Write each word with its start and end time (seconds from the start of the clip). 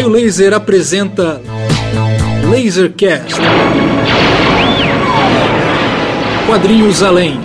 Raio 0.00 0.08
Laser 0.08 0.54
apresenta 0.54 1.42
Lasercast. 2.50 3.38
Quadrinhos 6.46 7.02
Além. 7.02 7.38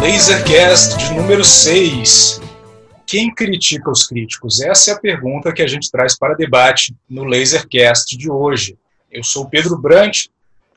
Lasercast 0.00 0.96
de 0.98 1.14
número 1.14 1.44
6. 1.44 2.40
Quem 3.06 3.32
critica 3.32 3.88
os 3.88 4.04
críticos? 4.04 4.60
Essa 4.60 4.90
é 4.90 4.94
a 4.94 4.98
pergunta 4.98 5.52
que 5.52 5.62
a 5.62 5.68
gente 5.68 5.92
traz 5.92 6.18
para 6.18 6.34
debate 6.34 6.92
no 7.08 7.22
Lasercast 7.22 8.16
de 8.16 8.28
hoje. 8.28 8.76
Eu 9.12 9.22
sou 9.22 9.48
Pedro 9.48 9.78
Brant 9.78 10.26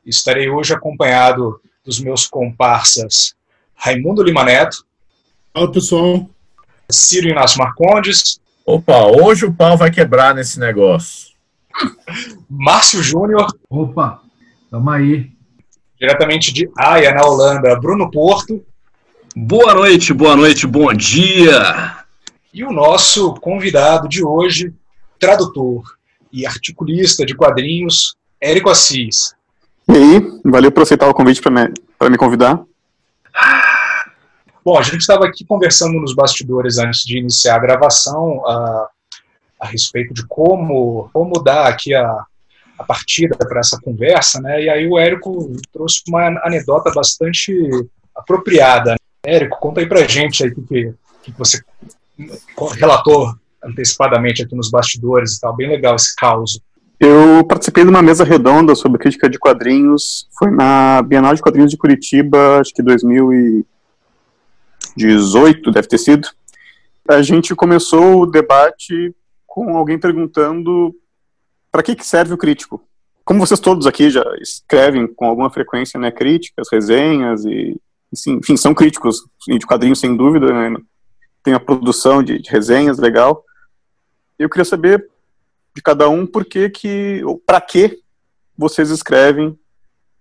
estarei 0.06 0.48
hoje 0.48 0.72
acompanhado 0.72 1.60
dos 1.84 2.00
meus 2.00 2.26
comparsas 2.26 3.34
Raimundo 3.74 4.22
Lima 4.22 4.44
Neto. 4.44 4.84
Fala 5.54 5.72
pessoal. 5.72 6.28
Ciro 6.90 7.28
Inácio 7.28 7.58
Marcondes. 7.58 8.38
Opa, 8.66 9.06
hoje 9.06 9.46
o 9.46 9.54
pau 9.54 9.76
vai 9.76 9.90
quebrar 9.90 10.34
nesse 10.34 10.60
negócio. 10.60 11.30
Márcio 12.48 13.02
Júnior. 13.02 13.46
Opa, 13.70 14.20
tamo 14.70 14.90
aí. 14.90 15.30
Diretamente 15.98 16.52
de 16.52 16.70
Haia, 16.76 17.14
na 17.14 17.22
Holanda, 17.22 17.74
Bruno 17.80 18.10
Porto. 18.10 18.62
Boa 19.34 19.74
noite, 19.74 20.12
boa 20.12 20.36
noite, 20.36 20.66
bom 20.66 20.92
dia. 20.92 22.04
E 22.52 22.62
o 22.62 22.72
nosso 22.72 23.34
convidado 23.34 24.08
de 24.08 24.22
hoje, 24.22 24.74
tradutor 25.18 25.96
e 26.30 26.46
articulista 26.46 27.24
de 27.24 27.34
quadrinhos, 27.34 28.14
Érico 28.40 28.68
Assis. 28.68 29.34
E 29.88 29.92
aí, 29.92 30.40
valeu 30.44 30.70
por 30.70 30.82
aceitar 30.82 31.08
o 31.08 31.14
convite 31.14 31.40
para 31.40 31.50
me, 31.50 31.72
me 32.10 32.16
convidar. 32.16 32.62
Bom, 34.64 34.78
a 34.78 34.82
gente 34.82 34.98
estava 34.98 35.26
aqui 35.26 35.44
conversando 35.44 35.98
nos 35.98 36.14
bastidores 36.14 36.78
antes 36.78 37.02
de 37.02 37.18
iniciar 37.18 37.56
a 37.56 37.60
gravação 37.60 38.46
a, 38.46 38.88
a 39.60 39.66
respeito 39.66 40.12
de 40.12 40.26
como, 40.26 41.08
como 41.12 41.42
dar 41.42 41.66
aqui 41.66 41.94
a, 41.94 42.24
a 42.78 42.84
partida 42.84 43.36
para 43.36 43.60
essa 43.60 43.78
conversa, 43.80 44.40
né? 44.40 44.62
E 44.62 44.68
aí 44.68 44.86
o 44.86 44.98
Érico 44.98 45.50
trouxe 45.72 46.02
uma 46.08 46.28
anedota 46.44 46.90
bastante 46.92 47.52
apropriada. 48.14 48.96
Érico, 49.24 49.58
conta 49.58 49.80
aí 49.80 49.86
pra 49.86 50.06
gente 50.06 50.44
aí 50.44 50.50
o 50.50 50.62
que, 50.66 50.94
que 51.22 51.32
você 51.38 51.62
relatou 52.78 53.34
antecipadamente 53.62 54.42
aqui 54.42 54.54
nos 54.54 54.70
bastidores 54.70 55.36
e 55.36 55.40
tal. 55.40 55.54
Bem 55.54 55.68
legal 55.68 55.94
esse 55.96 56.14
caos. 56.16 56.60
Eu 57.00 57.42
participei 57.44 57.82
de 57.82 57.88
uma 57.88 58.02
mesa 58.02 58.24
redonda 58.24 58.74
sobre 58.74 58.98
crítica 58.98 59.30
de 59.30 59.38
quadrinhos. 59.38 60.28
Foi 60.38 60.50
na 60.50 61.00
Bienal 61.00 61.34
de 61.34 61.40
Quadrinhos 61.40 61.70
de 61.70 61.78
Curitiba, 61.78 62.60
acho 62.60 62.74
que 62.74 62.82
2018 62.82 65.72
deve 65.72 65.88
ter 65.88 65.96
sido. 65.96 66.28
A 67.08 67.22
gente 67.22 67.54
começou 67.54 68.20
o 68.20 68.26
debate 68.26 69.16
com 69.46 69.78
alguém 69.78 69.98
perguntando 69.98 70.94
para 71.72 71.82
que, 71.82 71.96
que 71.96 72.06
serve 72.06 72.34
o 72.34 72.38
crítico. 72.38 72.86
Como 73.24 73.40
vocês 73.40 73.60
todos 73.60 73.86
aqui 73.86 74.10
já 74.10 74.22
escrevem 74.40 75.06
com 75.06 75.24
alguma 75.24 75.48
frequência 75.50 75.98
né, 75.98 76.10
críticas, 76.10 76.68
resenhas 76.70 77.46
e 77.46 77.80
enfim, 78.12 78.56
são 78.56 78.74
críticos 78.74 79.24
de 79.46 79.66
quadrinhos 79.66 80.00
sem 80.00 80.16
dúvida, 80.16 80.52
né? 80.52 80.76
tem 81.42 81.54
a 81.54 81.60
produção 81.60 82.22
de, 82.22 82.40
de, 82.40 82.50
resenhas 82.50 82.98
legal. 82.98 83.42
Eu 84.38 84.50
queria 84.50 84.64
saber 84.64 85.09
de 85.74 85.82
cada 85.82 86.08
um 86.08 86.26
por 86.26 86.44
que 86.44 86.68
que, 86.70 87.22
ou 87.24 87.38
para 87.38 87.60
que 87.60 87.98
vocês 88.56 88.90
escrevem, 88.90 89.58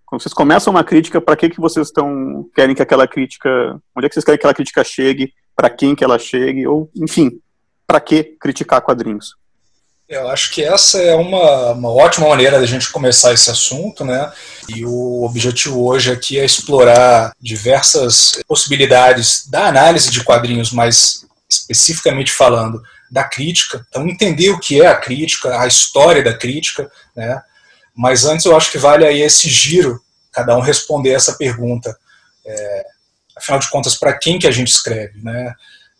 quando 0.05 0.21
vocês 0.21 0.33
começam 0.33 0.71
uma 0.71 0.83
crítica, 0.83 1.21
para 1.21 1.35
que 1.35 1.49
que 1.49 1.59
vocês 1.59 1.87
estão 1.87 2.49
querem 2.55 2.75
que 2.75 2.81
aquela 2.81 3.07
crítica, 3.07 3.49
onde 3.95 4.05
é 4.05 4.09
que 4.09 4.15
vocês 4.15 4.25
querem 4.25 4.37
que 4.37 4.41
aquela 4.41 4.53
crítica 4.53 4.83
chegue, 4.83 5.33
para 5.55 5.69
quem 5.69 5.95
que 5.95 6.03
ela 6.03 6.17
chegue, 6.17 6.65
ou 6.65 6.89
enfim, 6.95 7.39
para 7.85 7.99
que 7.99 8.23
criticar 8.39 8.81
quadrinhos? 8.81 9.35
Eu 10.07 10.27
acho 10.29 10.51
que 10.51 10.63
essa 10.63 10.99
é 10.99 11.13
uma, 11.13 11.73
uma 11.73 11.91
ótima 11.91 12.27
maneira 12.27 12.59
da 12.59 12.65
gente 12.65 12.91
começar 12.91 13.31
esse 13.31 13.51
assunto, 13.51 14.03
né? 14.03 14.31
E 14.67 14.83
o 14.83 15.21
objetivo 15.23 15.85
hoje 15.85 16.11
aqui 16.11 16.39
é 16.39 16.45
explorar 16.45 17.31
diversas 17.39 18.39
possibilidades 18.47 19.47
da 19.47 19.67
análise 19.67 20.09
de 20.09 20.23
quadrinhos, 20.23 20.71
mais 20.71 21.27
especificamente 21.47 22.31
falando 22.31 22.81
da 23.11 23.23
crítica. 23.23 23.85
Então, 23.89 24.07
entender 24.07 24.49
o 24.49 24.59
que 24.59 24.81
é 24.81 24.87
a 24.87 24.95
crítica, 24.95 25.59
a 25.59 25.67
história 25.67 26.23
da 26.23 26.37
crítica, 26.37 26.89
né? 27.15 27.41
Mas 27.95 28.25
antes 28.25 28.45
eu 28.45 28.55
acho 28.55 28.71
que 28.71 28.77
vale 28.77 29.05
aí 29.05 29.21
esse 29.21 29.49
giro, 29.49 30.01
cada 30.31 30.55
um 30.55 30.61
responder 30.61 31.11
essa 31.11 31.33
pergunta. 31.33 31.97
É, 32.45 32.85
afinal 33.35 33.59
de 33.59 33.69
contas, 33.69 33.95
para 33.95 34.17
quem 34.17 34.39
que 34.39 34.47
a 34.47 34.51
gente 34.51 34.69
escreve, 34.69 35.19
né? 35.21 35.53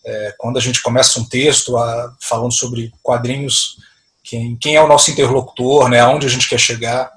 É, 0.05 0.33
quando 0.37 0.57
a 0.57 0.61
gente 0.61 0.81
começa 0.81 1.19
um 1.19 1.25
texto 1.25 1.77
a, 1.77 2.15
falando 2.21 2.53
sobre 2.53 2.93
quadrinhos 3.03 3.77
quem, 4.23 4.55
quem 4.57 4.75
é 4.75 4.81
o 4.81 4.87
nosso 4.87 5.11
interlocutor, 5.11 5.89
né, 5.89 5.99
aonde 5.99 6.27
a 6.27 6.29
gente 6.29 6.47
quer 6.47 6.59
chegar. 6.59 7.11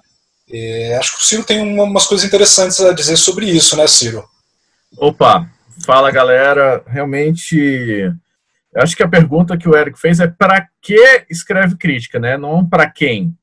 É, 0.50 0.96
acho 0.96 1.16
que 1.16 1.22
o 1.22 1.26
Ciro 1.26 1.44
tem 1.44 1.60
umas 1.78 2.06
coisas 2.06 2.26
interessantes 2.26 2.80
a 2.80 2.92
dizer 2.92 3.16
sobre 3.16 3.46
isso, 3.46 3.76
né, 3.76 3.86
Ciro? 3.86 4.28
Opa, 4.96 5.48
fala 5.84 6.10
galera. 6.10 6.82
Realmente, 6.86 8.12
acho 8.76 8.96
que 8.96 9.02
a 9.02 9.08
pergunta 9.08 9.56
que 9.56 9.68
o 9.68 9.76
Eric 9.76 9.98
fez 9.98 10.20
é 10.20 10.26
para 10.26 10.68
que 10.80 11.26
escreve 11.28 11.76
crítica, 11.76 12.18
né? 12.18 12.36
Não 12.36 12.66
para 12.66 12.88
quem. 12.90 13.36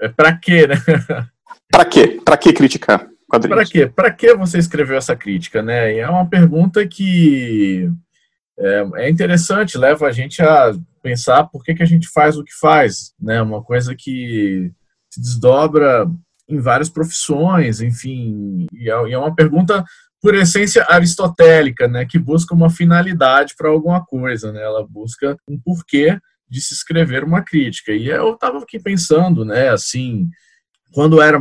É 0.00 0.08
para 0.08 0.36
que, 0.36 0.66
né? 0.66 0.76
Para 1.70 1.84
que? 1.84 2.20
Para 2.22 2.36
que 2.38 2.52
criticar? 2.52 3.06
Para 3.28 3.64
que? 3.64 3.86
Para 3.86 4.10
que 4.10 4.34
você 4.34 4.58
escreveu 4.58 4.96
essa 4.96 5.14
crítica, 5.14 5.62
né? 5.62 5.94
E 5.94 5.98
é 5.98 6.08
uma 6.08 6.26
pergunta 6.26 6.86
que 6.86 7.90
é, 8.58 8.86
é 8.96 9.10
interessante, 9.10 9.76
leva 9.76 10.06
a 10.06 10.12
gente 10.12 10.42
a 10.42 10.74
pensar 11.02 11.44
por 11.44 11.62
que, 11.62 11.74
que 11.74 11.82
a 11.82 11.86
gente 11.86 12.08
faz 12.08 12.36
o 12.36 12.44
que 12.44 12.52
faz, 12.58 13.12
né? 13.20 13.40
Uma 13.42 13.62
coisa 13.62 13.94
que 13.94 14.72
se 15.10 15.20
desdobra 15.20 16.10
em 16.48 16.58
várias 16.58 16.88
profissões, 16.88 17.80
enfim, 17.82 18.66
e 18.72 18.90
é, 18.90 19.08
e 19.08 19.12
é 19.12 19.18
uma 19.18 19.34
pergunta 19.34 19.84
por 20.20 20.34
essência 20.34 20.84
aristotélica, 20.88 21.86
né? 21.86 22.04
Que 22.04 22.18
busca 22.18 22.54
uma 22.54 22.70
finalidade 22.70 23.54
para 23.56 23.68
alguma 23.68 24.04
coisa, 24.04 24.52
né? 24.52 24.62
Ela 24.62 24.86
busca 24.86 25.36
um 25.48 25.58
porquê 25.58 26.18
de 26.48 26.60
se 26.60 26.74
escrever 26.74 27.24
uma 27.24 27.42
crítica. 27.42 27.92
E 27.92 28.08
eu 28.08 28.34
estava 28.34 28.58
aqui 28.58 28.78
pensando, 28.78 29.44
né? 29.44 29.68
Assim, 29.68 30.28
quando 30.92 31.20
era 31.20 31.38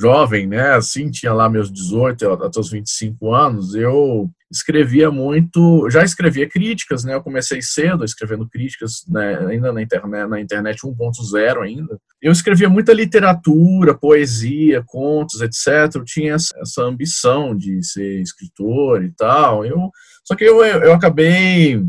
jovem, 0.00 0.46
né, 0.46 0.74
assim, 0.74 1.10
tinha 1.10 1.32
lá 1.32 1.48
meus 1.48 1.70
18 1.72 2.30
até 2.32 2.60
os 2.60 2.70
25 2.70 3.34
anos, 3.34 3.74
eu 3.74 4.30
escrevia 4.50 5.10
muito, 5.10 5.88
já 5.90 6.04
escrevia 6.04 6.48
críticas, 6.48 7.04
né, 7.04 7.14
eu 7.14 7.22
comecei 7.22 7.60
cedo 7.60 8.04
escrevendo 8.04 8.48
críticas, 8.48 9.04
né, 9.08 9.38
ainda 9.46 9.72
na 9.72 9.82
internet, 9.82 10.28
na 10.28 10.40
internet 10.40 10.80
1.0 10.82 11.62
ainda. 11.62 11.98
Eu 12.22 12.32
escrevia 12.32 12.68
muita 12.68 12.92
literatura, 12.92 13.96
poesia, 13.96 14.82
contos, 14.86 15.40
etc. 15.40 15.94
Eu 15.94 16.04
tinha 16.04 16.34
essa 16.34 16.82
ambição 16.82 17.56
de 17.56 17.82
ser 17.82 18.20
escritor 18.20 19.04
e 19.04 19.12
tal. 19.12 19.64
Eu, 19.64 19.90
só 20.24 20.34
que 20.34 20.44
eu, 20.44 20.64
eu 20.64 20.92
acabei 20.92 21.84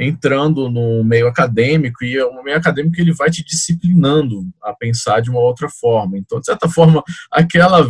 entrando 0.00 0.70
no 0.70 1.04
meio 1.04 1.28
acadêmico 1.28 2.02
e 2.02 2.20
o 2.22 2.42
meio 2.42 2.56
acadêmico 2.56 2.98
ele 2.98 3.12
vai 3.12 3.30
te 3.30 3.44
disciplinando 3.44 4.48
a 4.62 4.72
pensar 4.72 5.20
de 5.20 5.28
uma 5.28 5.40
outra 5.40 5.68
forma. 5.68 6.16
Então, 6.16 6.40
de 6.40 6.46
certa 6.46 6.68
forma, 6.70 7.02
aquela 7.30 7.82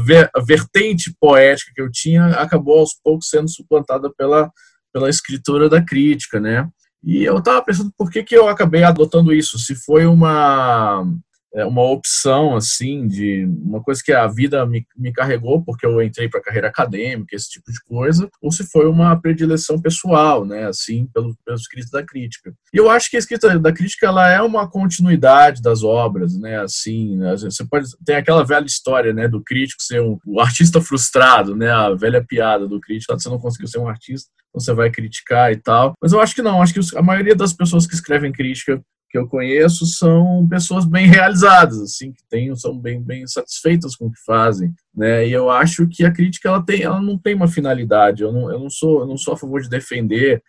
vertente 0.45 1.15
poética 1.21 1.71
que 1.73 1.81
eu 1.81 1.91
tinha 1.91 2.27
acabou 2.27 2.81
aos 2.81 2.95
poucos 2.95 3.29
sendo 3.29 3.49
suplantada 3.49 4.13
pela 4.13 4.51
pela 4.93 5.09
escritura 5.09 5.69
da 5.69 5.81
crítica, 5.81 6.41
né? 6.41 6.69
E 7.01 7.23
eu 7.23 7.39
estava 7.39 7.65
pensando 7.65 7.93
por 7.97 8.11
que, 8.11 8.25
que 8.25 8.37
eu 8.37 8.49
acabei 8.49 8.83
adotando 8.83 9.33
isso, 9.33 9.57
se 9.57 9.77
foi 9.77 10.05
uma 10.05 11.07
é 11.07 11.30
uma 11.55 11.83
opção 11.83 12.55
assim 12.55 13.07
de 13.07 13.45
uma 13.65 13.83
coisa 13.83 14.01
que 14.05 14.13
a 14.13 14.27
vida 14.27 14.65
me, 14.65 14.87
me 14.97 15.13
carregou 15.13 15.63
porque 15.65 15.85
eu 15.85 16.01
entrei 16.01 16.29
para 16.29 16.41
a 16.41 16.43
carreira 16.43 16.69
acadêmica 16.69 17.35
esse 17.35 17.51
tipo 17.51 17.71
de 17.73 17.83
coisa 17.85 18.29
ou 18.41 18.53
se 18.53 18.65
foi 18.71 18.87
uma 18.87 19.21
predileção 19.21 19.81
pessoal 19.81 20.45
né 20.45 20.67
assim 20.67 21.09
pelo, 21.13 21.37
pelo 21.45 21.57
escrito 21.57 21.91
da 21.91 22.05
crítica. 22.05 22.55
E 22.73 22.77
eu 22.77 22.89
acho 22.89 23.11
que 23.11 23.17
a 23.17 23.19
escrita 23.19 23.59
da 23.59 23.73
crítica 23.73 24.07
ela 24.07 24.29
é 24.31 24.41
uma 24.41 24.69
continuidade 24.69 25.61
das 25.61 25.83
obras 25.83 26.39
né 26.39 26.61
assim 26.61 27.17
né, 27.17 27.37
você 27.37 27.65
pode 27.65 27.87
tem 28.05 28.17
aquela 28.17 28.45
velha 28.45 28.67
história 28.67 29.13
né 29.13 29.27
do 29.27 29.43
crítico 29.43 29.83
ser 29.83 30.01
um, 30.01 30.19
o 30.27 30.41
artista 30.41 30.81
frustrado 30.81 31.57
né 31.57 31.71
a 31.71 31.91
velha 31.95 32.25
piada 32.25 32.69
do 32.69 32.81
crítico 32.81 33.19
você 33.19 33.29
não 33.29 33.39
conseguiu 33.39 33.69
ser 33.69 33.79
um 33.79 33.89
artista 33.89 34.31
você 34.53 34.73
vai 34.73 34.91
criticar 34.91 35.53
e 35.53 35.57
tal. 35.57 35.95
Mas 36.03 36.13
eu 36.13 36.21
acho 36.21 36.35
que 36.35 36.43
não 36.43 36.61
acho 36.61 36.75
que 36.75 36.99
a 36.99 37.03
maioria 37.03 37.35
das 37.35 37.53
pessoas 37.53 37.87
que 37.87 37.95
escrevem 37.95 38.33
crítica 38.33 38.83
que 39.11 39.19
eu 39.19 39.27
conheço 39.27 39.87
são 39.87 40.47
pessoas 40.49 40.87
bem 40.87 41.07
realizadas, 41.09 41.81
assim, 41.81 42.13
que 42.13 42.23
têm, 42.31 42.55
são 42.55 42.79
bem, 42.79 43.03
bem 43.03 43.27
satisfeitas 43.27 43.97
com 43.97 44.07
o 44.07 44.13
que 44.13 44.21
fazem, 44.25 44.73
né? 44.95 45.27
E 45.27 45.33
eu 45.33 45.51
acho 45.51 45.89
que 45.89 46.05
a 46.05 46.13
crítica 46.13 46.49
ela 46.49 46.65
tem, 46.65 46.83
ela 46.83 47.03
não 47.03 47.19
tem 47.19 47.35
uma 47.35 47.49
finalidade. 47.49 48.23
Eu 48.23 48.33
não, 48.33 48.51
eu 48.51 48.61
não 48.61 48.71
sou, 48.71 49.01
eu 49.01 49.07
não 49.07 49.17
sou 49.17 49.35
a 49.35 49.37
favor 49.37 49.61
de 49.61 49.69
defender 49.69 50.41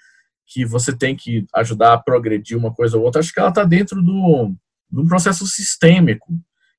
que 0.45 0.63
você 0.63 0.95
tem 0.95 1.15
que 1.15 1.45
ajudar 1.55 1.93
a 1.93 1.97
progredir 1.97 2.55
uma 2.55 2.71
coisa 2.71 2.97
ou 2.97 3.03
outra. 3.03 3.19
Acho 3.19 3.33
que 3.33 3.39
ela 3.39 3.49
está 3.49 3.63
dentro 3.63 3.99
do, 3.99 4.53
de 4.91 4.99
um 4.99 5.07
processo 5.07 5.47
sistêmico 5.47 6.27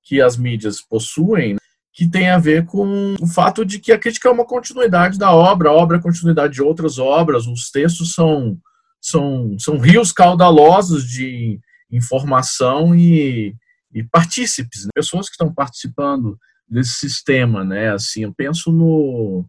que 0.04 0.20
as 0.20 0.36
mídias 0.36 0.80
possuem 0.80 1.56
que 1.92 2.08
tem 2.08 2.30
a 2.30 2.38
ver 2.38 2.64
com 2.64 3.14
o 3.20 3.26
fato 3.26 3.64
de 3.66 3.78
que 3.78 3.92
a 3.92 3.98
crítica 3.98 4.28
é 4.28 4.32
uma 4.32 4.46
continuidade 4.46 5.18
da 5.18 5.32
obra, 5.32 5.68
a 5.68 5.72
obra 5.72 5.98
é 5.98 6.00
continuidade 6.00 6.54
de 6.54 6.62
outras 6.62 6.98
obras, 6.98 7.46
os 7.46 7.70
textos 7.70 8.14
são, 8.14 8.56
são, 9.00 9.56
são 9.58 9.76
rios 9.78 10.10
caudalosos 10.10 11.04
de 11.04 11.60
informação 11.92 12.94
e, 12.94 13.54
e 13.92 14.02
partícipes, 14.02 14.84
né? 14.84 14.90
pessoas 14.94 15.26
que 15.26 15.32
estão 15.32 15.52
participando 15.52 16.38
desse 16.68 16.94
sistema, 16.94 17.62
né? 17.62 17.92
Assim, 17.92 18.22
eu 18.22 18.32
penso 18.32 18.72
no, 18.72 19.44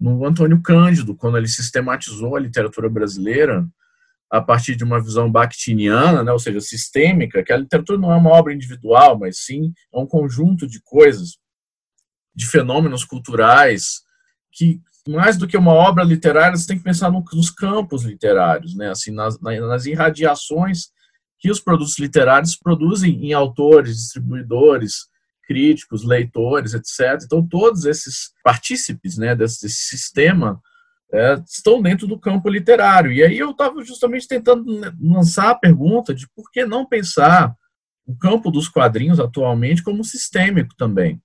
no 0.00 0.24
Antônio 0.24 0.62
Cândido, 0.62 1.14
quando 1.14 1.36
ele 1.36 1.48
sistematizou 1.48 2.36
a 2.36 2.40
literatura 2.40 2.88
brasileira 2.88 3.66
a 4.30 4.40
partir 4.40 4.76
de 4.76 4.84
uma 4.84 5.02
visão 5.02 5.30
bakhtiniana, 5.30 6.22
né? 6.22 6.30
ou 6.30 6.38
seja, 6.38 6.60
sistêmica, 6.60 7.42
que 7.42 7.52
a 7.52 7.56
literatura 7.56 7.98
não 7.98 8.12
é 8.12 8.16
uma 8.16 8.30
obra 8.30 8.52
individual, 8.52 9.18
mas 9.18 9.38
sim 9.38 9.72
é 9.92 9.98
um 9.98 10.06
conjunto 10.06 10.66
de 10.66 10.80
coisas 10.82 11.38
de 12.34 12.46
fenômenos 12.46 13.04
culturais 13.04 14.02
que 14.52 14.80
mais 15.08 15.38
do 15.38 15.48
que 15.48 15.56
uma 15.56 15.72
obra 15.72 16.04
literária, 16.04 16.54
você 16.54 16.66
tem 16.66 16.76
que 16.76 16.84
pensar 16.84 17.10
nos 17.10 17.50
campos 17.50 18.04
literários, 18.04 18.76
né? 18.76 18.90
Assim, 18.90 19.10
nas, 19.10 19.40
nas 19.40 19.86
irradiações 19.86 20.88
que 21.38 21.50
os 21.50 21.60
produtos 21.60 21.98
literários 21.98 22.56
produzem 22.56 23.26
em 23.26 23.32
autores, 23.32 23.96
distribuidores, 23.96 25.06
críticos, 25.46 26.04
leitores, 26.04 26.74
etc. 26.74 27.22
Então, 27.24 27.46
todos 27.46 27.84
esses 27.84 28.32
partícipes 28.44 29.16
né, 29.16 29.34
desse, 29.34 29.62
desse 29.62 29.82
sistema 29.88 30.60
é, 31.12 31.42
estão 31.46 31.80
dentro 31.80 32.06
do 32.06 32.18
campo 32.18 32.48
literário. 32.50 33.10
E 33.10 33.22
aí 33.22 33.38
eu 33.38 33.50
estava 33.50 33.82
justamente 33.82 34.28
tentando 34.28 34.64
lançar 35.00 35.50
a 35.50 35.54
pergunta 35.54 36.14
de 36.14 36.28
por 36.34 36.50
que 36.50 36.66
não 36.66 36.84
pensar 36.84 37.54
o 38.06 38.16
campo 38.16 38.50
dos 38.50 38.68
quadrinhos 38.68 39.20
atualmente 39.20 39.82
como 39.82 40.04
sistêmico 40.04 40.74
também. 40.76 41.20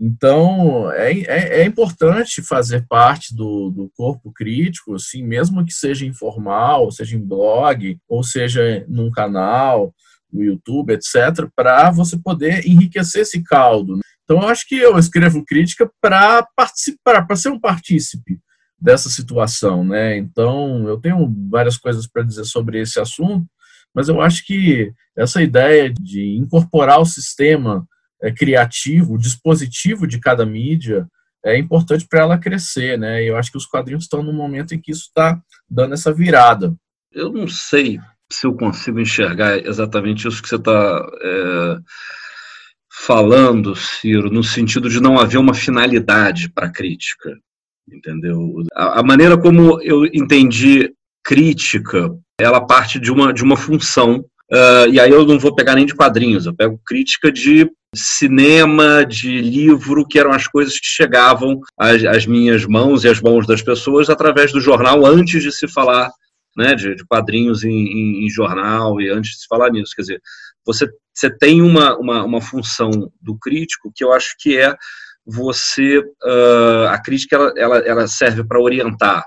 Então, 0.00 0.92
é, 0.92 1.12
é, 1.12 1.60
é, 1.60 1.64
importante 1.64 2.40
fazer 2.40 2.86
parte 2.86 3.34
do, 3.34 3.68
do 3.70 3.90
corpo 3.96 4.32
crítico, 4.32 4.94
assim, 4.94 5.24
mesmo 5.24 5.64
que 5.64 5.72
seja 5.72 6.06
informal, 6.06 6.90
seja 6.92 7.16
em 7.16 7.24
blog, 7.24 7.98
ou 8.08 8.22
seja 8.22 8.84
num 8.88 9.10
canal, 9.10 9.92
no 10.32 10.44
YouTube, 10.44 10.92
etc., 10.92 11.48
para 11.56 11.90
você 11.90 12.16
poder 12.16 12.64
enriquecer 12.64 13.22
esse 13.22 13.42
caldo. 13.42 13.96
Né? 13.96 14.02
Então, 14.22 14.40
eu 14.42 14.48
acho 14.48 14.68
que 14.68 14.76
eu 14.76 14.96
escrevo 14.98 15.44
crítica 15.44 15.90
para 16.00 16.46
participar, 16.54 17.26
para 17.26 17.34
ser 17.34 17.48
um 17.48 17.58
partícipe 17.58 18.38
dessa 18.80 19.08
situação. 19.08 19.84
Né? 19.84 20.16
Então, 20.16 20.86
eu 20.86 20.98
tenho 21.00 21.28
várias 21.50 21.76
coisas 21.76 22.06
para 22.06 22.22
dizer 22.22 22.44
sobre 22.44 22.80
esse 22.80 23.00
assunto, 23.00 23.46
mas 23.92 24.08
eu 24.08 24.20
acho 24.20 24.46
que 24.46 24.92
essa 25.16 25.42
ideia 25.42 25.92
de 25.92 26.36
incorporar 26.36 27.00
o 27.00 27.06
sistema 27.06 27.84
é, 28.22 28.32
criativo, 28.32 29.14
o 29.14 29.18
dispositivo 29.18 30.06
de 30.06 30.18
cada 30.18 30.44
mídia, 30.44 31.06
é 31.44 31.56
importante 31.56 32.06
para 32.08 32.20
ela 32.20 32.38
crescer, 32.38 32.98
né? 32.98 33.22
Eu 33.22 33.36
acho 33.36 33.50
que 33.50 33.58
os 33.58 33.66
quadrinhos 33.66 34.04
estão 34.04 34.22
no 34.22 34.32
momento 34.32 34.74
em 34.74 34.80
que 34.80 34.90
isso 34.90 35.04
está 35.04 35.40
dando 35.70 35.94
essa 35.94 36.12
virada. 36.12 36.74
Eu 37.12 37.32
não 37.32 37.46
sei 37.46 37.98
se 38.30 38.46
eu 38.46 38.54
consigo 38.54 39.00
enxergar 39.00 39.58
exatamente 39.58 40.28
isso 40.28 40.42
que 40.42 40.48
você 40.48 40.56
está 40.56 41.06
é, 41.22 41.76
falando, 43.06 43.74
Ciro, 43.74 44.30
no 44.30 44.42
sentido 44.42 44.88
de 44.90 45.00
não 45.00 45.18
haver 45.18 45.38
uma 45.38 45.54
finalidade 45.54 46.50
para 46.50 46.66
a 46.66 46.72
crítica, 46.72 47.32
entendeu? 47.90 48.62
A, 48.74 49.00
a, 49.00 49.02
maneira 49.02 49.38
como 49.38 49.80
eu 49.82 50.04
entendi 50.06 50.92
crítica, 51.24 52.10
ela 52.38 52.66
parte 52.66 52.98
de 52.98 53.10
uma, 53.10 53.32
de 53.32 53.42
uma 53.42 53.56
função, 53.56 54.24
uh, 54.52 54.88
e 54.90 54.98
aí 54.98 55.10
eu 55.10 55.24
não 55.24 55.38
vou 55.38 55.54
pegar 55.54 55.74
nem 55.74 55.86
de 55.86 55.94
quadrinhos, 55.94 56.46
eu 56.46 56.54
pego 56.54 56.80
crítica 56.84 57.30
de 57.30 57.70
cinema, 57.94 59.04
de 59.04 59.40
livro, 59.40 60.06
que 60.06 60.18
eram 60.18 60.32
as 60.32 60.46
coisas 60.46 60.78
que 60.78 60.86
chegavam 60.86 61.60
às, 61.78 62.04
às, 62.04 62.26
minhas 62.26 62.64
mãos 62.66 63.04
e 63.04 63.08
às 63.08 63.20
mãos 63.20 63.46
das 63.46 63.62
pessoas 63.62 64.10
através 64.10 64.52
do 64.52 64.60
jornal 64.60 65.06
antes 65.06 65.42
de 65.42 65.50
se 65.50 65.66
falar 65.66 66.10
né, 66.56 66.74
de, 66.74 66.94
de 66.94 67.04
quadrinhos 67.06 67.62
em, 67.62 67.70
em, 67.70 68.26
em, 68.26 68.30
jornal 68.30 69.00
e 69.00 69.08
antes 69.08 69.30
de 69.32 69.36
se 69.38 69.46
falar 69.46 69.70
nisso. 69.70 69.94
Quer 69.94 70.02
dizer, 70.02 70.22
você, 70.66 70.88
você 71.14 71.30
tem 71.30 71.62
uma, 71.62 71.96
uma, 71.96 72.24
uma 72.24 72.40
função 72.40 72.90
do 73.20 73.38
crítico 73.38 73.92
que 73.94 74.04
eu 74.04 74.12
acho 74.12 74.34
que 74.38 74.58
é 74.58 74.74
você. 75.24 75.98
Uh, 75.98 76.88
a 76.88 76.98
crítica 77.00 77.36
ela, 77.36 77.52
ela, 77.56 77.78
ela 77.78 78.08
serve 78.08 78.42
para 78.42 78.60
orientar, 78.60 79.24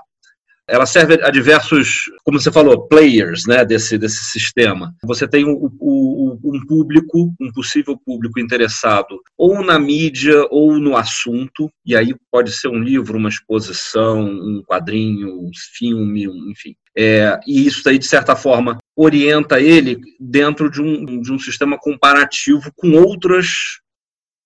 ela 0.72 0.86
serve 0.86 1.22
a 1.22 1.30
diversos, 1.30 2.10
como 2.24 2.40
você 2.40 2.50
falou, 2.50 2.88
players 2.88 3.44
né, 3.46 3.62
desse, 3.62 3.98
desse 3.98 4.24
sistema. 4.24 4.94
Você 5.04 5.28
tem 5.28 5.44
o, 5.44 5.70
o, 5.78 6.38
um 6.42 6.66
público, 6.66 7.30
um 7.38 7.52
possível 7.52 7.94
público 8.06 8.40
interessado 8.40 9.20
ou 9.36 9.62
na 9.62 9.78
mídia 9.78 10.46
ou 10.50 10.78
no 10.78 10.96
assunto, 10.96 11.70
e 11.84 11.94
aí 11.94 12.14
pode 12.30 12.52
ser 12.52 12.68
um 12.68 12.78
livro, 12.78 13.18
uma 13.18 13.28
exposição, 13.28 14.22
um 14.22 14.62
quadrinho, 14.66 15.42
um 15.42 15.50
filme, 15.76 16.24
enfim. 16.50 16.74
É, 16.96 17.38
e 17.46 17.66
isso 17.66 17.86
aí, 17.86 17.98
de 17.98 18.06
certa 18.06 18.34
forma, 18.34 18.78
orienta 18.96 19.60
ele 19.60 20.00
dentro 20.18 20.70
de 20.70 20.80
um, 20.80 21.20
de 21.20 21.30
um 21.30 21.38
sistema 21.38 21.78
comparativo 21.78 22.72
com 22.74 22.92
outras 22.92 23.46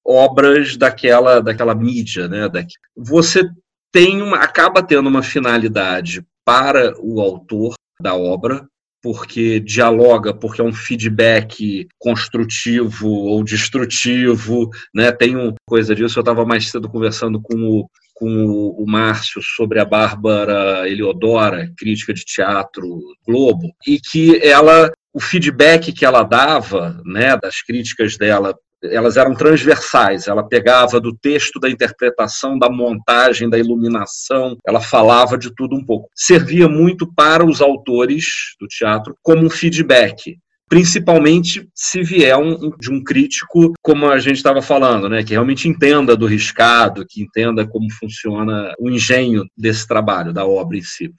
obras 0.05 0.76
daquela, 0.76 1.38
daquela 1.38 1.75
mídia. 1.75 2.26
Né? 2.26 2.49
Você 2.96 3.49
tem 3.96 4.20
uma, 4.20 4.37
acaba 4.37 4.82
tendo 4.82 5.08
uma 5.08 5.22
finalidade 5.22 6.22
para 6.44 6.94
o 7.00 7.19
autor 7.19 7.72
da 7.98 8.14
obra, 8.14 8.69
porque 9.02 9.58
dialoga, 9.58 10.34
porque 10.34 10.60
é 10.60 10.64
um 10.64 10.72
feedback 10.72 11.88
construtivo 11.98 13.08
ou 13.08 13.43
destrutivo, 13.43 14.69
né? 14.94 15.10
Tem 15.10 15.34
uma 15.34 15.54
coisa 15.66 15.94
disso. 15.94 16.19
Eu 16.19 16.20
estava 16.20 16.44
mais 16.44 16.69
cedo 16.69 16.90
conversando 16.90 17.40
com 17.40 17.56
o, 17.56 17.88
com 18.12 18.44
o, 18.78 18.84
Márcio 18.87 19.40
sobre 19.43 19.81
a 19.81 19.84
Bárbara 19.87 20.87
Eliodora, 20.87 21.72
crítica 21.75 22.12
de 22.12 22.22
teatro 22.26 23.00
Globo, 23.26 23.72
e 23.87 23.98
que 23.98 24.38
ela 24.46 24.93
o 25.14 25.20
feedback 25.20 25.94
que 25.94 26.04
ela 26.04 26.22
dava, 26.22 27.00
né, 27.02 27.34
das 27.38 27.62
críticas 27.62 28.19
dela 28.19 28.54
elas 28.93 29.17
eram 29.17 29.35
transversais, 29.35 30.27
ela 30.27 30.47
pegava 30.47 31.00
do 31.00 31.15
texto, 31.17 31.61
da 31.61 31.71
interpretação, 31.71 32.59
da 32.59 32.71
montagem, 32.71 33.49
da 33.49 33.59
iluminação, 33.59 34.56
ela 34.67 34.81
falava 34.81 35.37
de 35.37 35.55
tudo 35.55 35.77
um 35.77 35.85
pouco. 35.85 36.09
Servia 36.15 36.69
muito 36.69 37.12
para 37.15 37.44
os 37.44 37.61
autores 37.61 38.25
do 38.61 38.67
teatro 38.67 39.17
como 39.23 39.44
um 39.44 39.50
feedback 39.50 40.38
principalmente 40.69 41.69
se 41.75 42.03
vier 42.03 42.37
um, 42.37 42.71
de 42.79 42.91
um 42.91 43.03
crítico, 43.03 43.73
como 43.81 44.06
a 44.06 44.19
gente 44.19 44.37
estava 44.37 44.61
falando, 44.61 45.09
né, 45.09 45.23
que 45.23 45.32
realmente 45.32 45.69
entenda 45.69 46.17
do 46.17 46.27
riscado, 46.27 47.06
que 47.08 47.22
entenda 47.22 47.67
como 47.67 47.87
funciona 47.93 48.75
o 48.79 48.91
engenho 48.91 49.44
desse 49.56 49.87
trabalho, 49.87 50.32
da 50.32 50.44
obra 50.44 50.77
em 50.77 50.82
si. 50.82 51.13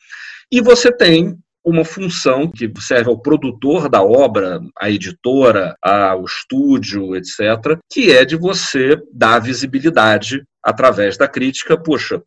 E 0.52 0.62
você 0.62 0.92
tem 0.92 1.38
uma 1.68 1.84
função 1.84 2.50
que 2.50 2.72
serve 2.80 3.10
ao 3.10 3.20
produtor 3.20 3.90
da 3.90 4.02
obra, 4.02 4.62
à 4.80 4.90
editora, 4.90 5.76
ao 5.82 6.24
estúdio, 6.24 7.14
etc., 7.14 7.78
que 7.92 8.10
é 8.10 8.24
de 8.24 8.38
você 8.38 8.98
dar 9.14 9.40
visibilidade 9.40 10.46
através 10.64 11.18
da 11.18 11.28
crítica, 11.28 11.78
puxa, 11.78 12.24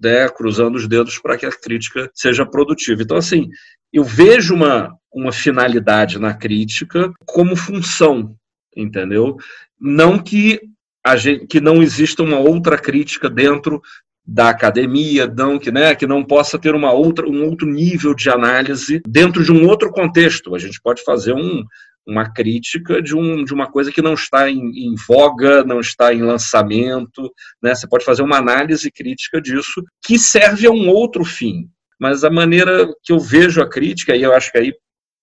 né, 0.00 0.28
cruzando 0.28 0.76
os 0.76 0.86
dedos 0.86 1.18
para 1.18 1.36
que 1.36 1.44
a 1.44 1.50
crítica 1.50 2.08
seja 2.14 2.46
produtiva. 2.46 3.02
Então, 3.02 3.16
assim, 3.16 3.48
eu 3.92 4.04
vejo 4.04 4.54
uma, 4.54 4.96
uma 5.12 5.32
finalidade 5.32 6.16
na 6.20 6.32
crítica 6.32 7.12
como 7.26 7.56
função, 7.56 8.36
entendeu? 8.76 9.36
Não 9.80 10.20
que, 10.20 10.60
a 11.04 11.16
gente, 11.16 11.48
que 11.48 11.60
não 11.60 11.82
exista 11.82 12.22
uma 12.22 12.38
outra 12.38 12.78
crítica 12.78 13.28
dentro 13.28 13.82
da 14.26 14.48
academia, 14.48 15.26
não, 15.26 15.58
que, 15.58 15.70
né, 15.70 15.94
que 15.94 16.06
não 16.06 16.24
possa 16.24 16.58
ter 16.58 16.74
uma 16.74 16.92
outra, 16.92 17.28
um 17.28 17.44
outro 17.44 17.66
nível 17.66 18.14
de 18.14 18.30
análise 18.30 19.02
dentro 19.06 19.44
de 19.44 19.52
um 19.52 19.68
outro 19.68 19.90
contexto. 19.90 20.54
A 20.54 20.58
gente 20.58 20.80
pode 20.80 21.02
fazer 21.04 21.34
um, 21.34 21.62
uma 22.06 22.32
crítica 22.32 23.02
de, 23.02 23.14
um, 23.14 23.44
de 23.44 23.52
uma 23.52 23.70
coisa 23.70 23.92
que 23.92 24.00
não 24.00 24.14
está 24.14 24.50
em, 24.50 24.58
em, 24.58 24.94
voga, 25.06 25.62
não 25.64 25.78
está 25.78 26.12
em 26.14 26.22
lançamento. 26.22 27.30
Né? 27.62 27.74
Você 27.74 27.86
pode 27.86 28.04
fazer 28.04 28.22
uma 28.22 28.38
análise 28.38 28.90
crítica 28.90 29.40
disso 29.40 29.82
que 30.02 30.18
serve 30.18 30.66
a 30.66 30.70
um 30.70 30.88
outro 30.88 31.24
fim. 31.24 31.68
Mas 32.00 32.24
a 32.24 32.30
maneira 32.30 32.88
que 33.02 33.12
eu 33.12 33.20
vejo 33.20 33.62
a 33.62 33.68
crítica, 33.68 34.16
e 34.16 34.22
eu 34.22 34.34
acho 34.34 34.50
que 34.50 34.58
aí 34.58 34.72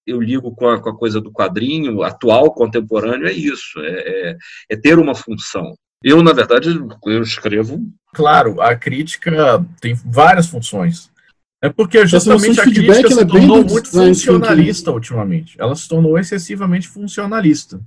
eu 0.07 0.21
ligo 0.21 0.55
com 0.55 0.69
a, 0.69 0.81
com 0.81 0.89
a 0.89 0.97
coisa 0.97 1.19
do 1.19 1.31
quadrinho 1.31 2.01
atual, 2.01 2.53
contemporâneo, 2.53 3.27
é 3.27 3.31
isso: 3.31 3.79
é, 3.79 4.29
é, 4.29 4.37
é 4.71 4.77
ter 4.77 4.97
uma 4.97 5.13
função. 5.13 5.75
Eu, 6.03 6.23
na 6.23 6.33
verdade, 6.33 6.69
eu 7.05 7.21
escrevo. 7.21 7.79
Claro, 8.13 8.61
a 8.61 8.75
crítica 8.75 9.65
tem 9.79 9.93
várias 10.05 10.47
funções. 10.47 11.09
É 11.63 11.69
porque 11.69 12.05
justamente 12.05 12.59
a 12.59 12.63
crítica 12.63 13.07
se 13.07 13.21
é 13.21 13.25
tornou 13.25 13.63
muito 13.63 13.89
funcionalista 13.89 14.91
ultimamente. 14.91 15.55
Ela 15.59 15.75
se 15.75 15.87
tornou 15.87 16.17
excessivamente 16.17 16.87
funcionalista. 16.87 17.79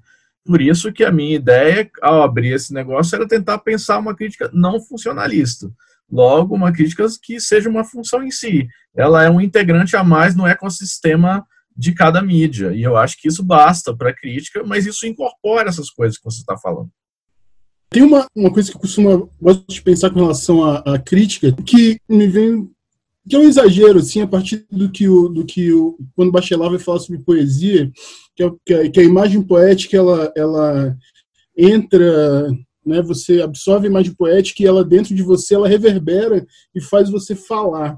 Por 0.45 0.61
isso 0.61 0.93
que 0.93 1.03
a 1.05 1.11
minha 1.11 1.35
ideia, 1.35 1.91
ao 2.01 2.23
abrir 2.23 2.53
esse 2.53 2.73
negócio, 2.73 3.17
era 3.17 3.27
tentar 3.27 3.59
pensar 3.59 3.99
uma 3.99 4.15
crítica 4.15 4.49
não 4.53 4.81
funcionalista. 4.81 5.71
Logo, 6.11 6.55
uma 6.55 6.73
crítica 6.73 7.05
que 7.23 7.41
seja 7.41 7.69
uma 7.69 7.83
função 7.83 8.23
em 8.23 8.31
si. 8.31 8.69
Ela 8.97 9.25
é 9.25 9.31
um 9.31 9.41
integrante 9.41 9.97
a 9.97 10.05
mais 10.05 10.37
no 10.37 10.47
ecossistema 10.47 11.45
de 11.77 11.93
cada 11.93 12.23
mídia. 12.23 12.73
E 12.73 12.83
eu 12.83 12.97
acho 12.97 13.17
que 13.21 13.27
isso 13.27 13.43
basta 13.43 13.95
para 13.97 14.11
a 14.11 14.15
crítica, 14.15 14.63
mas 14.65 14.87
isso 14.87 15.07
incorpora 15.07 15.69
essas 15.69 15.91
coisas 15.91 16.17
que 16.17 16.25
você 16.25 16.39
está 16.39 16.57
falando 16.57 16.91
Tem 17.95 18.03
uma, 18.03 18.27
uma 18.35 18.53
coisa 18.53 18.69
que 18.69 18.77
eu 18.77 18.81
costumo 18.81 19.31
gosto 19.41 19.65
de 19.69 19.81
pensar 19.81 20.11
com 20.11 20.19
relação 20.19 20.65
à, 20.65 20.79
à 20.79 20.99
crítica, 20.99 21.53
que 21.53 22.01
me 22.09 22.27
vem 22.27 22.69
que 23.29 23.37
é 23.37 23.39
um 23.39 23.45
exagero, 23.45 24.01
assim, 24.01 24.21
a 24.21 24.27
partir 24.27 24.67
do 24.69 24.91
que 24.91 25.09
o, 25.09 25.29
do 25.29 25.47
que 25.47 25.73
o 25.73 25.97
quando 26.17 26.33
Bachelard 26.33 26.75
vai 26.75 26.85
falar 26.85 26.99
sobre 26.99 27.23
poesia, 27.23 27.91
que, 28.35 28.43
é, 28.43 28.51
que, 28.67 28.75
a, 28.75 28.91
que 28.91 29.01
a 29.01 29.05
imagem 29.05 29.41
poética 29.41 29.97
ela, 29.97 30.33
ela 30.37 30.97
entra, 31.57 32.51
né, 32.85 33.01
você 33.01 33.41
absorve 33.41 33.87
a 33.87 33.91
imagem 33.91 34.13
poética 34.13 34.61
e 34.61 34.67
ela 34.67 34.85
dentro 34.85 35.15
de 35.15 35.23
você 35.23 35.55
ela 35.55 35.69
reverbera 35.69 36.45
e 36.75 36.81
faz 36.81 37.09
você 37.09 37.37
falar. 37.37 37.97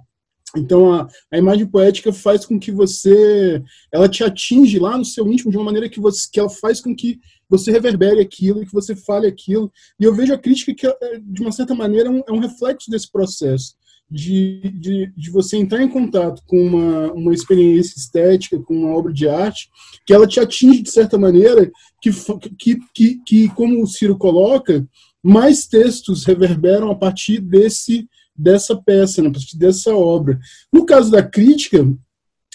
Então 0.55 0.93
a, 0.93 1.09
a 1.33 1.39
imagem 1.39 1.67
poética 1.67 2.13
faz 2.13 2.45
com 2.45 2.61
que 2.61 2.71
você, 2.71 3.63
ela 3.91 4.11
te 4.11 4.23
atinge 4.23 4.79
lá 4.79 4.99
no 4.99 5.07
seu 5.07 5.27
íntimo 5.27 5.51
de 5.51 5.57
uma 5.57 5.65
maneira 5.65 5.89
que 5.89 5.99
você, 5.99 6.29
que 6.31 6.39
ela 6.39 6.51
faz 6.51 6.83
com 6.83 6.95
que 6.95 7.19
você 7.49 7.71
reverbere 7.71 8.21
aquilo, 8.21 8.65
que 8.65 8.73
você 8.73 8.95
fale 8.95 9.27
aquilo. 9.27 9.71
E 9.99 10.05
eu 10.05 10.15
vejo 10.15 10.33
a 10.33 10.39
crítica 10.39 10.75
que, 10.75 11.21
de 11.23 11.41
uma 11.43 11.53
certa 11.53 11.75
maneira, 11.75 12.09
é 12.09 12.13
um, 12.13 12.23
é 12.29 12.33
um 12.33 12.41
reflexo 12.41 12.91
desse 12.91 13.11
processo 13.11 13.75
de, 14.11 14.61
de, 14.75 15.13
de, 15.17 15.31
você 15.31 15.57
entrar 15.57 15.83
em 15.83 15.89
contato 15.89 16.43
com 16.47 16.57
uma, 16.57 17.13
uma 17.13 17.35
experiência 17.35 17.99
estética, 17.99 18.59
com 18.61 18.75
uma 18.75 18.97
obra 18.97 19.13
de 19.13 19.29
arte, 19.29 19.69
que 20.07 20.13
ela 20.13 20.27
te 20.27 20.39
atinge 20.39 20.83
de 20.83 20.91
certa 20.91 21.19
maneira, 21.19 21.71
que, 22.01 22.11
que, 22.57 22.79
que, 22.95 23.21
que 23.27 23.49
como 23.51 23.83
o 23.83 23.87
Ciro 23.87 24.17
coloca, 24.17 24.87
mais 25.23 25.67
textos 25.67 26.25
reverberam 26.25 26.91
a 26.91 26.95
partir 26.95 27.41
desse 27.41 28.09
dessa 28.39 28.77
peça, 28.77 29.23
né, 29.23 29.29
a 29.29 29.33
partir 29.33 29.57
dessa 29.57 29.95
obra. 29.95 30.39
No 30.71 30.85
caso 30.85 31.11
da 31.11 31.23
crítica, 31.23 31.79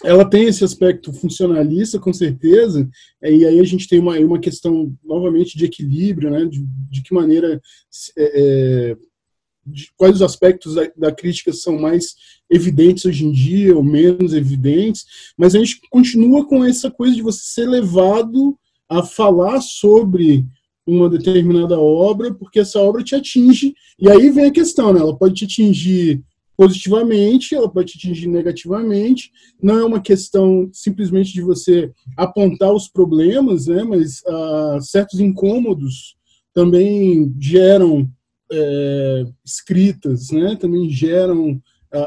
ela 0.03 0.25
tem 0.25 0.45
esse 0.45 0.63
aspecto 0.63 1.13
funcionalista, 1.13 1.99
com 1.99 2.11
certeza, 2.11 2.89
e 3.21 3.45
aí 3.45 3.59
a 3.59 3.63
gente 3.63 3.87
tem 3.87 3.99
uma, 3.99 4.17
uma 4.19 4.39
questão, 4.39 4.93
novamente, 5.03 5.57
de 5.57 5.65
equilíbrio, 5.65 6.29
né, 6.29 6.45
de, 6.45 6.65
de 6.89 7.03
que 7.03 7.13
maneira 7.13 7.61
é, 8.17 8.91
é 8.93 8.97
de 9.63 9.91
quais 9.95 10.15
os 10.15 10.21
aspectos 10.21 10.73
da, 10.73 10.89
da, 10.97 11.11
crítica 11.11 11.53
são 11.53 11.77
mais 11.77 12.15
evidentes 12.49 13.05
hoje 13.05 13.25
em 13.25 13.31
dia 13.31 13.75
ou 13.75 13.83
menos 13.83 14.33
evidentes, 14.33 15.05
mas 15.37 15.53
a 15.53 15.59
gente 15.59 15.79
continua 15.89 16.47
com 16.47 16.65
essa 16.65 16.89
coisa 16.89 17.15
de 17.15 17.21
você 17.21 17.41
ser 17.43 17.69
levado 17.69 18.57
a 18.89 19.03
falar 19.03 19.61
sobre 19.61 20.45
uma 20.85 21.09
determinada 21.09 21.79
obra, 21.79 22.33
porque 22.33 22.59
essa 22.59 22.79
obra 22.79 23.03
te 23.03 23.15
atinge, 23.15 23.73
e 23.99 24.09
aí 24.09 24.31
vem 24.31 24.45
a 24.45 24.51
questão, 24.51 24.91
né? 24.91 24.99
ela 24.99 25.15
pode 25.15 25.35
te 25.35 25.45
atingir 25.45 26.21
positivamente, 26.57 27.55
ela 27.55 27.69
pode 27.69 27.93
te 27.93 27.97
atingir 27.97 28.27
negativamente, 28.27 29.31
não 29.61 29.77
é 29.77 29.83
uma 29.83 30.01
questão 30.01 30.69
simplesmente 30.71 31.33
de 31.33 31.41
você 31.41 31.91
apontar 32.15 32.71
os 32.71 32.87
problemas, 32.87 33.67
né? 33.67 33.83
mas 33.83 34.21
ah, 34.27 34.77
certos 34.81 35.19
incômodos 35.19 36.15
também 36.53 37.33
geram 37.39 38.09
é, 38.51 39.25
escritas, 39.45 40.29
né, 40.29 40.55
também 40.57 40.89
geram 40.89 41.61
a, 41.91 41.99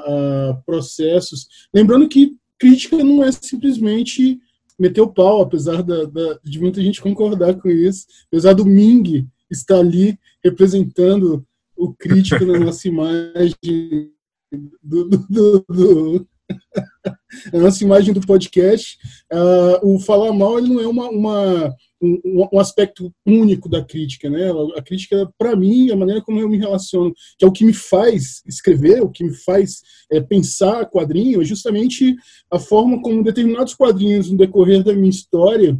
a 0.51 0.55
processos. 0.67 1.49
Lembrando 1.73 2.09
que 2.09 2.37
crítica 2.59 3.03
não 3.03 3.25
é 3.25 3.33
simplesmente 3.33 4.39
meter 4.79 5.01
o 5.01 5.13
pau, 5.13 5.43
apesar 5.43 5.83
da, 5.83 6.05
da, 6.05 6.39
de 6.43 6.61
muita 6.61 6.83
gente 6.83 7.01
concordar 7.01 7.55
com 7.55 7.69
isso, 7.69 8.07
apesar 8.29 8.53
do 8.53 8.67
Ming 8.67 9.27
estar 9.51 9.79
ali 9.79 10.19
representando 10.43 11.45
o 11.77 11.93
crítico 11.93 12.45
na 12.45 12.59
nossa 12.59 12.87
imagem 12.89 14.11
do, 14.83 15.09
do, 15.09 15.65
do, 15.69 16.29
a 17.53 17.59
nossa 17.59 17.83
imagem 17.83 18.13
do 18.13 18.21
podcast, 18.21 18.99
uh, 19.33 19.95
o 19.95 19.99
falar 19.99 20.33
mal 20.33 20.59
ele 20.59 20.69
não 20.69 20.81
é 20.81 20.87
uma, 20.87 21.09
uma 21.09 21.75
um, 22.01 22.49
um, 22.53 22.59
aspecto 22.59 23.13
único 23.27 23.69
da 23.69 23.83
crítica, 23.83 24.29
né? 24.29 24.51
A 24.77 24.83
crítica, 24.83 25.31
para 25.39 25.57
mim, 25.57 25.91
a 25.91 25.97
maneira 25.97 26.21
como 26.21 26.39
eu 26.39 26.49
me 26.49 26.59
relaciono, 26.59 27.13
que 27.39 27.45
é 27.45 27.49
o 27.49 27.53
que 27.53 27.65
me 27.65 27.73
faz 27.73 28.43
escrever, 28.47 29.03
o 29.03 29.11
que 29.11 29.25
me 29.25 29.35
faz 29.35 29.81
é, 30.11 30.21
pensar 30.21 30.87
quadrinho, 30.91 31.41
é 31.41 31.45
justamente 31.45 32.15
a 32.51 32.59
forma 32.59 33.01
como 33.01 33.25
determinados 33.25 33.75
quadrinhos 33.75 34.31
no 34.31 34.37
decorrer 34.37 34.83
da 34.83 34.93
minha 34.93 35.11
história, 35.11 35.79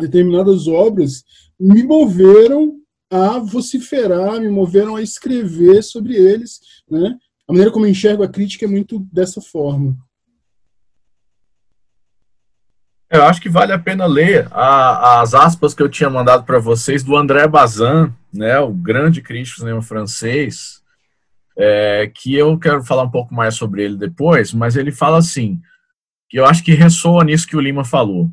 determinadas 0.00 0.66
obras, 0.66 1.22
me 1.58 1.82
moveram 1.82 2.76
a 3.10 3.38
vociferar, 3.38 4.40
me 4.40 4.48
moveram 4.48 4.96
a 4.96 5.02
escrever 5.02 5.82
sobre 5.82 6.14
eles, 6.14 6.60
né? 6.90 7.16
A 7.48 7.52
maneira 7.52 7.70
como 7.70 7.86
eu 7.86 7.90
enxergo 7.90 8.22
a 8.22 8.28
crítica 8.28 8.66
é 8.66 8.68
muito 8.68 8.98
dessa 9.10 9.40
forma. 9.40 9.96
Eu 13.10 13.24
acho 13.24 13.40
que 13.40 13.48
vale 13.48 13.72
a 13.72 13.78
pena 13.78 14.04
ler 14.04 14.46
a, 14.50 15.22
as 15.22 15.32
aspas 15.32 15.72
que 15.72 15.82
eu 15.82 15.88
tinha 15.88 16.10
mandado 16.10 16.44
para 16.44 16.58
vocês 16.58 17.02
do 17.02 17.16
André 17.16 17.48
Bazin, 17.48 18.12
né, 18.30 18.58
o 18.58 18.70
grande 18.70 19.22
crítico 19.22 19.60
cinema 19.60 19.80
francês, 19.80 20.82
é, 21.56 22.12
que 22.14 22.34
eu 22.34 22.58
quero 22.58 22.84
falar 22.84 23.04
um 23.04 23.10
pouco 23.10 23.34
mais 23.34 23.54
sobre 23.54 23.82
ele 23.82 23.96
depois, 23.96 24.52
mas 24.52 24.76
ele 24.76 24.92
fala 24.92 25.16
assim, 25.16 25.58
que 26.28 26.38
eu 26.38 26.44
acho 26.44 26.62
que 26.62 26.74
ressoa 26.74 27.24
nisso 27.24 27.46
que 27.48 27.56
o 27.56 27.60
Lima 27.60 27.82
falou. 27.82 28.30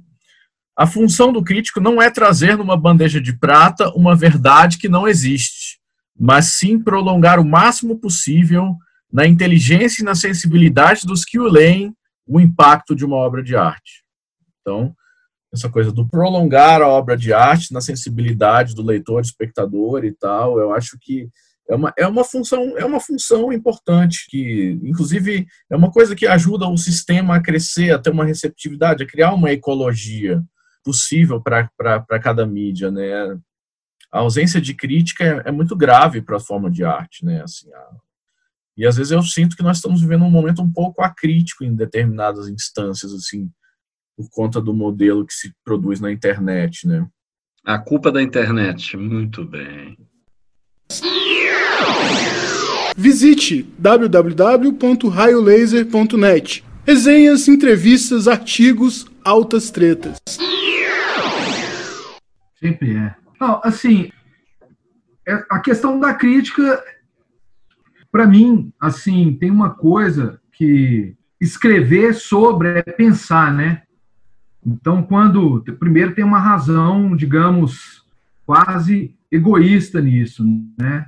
A 0.78 0.86
função 0.86 1.32
do 1.32 1.42
crítico 1.42 1.80
não 1.80 2.02
é 2.02 2.12
trazer 2.12 2.58
numa 2.58 2.76
bandeja 2.76 3.22
de 3.22 3.32
prata 3.32 3.90
uma 3.92 4.14
verdade 4.14 4.78
que 4.78 4.90
não 4.90 5.08
existe, 5.08 5.80
mas 6.20 6.48
sim 6.48 6.78
prolongar 6.78 7.40
o 7.40 7.46
máximo 7.46 7.98
possível 7.98 8.78
na 9.16 9.26
inteligência 9.26 10.02
e 10.02 10.06
na 10.06 10.14
sensibilidade 10.14 11.06
dos 11.06 11.24
que 11.24 11.40
o 11.40 11.46
leem 11.46 11.96
o 12.28 12.38
impacto 12.38 12.94
de 12.94 13.06
uma 13.06 13.16
obra 13.16 13.42
de 13.42 13.56
arte. 13.56 14.04
Então, 14.60 14.94
essa 15.54 15.70
coisa 15.70 15.90
do 15.90 16.06
prolongar 16.06 16.82
a 16.82 16.90
obra 16.90 17.16
de 17.16 17.32
arte 17.32 17.72
na 17.72 17.80
sensibilidade 17.80 18.76
do 18.76 18.84
leitor, 18.84 19.22
espectador 19.22 20.04
e 20.04 20.12
tal, 20.12 20.60
eu 20.60 20.74
acho 20.74 20.98
que 21.00 21.30
é 21.70 21.76
uma, 21.76 21.94
é 21.98 22.06
uma 22.06 22.26
função 22.26 22.78
é 22.78 22.84
uma 22.84 23.00
função 23.00 23.54
importante 23.54 24.28
que 24.30 24.78
inclusive 24.84 25.48
é 25.72 25.76
uma 25.78 25.90
coisa 25.90 26.14
que 26.14 26.28
ajuda 26.28 26.68
o 26.68 26.78
sistema 26.78 27.38
a 27.38 27.42
crescer 27.42 27.92
a 27.92 27.98
ter 27.98 28.12
uma 28.12 28.26
receptividade 28.26 29.02
a 29.02 29.08
criar 29.08 29.34
uma 29.34 29.50
ecologia 29.50 30.44
possível 30.84 31.42
para 31.42 32.20
cada 32.22 32.46
mídia 32.46 32.92
né 32.92 33.36
a 34.12 34.20
ausência 34.20 34.62
de 34.62 34.76
crítica 34.76 35.24
é, 35.24 35.50
é 35.50 35.52
muito 35.52 35.76
grave 35.76 36.22
para 36.22 36.38
a 36.38 36.40
forma 36.40 36.70
de 36.70 36.84
arte 36.84 37.26
né 37.26 37.42
assim 37.42 37.74
a, 37.74 38.05
e 38.78 38.86
às 38.86 38.98
vezes 38.98 39.12
eu 39.12 39.22
sinto 39.22 39.56
que 39.56 39.64
nós 39.64 39.78
estamos 39.78 40.02
vivendo 40.02 40.26
um 40.26 40.30
momento 40.30 40.62
um 40.62 40.72
pouco 40.72 41.02
acrítico 41.02 41.64
em 41.64 41.74
determinadas 41.74 42.48
instâncias 42.48 43.14
assim 43.14 43.50
por 44.18 44.30
conta 44.30 44.62
do 44.62 44.74
modelo 44.74 45.26
que 45.26 45.34
se 45.34 45.54
produz 45.64 46.00
na 46.00 46.12
internet, 46.12 46.88
né? 46.88 47.08
A 47.64 47.80
culpa 47.80 48.12
da 48.12 48.22
internet, 48.22 48.96
muito 48.96 49.44
bem. 49.44 49.98
Visite 52.96 53.64
www.raiolaser.net. 53.78 56.64
Resenhas, 56.86 57.48
entrevistas, 57.48 58.28
artigos, 58.28 59.08
altas 59.24 59.72
tretas. 59.72 60.18
Sempre 62.60 62.96
é. 62.96 63.16
Não, 63.42 63.60
assim, 63.64 64.12
é, 65.28 65.44
a 65.50 65.60
questão 65.60 66.00
da 66.00 66.14
crítica, 66.14 66.84
para 68.16 68.26
mim, 68.26 68.72
assim, 68.80 69.36
tem 69.38 69.52
uma 69.52 69.72
coisa 69.72 70.40
que 70.54 71.18
escrever 71.38 72.14
sobre 72.14 72.70
é 72.70 72.82
pensar, 72.82 73.54
né? 73.54 73.82
Então, 74.66 75.04
quando. 75.04 75.62
Primeiro, 75.78 76.16
tem 76.16 76.24
uma 76.24 76.40
razão, 76.40 77.14
digamos, 77.14 78.06
quase 78.46 79.14
egoísta 79.30 80.00
nisso, 80.00 80.46
né? 80.80 81.08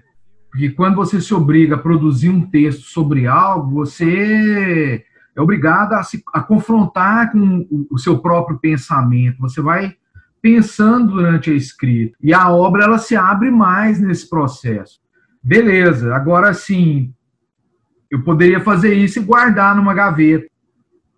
Porque 0.52 0.70
quando 0.72 0.98
você 0.98 1.22
se 1.22 1.34
obriga 1.34 1.76
a 1.76 1.80
produzir 1.80 2.28
um 2.28 2.42
texto 2.42 2.82
sobre 2.82 3.26
algo, 3.26 3.72
você 3.72 5.06
é 5.34 5.42
obrigado 5.42 5.94
a, 5.94 6.04
se, 6.04 6.22
a 6.34 6.42
confrontar 6.42 7.32
com 7.32 7.66
o, 7.90 7.98
seu 7.98 8.20
próprio 8.20 8.60
pensamento. 8.60 9.40
Você 9.40 9.62
vai 9.62 9.96
pensando 10.42 11.14
durante 11.14 11.52
a 11.52 11.54
escrita. 11.54 12.18
E 12.22 12.34
a 12.34 12.50
obra 12.50 12.84
ela 12.84 12.98
se 12.98 13.16
abre 13.16 13.50
mais 13.50 13.98
nesse 13.98 14.30
processo. 14.30 15.07
Beleza, 15.42 16.16
agora 16.16 16.54
sim, 16.54 17.14
eu 18.10 18.24
poderia 18.24 18.60
fazer 18.60 18.94
isso 18.94 19.20
e 19.20 19.24
guardar 19.24 19.76
numa 19.76 19.94
gaveta 19.94 20.48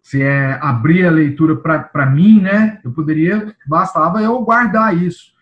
se 0.09 0.23
é 0.23 0.57
abrir 0.59 1.05
a 1.05 1.11
leitura 1.11 1.55
para 1.55 2.05
mim, 2.07 2.41
né? 2.41 2.79
Eu 2.83 2.91
poderia, 2.91 3.55
bastava 3.67 4.19
eu 4.19 4.41
guardar 4.41 4.97
isso. 4.97 5.33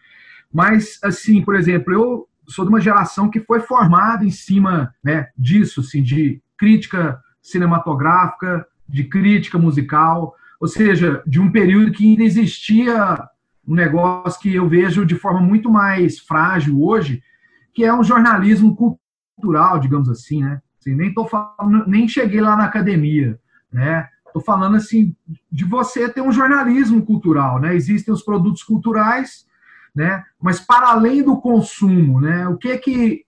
Mas, 0.54 1.00
assim, 1.02 1.42
por 1.42 1.56
exemplo, 1.56 1.94
eu 1.94 2.28
sou 2.46 2.66
de 2.66 2.70
uma 2.70 2.82
geração 2.82 3.30
que 3.30 3.40
foi 3.40 3.62
formada 3.62 4.26
em 4.26 4.30
cima 4.30 4.94
né, 5.02 5.30
disso, 5.38 5.80
assim, 5.80 6.04
de 6.04 6.42
crítica 6.58 7.18
cinematográfica, 7.42 8.68
de 8.90 9.06
crítica 9.06 9.58
musical, 9.58 10.36
ou 10.60 10.68
seja, 10.68 11.24
de 11.26 11.40
um 11.40 11.50
período 11.50 11.94
que 11.94 12.06
ainda 12.06 12.24
existia 12.24 13.26
um 13.66 13.74
negócio 13.74 14.42
que 14.42 14.54
eu 14.54 14.68
vejo 14.68 15.06
de 15.06 15.16
forma 15.16 15.40
muito 15.40 15.72
mais 15.72 16.20
frágil 16.20 16.84
hoje, 16.84 17.24
que 17.78 17.86
é 17.86 17.94
um 17.94 18.04
jornalismo 18.04 18.76
cultural, 18.76 19.80
digamos 19.80 20.10
assim, 20.10 20.44
né? 20.44 20.60
Assim, 20.80 20.96
nem 20.96 21.14
tô 21.14 21.28
falando, 21.28 21.86
nem 21.86 22.08
cheguei 22.08 22.42
lá 22.42 22.58
na 22.58 22.66
academia, 22.66 23.40
né? 23.72 24.10
Estou 24.26 24.42
falando 24.42 24.78
assim 24.78 25.16
de 25.52 25.64
você 25.64 26.10
ter 26.10 26.22
um 26.22 26.32
jornalismo 26.32 27.06
cultural, 27.06 27.60
né? 27.60 27.76
Existem 27.76 28.12
os 28.12 28.24
produtos 28.24 28.64
culturais, 28.64 29.46
né? 29.96 30.24
Mas 30.42 30.60
para 30.60 30.90
além 30.90 31.22
do 31.22 31.38
consumo, 31.38 32.20
né? 32.20 32.48
O 32.48 32.58
que 32.58 32.76
que 32.80 33.26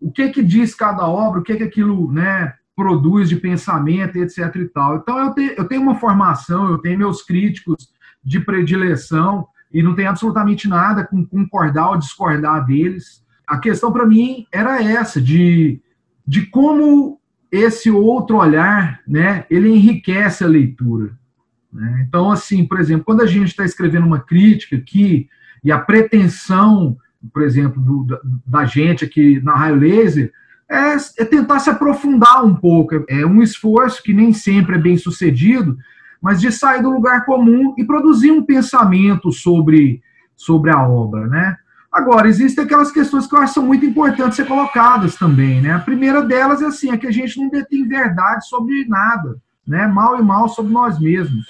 o 0.00 0.10
que 0.10 0.30
que 0.30 0.42
diz 0.42 0.74
cada 0.74 1.06
obra, 1.06 1.40
o 1.40 1.42
que 1.42 1.54
que 1.54 1.62
aquilo, 1.62 2.10
né, 2.10 2.54
produz 2.74 3.28
de 3.28 3.36
pensamento, 3.36 4.16
etc 4.16 4.56
e 4.56 4.68
tal. 4.68 4.96
Então 4.96 5.18
eu 5.18 5.34
tenho, 5.34 5.52
eu 5.52 5.68
tenho 5.68 5.82
uma 5.82 5.96
formação, 5.96 6.70
eu 6.70 6.78
tenho 6.78 6.98
meus 6.98 7.22
críticos 7.22 7.92
de 8.24 8.40
predileção 8.40 9.46
e 9.70 9.82
não 9.82 9.94
tem 9.94 10.06
absolutamente 10.06 10.66
nada 10.66 11.06
com 11.06 11.26
concordar 11.26 11.90
ou 11.90 11.98
discordar 11.98 12.64
deles. 12.64 13.21
A 13.46 13.58
questão 13.58 13.92
para 13.92 14.06
mim 14.06 14.46
era 14.52 14.82
essa 14.82 15.20
de 15.20 15.80
de 16.26 16.46
como 16.46 17.20
esse 17.50 17.90
outro 17.90 18.38
olhar, 18.38 19.00
né, 19.06 19.44
ele 19.50 19.68
enriquece 19.68 20.42
a 20.42 20.48
leitura. 20.48 21.12
Né? 21.72 22.06
Então, 22.08 22.30
assim, 22.30 22.64
por 22.66 22.80
exemplo, 22.80 23.04
quando 23.04 23.20
a 23.20 23.26
gente 23.26 23.48
está 23.48 23.64
escrevendo 23.64 24.06
uma 24.06 24.20
crítica 24.20 24.76
aqui 24.76 25.28
e 25.62 25.70
a 25.70 25.78
pretensão, 25.78 26.96
por 27.32 27.42
exemplo, 27.42 27.80
do, 27.82 28.04
da, 28.04 28.20
da, 28.46 28.64
gente 28.64 29.04
aqui 29.04 29.40
na 29.42 29.54
Raio 29.54 29.76
Laser 29.76 30.32
é, 30.70 30.96
é, 31.18 31.24
tentar 31.24 31.58
se 31.58 31.68
aprofundar 31.68 32.44
um 32.44 32.54
pouco. 32.54 33.04
É 33.08 33.26
um 33.26 33.42
esforço 33.42 34.02
que 34.02 34.14
nem 34.14 34.32
sempre 34.32 34.76
é 34.76 34.78
bem 34.78 34.96
sucedido, 34.96 35.76
mas 36.20 36.40
de 36.40 36.50
sair 36.50 36.82
do 36.82 36.90
lugar 36.90 37.26
comum 37.26 37.74
e 37.76 37.84
produzir 37.84 38.30
um 38.30 38.44
pensamento 38.44 39.30
sobre, 39.30 40.02
sobre 40.34 40.70
a 40.70 40.82
obra, 40.82 41.26
né? 41.26 41.56
Agora, 41.92 42.26
existem 42.26 42.64
aquelas 42.64 42.90
questões 42.90 43.26
que 43.26 43.34
eu 43.34 43.40
acho 43.40 43.54
são 43.54 43.66
muito 43.66 43.84
importantes 43.84 44.36
ser 44.36 44.46
colocadas 44.46 45.14
também, 45.16 45.60
né? 45.60 45.72
A 45.72 45.78
primeira 45.78 46.22
delas 46.22 46.62
é 46.62 46.66
assim, 46.66 46.90
é 46.90 46.96
que 46.96 47.06
a 47.06 47.10
gente 47.10 47.38
não 47.38 47.50
detém 47.50 47.86
verdade 47.86 48.48
sobre 48.48 48.86
nada, 48.88 49.36
né? 49.66 49.86
Mal 49.86 50.18
e 50.18 50.22
mal 50.22 50.48
sobre 50.48 50.72
nós 50.72 50.98
mesmos. 50.98 51.44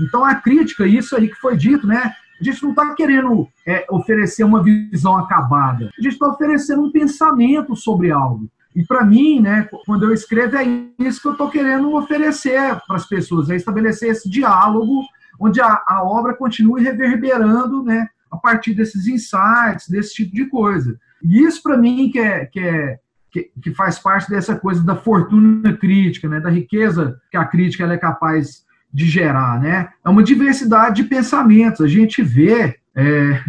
Então, 0.00 0.24
a 0.24 0.34
crítica, 0.34 0.86
isso 0.86 1.16
aí 1.16 1.28
que 1.28 1.36
foi 1.36 1.56
dito, 1.56 1.86
né? 1.86 2.12
A 2.38 2.44
gente 2.44 2.62
não 2.62 2.70
está 2.70 2.94
querendo 2.94 3.48
é, 3.66 3.86
oferecer 3.90 4.44
uma 4.44 4.62
visão 4.62 5.16
acabada. 5.16 5.90
A 5.98 6.02
gente 6.02 6.12
está 6.12 6.28
oferecendo 6.28 6.82
um 6.82 6.92
pensamento 6.92 7.74
sobre 7.74 8.10
algo. 8.12 8.46
E 8.76 8.84
para 8.84 9.04
mim, 9.04 9.40
né, 9.40 9.68
quando 9.86 10.04
eu 10.04 10.12
escrevo, 10.12 10.56
é 10.56 10.64
isso 10.98 11.20
que 11.20 11.28
eu 11.28 11.32
estou 11.32 11.50
querendo 11.50 11.92
oferecer 11.94 12.78
para 12.86 12.96
as 12.96 13.08
pessoas, 13.08 13.50
é 13.50 13.56
estabelecer 13.56 14.10
esse 14.10 14.28
diálogo 14.28 15.02
onde 15.40 15.60
a, 15.60 15.82
a 15.86 16.02
obra 16.04 16.34
continue 16.34 16.82
reverberando, 16.82 17.82
né, 17.82 18.06
a 18.30 18.36
partir 18.36 18.74
desses 18.74 19.06
insights, 19.06 19.88
desse 19.88 20.14
tipo 20.14 20.34
de 20.34 20.46
coisa. 20.46 20.98
E 21.22 21.42
isso, 21.42 21.62
para 21.62 21.76
mim, 21.76 22.10
que, 22.10 22.18
é, 22.18 22.46
que, 22.46 22.60
é, 22.60 22.98
que, 23.30 23.50
que, 23.60 23.74
faz 23.74 23.98
parte 23.98 24.30
dessa 24.30 24.56
coisa 24.56 24.82
da 24.84 24.96
fortuna 24.96 25.76
crítica, 25.76 26.28
né, 26.28 26.40
da 26.40 26.50
riqueza 26.50 27.20
que 27.30 27.36
a 27.36 27.44
crítica 27.44 27.84
ela 27.84 27.94
é 27.94 27.98
capaz 27.98 28.64
de 28.92 29.06
gerar. 29.06 29.60
Né? 29.60 29.88
É 30.04 30.08
uma 30.08 30.22
diversidade 30.22 31.02
de 31.02 31.08
pensamentos. 31.08 31.80
A 31.80 31.88
gente 31.88 32.22
vê, 32.22 32.78
é, 32.94 33.42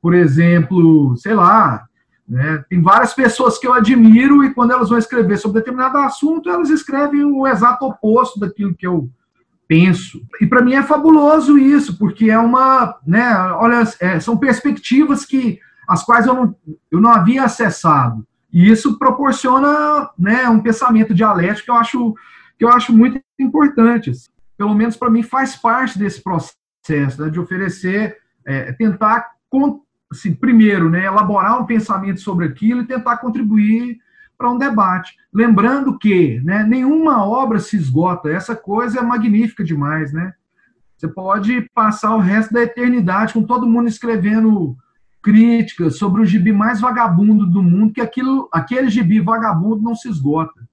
por 0.00 0.14
exemplo, 0.14 1.16
sei 1.16 1.34
lá, 1.34 1.86
né, 2.28 2.62
tem 2.68 2.82
várias 2.82 3.14
pessoas 3.14 3.58
que 3.58 3.66
eu 3.66 3.72
admiro 3.72 4.44
e 4.44 4.52
quando 4.52 4.72
elas 4.72 4.90
vão 4.90 4.98
escrever 4.98 5.38
sobre 5.38 5.60
determinado 5.60 5.96
assunto, 5.98 6.50
elas 6.50 6.68
escrevem 6.68 7.24
o 7.24 7.46
exato 7.46 7.86
oposto 7.86 8.38
daquilo 8.38 8.74
que 8.74 8.86
eu 8.86 9.10
penso. 9.68 10.20
E 10.40 10.46
para 10.46 10.62
mim 10.62 10.74
é 10.74 10.82
fabuloso 10.82 11.58
isso, 11.58 11.98
porque 11.98 12.30
é 12.30 12.38
uma, 12.38 12.98
né, 13.06 13.30
olha, 13.52 13.84
é, 14.00 14.18
são 14.18 14.36
perspectivas 14.36 15.26
que 15.26 15.60
as 15.86 16.02
quais 16.02 16.26
eu 16.26 16.34
não, 16.34 16.56
eu 16.90 17.00
não 17.00 17.10
havia 17.10 17.44
acessado. 17.44 18.26
E 18.50 18.70
isso 18.70 18.98
proporciona, 18.98 20.10
né, 20.18 20.48
um 20.48 20.60
pensamento 20.60 21.14
dialético 21.14 21.66
que 21.66 21.70
eu 21.70 21.76
acho 21.76 22.14
que 22.58 22.64
eu 22.64 22.70
acho 22.70 22.92
muito 22.92 23.20
importante. 23.38 24.10
Pelo 24.56 24.74
menos 24.74 24.96
para 24.96 25.10
mim 25.10 25.22
faz 25.22 25.54
parte 25.54 25.96
desse 25.96 26.20
processo 26.20 27.22
né, 27.22 27.30
de 27.30 27.38
oferecer, 27.38 28.16
é, 28.44 28.72
tentar, 28.72 29.30
assim, 30.10 30.34
primeiro, 30.34 30.90
né, 30.90 31.04
elaborar 31.04 31.60
um 31.60 31.66
pensamento 31.66 32.20
sobre 32.20 32.46
aquilo 32.46 32.80
e 32.80 32.86
tentar 32.86 33.18
contribuir 33.18 34.00
para 34.38 34.50
um 34.50 34.56
debate. 34.56 35.16
Lembrando 35.34 35.98
que 35.98 36.40
né, 36.44 36.62
nenhuma 36.62 37.26
obra 37.26 37.58
se 37.58 37.76
esgota, 37.76 38.30
essa 38.30 38.54
coisa 38.54 39.00
é 39.00 39.02
magnífica 39.02 39.64
demais, 39.64 40.12
né? 40.12 40.32
Você 40.96 41.08
pode 41.08 41.68
passar 41.74 42.14
o 42.14 42.20
resto 42.20 42.54
da 42.54 42.62
eternidade 42.62 43.32
com 43.32 43.42
todo 43.42 43.68
mundo 43.68 43.88
escrevendo 43.88 44.76
críticas 45.22 45.98
sobre 45.98 46.22
o 46.22 46.24
gibi 46.24 46.52
mais 46.52 46.80
vagabundo 46.80 47.46
do 47.46 47.62
mundo, 47.62 47.92
que 47.92 48.00
aquilo, 48.00 48.48
aquele 48.52 48.88
gibi 48.88 49.20
vagabundo 49.20 49.82
não 49.82 49.94
se 49.94 50.08
esgota. 50.08 50.68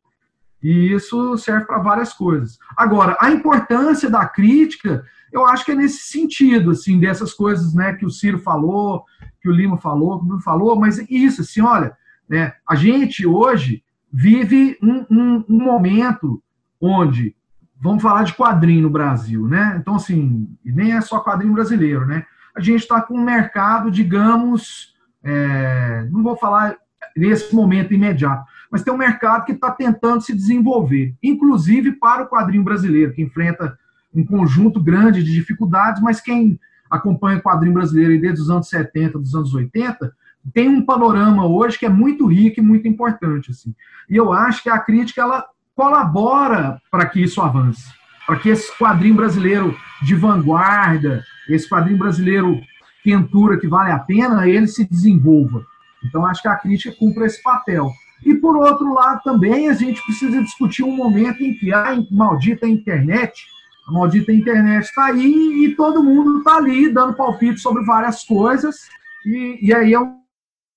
E 0.63 0.93
isso 0.93 1.37
serve 1.37 1.65
para 1.65 1.77
várias 1.79 2.13
coisas. 2.13 2.57
Agora, 2.75 3.17
a 3.19 3.29
importância 3.29 4.09
da 4.09 4.25
crítica, 4.25 5.03
eu 5.31 5.45
acho 5.45 5.63
que 5.63 5.71
é 5.71 5.75
nesse 5.75 6.07
sentido, 6.11 6.71
assim, 6.71 6.99
dessas 6.99 7.33
coisas, 7.33 7.73
né, 7.73 7.93
que 7.93 8.05
o 8.05 8.09
Ciro 8.09 8.39
falou, 8.39 9.03
que 9.41 9.49
o 9.49 9.51
Lima 9.51 9.77
falou, 9.77 10.17
que 10.17 10.23
o 10.23 10.27
Bruno 10.27 10.41
falou, 10.41 10.75
mas 10.75 10.97
isso, 11.09 11.41
assim, 11.41 11.61
olha, 11.61 11.95
né? 12.27 12.53
A 12.67 12.75
gente 12.75 13.25
hoje 13.25 13.83
vive 14.11 14.77
um, 14.81 15.05
um, 15.09 15.45
um, 15.49 15.57
momento 15.57 16.41
onde, 16.79 17.35
vamos 17.79 18.01
falar 18.01 18.23
de 18.23 18.33
quadrinho 18.33 18.83
no 18.83 18.89
Brasil, 18.89 19.47
né? 19.47 19.77
Então, 19.79 19.95
assim, 19.95 20.49
nem 20.63 20.93
é 20.93 21.01
só 21.01 21.19
quadrinho 21.19 21.53
brasileiro, 21.53 22.05
né? 22.05 22.25
A 22.55 22.61
gente 22.61 22.81
está 22.81 23.01
com 23.01 23.15
um 23.15 23.23
mercado, 23.23 23.91
digamos, 23.91 24.95
é, 25.23 26.07
não 26.09 26.23
vou 26.23 26.37
falar 26.37 26.77
nesse 27.15 27.53
momento 27.53 27.93
imediato, 27.93 28.45
mas 28.71 28.83
tem 28.83 28.93
um 28.93 28.97
mercado 28.97 29.45
que 29.45 29.51
está 29.51 29.71
tentando 29.71 30.21
se 30.21 30.33
desenvolver, 30.33 31.13
inclusive 31.21 31.93
para 31.93 32.23
o 32.23 32.27
quadrinho 32.27 32.63
brasileiro, 32.63 33.13
que 33.13 33.21
enfrenta 33.21 33.77
um 34.13 34.25
conjunto 34.25 34.81
grande 34.81 35.23
de 35.23 35.33
dificuldades, 35.33 36.01
mas 36.01 36.21
quem 36.21 36.59
acompanha 36.89 37.39
o 37.39 37.41
quadrinho 37.41 37.73
brasileiro 37.73 38.19
desde 38.19 38.41
os 38.41 38.49
anos 38.49 38.69
70, 38.69 39.19
dos 39.19 39.35
anos 39.35 39.53
80, 39.53 40.13
tem 40.53 40.69
um 40.69 40.85
panorama 40.85 41.45
hoje 41.45 41.77
que 41.77 41.85
é 41.85 41.89
muito 41.89 42.27
rico 42.27 42.59
e 42.59 42.63
muito 42.63 42.87
importante. 42.87 43.51
Assim. 43.51 43.73
E 44.09 44.15
eu 44.15 44.31
acho 44.31 44.63
que 44.63 44.69
a 44.69 44.79
crítica 44.79 45.21
ela 45.21 45.45
colabora 45.75 46.81
para 46.89 47.05
que 47.05 47.21
isso 47.21 47.41
avance, 47.41 47.83
para 48.25 48.37
que 48.37 48.49
esse 48.49 48.75
quadrinho 48.77 49.15
brasileiro 49.15 49.75
de 50.01 50.15
vanguarda, 50.15 51.23
esse 51.49 51.67
quadrinho 51.67 51.97
brasileiro 51.97 52.61
quentura 53.03 53.59
que 53.59 53.67
vale 53.67 53.91
a 53.91 53.99
pena, 53.99 54.49
ele 54.49 54.67
se 54.67 54.83
desenvolva. 54.83 55.63
Então, 56.03 56.25
acho 56.25 56.41
que 56.41 56.47
a 56.47 56.55
crítica 56.55 56.95
cumpre 56.97 57.25
esse 57.25 57.41
papel. 57.43 57.91
E, 58.25 58.33
por 58.33 58.57
outro 58.57 58.91
lado, 58.93 59.21
também 59.23 59.69
a 59.69 59.73
gente 59.73 60.01
precisa 60.03 60.41
discutir 60.41 60.83
um 60.83 60.95
momento 60.95 61.43
em 61.43 61.53
que 61.53 61.71
a 61.71 61.95
maldita 62.09 62.67
internet, 62.67 63.45
a 63.87 63.91
maldita 63.91 64.31
internet 64.31 64.85
está 64.85 65.05
aí 65.05 65.65
e 65.65 65.75
todo 65.75 66.03
mundo 66.03 66.39
está 66.39 66.55
ali 66.55 66.91
dando 66.91 67.15
palpite 67.15 67.59
sobre 67.59 67.83
várias 67.85 68.23
coisas, 68.23 68.87
e, 69.23 69.59
e 69.61 69.73
aí 69.73 69.93
é 69.93 69.99
um 69.99 70.24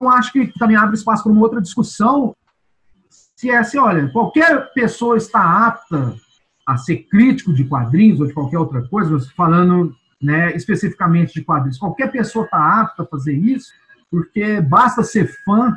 acho 0.06 0.32
que 0.32 0.46
também 0.58 0.76
abre 0.76 0.94
espaço 0.94 1.24
para 1.24 1.32
uma 1.32 1.40
outra 1.40 1.60
discussão, 1.60 2.36
se 3.34 3.50
é 3.50 3.56
assim, 3.56 3.78
olha, 3.78 4.08
qualquer 4.10 4.72
pessoa 4.72 5.16
está 5.16 5.66
apta 5.66 6.14
a 6.66 6.76
ser 6.76 7.06
crítico 7.08 7.52
de 7.52 7.64
quadrinhos 7.64 8.20
ou 8.20 8.26
de 8.26 8.32
qualquer 8.32 8.58
outra 8.58 8.86
coisa, 8.88 9.18
falando 9.36 9.94
né, 10.20 10.54
especificamente 10.54 11.34
de 11.34 11.44
quadrinhos, 11.44 11.78
qualquer 11.78 12.10
pessoa 12.10 12.44
está 12.44 12.80
apta 12.80 13.04
a 13.04 13.06
fazer 13.06 13.32
isso, 13.32 13.72
porque 14.10 14.60
basta 14.60 15.02
ser 15.02 15.32
fã 15.44 15.72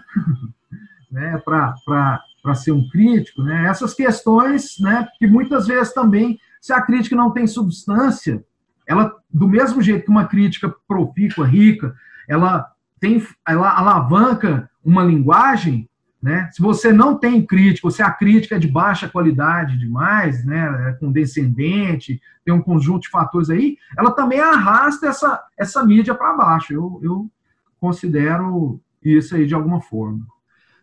né, 1.12 1.42
para 1.46 2.56
ser 2.56 2.72
um 2.72 2.88
crítico, 2.90 3.44
né? 3.44 3.68
Essas 3.68 3.94
questões, 3.94 4.80
né, 4.80 5.08
que 5.20 5.28
muitas 5.28 5.68
vezes 5.68 5.94
também, 5.94 6.40
se 6.60 6.74
a 6.74 6.82
crítica 6.82 7.16
não 7.16 7.32
tem 7.32 7.46
substância, 7.46 8.44
ela, 8.88 9.16
do 9.32 9.48
mesmo 9.48 9.82
jeito 9.82 10.06
que 10.06 10.12
uma 10.12 10.26
crítica 10.26 10.74
profícua, 10.88 11.46
rica, 11.46 11.94
ela 12.28 12.68
tem, 13.02 13.22
ela 13.46 13.78
alavanca 13.78 14.70
uma 14.86 15.04
linguagem, 15.04 15.90
né? 16.22 16.48
Se 16.54 16.62
você 16.62 16.94
não 16.94 17.18
tem 17.18 17.44
crítica, 17.44 17.90
se 17.90 18.04
a 18.04 18.12
crítica 18.12 18.56
é 18.56 18.60
de 18.60 18.68
baixa 18.68 19.10
qualidade 19.10 19.78
demais, 19.78 20.46
né, 20.46 20.90
é 20.90 20.94
condescendente, 20.94 22.22
tem 22.46 22.54
um 22.54 22.62
conjunto 22.62 23.02
de 23.02 23.10
fatores 23.10 23.50
aí, 23.50 23.76
ela 23.98 24.12
também 24.12 24.40
arrasta 24.40 25.08
essa, 25.08 25.44
essa 25.58 25.84
mídia 25.84 26.14
para 26.14 26.38
baixo. 26.38 26.74
Eu, 26.74 27.00
eu 27.04 27.30
considero 27.80 28.80
isso 29.04 29.36
aí 29.36 29.48
de 29.48 29.56
alguma 29.56 29.82
forma. 29.82 30.24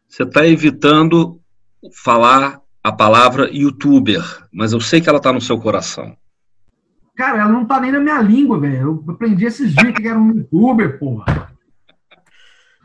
Você 0.09 0.25
está 0.25 0.45
evitando 0.45 1.41
falar 1.93 2.61
a 2.83 2.91
palavra 2.91 3.49
youtuber, 3.55 4.25
mas 4.53 4.73
eu 4.73 4.81
sei 4.81 5.01
que 5.01 5.09
ela 5.09 5.19
está 5.19 5.33
no 5.33 5.41
seu 5.41 5.59
coração. 5.59 6.17
Cara, 7.15 7.39
ela 7.39 7.53
não 7.53 7.63
está 7.63 7.81
nem 7.81 7.93
na 7.93 8.01
minha 8.01 8.21
língua, 8.21 8.59
velho. 8.59 9.05
Eu 9.07 9.13
aprendi 9.13 9.45
esses 9.45 9.73
dias 9.73 9.93
que 9.93 10.09
era 10.09 10.19
um 10.19 10.33
youtuber, 10.33 10.99
porra. 10.99 11.49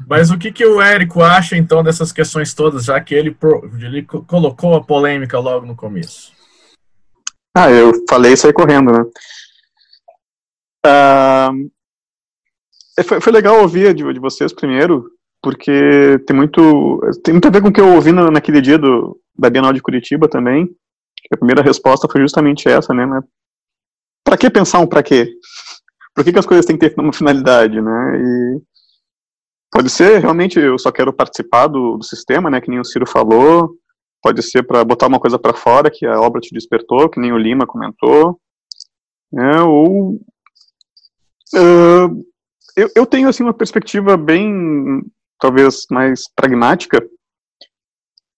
Mas 0.07 0.31
o 0.31 0.37
que, 0.37 0.51
que 0.51 0.65
o 0.65 0.81
Érico 0.81 1.21
acha, 1.21 1.55
então, 1.55 1.83
dessas 1.83 2.11
questões 2.11 2.53
todas, 2.53 2.85
já 2.85 2.99
que 2.99 3.13
ele, 3.13 3.35
ele 3.79 4.03
colocou 4.03 4.75
a 4.75 4.83
polêmica 4.83 5.39
logo 5.39 5.65
no 5.65 5.75
começo? 5.75 6.31
Ah, 7.55 7.69
eu 7.69 7.93
falei 8.09 8.33
isso 8.33 8.47
aí 8.47 8.53
correndo, 8.53 8.91
né? 8.91 9.05
Uh, 10.85 11.71
foi, 13.03 13.21
foi, 13.21 13.31
legal 13.31 13.61
ouvir 13.61 13.93
de, 13.93 14.03
de, 14.11 14.19
vocês 14.19 14.51
primeiro, 14.51 15.09
porque 15.41 16.19
tem 16.25 16.35
muito, 16.35 16.99
tem 17.23 17.33
muito 17.33 17.47
a 17.47 17.51
ver 17.51 17.61
com 17.61 17.69
o 17.69 17.73
que 17.73 17.79
eu 17.79 17.93
ouvi 17.93 18.11
na, 18.11 18.29
naquele 18.29 18.59
dia 18.59 18.77
do, 18.77 19.17
da 19.37 19.49
Bienal 19.49 19.71
de 19.71 19.81
Curitiba 19.81 20.27
também. 20.27 20.67
A 21.31 21.37
primeira 21.37 21.61
resposta 21.61 22.07
foi 22.11 22.21
justamente 22.21 22.67
essa, 22.67 22.93
né? 22.93 23.05
né? 23.05 23.21
Para 24.25 24.37
que 24.37 24.49
pensar 24.49 24.79
um 24.79 24.87
para 24.87 25.03
quê? 25.03 25.31
Por 26.13 26.23
que, 26.23 26.33
que 26.33 26.39
as 26.39 26.45
coisas 26.45 26.65
têm 26.65 26.77
que 26.77 26.89
ter 26.89 26.99
uma 26.99 27.13
finalidade, 27.13 27.81
né? 27.81 28.17
E 28.17 28.61
Pode 29.73 29.89
ser, 29.89 30.19
realmente, 30.19 30.59
eu 30.59 30.77
só 30.77 30.91
quero 30.91 31.11
participar 31.11 31.65
do, 31.65 31.97
do 31.97 32.03
sistema, 32.03 32.47
né, 32.47 32.61
que 32.61 32.69
nem 32.69 32.79
o 32.79 32.85
Ciro 32.85 33.07
falou. 33.07 33.75
Pode 34.21 34.43
ser 34.43 34.61
para 34.61 34.83
botar 34.83 35.07
uma 35.07 35.19
coisa 35.19 35.39
para 35.39 35.55
fora 35.55 35.89
que 35.89 36.05
a 36.05 36.21
obra 36.21 36.39
te 36.39 36.53
despertou, 36.53 37.09
que 37.09 37.19
nem 37.19 37.33
o 37.33 37.37
Lima 37.37 37.65
comentou. 37.65 38.39
É, 39.35 39.61
ou. 39.61 40.13
Uh, 41.55 42.23
eu, 42.77 42.89
eu 42.95 43.05
tenho, 43.07 43.27
assim, 43.27 43.41
uma 43.41 43.53
perspectiva 43.53 44.15
bem, 44.15 45.01
talvez, 45.39 45.85
mais 45.89 46.31
pragmática, 46.35 47.03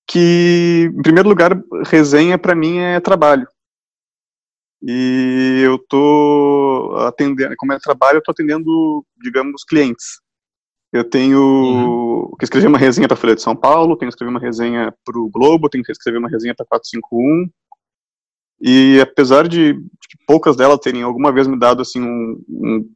que, 0.08 0.90
em 0.94 1.02
primeiro 1.02 1.28
lugar, 1.28 1.52
resenha 1.86 2.38
para 2.38 2.56
mim 2.56 2.78
é 2.78 3.02
trabalho. 3.02 3.46
E 4.82 5.62
eu 5.66 5.78
tô 5.90 6.96
atendendo, 7.00 7.56
como 7.58 7.74
é 7.74 7.80
trabalho, 7.80 8.20
eu 8.20 8.24
tô 8.24 8.32
atendendo, 8.32 9.06
digamos, 9.22 9.66
clientes. 9.66 10.24
Eu 10.96 11.04
tenho 11.04 11.40
uhum. 11.42 12.36
que 12.40 12.46
escrever 12.46 12.68
uma 12.68 12.78
resenha 12.78 13.06
para 13.06 13.16
a 13.16 13.20
Folha 13.20 13.36
de 13.36 13.42
São 13.42 13.54
Paulo, 13.54 13.98
tenho 13.98 14.10
que 14.10 14.16
escrever 14.16 14.32
uma 14.32 14.40
resenha 14.40 14.94
para 15.04 15.20
o 15.20 15.30
Globo, 15.30 15.68
tenho 15.68 15.84
que 15.84 15.92
escrever 15.92 16.20
uma 16.20 16.30
resenha 16.30 16.56
para 16.56 16.66
451. 16.66 17.50
E 18.62 19.02
apesar 19.02 19.46
de, 19.46 19.74
de, 19.74 20.18
poucas 20.26 20.56
delas 20.56 20.80
terem 20.80 21.04
alguma 21.04 21.34
vez 21.34 21.48
me 21.48 21.60
dado 21.60 21.82
assim 21.82 22.02
um, 22.02 22.42
um, 22.48 22.90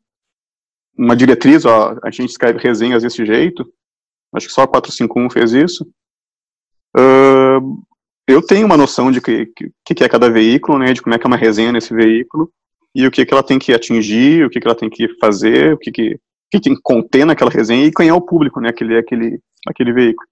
uma 0.97 1.13
diretriz, 1.13 1.65
ó, 1.65 1.99
a 2.01 2.09
gente 2.09 2.29
escreve 2.29 2.57
resenhas 2.59 3.03
desse 3.03 3.25
jeito, 3.25 3.69
acho 4.33 4.47
que 4.47 4.53
só 4.53 4.61
a 4.61 4.67
451 4.67 5.29
fez 5.29 5.51
isso. 5.51 5.85
Uh, 6.95 7.83
eu 8.25 8.41
tenho 8.41 8.65
uma 8.65 8.77
noção 8.77 9.11
de 9.11 9.19
que, 9.19 9.47
que, 9.47 9.93
que, 9.93 10.03
é 10.05 10.07
cada 10.07 10.29
veículo, 10.29 10.79
né, 10.79 10.93
de 10.93 11.01
como 11.01 11.15
é 11.15 11.19
que 11.19 11.27
é 11.27 11.27
uma 11.27 11.35
resenha 11.35 11.73
nesse 11.73 11.93
veículo, 11.93 12.49
e 12.95 13.05
o 13.05 13.11
que, 13.11 13.25
que 13.25 13.33
ela 13.33 13.43
tem 13.43 13.59
que 13.59 13.73
atingir, 13.73 14.45
o 14.45 14.49
que, 14.49 14.61
que 14.61 14.67
ela 14.67 14.77
tem 14.77 14.89
que 14.89 15.09
fazer, 15.19 15.73
o 15.73 15.77
que, 15.77 15.91
que 15.91 16.17
que 16.49 16.59
tem 16.59 16.75
que 16.75 16.81
conter 16.81 17.25
naquela 17.25 17.51
resenha 17.51 17.85
e 17.85 17.91
quem 17.91 18.09
é 18.09 18.13
o 18.13 18.21
público, 18.21 18.59
né, 18.59 18.69
aquele, 18.69 18.97
aquele, 18.97 19.39
aquele 19.67 19.93
veículo. 19.93 20.27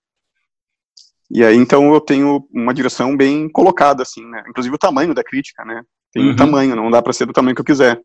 E 1.30 1.44
aí, 1.44 1.56
então, 1.56 1.94
eu 1.94 2.00
tenho 2.00 2.48
uma 2.52 2.74
direção 2.74 3.16
bem 3.16 3.50
colocada, 3.50 4.02
assim, 4.02 4.26
né, 4.26 4.44
inclusive 4.48 4.74
o 4.74 4.80
tamanho 4.80 5.14
da 5.14 5.24
crítica, 5.24 5.64
né, 5.66 5.84
tem 6.12 6.26
uhum. 6.26 6.32
um 6.32 6.36
tamanho, 6.36 6.76
não 6.76 6.90
dá 6.90 7.02
para 7.02 7.14
ser 7.14 7.26
do 7.26 7.34
tamanho 7.34 7.56
que 7.56 7.62
eu 7.62 7.66
quiser. 7.66 8.02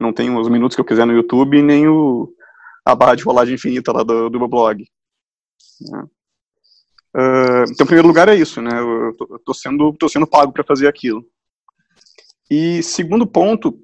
Não 0.00 0.12
tem 0.12 0.36
os 0.36 0.48
minutos 0.48 0.74
que 0.74 0.80
eu 0.80 0.84
quiser 0.84 1.06
no 1.06 1.12
YouTube, 1.12 1.62
nem 1.62 1.86
o, 1.86 2.28
a 2.84 2.94
barra 2.94 3.14
de 3.14 3.22
rolagem 3.22 3.54
infinita 3.54 3.92
lá 3.92 4.02
do, 4.02 4.28
do 4.28 4.38
meu 4.38 4.48
blog. 4.48 4.84
Né. 5.80 6.02
Uh, 7.14 7.64
então, 7.70 7.84
em 7.84 7.86
primeiro 7.86 8.08
lugar, 8.08 8.28
é 8.28 8.34
isso, 8.34 8.60
né, 8.60 8.70
eu 8.72 9.16
tô, 9.16 9.34
eu 9.34 9.38
tô 9.38 9.54
sendo, 9.54 9.92
tô 9.92 10.08
sendo 10.08 10.26
pago 10.26 10.52
para 10.52 10.64
fazer 10.64 10.88
aquilo. 10.88 11.24
E 12.50 12.82
segundo 12.82 13.26
ponto, 13.26 13.78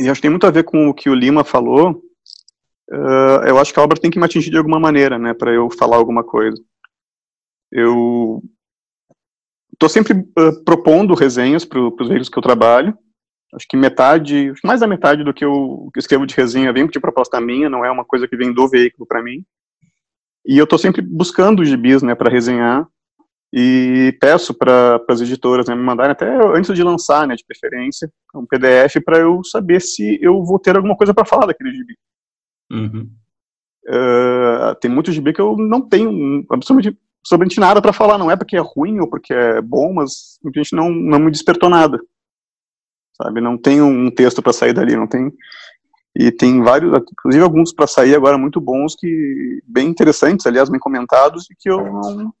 e 0.00 0.08
acho 0.08 0.18
que 0.18 0.22
tem 0.22 0.30
muito 0.30 0.46
a 0.46 0.50
ver 0.50 0.64
com 0.64 0.88
o 0.88 0.94
que 0.94 1.08
o 1.08 1.14
Lima 1.14 1.44
falou, 1.44 2.02
uh, 2.90 3.46
eu 3.46 3.58
acho 3.58 3.72
que 3.72 3.78
a 3.78 3.82
obra 3.82 3.98
tem 3.98 4.10
que 4.10 4.18
me 4.18 4.24
atingir 4.24 4.50
de 4.50 4.58
alguma 4.58 4.80
maneira, 4.80 5.18
né, 5.18 5.34
para 5.34 5.52
eu 5.52 5.70
falar 5.70 5.96
alguma 5.96 6.24
coisa. 6.24 6.60
Eu 7.70 8.42
estou 9.72 9.88
sempre 9.88 10.14
uh, 10.14 10.64
propondo 10.64 11.14
resenhas 11.14 11.64
para 11.64 11.80
os 11.80 12.08
veículos 12.08 12.28
que 12.28 12.38
eu 12.38 12.42
trabalho. 12.42 12.96
Acho 13.54 13.66
que 13.68 13.76
metade, 13.76 14.52
mais 14.64 14.80
da 14.80 14.86
metade 14.86 15.22
do 15.22 15.32
que 15.32 15.44
eu 15.44 15.88
escrevo 15.96 16.26
de 16.26 16.34
resenha 16.34 16.72
vem 16.72 16.86
de 16.86 17.00
proposta 17.00 17.40
minha, 17.40 17.70
não 17.70 17.84
é 17.84 17.90
uma 17.90 18.04
coisa 18.04 18.26
que 18.26 18.36
vem 18.36 18.52
do 18.52 18.68
veículo 18.68 19.06
para 19.06 19.22
mim. 19.22 19.44
E 20.44 20.58
eu 20.58 20.64
estou 20.64 20.78
sempre 20.78 21.00
buscando 21.00 21.64
gibis, 21.64 22.02
né, 22.02 22.14
para 22.14 22.30
resenhar 22.30 22.86
e 23.56 24.16
peço 24.20 24.52
para 24.52 25.00
as 25.08 25.20
editoras 25.20 25.68
né, 25.68 25.76
me 25.76 25.82
mandarem 25.82 26.10
até 26.10 26.26
antes 26.56 26.74
de 26.74 26.82
lançar, 26.82 27.24
né, 27.24 27.36
de 27.36 27.44
preferência, 27.46 28.10
um 28.34 28.44
PDF 28.44 28.96
para 29.04 29.18
eu 29.18 29.44
saber 29.44 29.80
se 29.80 30.18
eu 30.20 30.42
vou 30.42 30.58
ter 30.58 30.74
alguma 30.74 30.96
coisa 30.96 31.14
para 31.14 31.24
falar 31.24 31.46
daquele 31.46 31.70
gibi. 31.70 31.94
Uhum. 32.74 33.10
Uh, 33.86 34.74
tem 34.80 34.90
muitos 34.90 35.14
gibi 35.14 35.32
que 35.32 35.40
eu 35.40 35.56
não 35.56 35.80
tenho 35.80 36.44
absolutamente, 36.50 36.98
absolutamente 37.20 37.60
nada 37.60 37.82
para 37.82 37.92
falar. 37.92 38.18
Não 38.18 38.30
é 38.30 38.36
porque 38.36 38.56
é 38.56 38.60
ruim 38.60 39.00
ou 39.00 39.08
porque 39.08 39.32
é 39.32 39.60
bom, 39.60 39.92
mas 39.92 40.38
a 40.44 40.58
gente 40.58 40.74
não, 40.74 40.90
não 40.90 41.18
me 41.18 41.30
despertou 41.30 41.68
nada. 41.68 41.98
Sabe? 43.16 43.40
Não 43.40 43.56
tem 43.56 43.80
um 43.80 44.10
texto 44.10 44.42
para 44.42 44.52
sair 44.52 44.72
dali, 44.72 44.96
não 44.96 45.06
tem. 45.06 45.32
E 46.16 46.30
tem 46.30 46.62
vários, 46.62 46.96
inclusive 46.96 47.42
alguns 47.42 47.72
para 47.72 47.86
sair 47.86 48.14
agora 48.14 48.38
muito 48.38 48.60
bons, 48.60 48.94
que 48.94 49.60
bem 49.66 49.88
interessantes, 49.88 50.46
aliás, 50.46 50.68
bem 50.68 50.78
comentados, 50.78 51.50
e 51.50 51.56
que 51.58 51.68
eu 51.68 51.84
não 51.84 52.32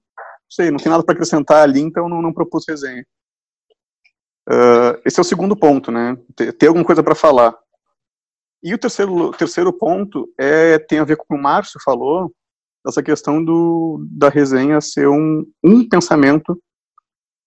sei, 0.48 0.70
não 0.70 0.78
tem 0.78 0.90
nada 0.90 1.02
para 1.02 1.12
acrescentar 1.12 1.62
ali, 1.62 1.80
então 1.80 2.08
não, 2.08 2.22
não 2.22 2.32
propus 2.32 2.64
resenha. 2.68 3.04
Uh, 4.48 5.00
esse 5.04 5.18
é 5.18 5.22
o 5.22 5.24
segundo 5.24 5.56
ponto, 5.56 5.90
né? 5.90 6.16
Ter, 6.36 6.52
ter 6.52 6.66
alguma 6.68 6.84
coisa 6.84 7.02
para 7.02 7.14
falar. 7.14 7.56
E 8.64 8.72
o 8.72 8.78
terceiro, 8.78 9.30
terceiro 9.32 9.70
ponto 9.74 10.26
é, 10.40 10.78
tem 10.78 10.98
a 10.98 11.04
ver 11.04 11.18
com 11.18 11.24
o 11.24 11.26
que 11.26 11.34
o 11.34 11.42
Márcio 11.42 11.78
falou, 11.84 12.34
essa 12.86 13.02
questão 13.02 13.44
do, 13.44 14.06
da 14.10 14.30
resenha 14.30 14.80
ser 14.80 15.06
um, 15.06 15.44
um 15.62 15.86
pensamento 15.86 16.58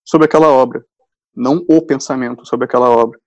sobre 0.06 0.25
aquela 0.25 0.47
obra, 0.47 0.86
não 1.36 1.65
o 1.67 1.82
pensamento 1.82 2.45
sobre 2.45 2.65
aquela 2.65 2.91
obra. 2.91 3.19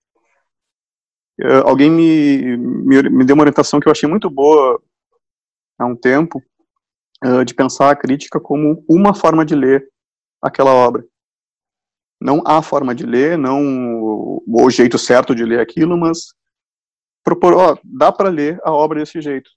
Uh, 1.41 1.67
alguém 1.67 1.91
me, 1.91 2.55
me, 2.55 3.09
me, 3.09 3.25
deu 3.25 3.33
uma 3.33 3.43
orientação 3.43 3.79
que 3.79 3.89
eu 3.89 3.91
achei 3.91 4.07
muito 4.07 4.29
boa 4.29 4.81
há 5.77 5.85
um 5.85 5.95
tempo, 5.95 6.41
uh, 7.25 7.43
de 7.43 7.53
pensar 7.53 7.91
a 7.91 7.95
crítica 7.95 8.39
como 8.39 8.85
uma 8.87 9.13
forma 9.13 9.45
de 9.45 9.53
ler 9.53 9.85
aquela 10.41 10.73
obra. 10.73 11.05
Não 12.21 12.41
a 12.45 12.61
forma 12.61 12.95
de 12.95 13.05
ler, 13.05 13.37
não 13.37 13.61
o, 14.01 14.43
o 14.47 14.69
jeito 14.69 14.97
certo 14.97 15.35
de 15.35 15.43
ler 15.43 15.59
aquilo, 15.59 15.97
mas 15.97 16.33
propor, 17.23 17.53
ó, 17.53 17.77
dá 17.83 18.11
para 18.11 18.29
ler 18.29 18.59
a 18.63 18.71
obra 18.71 18.99
desse 18.99 19.21
jeito, 19.21 19.49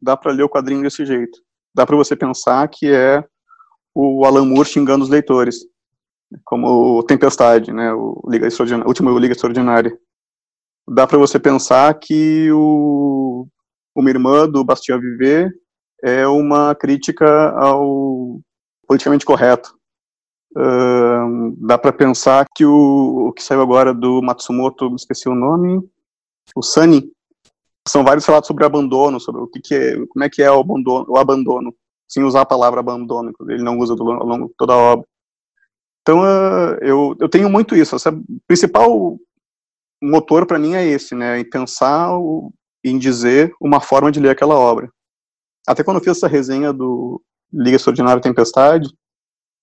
dá 0.00 0.16
para 0.16 0.32
ler 0.32 0.42
o 0.42 0.48
quadrinho 0.48 0.82
desse 0.82 1.04
jeito, 1.04 1.38
dá 1.74 1.86
para 1.86 1.96
você 1.96 2.16
pensar 2.16 2.66
que 2.68 2.90
é 2.92 3.24
o 3.94 4.24
Alan 4.24 4.44
Moore 4.44 4.68
xingando 4.68 5.04
os 5.04 5.10
leitores, 5.10 5.58
como 6.44 6.98
o 6.98 7.02
Tempestade, 7.02 7.72
né, 7.72 7.92
o 7.92 8.22
Liga 8.28 8.46
Extraordinária, 8.46 8.88
último 8.88 9.18
Liga 9.18 9.32
Extraordinária. 9.32 9.96
Dá 10.88 11.06
para 11.06 11.18
você 11.18 11.38
pensar 11.38 11.92
que 11.94 12.50
o 12.52 13.46
uma 13.94 14.10
irmã 14.10 14.48
do 14.48 14.64
Bastien 14.64 15.00
Viver 15.00 15.52
é 16.02 16.26
uma 16.26 16.74
crítica 16.74 17.50
ao 17.50 18.40
politicamente 18.86 19.24
correto. 19.24 19.74
Uh, 20.56 21.54
dá 21.58 21.78
para 21.78 21.92
pensar 21.92 22.44
que 22.54 22.64
o, 22.64 23.28
o 23.28 23.32
que 23.32 23.42
saiu 23.42 23.60
agora 23.60 23.94
do 23.94 24.20
Matsumoto, 24.20 24.92
esqueci 24.96 25.28
o 25.28 25.34
nome, 25.34 25.80
o 26.54 26.62
Sunny, 26.62 27.10
são 27.88 28.04
vários 28.04 28.26
relatos 28.26 28.46
sobre 28.46 28.64
abandono, 28.64 29.18
sobre 29.18 29.42
o 29.42 29.46
que, 29.46 29.60
que 29.60 29.74
é, 29.74 30.06
como 30.06 30.24
é 30.24 30.28
que 30.28 30.42
é 30.42 30.50
o 30.50 30.60
abandono, 30.60 31.06
o 31.08 31.16
abandono, 31.16 31.74
sem 32.08 32.22
usar 32.24 32.42
a 32.42 32.46
palavra 32.46 32.80
abandono, 32.80 33.32
ele 33.48 33.62
não 33.62 33.78
usa 33.78 33.94
ao 33.94 34.26
longo 34.26 34.48
de 34.48 34.54
toda 34.56 34.72
a 34.72 34.76
obra. 34.76 35.06
Então, 36.02 36.20
uh, 36.20 36.74
eu, 36.80 37.16
eu 37.20 37.28
tenho 37.28 37.48
muito 37.48 37.76
isso. 37.76 37.94
Essa 37.94 38.12
principal 38.46 39.18
motor 40.02 40.46
para 40.46 40.58
mim 40.58 40.74
é 40.74 40.84
esse, 40.84 41.14
né? 41.14 41.38
Em 41.38 41.48
pensar 41.48 42.16
o, 42.18 42.52
em 42.82 42.98
dizer 42.98 43.52
uma 43.60 43.80
forma 43.80 44.10
de 44.10 44.18
ler 44.18 44.30
aquela 44.30 44.58
obra. 44.58 44.90
Até 45.66 45.84
quando 45.84 45.98
eu 45.98 46.02
fiz 46.02 46.16
essa 46.16 46.26
resenha 46.26 46.72
do 46.72 47.22
Liga 47.52 47.76
Extraordinária 47.76 48.22
Tempestade, 48.22 48.88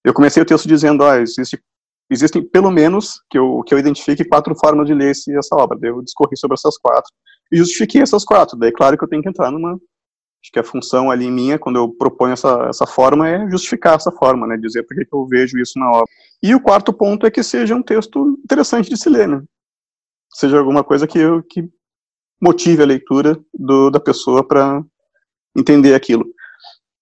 eu 0.05 0.13
comecei 0.13 0.41
o 0.41 0.45
texto 0.45 0.67
dizendo, 0.67 1.03
ah, 1.03 1.19
existe 1.19 1.61
existem 2.09 2.41
pelo 2.41 2.71
menos 2.71 3.21
que 3.29 3.37
eu, 3.37 3.61
que 3.65 3.73
eu 3.73 3.79
identifique 3.79 4.25
quatro 4.25 4.55
formas 4.55 4.87
de 4.87 4.93
ler 4.93 5.11
esse, 5.11 5.35
essa 5.37 5.55
obra. 5.55 5.77
Eu 5.81 6.01
discorri 6.01 6.37
sobre 6.37 6.55
essas 6.55 6.77
quatro 6.77 7.11
e 7.51 7.57
justifiquei 7.57 8.01
essas 8.01 8.23
quatro. 8.23 8.57
Daí, 8.57 8.71
claro 8.71 8.97
que 8.97 9.03
eu 9.03 9.09
tenho 9.09 9.21
que 9.21 9.29
entrar 9.29 9.51
numa. 9.51 9.73
Acho 9.73 10.51
que 10.53 10.59
a 10.59 10.63
função 10.63 11.09
ali 11.09 11.29
minha, 11.29 11.57
quando 11.57 11.77
eu 11.77 11.89
proponho 11.89 12.33
essa, 12.33 12.67
essa 12.69 12.85
forma, 12.85 13.27
é 13.27 13.49
justificar 13.49 13.95
essa 13.95 14.11
forma, 14.11 14.45
né? 14.45 14.55
Dizer 14.55 14.83
por 14.83 14.95
que 14.95 15.07
eu 15.11 15.27
vejo 15.27 15.57
isso 15.59 15.79
na 15.79 15.89
obra. 15.89 16.07
E 16.41 16.53
o 16.53 16.61
quarto 16.61 16.93
ponto 16.93 17.25
é 17.25 17.31
que 17.31 17.43
seja 17.43 17.75
um 17.75 17.81
texto 17.81 18.39
interessante 18.43 18.89
de 18.89 18.97
se 18.97 19.09
ler, 19.09 19.27
né? 19.27 19.41
Seja 20.33 20.59
alguma 20.59 20.83
coisa 20.83 21.07
que, 21.07 21.17
eu, 21.17 21.41
que 21.43 21.67
motive 22.41 22.83
a 22.83 22.85
leitura 22.85 23.37
do, 23.53 23.89
da 23.89 23.99
pessoa 23.99 24.47
para 24.47 24.83
entender 25.57 25.95
aquilo. 25.95 26.25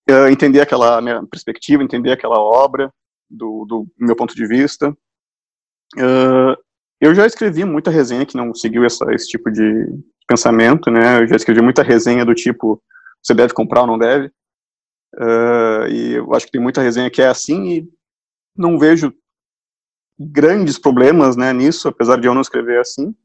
Uh, 0.09 0.27
entender 0.31 0.61
aquela 0.61 1.01
minha 1.01 1.25
perspectiva, 1.27 1.83
entender 1.83 2.11
aquela 2.11 2.39
obra, 2.39 2.91
do, 3.29 3.65
do 3.65 3.87
meu 3.97 4.15
ponto 4.15 4.35
de 4.35 4.47
vista. 4.47 4.91
Uh, 5.97 6.55
eu 6.99 7.13
já 7.13 7.25
escrevi 7.25 7.63
muita 7.65 7.91
resenha 7.91 8.25
que 8.25 8.37
não 8.37 8.53
seguiu 8.53 8.83
essa, 8.83 9.05
esse 9.13 9.27
tipo 9.27 9.51
de 9.51 9.87
pensamento, 10.27 10.89
né? 10.89 11.21
Eu 11.21 11.27
já 11.27 11.35
escrevi 11.35 11.61
muita 11.61 11.83
resenha 11.83 12.25
do 12.25 12.33
tipo 12.33 12.81
você 13.21 13.33
deve 13.33 13.53
comprar 13.53 13.81
ou 13.81 13.87
não 13.87 13.97
deve. 13.97 14.27
Uh, 15.15 15.87
e 15.89 16.13
eu 16.13 16.33
acho 16.33 16.45
que 16.45 16.51
tem 16.51 16.61
muita 16.61 16.81
resenha 16.81 17.09
que 17.09 17.21
é 17.21 17.27
assim 17.27 17.65
e 17.69 17.89
não 18.55 18.77
vejo 18.77 19.13
grandes 20.19 20.77
problemas 20.77 21.35
né, 21.35 21.51
nisso, 21.51 21.87
apesar 21.87 22.19
de 22.19 22.27
eu 22.27 22.33
não 22.33 22.41
escrever 22.41 22.79
assim. 22.79 23.15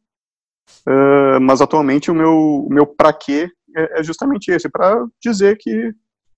Uh, 0.86 1.40
mas 1.40 1.60
atualmente 1.60 2.10
o 2.10 2.14
meu, 2.14 2.64
o 2.66 2.68
meu 2.72 2.86
pra 2.86 3.12
quê 3.12 3.50
é, 3.76 4.00
é 4.00 4.02
justamente 4.02 4.50
esse, 4.50 4.68
para 4.68 5.06
dizer 5.22 5.56
que 5.58 5.92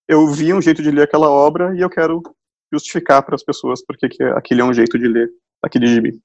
eu 0.09 0.27
vi 0.29 0.53
um 0.53 0.61
jeito 0.61 0.83
de 0.83 0.91
ler 0.91 1.03
aquela 1.03 1.31
obra 1.31 1.75
e 1.77 1.81
eu 1.81 1.91
quero 1.91 2.23
justificar 2.73 3.23
para 3.23 3.35
as 3.35 3.45
pessoas 3.45 3.85
porque 3.85 4.09
que 4.09 4.23
aquele 4.23 4.61
é 4.61 4.65
um 4.65 4.73
jeito 4.73 4.99
de 4.99 5.07
ler 5.07 5.29
aquele 5.63 5.87
gibi. 5.87 6.19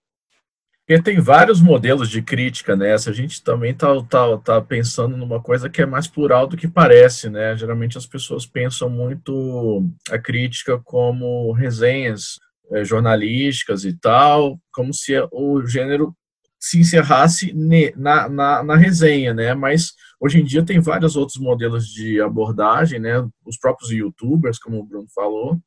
Porque 0.87 1.03
tem 1.03 1.19
vários 1.19 1.59
modelos 1.59 2.09
de 2.09 2.21
crítica 2.21 2.73
nessa. 2.73 3.09
A 3.09 3.13
gente 3.13 3.43
também 3.43 3.71
está 3.71 4.01
tá, 4.03 4.37
tá 4.37 4.61
pensando 4.61 5.17
numa 5.17 5.41
coisa 5.41 5.69
que 5.69 5.81
é 5.81 5.85
mais 5.85 6.07
plural 6.07 6.47
do 6.47 6.55
que 6.55 6.65
parece, 6.65 7.29
né? 7.29 7.57
Geralmente 7.57 7.97
as 7.97 8.05
pessoas 8.05 8.45
pensam 8.45 8.89
muito 8.89 9.85
a 10.09 10.17
crítica 10.17 10.79
como 10.79 11.51
resenhas 11.51 12.39
é, 12.71 12.85
jornalísticas 12.85 13.83
e 13.83 13.93
tal, 13.93 14.57
como 14.71 14.93
se 14.93 15.13
o 15.29 15.61
gênero 15.65 16.15
se 16.57 16.79
encerrasse 16.79 17.53
na, 17.95 18.29
na, 18.29 18.63
na, 18.63 18.75
resenha, 18.77 19.33
né? 19.33 19.53
Mas 19.53 19.91
hoje 20.21 20.39
em 20.39 20.43
dia 20.45 20.65
tem 20.65 20.79
vários 20.79 21.17
outros 21.17 21.37
modelos 21.37 21.85
de 21.87 22.21
abordagem, 22.21 22.97
né? 22.97 23.27
Os 23.45 23.57
próprios 23.57 23.91
YouTubers, 23.91 24.57
como 24.57 24.79
o 24.79 24.85
Bruno 24.85 25.07
falou, 25.13 25.59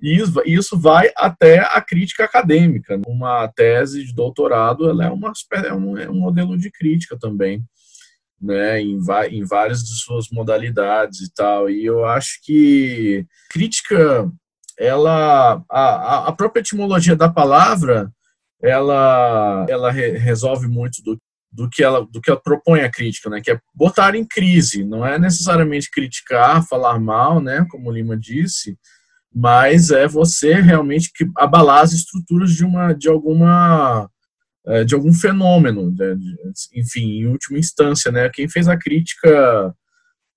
e 0.00 0.22
isso 0.46 0.78
vai 0.78 1.10
até 1.16 1.60
a 1.60 1.80
crítica 1.80 2.24
acadêmica. 2.24 3.00
Uma 3.06 3.48
tese 3.48 4.04
de 4.04 4.14
doutorado 4.14 4.88
ela 4.88 5.06
é, 5.06 5.10
uma, 5.10 5.32
é, 5.52 5.72
um, 5.72 5.98
é 5.98 6.10
um 6.10 6.20
modelo 6.20 6.56
de 6.56 6.70
crítica 6.70 7.16
também, 7.18 7.64
né, 8.40 8.80
em, 8.80 8.98
em 9.30 9.44
várias 9.44 9.82
de 9.82 9.94
suas 9.98 10.26
modalidades 10.30 11.20
e 11.20 11.32
tal. 11.32 11.70
E 11.70 11.84
eu 11.84 12.04
acho 12.04 12.40
que 12.42 13.24
crítica, 13.50 14.30
ela, 14.78 15.62
a, 15.70 16.28
a 16.28 16.32
própria 16.32 16.60
etimologia 16.60 17.16
da 17.16 17.30
palavra, 17.30 18.12
ela, 18.62 19.66
ela 19.68 19.90
re, 19.90 20.10
resolve 20.18 20.66
muito 20.66 21.02
do, 21.02 21.18
do 21.50 21.70
que 21.70 21.82
ela 21.82 22.06
do 22.06 22.20
que 22.20 22.30
ela 22.30 22.40
propõe 22.40 22.80
a 22.80 22.90
crítica, 22.90 23.30
né? 23.30 23.40
Que 23.40 23.52
é 23.52 23.60
botar 23.74 24.14
em 24.14 24.26
crise, 24.26 24.84
não 24.84 25.06
é 25.06 25.18
necessariamente 25.18 25.90
criticar, 25.90 26.66
falar 26.66 26.98
mal, 26.98 27.40
né? 27.40 27.66
Como 27.70 27.88
o 27.88 27.92
Lima 27.92 28.16
disse, 28.16 28.76
mas 29.38 29.90
é 29.90 30.08
você 30.08 30.54
realmente 30.54 31.12
que 31.14 31.28
abalar 31.36 31.82
as 31.82 31.92
estruturas 31.92 32.52
de 32.52 32.64
uma 32.64 32.94
de 32.94 33.06
alguma 33.06 34.08
é, 34.66 34.82
de 34.82 34.94
algum 34.94 35.12
fenômeno, 35.12 35.94
né? 35.94 36.16
enfim, 36.74 37.20
em 37.20 37.26
última 37.26 37.58
instância, 37.58 38.10
né? 38.10 38.30
Quem 38.30 38.48
fez 38.48 38.66
a 38.66 38.78
crítica 38.78 39.74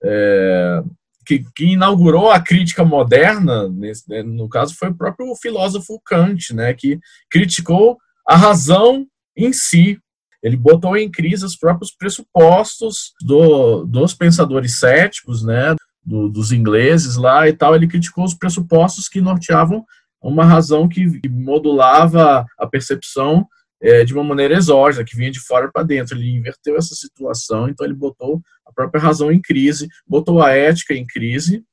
é, 0.03 0.83
que, 1.25 1.45
que, 1.55 1.65
inaugurou 1.65 2.29
a 2.29 2.41
crítica 2.41 2.83
moderna, 2.83 3.69
nesse, 3.69 4.03
né, 4.09 4.21
no 4.21 4.49
caso, 4.49 4.75
foi 4.75 4.89
o 4.89 4.95
próprio 4.95 5.33
filósofo 5.41 5.99
Kant, 6.05 6.53
né? 6.53 6.73
Que 6.73 6.99
criticou 7.31 7.97
a 8.27 8.35
razão 8.35 9.07
em 9.35 9.53
si. 9.53 9.97
Ele 10.43 10.57
botou 10.57 10.97
em 10.97 11.09
crise 11.09 11.45
os 11.45 11.55
próprios 11.55 11.95
pressupostos 11.95 13.13
do, 13.21 13.85
dos 13.85 14.13
pensadores 14.13 14.77
céticos, 14.77 15.41
né? 15.41 15.73
Do, 16.09 16.27
dos 16.27 16.51
ingleses 16.51 17.15
lá 17.15 17.47
e 17.47 17.53
tal, 17.53 17.75
ele 17.75 17.87
criticou 17.87 18.25
os 18.25 18.33
pressupostos 18.33 19.07
que 19.07 19.21
norteavam 19.21 19.85
uma 20.21 20.43
razão 20.43 20.89
que, 20.89 21.05
modulava 21.29 22.45
a 22.57 22.67
percepção 22.67 23.47
é, 23.81 24.03
de 24.03 24.13
uma 24.13 24.23
maneira 24.23 24.55
exógena, 24.55 25.05
que 25.05 25.15
vinha 25.15 25.31
de 25.31 25.39
fora 25.39 25.71
para 25.71 25.83
dentro. 25.83 26.17
Ele 26.17 26.31
inverteu 26.31 26.75
essa 26.75 26.95
situação, 26.95 27.69
então 27.69 27.85
ele 27.85 27.93
botou 27.93 28.41
a 28.65 28.73
própria 28.73 29.01
razão 29.01 29.31
em 29.31 29.39
crise, 29.39 29.87
botou 30.05 30.41
a 30.41 30.51
ética 30.51 30.93
em 30.93 31.05
crise 31.05 31.63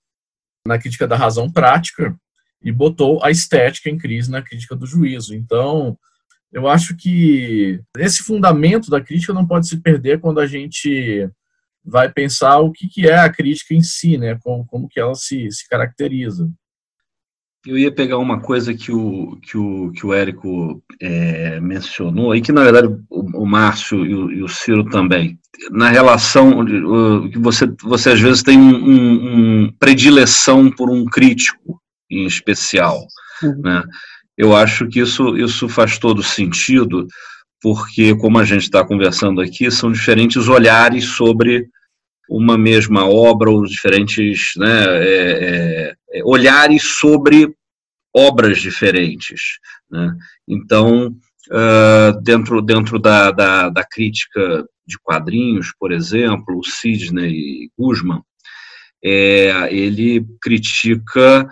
na 0.66 0.78
crítica 0.78 1.08
da 1.08 1.16
razão 1.16 1.50
prática 1.50 2.14
e 2.62 2.70
botou 2.70 3.24
a 3.24 3.30
estética 3.30 3.88
em 3.88 3.96
crise 3.96 4.30
na 4.30 4.42
crítica 4.42 4.76
do 4.76 4.86
juízo. 4.86 5.34
Então, 5.34 5.98
eu 6.52 6.68
acho 6.68 6.94
que 6.96 7.80
esse 7.96 8.22
fundamento 8.22 8.90
da 8.90 9.00
crítica 9.00 9.32
não 9.32 9.46
pode 9.46 9.66
se 9.66 9.78
perder 9.78 10.20
quando 10.20 10.40
a 10.40 10.46
gente 10.46 11.28
vai 11.86 12.10
pensar 12.10 12.58
o 12.58 12.72
que, 12.72 12.88
que 12.88 13.06
é 13.08 13.16
a 13.16 13.32
crítica 13.32 13.74
em 13.74 13.82
si, 13.82 14.18
né? 14.18 14.38
Como, 14.42 14.66
como 14.66 14.88
que 14.88 14.98
ela 14.98 15.14
se, 15.14 15.50
se 15.50 15.68
caracteriza. 15.68 16.50
Eu 17.64 17.76
ia 17.76 17.92
pegar 17.92 18.18
uma 18.18 18.40
coisa 18.40 18.72
que 18.72 18.92
o, 18.92 19.36
que 19.42 19.58
o, 19.58 19.90
que 19.90 20.06
o 20.06 20.14
Érico 20.14 20.82
é, 21.00 21.60
mencionou, 21.60 22.34
e 22.34 22.40
que 22.40 22.52
na 22.52 22.62
verdade 22.62 22.86
o, 23.10 23.42
o 23.42 23.46
Márcio 23.46 24.06
e 24.06 24.14
o, 24.14 24.30
e 24.30 24.42
o, 24.42 24.48
Ciro 24.48 24.84
também, 24.84 25.36
na 25.72 25.88
relação 25.88 26.64
que 27.28 27.38
você, 27.38 27.66
você 27.82 28.10
às 28.10 28.20
vezes 28.20 28.42
tem 28.44 28.56
um, 28.56 28.76
um, 28.76 29.64
um 29.64 29.72
predileção 29.80 30.70
por 30.70 30.90
um 30.90 31.04
crítico 31.06 31.80
em 32.08 32.24
especial. 32.24 33.04
Uhum. 33.42 33.60
Né? 33.60 33.82
Eu 34.38 34.54
acho 34.54 34.86
que 34.86 35.00
isso, 35.00 35.36
isso 35.36 35.68
faz 35.68 35.98
todo 35.98 36.22
sentido, 36.22 37.06
porque, 37.60 38.14
como 38.14 38.38
a 38.38 38.44
gente 38.44 38.62
está 38.62 38.86
conversando 38.86 39.40
aqui, 39.40 39.70
são 39.72 39.90
diferentes 39.90 40.46
olhares 40.46 41.04
sobre 41.04 41.66
uma 42.28 42.58
mesma 42.58 43.08
obra 43.08 43.50
ou 43.50 43.64
diferentes 43.64 44.52
né, 44.56 44.84
é, 44.86 45.94
é, 46.12 46.24
olhares 46.24 46.82
sobre 46.98 47.54
obras 48.14 48.58
diferentes. 48.58 49.58
Né? 49.90 50.16
Então, 50.48 51.14
uh, 51.50 52.20
dentro, 52.22 52.62
dentro 52.62 52.98
da, 52.98 53.30
da, 53.30 53.68
da, 53.68 53.84
crítica 53.84 54.64
de 54.86 54.98
quadrinhos, 55.02 55.72
por 55.78 55.92
exemplo, 55.92 56.58
o 56.58 56.64
Sidney 56.64 57.70
Guzman, 57.78 58.22
é, 59.04 59.68
ele 59.70 60.24
critica 60.40 61.48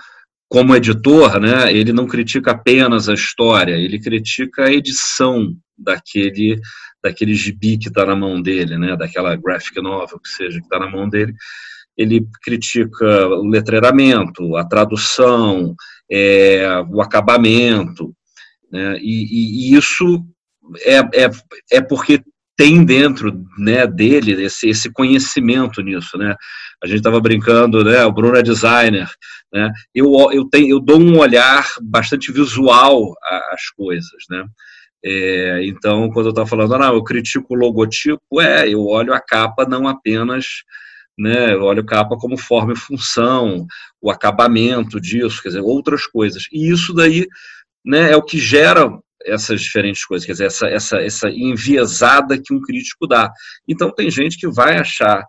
como 0.48 0.74
editor, 0.74 1.40
né, 1.40 1.72
ele 1.72 1.92
não 1.92 2.06
critica 2.06 2.52
apenas 2.52 3.08
a 3.08 3.14
história, 3.14 3.74
ele 3.74 3.98
critica 3.98 4.64
a 4.64 4.72
edição 4.72 5.52
daquele 5.76 6.60
daquele 7.04 7.34
gibi 7.34 7.76
que 7.76 7.88
está 7.88 8.06
na 8.06 8.16
mão 8.16 8.40
dele, 8.40 8.78
né, 8.78 8.96
daquela 8.96 9.36
graphic 9.36 9.78
novel 9.82 10.18
que 10.18 10.30
seja 10.30 10.58
que 10.58 10.64
está 10.64 10.78
na 10.78 10.90
mão 10.90 11.06
dele, 11.06 11.34
ele 11.96 12.26
critica 12.42 13.28
o 13.28 13.46
letreiramento, 13.46 14.56
a 14.56 14.64
tradução, 14.64 15.76
é, 16.10 16.66
o 16.90 17.02
acabamento, 17.02 18.14
né, 18.72 18.98
e, 19.00 19.70
e, 19.70 19.76
isso 19.76 20.24
é, 20.80 20.96
é, 20.96 21.30
é 21.72 21.80
porque 21.82 22.22
tem 22.56 22.84
dentro 22.84 23.44
né, 23.58 23.86
dele 23.86 24.44
esse, 24.44 24.68
esse 24.68 24.90
conhecimento 24.90 25.82
nisso, 25.82 26.16
né? 26.16 26.36
A 26.82 26.86
gente 26.86 26.98
estava 26.98 27.20
brincando, 27.20 27.82
né? 27.82 28.04
O 28.04 28.12
Bruno 28.12 28.36
é 28.36 28.42
designer, 28.42 29.10
né? 29.52 29.72
Eu, 29.92 30.14
eu, 30.30 30.48
tenho, 30.48 30.70
eu 30.70 30.80
dou 30.80 31.00
um 31.00 31.18
olhar 31.18 31.66
bastante 31.82 32.30
visual 32.30 33.12
às 33.50 33.70
coisas, 33.76 34.22
né? 34.30 34.44
É, 35.04 35.60
então, 35.66 36.10
quando 36.10 36.26
eu 36.26 36.30
estava 36.30 36.48
falando, 36.48 36.78
não, 36.78 36.94
eu 36.94 37.04
critico 37.04 37.54
o 37.54 37.56
logotipo, 37.56 38.40
é, 38.40 38.66
eu 38.66 38.80
olho 38.86 39.12
a 39.12 39.20
capa 39.20 39.66
não 39.68 39.86
apenas, 39.86 40.46
né, 41.18 41.52
eu 41.52 41.62
olho 41.62 41.82
a 41.82 41.86
capa 41.86 42.16
como 42.16 42.38
forma 42.38 42.72
e 42.72 42.76
função, 42.76 43.66
o 44.00 44.10
acabamento 44.10 44.98
disso, 44.98 45.42
quer 45.42 45.50
dizer, 45.50 45.60
outras 45.60 46.06
coisas. 46.06 46.44
E 46.50 46.70
isso 46.70 46.94
daí 46.94 47.26
né, 47.84 48.12
é 48.12 48.16
o 48.16 48.22
que 48.22 48.38
gera 48.38 48.90
essas 49.26 49.60
diferentes 49.60 50.06
coisas, 50.06 50.24
quer 50.24 50.32
dizer, 50.32 50.46
essa, 50.46 50.68
essa, 50.68 51.02
essa 51.02 51.30
enviesada 51.30 52.40
que 52.42 52.54
um 52.54 52.60
crítico 52.60 53.06
dá. 53.06 53.30
Então, 53.68 53.90
tem 53.90 54.10
gente 54.10 54.38
que 54.38 54.48
vai 54.48 54.78
achar 54.78 55.22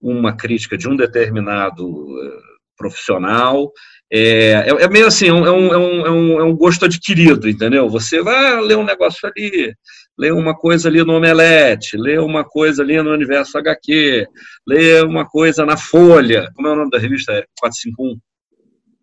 uma 0.00 0.36
crítica 0.36 0.76
de 0.76 0.88
um 0.88 0.96
determinado 0.96 1.84
eh, 1.84 2.40
profissional 2.76 3.70
é, 4.14 4.50
é, 4.50 4.68
é, 4.68 4.88
meio 4.90 5.06
assim, 5.06 5.28
é 5.28 5.32
um, 5.32 5.46
é, 5.46 5.50
um, 5.50 5.72
é, 5.72 6.10
um, 6.10 6.40
é 6.40 6.44
um 6.44 6.54
gosto 6.54 6.84
adquirido, 6.84 7.48
entendeu? 7.48 7.88
Você 7.88 8.22
vai 8.22 8.60
ler 8.60 8.76
um 8.76 8.84
negócio 8.84 9.26
ali, 9.26 9.74
lê 10.18 10.30
uma 10.30 10.54
coisa 10.54 10.86
ali 10.86 11.02
no 11.02 11.14
Omelete, 11.14 11.96
lê 11.96 12.18
uma 12.18 12.44
coisa 12.44 12.82
ali 12.82 13.00
no 13.00 13.10
Universo 13.10 13.56
HQ, 13.56 14.26
lê 14.68 15.00
uma 15.00 15.24
coisa 15.24 15.64
na 15.64 15.78
Folha, 15.78 16.50
como 16.54 16.68
é 16.68 16.72
o 16.72 16.76
nome 16.76 16.90
da 16.90 16.98
revista? 16.98 17.32
É 17.32 17.46
451? 17.58 18.20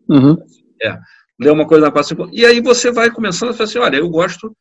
Uhum. 0.10 0.38
É, 0.80 0.95
lê 1.41 1.50
uma 1.50 1.65
coisa 1.65 1.86
na 1.86 1.91
451, 1.91 2.39
e 2.39 2.45
aí 2.45 2.62
você 2.62 2.91
vai 2.91 3.10
começando 3.10 3.50
a 3.50 3.54
falar 3.54 3.67
assim, 3.67 3.80
olha, 3.80 3.98
eu 3.98 4.10
gosto 4.10 4.56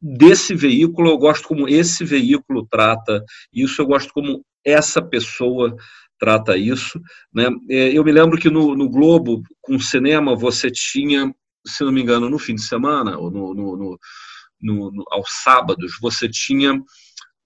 desse 0.00 0.54
veículo, 0.54 1.10
eu 1.10 1.18
gosto 1.18 1.46
como 1.46 1.68
esse 1.68 2.02
veículo 2.02 2.66
trata 2.70 3.22
isso, 3.52 3.82
eu 3.82 3.86
gosto 3.86 4.10
como 4.14 4.42
essa 4.64 5.02
pessoa 5.02 5.76
trata 6.18 6.56
isso. 6.56 7.00
Né? 7.32 7.48
É, 7.70 7.96
eu 7.96 8.04
me 8.04 8.12
lembro 8.12 8.38
que 8.38 8.50
no, 8.50 8.74
no 8.74 8.88
Globo, 8.88 9.42
com 9.60 9.78
cinema, 9.78 10.34
você 10.34 10.70
tinha, 10.70 11.32
se 11.66 11.84
não 11.84 11.92
me 11.92 12.02
engano, 12.02 12.28
no 12.28 12.38
fim 12.38 12.54
de 12.54 12.62
semana, 12.62 13.18
ou 13.18 13.30
no, 13.30 13.54
no, 13.54 13.98
no, 14.60 15.04
aos 15.10 15.28
sábados, 15.42 15.98
você 16.00 16.28
tinha 16.28 16.80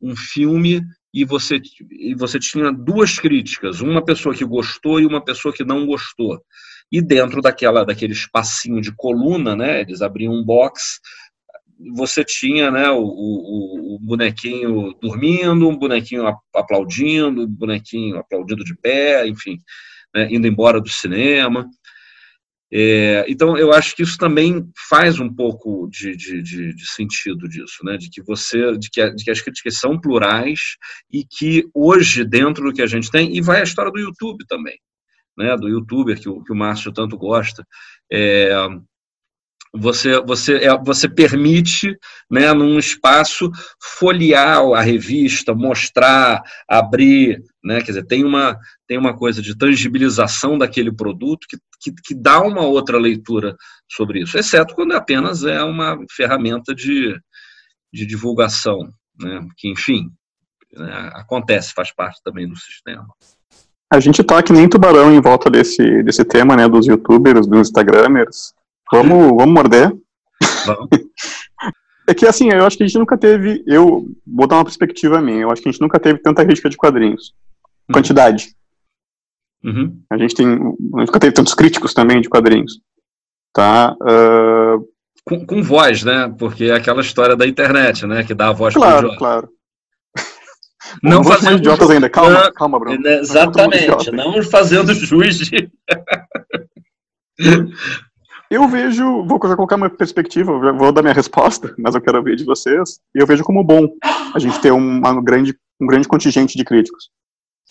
um 0.01 0.17
filme 0.17 0.83
e 1.13 1.25
você, 1.25 1.61
e 1.91 2.15
você 2.15 2.39
tinha 2.39 2.73
duas 2.73 3.19
críticas, 3.19 3.81
uma 3.81 4.05
pessoa 4.05 4.35
que 4.35 4.45
gostou 4.45 5.01
e 5.01 5.07
uma 5.07 5.23
pessoa 5.23 5.53
que 5.53 5.65
não 5.65 5.87
gostou. 5.87 6.41
E 6.91 7.01
dentro 7.01 7.41
daquela, 7.41 7.85
daquele 7.85 8.13
espacinho 8.13 8.81
de 8.81 8.93
coluna, 8.95 9.55
né, 9.55 9.81
eles 9.81 10.03
abriam 10.03 10.33
um 10.33 10.45
box 10.45 11.01
você 11.95 12.25
tinha 12.25 12.71
né, 12.71 12.91
o, 12.91 13.03
o, 13.03 13.97
o, 13.97 13.99
bonequinho 14.01 14.95
dormindo, 15.01 15.69
um 15.69 15.77
bonequinho 15.77 16.25
aplaudindo, 16.55 17.43
um 17.43 17.47
bonequinho 17.47 18.19
aplaudindo 18.19 18.65
de 18.65 18.77
pé, 18.77 19.27
enfim, 19.27 19.59
né, 20.15 20.29
indo 20.31 20.47
embora 20.47 20.81
do 20.81 20.89
cinema. 20.89 21.69
É, 22.73 23.25
então, 23.29 23.59
eu 23.59 23.73
acho 23.73 23.97
que 23.97 24.03
isso 24.03 24.17
também 24.17 24.71
faz 24.89 25.19
um 25.19 25.33
pouco 25.33 25.89
de, 25.91 26.17
de, 26.17 26.41
de, 26.41 26.75
de 26.75 26.87
sentido 26.93 27.49
disso, 27.49 27.85
né? 27.85 27.97
De 27.97 28.09
que 28.09 28.23
você, 28.23 28.77
de 28.79 28.89
que, 28.89 29.11
de 29.11 29.25
que, 29.25 29.31
as 29.31 29.41
críticas 29.41 29.79
são 29.79 30.01
plurais 30.01 30.61
e 31.13 31.25
que 31.25 31.65
hoje, 31.75 32.25
dentro 32.25 32.65
do 32.65 32.73
que 32.73 32.83
a 32.83 32.87
gente 32.87 33.11
tem, 33.11 33.37
e 33.37 33.41
vai 33.41 33.61
a 33.61 33.65
história 33.65 33.91
do 33.91 33.99
YouTube 33.99 34.47
também, 34.47 34.79
né? 35.37 35.57
Do 35.57 35.69
YouTuber 35.69 36.21
que 36.21 36.29
o, 36.29 36.45
que 36.45 36.53
o 36.53 36.57
Márcio 36.57 36.93
tanto 36.93 37.19
gosta. 37.19 37.67
É, 38.13 38.53
você, 39.73 40.21
você, 40.21 40.57
é, 40.57 40.77
você 40.79 41.09
permite, 41.09 41.97
né, 42.31 42.53
num 42.53 42.79
espaço, 42.79 43.51
folhear 43.99 44.59
a 44.75 44.81
revista, 44.81 45.55
mostrar, 45.55 46.43
abrir, 46.69 47.43
né, 47.63 47.81
quer 47.81 47.93
dizer, 47.93 48.07
tem 48.07 48.25
uma, 48.25 48.59
tem 48.87 48.99
uma 48.99 49.17
coisa 49.17 49.41
de 49.41 49.57
tangibilização 49.57 50.59
daquele 50.59 50.93
produto 50.93 51.47
que, 51.49 51.57
que, 51.81 51.93
que 52.03 52.15
dá 52.15 52.41
uma 52.41 52.63
outra 52.63 52.99
leitura 52.99 53.57
sobre 53.91 54.23
isso, 54.23 54.37
exceto 54.37 54.75
quando 54.75 54.93
apenas 54.93 55.45
é 55.45 55.63
uma 55.63 55.99
ferramenta 56.11 56.75
de, 56.75 57.17
de 57.93 58.05
divulgação, 58.05 58.89
né, 59.21 59.47
que, 59.57 59.71
enfim, 59.71 60.11
né, 60.73 61.11
acontece, 61.15 61.73
faz 61.73 61.93
parte 61.95 62.21
também 62.25 62.49
do 62.49 62.57
sistema. 62.57 63.07
A 63.93 63.99
gente 63.99 64.23
tá 64.23 64.41
que 64.41 64.53
nem 64.53 64.69
tubarão 64.69 65.13
em 65.13 65.21
volta 65.21 65.51
desse, 65.51 66.03
desse 66.03 66.25
tema, 66.25 66.57
né, 66.57 66.69
dos 66.69 66.87
youtubers, 66.87 67.47
dos 67.47 67.61
instagramers, 67.61 68.55
Vamos, 68.93 69.29
vamos 69.37 69.55
morder. 69.55 69.93
Vamos. 70.67 70.89
É 72.11 72.15
que 72.15 72.27
assim, 72.27 72.51
eu 72.51 72.67
acho 72.67 72.77
que 72.77 72.83
a 72.83 72.87
gente 72.89 72.99
nunca 72.99 73.17
teve. 73.17 73.63
Eu 73.69 74.05
vou 74.27 74.49
dar 74.49 74.57
uma 74.57 74.65
perspectiva 74.65 75.21
minha. 75.21 75.43
Eu 75.43 75.51
acho 75.53 75.63
que 75.63 75.69
a 75.69 75.73
gente 75.73 75.81
nunca 75.81 76.01
teve 76.01 76.19
tanta 76.19 76.45
crítica 76.45 76.69
de 76.69 76.77
quadrinhos. 76.77 77.33
Uhum. 77.89 77.95
Quantidade. 77.95 78.53
Uhum. 79.63 80.03
A 80.11 80.19
gente 80.19 80.35
tem. 80.35 80.59
Nunca 80.81 81.21
teve 81.21 81.33
tantos 81.33 81.55
críticos 81.55 81.95
também 81.95 82.21
de 82.21 82.29
quadrinhos. 82.29 82.81
Tá? 83.53 83.95
Uh... 84.03 84.85
Com, 85.25 85.47
com, 85.47 85.63
voz, 85.63 86.03
né? 86.03 86.35
Porque 86.37 86.65
é 86.65 86.75
aquela 86.75 87.01
história 87.01 87.37
da 87.37 87.47
internet, 87.47 88.05
né? 88.07 88.25
Que 88.25 88.35
dá 88.35 88.49
a 88.49 88.53
voz 88.53 88.75
claro, 88.75 89.11
pro 89.11 89.19
Claro, 89.19 89.49
Não 91.05 91.23
fazendo 91.23 91.59
idiotas 91.59 91.91
ainda. 91.91 92.11
Calma, 92.11 92.45
não, 92.45 92.53
calma, 92.53 92.81
Bruno. 92.81 93.01
Né, 93.01 93.21
exatamente. 93.21 94.11
Não 94.11 94.43
fazendo 94.43 94.93
jus 94.95 95.39
de. 95.39 95.71
Eu 98.51 98.67
vejo, 98.67 99.25
vou 99.25 99.39
colocar 99.39 99.77
uma 99.77 99.89
perspectiva, 99.89 100.73
vou 100.73 100.91
dar 100.91 101.03
minha 101.03 101.15
resposta, 101.15 101.73
mas 101.79 101.95
eu 101.95 102.01
quero 102.01 102.21
ver 102.21 102.35
de 102.35 102.45
vocês. 102.45 103.01
Eu 103.15 103.25
vejo 103.25 103.45
como 103.45 103.63
bom 103.63 103.89
a 104.35 104.39
gente 104.41 104.61
ter 104.61 104.73
uma 104.73 105.23
grande, 105.23 105.57
um 105.81 105.87
grande 105.87 106.09
contingente 106.09 106.59
de 106.59 106.65
críticos. 106.65 107.11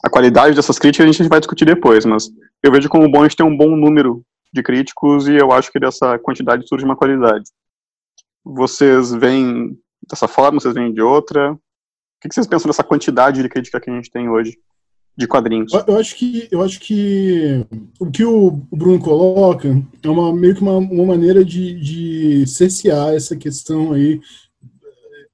A 0.02 0.10
qualidade 0.10 0.56
dessas 0.56 0.80
críticas 0.80 1.10
a 1.10 1.12
gente 1.12 1.28
vai 1.28 1.42
discutir 1.42 1.66
depois, 1.66 2.06
mas 2.06 2.30
eu 2.64 2.72
vejo 2.72 2.88
como 2.88 3.12
bom 3.12 3.20
a 3.20 3.24
gente 3.24 3.36
ter 3.36 3.44
um 3.44 3.56
bom 3.56 3.76
número 3.76 4.24
de 4.54 4.64
críticos 4.64 5.28
e 5.28 5.36
eu 5.36 5.52
acho 5.52 5.70
que 5.70 5.82
dessa 5.82 6.18
quantidade 6.18 6.66
surge 6.66 6.86
uma 6.86 6.96
qualidade. 6.96 7.44
Vocês 8.46 9.12
veem 9.12 9.78
dessa 10.10 10.30
forma, 10.30 10.62
vocês 10.62 10.74
veem 10.74 10.94
de 10.94 11.02
outra? 11.02 11.52
O 11.52 11.60
que 12.22 12.34
vocês 12.34 12.48
pensam 12.48 12.70
dessa 12.70 12.86
quantidade 12.86 13.42
de 13.42 13.50
crítica 13.50 13.82
que 13.82 13.90
a 13.90 13.94
gente 13.94 14.10
tem 14.10 14.30
hoje? 14.30 14.58
De 15.18 15.28
quadrinhos. 15.28 15.74
Eu, 15.88 15.98
acho 15.98 16.16
que 16.16 16.48
eu 16.50 16.62
acho 16.62 16.80
que 16.80 17.66
o 18.00 18.10
que 18.10 18.24
o 18.24 18.52
Bruno 18.72 19.00
coloca 19.00 19.70
é 20.02 20.10
uma 20.10 20.34
meio 20.34 20.56
que 20.56 20.62
uma, 20.62 20.78
uma 20.78 21.06
maneira 21.06 21.44
de, 21.44 21.80
de 21.80 22.48
cercear 22.48 23.14
essa 23.14 23.36
questão 23.36 23.92
aí 23.92 24.22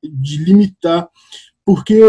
de 0.03 0.43
limitar 0.43 1.09
porque 1.65 1.99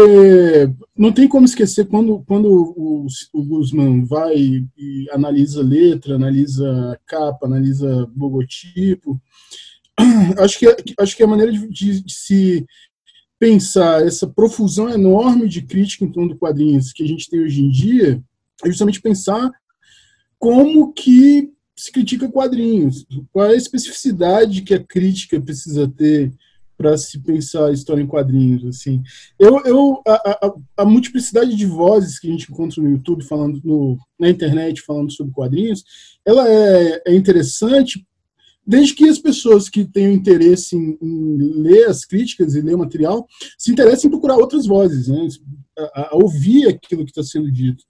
não 0.95 1.11
tem 1.11 1.27
como 1.27 1.45
esquecer 1.45 1.87
quando, 1.87 2.23
quando 2.27 2.47
o, 2.47 3.07
o 3.33 3.43
Guzman 3.43 4.05
vai 4.05 4.35
e 4.77 5.09
analisa 5.11 5.63
letra, 5.63 6.13
analisa 6.13 6.99
capa, 7.07 7.47
analisa 7.47 8.07
logotipo, 8.15 9.19
acho 10.37 10.59
que, 10.59 10.67
acho 10.99 11.17
que 11.17 11.23
a 11.23 11.27
maneira 11.27 11.51
de, 11.51 11.67
de, 11.69 12.03
de 12.03 12.13
se 12.13 12.67
pensar 13.39 14.05
essa 14.05 14.27
profusão 14.27 14.89
enorme 14.89 15.47
de 15.47 15.61
crítica 15.61 16.03
em 16.03 16.11
torno 16.11 16.29
do 16.29 16.37
quadrinhos 16.37 16.91
que 16.91 17.03
a 17.03 17.07
gente 17.07 17.29
tem 17.29 17.39
hoje 17.39 17.61
em 17.61 17.69
dia 17.69 18.23
é 18.63 18.67
justamente 18.67 19.01
pensar 19.01 19.51
como 20.39 20.91
que 20.93 21.51
se 21.75 21.91
critica 21.91 22.29
quadrinhos, 22.29 23.05
qual 23.31 23.45
é 23.45 23.49
a 23.49 23.55
especificidade 23.55 24.63
que 24.63 24.73
a 24.73 24.83
crítica 24.83 25.39
precisa 25.39 25.87
ter 25.87 26.31
para 26.75 26.97
se 26.97 27.19
pensar 27.19 27.67
a 27.67 27.71
história 27.71 28.01
em 28.01 28.07
quadrinhos, 28.07 28.63
assim. 28.65 29.01
Eu, 29.39 29.59
eu 29.65 30.01
a, 30.07 30.13
a, 30.13 30.53
a, 30.77 30.85
multiplicidade 30.85 31.55
de 31.55 31.65
vozes 31.65 32.19
que 32.19 32.27
a 32.27 32.31
gente 32.31 32.51
encontra 32.51 32.81
no 32.81 32.89
YouTube 32.89 33.23
falando 33.23 33.59
no, 33.63 33.97
na 34.19 34.29
internet 34.29 34.81
falando 34.81 35.11
sobre 35.11 35.33
quadrinhos, 35.33 35.83
ela 36.23 36.47
é, 36.47 37.01
é 37.07 37.15
interessante 37.15 38.05
desde 38.67 38.93
que 38.93 39.07
as 39.07 39.17
pessoas 39.17 39.69
que 39.69 39.85
tenham 39.85 40.11
interesse 40.11 40.75
em, 40.75 40.97
em, 41.01 41.37
ler 41.61 41.85
as 41.85 42.03
críticas 42.03 42.53
e 42.53 42.61
ler 42.61 42.75
o 42.75 42.79
material 42.79 43.25
se 43.57 43.71
interessem 43.71 44.07
em 44.07 44.11
procurar 44.11 44.35
outras 44.35 44.67
vozes, 44.67 45.07
né? 45.07 45.27
a, 45.77 46.09
a 46.09 46.15
ouvir 46.15 46.67
aquilo 46.67 47.05
que 47.05 47.11
está 47.11 47.23
sendo 47.23 47.49
dito. 47.49 47.83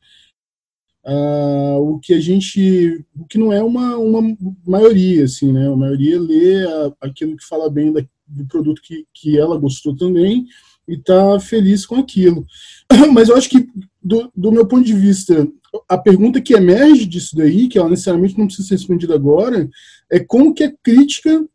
Uh, 1.03 1.79
o 1.79 1.99
que 1.99 2.13
a 2.13 2.19
gente, 2.19 3.05
o 3.17 3.25
que 3.25 3.37
não 3.37 3.51
é 3.51 3.63
uma, 3.63 3.97
uma 3.97 4.37
maioria, 4.65 5.23
assim, 5.23 5.53
né? 5.53 5.67
A 5.67 5.75
maioria 5.75 6.19
lê 6.19 6.65
a, 6.65 6.93
aquilo 7.07 7.37
que 7.37 7.45
fala 7.45 7.69
bem 7.69 7.93
da, 7.93 8.05
do 8.27 8.45
produto 8.45 8.81
que, 8.81 9.05
que 9.13 9.39
ela 9.39 9.57
gostou 9.57 9.95
também 9.95 10.45
e 10.85 10.95
está 10.95 11.39
feliz 11.39 11.85
com 11.85 11.95
aquilo. 11.95 12.45
Mas 13.13 13.29
eu 13.29 13.37
acho 13.37 13.49
que, 13.49 13.69
do, 14.03 14.29
do 14.35 14.51
meu 14.51 14.67
ponto 14.67 14.83
de 14.83 14.93
vista, 14.93 15.47
a 15.87 15.97
pergunta 15.97 16.41
que 16.41 16.53
emerge 16.53 17.05
disso 17.05 17.35
daí, 17.35 17.67
que 17.67 17.77
ela 17.77 17.89
necessariamente 17.89 18.37
não 18.37 18.45
precisa 18.45 18.67
ser 18.67 18.75
respondida 18.75 19.15
agora, 19.15 19.69
é 20.11 20.19
como 20.19 20.53
que 20.53 20.63
a 20.63 20.73
crítica 20.83 21.45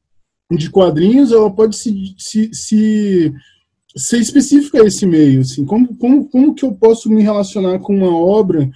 de 0.50 0.70
quadrinhos 0.70 1.32
ela 1.32 1.50
pode 1.50 1.76
se, 1.76 2.14
se, 2.18 2.52
se 2.52 3.32
ser 3.96 4.18
específica 4.18 4.82
a 4.82 4.86
esse 4.86 5.06
meio, 5.06 5.40
assim, 5.40 5.64
como, 5.64 5.96
como, 5.96 6.28
como 6.28 6.54
que 6.54 6.64
eu 6.64 6.74
posso 6.74 7.10
me 7.10 7.22
relacionar 7.22 7.78
com 7.78 7.96
uma 7.96 8.16
obra 8.16 8.70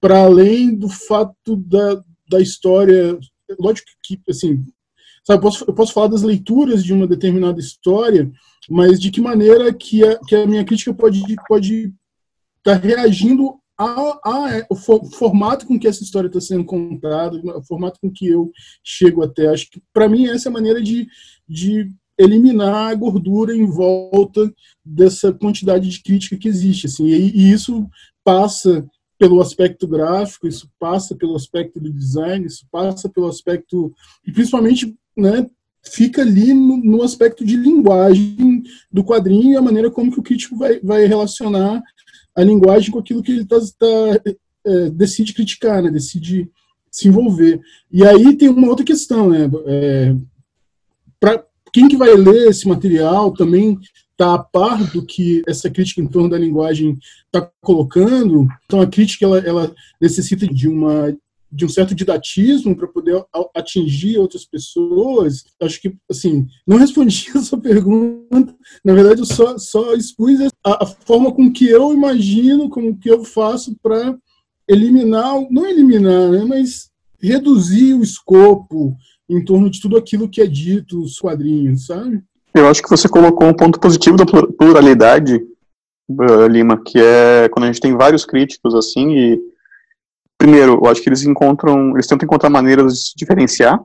para 0.00 0.22
além 0.22 0.74
do 0.74 0.88
fato 0.88 1.56
da, 1.56 2.02
da 2.28 2.40
história, 2.40 3.18
lógico 3.58 3.88
que, 4.02 4.20
assim, 4.28 4.64
sabe, 5.24 5.38
eu 5.38 5.40
posso, 5.40 5.64
eu 5.66 5.74
posso 5.74 5.92
falar 5.92 6.08
das 6.08 6.22
leituras 6.22 6.84
de 6.84 6.92
uma 6.92 7.06
determinada 7.06 7.58
história, 7.58 8.30
mas 8.68 9.00
de 9.00 9.10
que 9.10 9.20
maneira 9.20 9.72
que 9.72 10.04
a, 10.04 10.18
que 10.20 10.36
a 10.36 10.46
minha 10.46 10.64
crítica 10.64 10.92
pode 10.92 11.22
pode 11.48 11.92
estar 12.58 12.78
tá 12.80 12.86
reagindo 12.86 13.54
a, 13.78 14.18
a, 14.24 14.66
o 14.68 14.74
formato 14.74 15.66
com 15.66 15.78
que 15.78 15.86
essa 15.86 16.02
história 16.02 16.26
está 16.26 16.40
sendo 16.40 16.64
contada, 16.64 17.36
o 17.36 17.62
formato 17.62 18.00
com 18.00 18.10
que 18.10 18.26
eu 18.26 18.50
chego 18.82 19.22
até. 19.22 19.46
Acho 19.46 19.70
que, 19.70 19.80
para 19.92 20.08
mim, 20.08 20.26
essa 20.26 20.48
é 20.48 20.50
a 20.50 20.52
maneira 20.52 20.82
de, 20.82 21.06
de 21.48 21.88
eliminar 22.18 22.90
a 22.90 22.94
gordura 22.94 23.54
em 23.54 23.64
volta 23.64 24.52
dessa 24.84 25.32
quantidade 25.32 25.88
de 25.88 26.02
crítica 26.02 26.36
que 26.36 26.48
existe. 26.48 26.88
Assim, 26.88 27.06
e, 27.06 27.30
e 27.36 27.52
isso 27.52 27.88
passa 28.24 28.84
pelo 29.16 29.40
aspecto 29.40 29.86
gráfico, 29.86 30.48
isso 30.48 30.68
passa 30.78 31.14
pelo 31.14 31.36
aspecto 31.36 31.80
do 31.80 31.92
design, 31.92 32.44
isso 32.46 32.66
passa 32.70 33.08
pelo 33.08 33.28
aspecto. 33.28 33.92
E 34.26 34.32
principalmente, 34.32 34.96
né, 35.16 35.46
fica 35.84 36.22
ali 36.22 36.52
no, 36.52 36.76
no, 36.78 37.02
aspecto 37.02 37.44
de 37.44 37.56
linguagem 37.56 38.62
do 38.90 39.04
quadrinho 39.04 39.52
e 39.52 39.56
a 39.56 39.62
maneira 39.62 39.90
como 39.90 40.10
que 40.10 40.18
o 40.18 40.22
crítico 40.22 40.56
vai, 40.56 40.80
vai 40.80 41.06
relacionar 41.06 41.82
a 42.38 42.44
linguagem 42.44 42.92
com 42.92 43.00
aquilo 43.00 43.20
que 43.20 43.32
ele 43.32 43.44
tá, 43.44 43.58
tá 43.76 43.86
é, 44.64 44.90
decide 44.90 45.34
criticar, 45.34 45.82
né? 45.82 45.90
decide 45.90 46.48
se 46.88 47.08
envolver. 47.08 47.60
E 47.90 48.04
aí 48.04 48.36
tem 48.36 48.48
uma 48.48 48.68
outra 48.68 48.84
questão, 48.84 49.28
né? 49.28 49.50
É, 49.66 50.14
quem 51.72 51.88
que 51.88 51.96
vai 51.96 52.14
ler 52.14 52.48
esse 52.48 52.66
material 52.66 53.32
também 53.32 53.76
está 54.12 54.34
a 54.34 54.38
par 54.38 54.84
do 54.92 55.04
que 55.04 55.42
essa 55.48 55.68
crítica 55.68 56.00
em 56.00 56.06
torno 56.06 56.30
da 56.30 56.38
linguagem 56.38 56.96
está 57.26 57.50
colocando. 57.60 58.46
Então 58.64 58.80
a 58.80 58.86
crítica 58.86 59.24
ela, 59.24 59.38
ela 59.38 59.74
necessita 60.00 60.46
de 60.46 60.68
uma 60.68 61.12
de 61.50 61.64
um 61.64 61.68
certo 61.68 61.94
didatismo 61.94 62.76
para 62.76 62.86
poder 62.86 63.24
atingir 63.54 64.18
outras 64.18 64.44
pessoas. 64.44 65.44
Acho 65.60 65.80
que, 65.80 65.96
assim, 66.10 66.46
não 66.66 66.76
respondi 66.76 67.30
a 67.34 67.40
sua 67.40 67.58
pergunta. 67.58 68.54
Na 68.84 68.94
verdade, 68.94 69.20
eu 69.20 69.26
só, 69.26 69.56
só 69.58 69.94
expus 69.94 70.40
a, 70.64 70.84
a 70.84 70.86
forma 70.86 71.32
com 71.32 71.50
que 71.52 71.66
eu 71.66 71.92
imagino, 71.92 72.68
como 72.68 72.98
que 72.98 73.10
eu 73.10 73.24
faço 73.24 73.76
para 73.82 74.16
eliminar, 74.68 75.34
não 75.50 75.66
eliminar, 75.66 76.30
né, 76.30 76.44
mas 76.44 76.90
reduzir 77.20 77.94
o 77.94 78.02
escopo 78.02 78.94
em 79.28 79.42
torno 79.42 79.70
de 79.70 79.80
tudo 79.80 79.96
aquilo 79.96 80.28
que 80.28 80.40
é 80.40 80.46
dito 80.46 80.98
nos 80.98 81.18
quadrinhos, 81.18 81.86
sabe? 81.86 82.22
Eu 82.54 82.66
acho 82.68 82.82
que 82.82 82.90
você 82.90 83.08
colocou 83.08 83.46
um 83.46 83.54
ponto 83.54 83.78
positivo 83.78 84.16
da 84.16 84.24
pluralidade, 84.26 85.40
Lima, 86.50 86.82
que 86.82 86.98
é 86.98 87.48
quando 87.50 87.64
a 87.64 87.66
gente 87.66 87.80
tem 87.80 87.94
vários 87.94 88.24
críticos 88.24 88.74
assim 88.74 89.10
e 89.10 89.40
primeiro, 90.38 90.80
eu 90.82 90.86
acho 90.86 91.02
que 91.02 91.08
eles 91.08 91.24
encontram, 91.24 91.90
eles 91.90 92.06
tentam 92.06 92.24
encontrar 92.24 92.48
maneiras 92.48 92.92
de 92.92 92.98
se 93.00 93.12
diferenciar, 93.16 93.78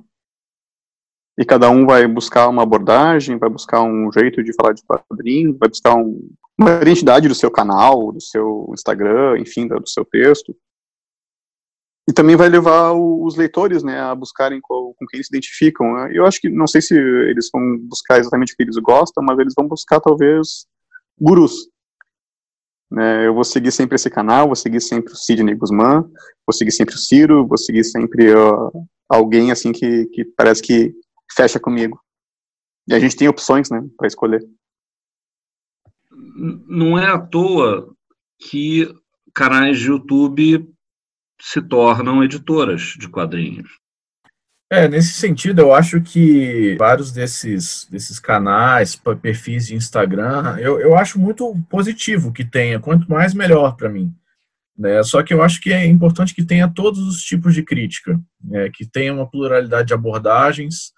e 1.38 1.44
cada 1.44 1.70
um 1.70 1.86
vai 1.86 2.08
buscar 2.08 2.48
uma 2.48 2.62
abordagem, 2.62 3.40
vai 3.40 3.50
buscar 3.50 3.82
um 3.82 4.12
jeito 4.12 4.44
de 4.44 4.54
falar 4.54 4.74
de 4.74 4.84
quadrinhos, 4.84 5.58
vai 5.58 5.68
buscar 5.68 5.96
um, 5.96 6.30
uma 6.58 6.80
identidade 6.82 7.28
do 7.28 7.34
seu 7.34 7.50
canal, 7.50 8.12
do 8.12 8.22
seu 8.22 8.70
Instagram, 8.72 9.40
enfim, 9.40 9.68
do 9.68 9.90
seu 9.90 10.06
texto. 10.06 10.56
E 12.08 12.14
também 12.14 12.36
vai 12.36 12.50
levar 12.50 12.92
os 12.94 13.36
leitores, 13.36 13.82
né, 13.82 14.00
a 14.00 14.14
buscarem 14.14 14.60
com, 14.62 14.94
com 14.96 15.08
quem 15.08 15.18
eles 15.18 15.28
se 15.28 15.34
identificam. 15.34 16.08
Eu 16.10 16.26
acho 16.26 16.40
que, 16.40 16.50
não 16.50 16.68
sei 16.68 16.82
se 16.82 16.96
eles 16.96 17.50
vão 17.52 17.80
buscar 17.80 18.20
exatamente 18.20 18.54
o 18.54 18.56
que 18.56 18.64
eles 18.64 18.78
gostam, 18.78 19.24
mas 19.24 19.40
eles 19.40 19.54
vão 19.58 19.68
buscar, 19.68 20.00
talvez, 20.00 20.68
gurus, 21.20 21.68
né, 22.94 23.26
eu 23.26 23.34
vou 23.34 23.44
seguir 23.44 23.72
sempre 23.72 23.96
esse 23.96 24.08
canal, 24.08 24.46
vou 24.46 24.56
seguir 24.56 24.80
sempre 24.80 25.14
o 25.14 25.16
Sidney 25.16 25.56
Guzman, 25.56 26.04
vou 26.46 26.54
seguir 26.54 26.72
sempre 26.72 26.94
o 26.94 26.98
Ciro, 27.00 27.48
vou 27.48 27.58
seguir 27.58 27.84
sempre 27.84 28.32
alguém 29.10 29.52
assim 29.52 29.72
que, 29.72 30.06
que 30.06 30.24
parece 30.24 30.62
que 30.62 30.94
fecha 31.36 31.60
comigo. 31.60 32.00
E 32.88 32.94
a 32.94 33.00
gente 33.00 33.16
tem 33.16 33.28
opções, 33.28 33.72
né, 33.72 33.84
para 33.98 34.08
escolher. 34.08 34.48
Não 36.68 37.00
é 37.00 37.08
à 37.08 37.18
toa 37.18 37.96
que 38.38 38.88
canais 39.34 39.80
de 39.80 39.88
YouTube 39.88 40.72
se 41.42 41.62
tornam 41.64 42.24
editoras 42.24 42.94
de 43.00 43.10
quadrinhos. 43.10 43.80
É, 44.74 44.88
nesse 44.88 45.14
sentido, 45.14 45.60
eu 45.60 45.72
acho 45.72 46.02
que 46.02 46.76
vários 46.80 47.12
desses, 47.12 47.88
desses 47.92 48.18
canais, 48.18 49.00
perfis 49.22 49.68
de 49.68 49.76
Instagram, 49.76 50.58
eu, 50.58 50.80
eu 50.80 50.98
acho 50.98 51.20
muito 51.20 51.56
positivo 51.70 52.34
que 52.34 52.44
tenha, 52.44 52.80
quanto 52.80 53.08
mais 53.08 53.36
melhor 53.36 53.76
para 53.76 53.88
mim. 53.88 54.12
Né? 54.76 55.04
Só 55.04 55.22
que 55.22 55.32
eu 55.32 55.44
acho 55.44 55.62
que 55.62 55.72
é 55.72 55.86
importante 55.86 56.34
que 56.34 56.44
tenha 56.44 56.68
todos 56.68 57.08
os 57.08 57.22
tipos 57.22 57.54
de 57.54 57.62
crítica, 57.62 58.20
né? 58.44 58.68
que 58.74 58.84
tenha 58.84 59.14
uma 59.14 59.30
pluralidade 59.30 59.90
de 59.90 59.94
abordagens, 59.94 60.92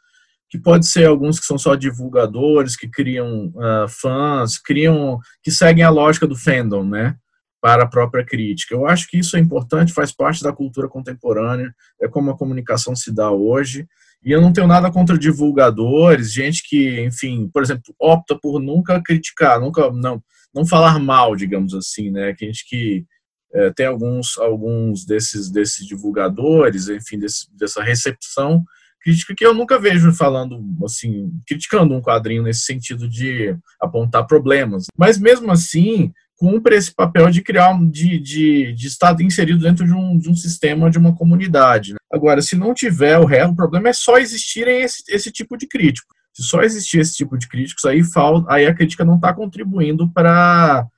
que 0.50 0.58
pode 0.58 0.88
ser 0.88 1.08
alguns 1.08 1.38
que 1.38 1.46
são 1.46 1.58
só 1.58 1.76
divulgadores, 1.76 2.78
que 2.78 2.88
criam 2.88 3.48
uh, 3.48 3.90
fãs, 3.90 4.58
criam, 4.58 5.20
que 5.44 5.52
seguem 5.52 5.84
a 5.84 5.90
lógica 5.90 6.26
do 6.26 6.38
fandom, 6.38 6.86
né? 6.86 7.18
Para 7.66 7.82
a 7.82 7.88
própria 7.88 8.24
crítica. 8.24 8.76
Eu 8.76 8.86
acho 8.86 9.08
que 9.08 9.18
isso 9.18 9.36
é 9.36 9.40
importante, 9.40 9.92
faz 9.92 10.12
parte 10.12 10.44
da 10.44 10.54
cultura 10.54 10.88
contemporânea, 10.88 11.74
é 12.00 12.08
como 12.08 12.30
a 12.30 12.38
comunicação 12.38 12.96
se 12.96 13.12
dá 13.12 13.32
hoje. 13.32 13.88
E 14.24 14.32
eu 14.32 14.40
não 14.40 14.54
tenho 14.54 14.68
nada 14.68 14.92
contra 14.92 15.18
divulgadores, 15.18 16.32
gente 16.32 16.62
que, 16.70 17.02
enfim, 17.02 17.50
por 17.52 17.64
exemplo, 17.64 17.92
opta 18.00 18.38
por 18.40 18.62
nunca 18.62 19.02
criticar, 19.02 19.60
nunca 19.60 19.92
não 19.92 20.22
não 20.54 20.64
falar 20.64 21.00
mal, 21.00 21.36
digamos 21.36 21.74
assim, 21.74 22.12
né? 22.12 22.36
Que 22.36 22.46
gente 22.46 22.70
que 22.70 23.04
é, 23.52 23.72
tem 23.72 23.88
alguns 23.88 24.38
alguns 24.38 25.04
desses 25.04 25.50
desses 25.50 25.88
divulgadores, 25.88 26.88
enfim, 26.88 27.18
desse, 27.18 27.48
dessa 27.58 27.82
recepção 27.82 28.64
crítica 29.02 29.34
que 29.36 29.46
eu 29.46 29.56
nunca 29.56 29.80
vejo 29.80 30.14
falando 30.14 30.64
assim, 30.84 31.32
criticando 31.48 31.96
um 31.96 32.02
quadrinho 32.02 32.44
nesse 32.44 32.62
sentido 32.62 33.10
de 33.10 33.58
apontar 33.82 34.28
problemas. 34.28 34.86
Mas 34.96 35.18
mesmo 35.18 35.52
assim, 35.52 36.14
cumpre 36.38 36.76
esse 36.76 36.94
papel 36.94 37.30
de 37.30 37.42
criar, 37.42 37.78
de, 37.90 38.20
de, 38.20 38.74
de 38.74 38.88
estar 38.88 39.20
inserido 39.22 39.60
dentro 39.60 39.86
de 39.86 39.94
um, 39.94 40.18
de 40.18 40.30
um 40.30 40.36
sistema, 40.36 40.90
de 40.90 40.98
uma 40.98 41.16
comunidade. 41.16 41.94
Né? 41.94 41.98
Agora, 42.12 42.42
se 42.42 42.56
não 42.56 42.74
tiver 42.74 43.18
o 43.18 43.26
resto, 43.26 43.52
o 43.52 43.56
problema 43.56 43.90
é 43.90 43.94
só 43.94 44.18
existirem 44.18 44.82
esse, 44.82 45.04
esse 45.10 45.32
tipo 45.32 45.58
de 45.58 45.68
crítico. 45.68 46.14
Se 46.34 46.44
só 46.44 46.62
existir 46.62 47.00
esse 47.00 47.16
tipo 47.16 47.38
de 47.38 47.48
críticos, 47.48 47.86
aí, 47.86 48.04
falta, 48.04 48.52
aí 48.54 48.66
a 48.66 48.74
crítica 48.74 49.06
não 49.06 49.16
está 49.16 49.34
contribuindo 49.34 50.12
para 50.12 50.90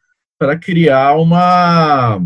criar 0.60 1.16
uma, 1.16 2.20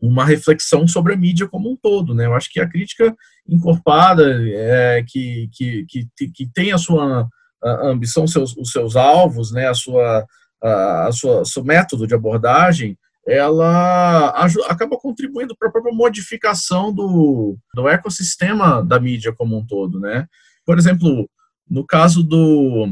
uma 0.00 0.24
reflexão 0.24 0.88
sobre 0.88 1.14
a 1.14 1.16
mídia 1.16 1.46
como 1.46 1.70
um 1.70 1.76
todo. 1.76 2.14
Né? 2.14 2.26
Eu 2.26 2.34
acho 2.34 2.50
que 2.50 2.60
a 2.60 2.68
crítica 2.68 3.14
encorpada, 3.48 4.24
é, 4.50 5.04
que, 5.06 5.48
que, 5.52 5.86
que, 5.86 6.28
que 6.30 6.46
tem 6.52 6.72
a 6.72 6.78
sua 6.78 7.28
a 7.62 7.88
ambição, 7.88 8.26
seus, 8.26 8.56
os 8.56 8.70
seus 8.70 8.94
alvos, 8.96 9.50
né, 9.50 9.68
a 9.68 9.74
sua 9.74 10.24
a, 10.62 11.10
sua, 11.12 11.44
seu 11.44 11.64
método 11.64 12.06
de 12.06 12.14
abordagem, 12.14 12.96
ela 13.26 14.30
acaba 14.68 14.96
contribuindo 14.96 15.54
para 15.56 15.68
a 15.68 15.72
própria 15.72 15.94
modificação 15.94 16.92
do, 16.92 17.58
do 17.74 17.88
ecossistema 17.88 18.82
da 18.82 18.98
mídia 18.98 19.34
como 19.34 19.58
um 19.58 19.66
todo, 19.66 20.00
né? 20.00 20.26
Por 20.64 20.78
exemplo, 20.78 21.28
no 21.68 21.84
caso 21.84 22.22
do 22.22 22.88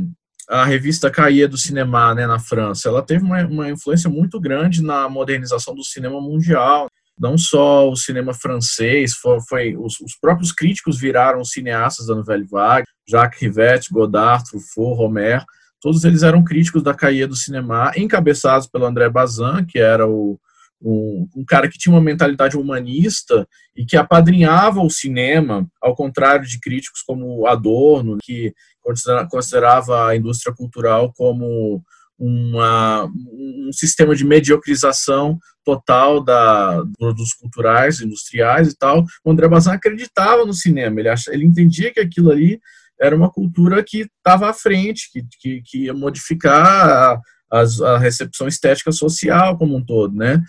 a 0.48 0.64
revista 0.64 1.10
Cahiers 1.10 1.50
do 1.50 1.58
Cinema, 1.58 2.14
né, 2.14 2.26
na 2.26 2.38
França, 2.38 2.88
ela 2.88 3.02
teve 3.02 3.24
uma, 3.24 3.44
uma 3.46 3.68
influência 3.68 4.08
muito 4.08 4.38
grande 4.40 4.82
na 4.82 5.08
modernização 5.08 5.74
do 5.74 5.82
cinema 5.82 6.20
mundial. 6.20 6.88
Não 7.18 7.36
só 7.36 7.90
o 7.90 7.96
cinema 7.96 8.32
francês, 8.32 9.14
foi, 9.14 9.38
foi 9.48 9.76
os, 9.76 9.98
os, 10.00 10.16
próprios 10.20 10.52
críticos 10.52 11.00
viraram 11.00 11.44
cineastas 11.44 12.06
da 12.06 12.14
Nouvelle 12.14 12.46
Vague, 12.46 12.86
Jacques 13.08 13.40
Rivette, 13.40 13.92
Godard, 13.92 14.44
Truffaut, 14.44 14.96
Romer, 14.96 15.42
Todos 15.80 16.04
eles 16.04 16.22
eram 16.22 16.44
críticos 16.44 16.82
da 16.82 16.94
Caia 16.94 17.28
do 17.28 17.36
Cinema, 17.36 17.92
encabeçados 17.96 18.66
pelo 18.66 18.86
André 18.86 19.08
Bazin, 19.08 19.64
que 19.68 19.78
era 19.78 20.06
o, 20.06 20.38
um, 20.80 21.28
um, 21.36 21.44
cara 21.44 21.68
que 21.68 21.78
tinha 21.78 21.94
uma 21.94 22.02
mentalidade 22.02 22.56
humanista 22.56 23.46
e 23.74 23.84
que 23.84 23.96
apadrinhava 23.96 24.80
o 24.80 24.90
cinema, 24.90 25.66
ao 25.80 25.94
contrário 25.94 26.46
de 26.46 26.58
críticos 26.60 27.02
como 27.02 27.46
Adorno, 27.46 28.18
que 28.22 28.52
considerava 29.28 30.08
a 30.08 30.16
indústria 30.16 30.54
cultural 30.54 31.12
como 31.14 31.82
uma, 32.18 33.04
um 33.04 33.70
sistema 33.72 34.14
de 34.14 34.24
mediocrização 34.24 35.38
total 35.64 36.22
da, 36.22 36.82
dos 36.82 37.34
culturais, 37.34 38.00
industriais 38.00 38.68
e 38.68 38.76
tal. 38.76 39.04
O 39.24 39.30
André 39.30 39.48
Bazin 39.48 39.70
acreditava 39.70 40.46
no 40.46 40.54
cinema, 40.54 41.00
ele, 41.00 41.08
ach, 41.08 41.26
ele 41.28 41.44
entendia 41.44 41.92
que 41.92 42.00
aquilo 42.00 42.30
ali 42.30 42.60
era 43.00 43.16
uma 43.16 43.30
cultura 43.30 43.82
que 43.82 44.08
estava 44.18 44.50
à 44.50 44.52
frente, 44.52 45.10
que, 45.12 45.22
que, 45.40 45.62
que 45.62 45.84
ia 45.84 45.94
modificar 45.94 47.20
a, 47.50 47.62
a, 47.84 47.98
recepção 47.98 48.48
estética 48.48 48.90
social 48.92 49.56
como 49.56 49.76
um 49.76 49.84
todo, 49.84 50.14
né? 50.14 50.42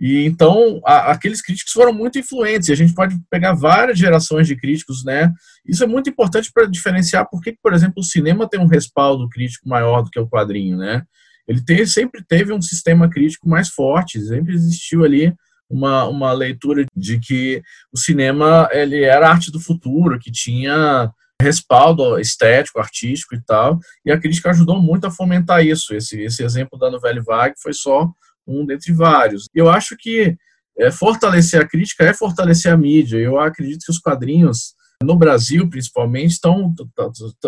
E 0.00 0.24
então 0.24 0.80
a, 0.84 1.10
aqueles 1.10 1.42
críticos 1.42 1.72
foram 1.72 1.92
muito 1.92 2.18
influentes. 2.18 2.68
E 2.68 2.72
a 2.72 2.76
gente 2.76 2.94
pode 2.94 3.18
pegar 3.30 3.54
várias 3.54 3.98
gerações 3.98 4.46
de 4.46 4.56
críticos, 4.56 5.04
né? 5.04 5.32
Isso 5.66 5.82
é 5.82 5.86
muito 5.86 6.08
importante 6.08 6.50
para 6.52 6.66
diferenciar 6.66 7.26
porque, 7.30 7.56
por 7.62 7.74
exemplo, 7.74 7.94
o 7.98 8.04
cinema 8.04 8.48
tem 8.48 8.60
um 8.60 8.68
respaldo 8.68 9.28
crítico 9.28 9.68
maior 9.68 10.02
do 10.02 10.10
que 10.10 10.20
o 10.20 10.28
quadrinho, 10.28 10.76
né? 10.76 11.02
Ele 11.46 11.62
tem, 11.62 11.84
sempre 11.86 12.22
teve 12.22 12.52
um 12.52 12.60
sistema 12.60 13.08
crítico 13.08 13.48
mais 13.48 13.70
forte, 13.70 14.20
sempre 14.20 14.54
existiu 14.54 15.02
ali 15.02 15.34
uma, 15.68 16.04
uma 16.06 16.32
leitura 16.32 16.86
de 16.94 17.18
que 17.18 17.62
o 17.92 17.98
cinema 17.98 18.68
ele 18.70 19.02
era 19.02 19.30
arte 19.30 19.50
do 19.50 19.60
futuro, 19.60 20.18
que 20.18 20.30
tinha 20.30 21.10
respaldo 21.40 22.18
estético, 22.18 22.80
artístico 22.80 23.34
e 23.34 23.40
tal, 23.40 23.78
e 24.04 24.10
a 24.10 24.18
crítica 24.18 24.50
ajudou 24.50 24.80
muito 24.80 25.06
a 25.06 25.10
fomentar 25.10 25.64
isso. 25.64 25.94
Esse, 25.94 26.20
esse 26.20 26.42
exemplo 26.42 26.78
da 26.78 26.90
novela 26.90 27.22
Vague 27.22 27.54
foi 27.62 27.72
só 27.72 28.10
um 28.46 28.66
dentre 28.66 28.92
vários. 28.92 29.46
Eu 29.54 29.68
acho 29.68 29.96
que 29.96 30.36
é, 30.78 30.90
fortalecer 30.90 31.60
a 31.60 31.66
crítica 31.66 32.04
é 32.04 32.14
fortalecer 32.14 32.72
a 32.72 32.76
mídia. 32.76 33.18
Eu 33.18 33.38
acredito 33.38 33.84
que 33.84 33.92
os 33.92 33.98
quadrinhos, 33.98 34.74
no 35.02 35.16
Brasil 35.16 35.68
principalmente, 35.68 36.32
estão, 36.32 36.74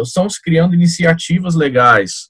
estão 0.05 0.29
se 0.29 0.41
criando 0.41 0.75
iniciativas 0.75 1.55
legais 1.55 2.29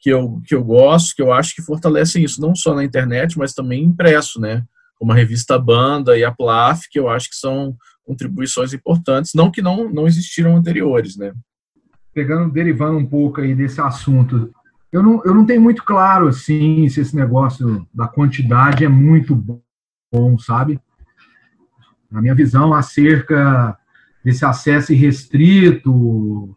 que 0.00 0.10
eu, 0.10 0.40
que 0.46 0.54
eu 0.54 0.62
gosto, 0.62 1.14
que 1.14 1.22
eu 1.22 1.32
acho 1.32 1.54
que 1.54 1.62
fortalecem 1.62 2.22
isso, 2.22 2.40
não 2.40 2.54
só 2.54 2.74
na 2.74 2.84
internet, 2.84 3.38
mas 3.38 3.54
também 3.54 3.82
impresso, 3.82 4.38
né? 4.38 4.62
Como 4.96 5.12
a 5.12 5.14
revista 5.14 5.58
Banda 5.58 6.16
e 6.16 6.22
a 6.22 6.30
Plaf, 6.30 6.82
que 6.90 6.98
eu 6.98 7.08
acho 7.08 7.30
que 7.30 7.36
são 7.36 7.74
contribuições 8.04 8.72
importantes, 8.72 9.32
não 9.34 9.50
que 9.50 9.62
não, 9.62 9.88
não 9.88 10.06
existiram 10.06 10.56
anteriores, 10.56 11.16
né? 11.16 11.32
Pegando, 12.12 12.52
derivando 12.52 12.98
um 12.98 13.06
pouco 13.06 13.40
aí 13.40 13.54
desse 13.54 13.80
assunto, 13.80 14.52
eu 14.92 15.02
não, 15.02 15.22
eu 15.24 15.34
não 15.34 15.44
tenho 15.44 15.60
muito 15.60 15.82
claro, 15.82 16.28
assim, 16.28 16.88
se 16.88 17.00
esse 17.00 17.16
negócio 17.16 17.86
da 17.92 18.06
quantidade 18.06 18.84
é 18.84 18.88
muito 18.88 19.34
bom, 19.34 20.38
sabe? 20.38 20.78
Na 22.08 22.20
minha 22.20 22.34
visão, 22.34 22.72
acerca 22.72 23.76
desse 24.24 24.44
acesso 24.44 24.92
irrestrito, 24.92 26.56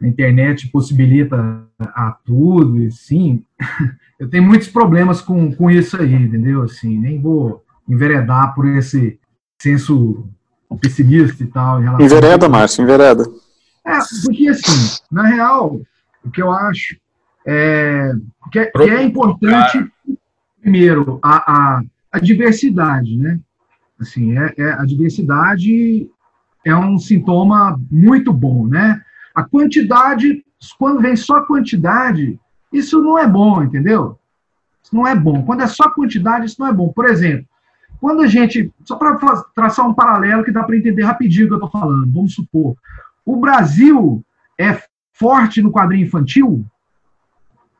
a 0.00 0.06
internet 0.06 0.68
possibilita 0.68 1.36
a 1.78 2.12
tudo, 2.24 2.82
e 2.82 2.90
sim, 2.90 3.44
eu 4.18 4.28
tenho 4.30 4.44
muitos 4.44 4.68
problemas 4.68 5.20
com, 5.20 5.54
com 5.54 5.70
isso 5.70 6.00
aí, 6.00 6.14
entendeu? 6.14 6.62
Assim, 6.62 6.98
nem 6.98 7.20
vou 7.20 7.62
enveredar 7.86 8.54
por 8.54 8.66
esse 8.66 9.20
senso 9.60 10.26
pessimista 10.80 11.42
e 11.42 11.46
tal. 11.46 11.82
Em 11.82 12.04
envereda, 12.04 12.48
Márcio, 12.48 12.82
envereda. 12.82 13.24
É, 13.84 13.98
porque 14.24 14.48
assim, 14.48 14.98
na 15.10 15.24
real, 15.24 15.80
o 16.24 16.30
que 16.30 16.40
eu 16.40 16.50
acho 16.50 16.96
é 17.46 18.12
que 18.54 18.58
é, 18.60 18.66
que 18.66 18.82
é 18.82 19.02
importante, 19.02 19.84
primeiro, 20.60 21.18
a, 21.20 21.52
a, 21.52 21.82
a, 22.12 22.18
diversidade, 22.20 23.16
né? 23.16 23.40
Assim, 24.00 24.38
é, 24.38 24.54
é, 24.56 24.72
a 24.72 24.84
diversidade 24.84 26.08
é 26.64 26.74
um 26.74 26.98
sintoma 26.98 27.80
muito 27.90 28.32
bom, 28.32 28.66
né? 28.66 29.02
A 29.34 29.42
quantidade, 29.42 30.44
quando 30.78 31.00
vem 31.00 31.16
só 31.16 31.42
quantidade, 31.42 32.38
isso 32.72 33.02
não 33.02 33.18
é 33.18 33.26
bom, 33.26 33.62
entendeu? 33.62 34.18
Isso 34.82 34.94
não 34.94 35.06
é 35.06 35.16
bom. 35.16 35.42
Quando 35.42 35.62
é 35.62 35.66
só 35.66 35.90
quantidade, 35.90 36.46
isso 36.46 36.60
não 36.60 36.68
é 36.68 36.72
bom. 36.72 36.92
Por 36.92 37.06
exemplo, 37.06 37.46
quando 38.00 38.22
a 38.22 38.26
gente, 38.26 38.70
só 38.84 38.96
para 38.96 39.16
traçar 39.54 39.88
um 39.88 39.94
paralelo 39.94 40.44
que 40.44 40.52
dá 40.52 40.62
para 40.62 40.76
entender 40.76 41.02
rapidinho 41.02 41.46
o 41.46 41.48
que 41.48 41.54
eu 41.54 41.64
estou 41.64 41.70
falando, 41.70 42.12
vamos 42.12 42.34
supor, 42.34 42.76
o 43.24 43.36
Brasil 43.36 44.22
é 44.58 44.78
forte 45.12 45.62
no 45.62 45.72
quadrinho 45.72 46.06
infantil? 46.06 46.64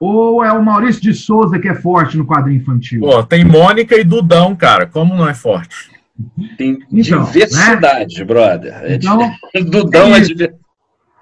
Ou 0.01 0.45
é 0.45 0.53
o 0.53 0.63
Maurício 0.63 1.01
de 1.01 1.15
Souza 1.15 1.59
que 1.59 1.69
é 1.69 1.75
forte 1.75 2.17
no 2.17 2.27
quadrinho 2.27 2.61
infantil? 2.61 3.01
Pô, 3.01 3.23
tem 3.23 3.45
Mônica 3.45 3.97
e 3.97 4.05
Dudão, 4.05 4.55
cara. 4.55 4.87
Como 4.87 5.15
não 5.15 5.29
é 5.29 5.35
forte? 5.35 5.91
Tem 6.57 6.79
então, 6.93 7.25
diversidade, 7.25 8.19
né? 8.19 8.25
brother. 8.25 8.75
É 8.83 8.95
então, 8.95 9.33
Dudão 9.71 10.15
é, 10.15 10.19
é 10.19 10.21
diversidade. 10.21 10.65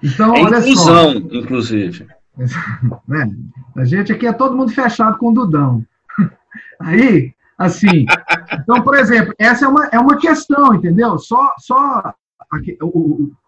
Então, 0.03 0.35
é 0.35 0.41
inclusão, 0.41 1.13
só. 1.13 1.17
inclusive. 1.31 2.07
É, 3.11 3.79
a 3.79 3.85
gente 3.85 4.11
aqui 4.11 4.25
é 4.25 4.33
todo 4.33 4.57
mundo 4.57 4.71
fechado 4.71 5.19
com 5.19 5.29
o 5.29 5.33
Dudão. 5.33 5.85
Aí, 6.81 7.31
Assim, 7.65 8.05
então, 8.53 8.81
por 8.81 8.95
exemplo, 8.95 9.33
essa 9.37 9.65
é 9.65 9.67
uma, 9.67 9.85
é 9.87 9.99
uma 9.99 10.17
questão, 10.17 10.75
entendeu? 10.75 11.17
Só, 11.17 11.53
só 11.57 11.75
a, 11.75 12.59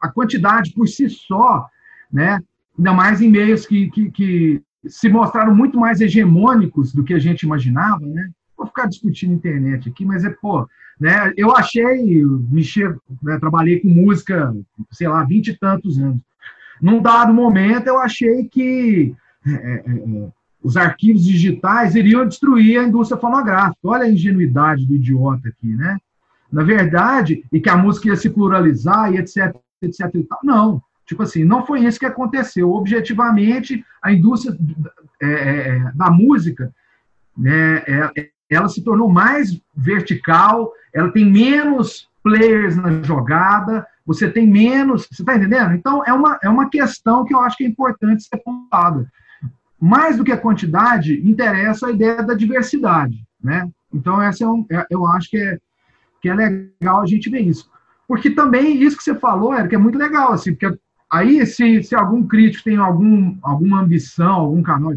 a 0.01 0.09
quantidade 0.09 0.73
por 0.73 0.87
si 0.87 1.09
só 1.09 1.67
né? 2.11 2.39
Ainda 2.77 2.93
mais 2.93 3.21
em 3.21 3.29
meios 3.29 3.65
que, 3.65 3.89
que, 3.89 4.11
que 4.11 4.61
se 4.87 5.09
mostraram 5.09 5.53
muito 5.53 5.79
mais 5.79 6.01
hegemônicos 6.01 6.93
do 6.93 7.03
que 7.03 7.13
a 7.13 7.19
gente 7.19 7.43
imaginava, 7.43 8.05
né? 8.05 8.29
Vou 8.57 8.67
ficar 8.67 8.87
discutindo 8.87 9.33
internet 9.33 9.89
aqui, 9.89 10.05
mas 10.05 10.23
é, 10.23 10.29
pô, 10.29 10.67
né? 10.99 11.33
Eu 11.35 11.55
achei, 11.55 12.23
mexer, 12.49 12.95
né, 13.21 13.37
trabalhei 13.39 13.79
com 13.79 13.89
música, 13.89 14.55
sei 14.91 15.07
lá, 15.07 15.23
vinte 15.23 15.49
e 15.49 15.57
tantos 15.57 15.99
anos. 15.99 16.21
Num 16.81 17.01
dado 17.01 17.33
momento, 17.33 17.87
eu 17.87 17.99
achei 17.99 18.45
que 18.45 19.13
é, 19.45 19.51
é, 19.51 19.73
é, 19.75 20.27
os 20.65 20.75
arquivos 20.75 21.23
digitais 21.23 21.93
iriam 21.93 22.27
destruir 22.27 22.79
a 22.79 22.83
indústria 22.83 23.21
fonográfica. 23.21 23.77
Olha 23.83 24.05
a 24.05 24.09
ingenuidade 24.09 24.83
do 24.87 24.95
idiota 24.95 25.47
aqui, 25.49 25.67
né? 25.75 25.99
Na 26.51 26.63
verdade, 26.63 27.45
e 27.53 27.59
que 27.59 27.69
a 27.69 27.77
música 27.77 28.07
ia 28.07 28.15
se 28.15 28.31
pluralizar 28.31 29.13
e 29.13 29.17
etc, 29.17 29.55
etc 29.79 30.09
e 30.15 30.23
tal. 30.23 30.39
Não, 30.43 30.81
tipo 31.05 31.21
assim, 31.21 31.43
não 31.43 31.63
foi 31.63 31.81
isso 31.81 31.99
que 31.99 32.05
aconteceu. 32.07 32.71
Objetivamente, 32.71 33.85
a 34.01 34.11
indústria 34.11 34.57
é, 35.21 35.27
é 35.27 35.91
da 35.93 36.09
música, 36.09 36.73
né, 37.37 37.83
é, 37.87 38.29
ela 38.49 38.67
se 38.67 38.83
tornou 38.83 39.07
mais 39.07 39.61
vertical, 39.77 40.71
ela 40.91 41.11
tem 41.11 41.31
menos 41.31 42.09
players 42.23 42.75
na 42.75 43.03
jogada, 43.03 43.85
você 44.03 44.27
tem 44.31 44.47
menos. 44.47 45.07
Você 45.11 45.21
está 45.21 45.35
entendendo? 45.35 45.73
Então, 45.75 46.03
é 46.03 46.11
uma, 46.11 46.39
é 46.41 46.49
uma 46.49 46.71
questão 46.71 47.23
que 47.23 47.35
eu 47.35 47.39
acho 47.41 47.55
que 47.55 47.65
é 47.65 47.67
importante 47.67 48.23
ser 48.23 48.37
pontuada. 48.37 49.07
Mais 49.79 50.17
do 50.17 50.23
que 50.23 50.31
a 50.31 50.37
quantidade, 50.37 51.21
interessa 51.27 51.87
a 51.87 51.91
ideia 51.91 52.23
da 52.23 52.33
diversidade. 52.33 53.25
Né? 53.43 53.69
Então, 53.93 54.21
essa 54.21 54.43
é 54.43 54.47
um, 54.47 54.65
é, 54.71 54.85
eu 54.89 55.05
acho 55.05 55.29
que 55.29 55.37
é, 55.37 55.59
que 56.21 56.29
é 56.29 56.33
legal 56.33 57.01
a 57.01 57.05
gente 57.05 57.29
ver 57.29 57.41
isso. 57.41 57.69
Porque 58.07 58.29
também 58.29 58.81
isso 58.81 58.97
que 58.97 59.03
você 59.03 59.15
falou, 59.15 59.53
Eric, 59.53 59.73
é 59.73 59.77
muito 59.77 59.97
legal, 59.97 60.33
assim, 60.33 60.53
porque 60.53 60.77
aí 61.11 61.45
se, 61.45 61.83
se 61.83 61.95
algum 61.95 62.25
crítico 62.25 62.63
tem 62.63 62.77
algum, 62.77 63.37
alguma 63.41 63.81
ambição, 63.81 64.33
algum 64.33 64.61
canal 64.61 64.93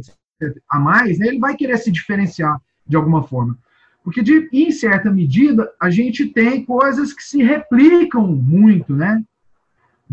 a 0.71 0.79
mais, 0.79 1.19
né, 1.19 1.29
ele 1.29 1.39
vai 1.39 1.57
querer 1.57 1.79
se 1.79 1.91
diferenciar 1.91 2.61
de 2.87 2.97
alguma 2.97 3.23
forma. 3.23 3.59
Porque, 4.05 4.23
de, 4.23 4.49
em 4.53 4.71
certa 4.71 5.11
medida, 5.11 5.71
a 5.81 5.91
gente 5.91 6.27
tem 6.27 6.65
coisas 6.65 7.13
que 7.13 7.23
se 7.23 7.43
replicam 7.43 8.27
muito, 8.27 8.95
né? 8.95 9.23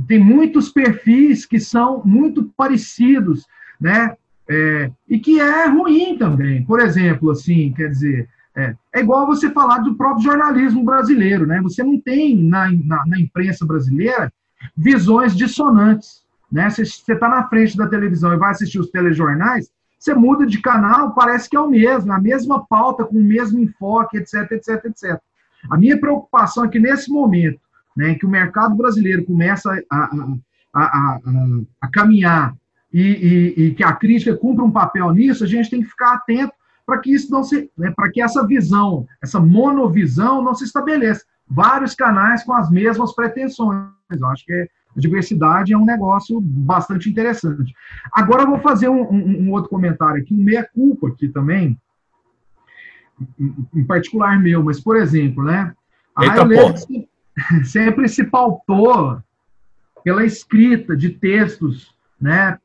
Tem 0.08 0.20
muitos 0.20 0.70
perfis 0.70 1.46
que 1.46 1.60
são 1.60 2.02
muito 2.04 2.52
parecidos, 2.58 3.46
né? 3.80 4.18
É, 4.48 4.92
e 5.10 5.20
que 5.20 5.40
é 5.40 5.68
ruim 5.68 6.18
também. 6.18 6.64
Por 6.64 6.80
exemplo, 6.80 7.32
assim, 7.32 7.74
quer 7.74 7.90
dizer, 7.90 8.30
é, 8.56 8.76
é, 8.94 9.00
igual 9.02 9.26
você 9.26 9.50
falar 9.50 9.80
do 9.80 9.96
próprio 9.96 10.24
jornalismo 10.24 10.84
brasileiro, 10.84 11.46
né? 11.46 11.60
Você 11.62 11.84
não 11.84 12.00
tem 12.00 12.38
na, 12.38 12.72
na, 12.72 13.06
na 13.06 13.20
imprensa 13.20 13.66
brasileira 13.66 14.32
visões 14.78 15.36
dissonantes, 15.36 16.24
né? 16.52 16.70
Você 16.70 16.84
está 16.84 17.28
na 17.28 17.48
frente 17.50 17.76
da 17.76 17.88
televisão 17.88 18.34
e 18.34 18.38
vai 18.38 18.52
assistir 18.52 18.80
os 18.80 18.90
telejornais, 18.90 19.70
você 20.00 20.14
muda 20.14 20.46
de 20.46 20.62
canal, 20.62 21.14
parece 21.14 21.50
que 21.50 21.58
é 21.58 21.60
o 21.60 21.70
mesmo, 21.70 22.14
a 22.14 22.20
mesma 22.20 22.66
pauta, 22.68 23.04
com 23.04 23.18
o 23.18 23.24
mesmo 23.24 23.60
enfoque, 23.60 24.18
etc, 24.18 24.52
etc, 24.52 24.86
etc. 24.86 25.20
A 25.70 25.78
minha 25.78 26.00
preocupação 26.00 26.64
é 26.64 26.68
que 26.68 26.80
nesse 26.80 27.10
momento, 27.10 27.60
né, 27.98 28.14
que 28.16 28.26
o 28.26 28.30
mercado 28.30 28.76
brasileiro 28.76 29.26
começa 29.26 29.72
a, 29.90 29.98
a, 29.98 30.82
a, 30.84 31.20
a 31.82 31.88
caminhar 31.88 32.56
e, 32.96 33.02
e, 33.02 33.66
e, 33.66 33.76
que 33.76 33.84
a 33.84 33.92
crítica 33.92 34.38
cumpra 34.38 34.64
um 34.64 34.72
papel 34.72 35.12
nisso, 35.12 35.44
a 35.44 35.48
gente 35.48 35.70
tem 35.70 35.82
que 35.82 35.90
ficar 35.90 36.14
atento 36.14 36.54
para 36.86 36.98
que 37.00 37.14
isso 37.14 37.30
não 37.30 37.44
se, 37.44 37.70
né, 37.78 37.92
para 37.94 38.10
que 38.10 38.22
essa 38.22 38.48
visão, 38.48 39.06
essa 39.22 39.38
monovisão 39.38 40.42
não 40.42 40.56
se 40.56 40.64
estabeleça. 40.64 41.26
Vários 41.46 41.94
canais 41.94 42.46
com 42.46 42.54
as 42.54 42.72
mesmas 42.72 43.14
pretensões. 43.14 43.90
Eu 44.10 44.28
acho 44.28 44.46
que 44.46 44.54
é, 44.54 44.70
a 44.96 45.00
diversidade 45.00 45.74
é 45.74 45.78
um 45.78 45.84
negócio 45.84 46.40
bastante 46.40 47.10
interessante. 47.10 47.76
Agora 48.14 48.44
eu 48.44 48.48
vou 48.48 48.60
fazer 48.60 48.88
um, 48.88 49.02
um, 49.12 49.42
um 49.42 49.52
outro 49.52 49.70
comentário 49.70 50.22
aqui, 50.22 50.34
um 50.34 50.42
meia-culpa 50.42 51.10
aqui 51.10 51.28
também, 51.28 51.78
em 53.76 53.84
particular 53.84 54.42
meu, 54.42 54.64
mas, 54.64 54.80
por 54.80 54.96
exemplo, 54.96 55.44
né, 55.44 55.74
a 56.16 56.26
Raio 56.28 56.74
sempre 57.66 58.08
se 58.08 58.24
pautou 58.24 59.22
pela 60.02 60.24
escrita 60.24 60.96
de 60.96 61.10
textos, 61.10 61.94
né, 62.22 62.58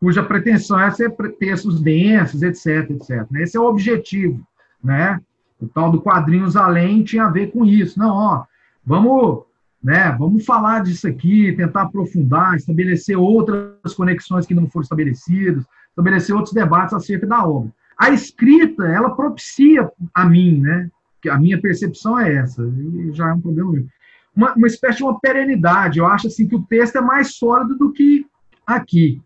cuja 0.00 0.22
pretensão 0.22 0.78
é 0.78 0.90
ser 0.90 1.14
textos 1.38 1.80
densos, 1.80 2.42
etc, 2.42 2.90
etc. 2.90 3.26
Esse 3.36 3.56
é 3.56 3.60
o 3.60 3.66
objetivo, 3.66 4.40
né? 4.82 5.20
O 5.60 5.66
tal 5.66 5.90
do 5.90 6.00
quadrinhos 6.00 6.56
além 6.56 7.02
tinha 7.02 7.24
a 7.24 7.30
ver 7.30 7.50
com 7.50 7.64
isso. 7.64 7.98
Não, 7.98 8.10
ó, 8.10 8.44
vamos 8.84 9.46
né? 9.86 10.10
Vamos 10.18 10.44
falar 10.44 10.82
disso 10.82 11.06
aqui, 11.06 11.52
tentar 11.52 11.82
aprofundar, 11.82 12.56
estabelecer 12.56 13.16
outras 13.16 13.94
conexões 13.94 14.44
que 14.44 14.52
não 14.52 14.68
foram 14.68 14.82
estabelecidas, 14.82 15.64
estabelecer 15.90 16.34
outros 16.34 16.52
debates 16.52 16.92
acerca 16.92 17.24
da 17.24 17.46
obra. 17.46 17.70
A 17.96 18.10
escrita, 18.10 18.84
ela 18.84 19.14
propicia 19.14 19.88
a 20.12 20.24
mim, 20.24 20.60
né? 20.60 20.90
A 21.30 21.38
minha 21.38 21.60
percepção 21.60 22.18
é 22.18 22.34
essa, 22.34 22.62
e 22.62 23.12
já 23.12 23.28
é 23.28 23.32
um 23.32 23.40
problema 23.40 23.72
meu. 23.72 23.86
Uma, 24.34 24.54
uma 24.54 24.66
espécie 24.66 24.98
de 24.98 25.04
uma 25.04 25.20
perenidade. 25.20 26.00
Eu 26.00 26.06
acho 26.06 26.26
assim 26.26 26.48
que 26.48 26.56
o 26.56 26.62
texto 26.62 26.96
é 26.96 27.00
mais 27.00 27.36
sólido 27.36 27.78
do 27.78 27.92
que 27.92 28.26
aqui. 28.66 29.22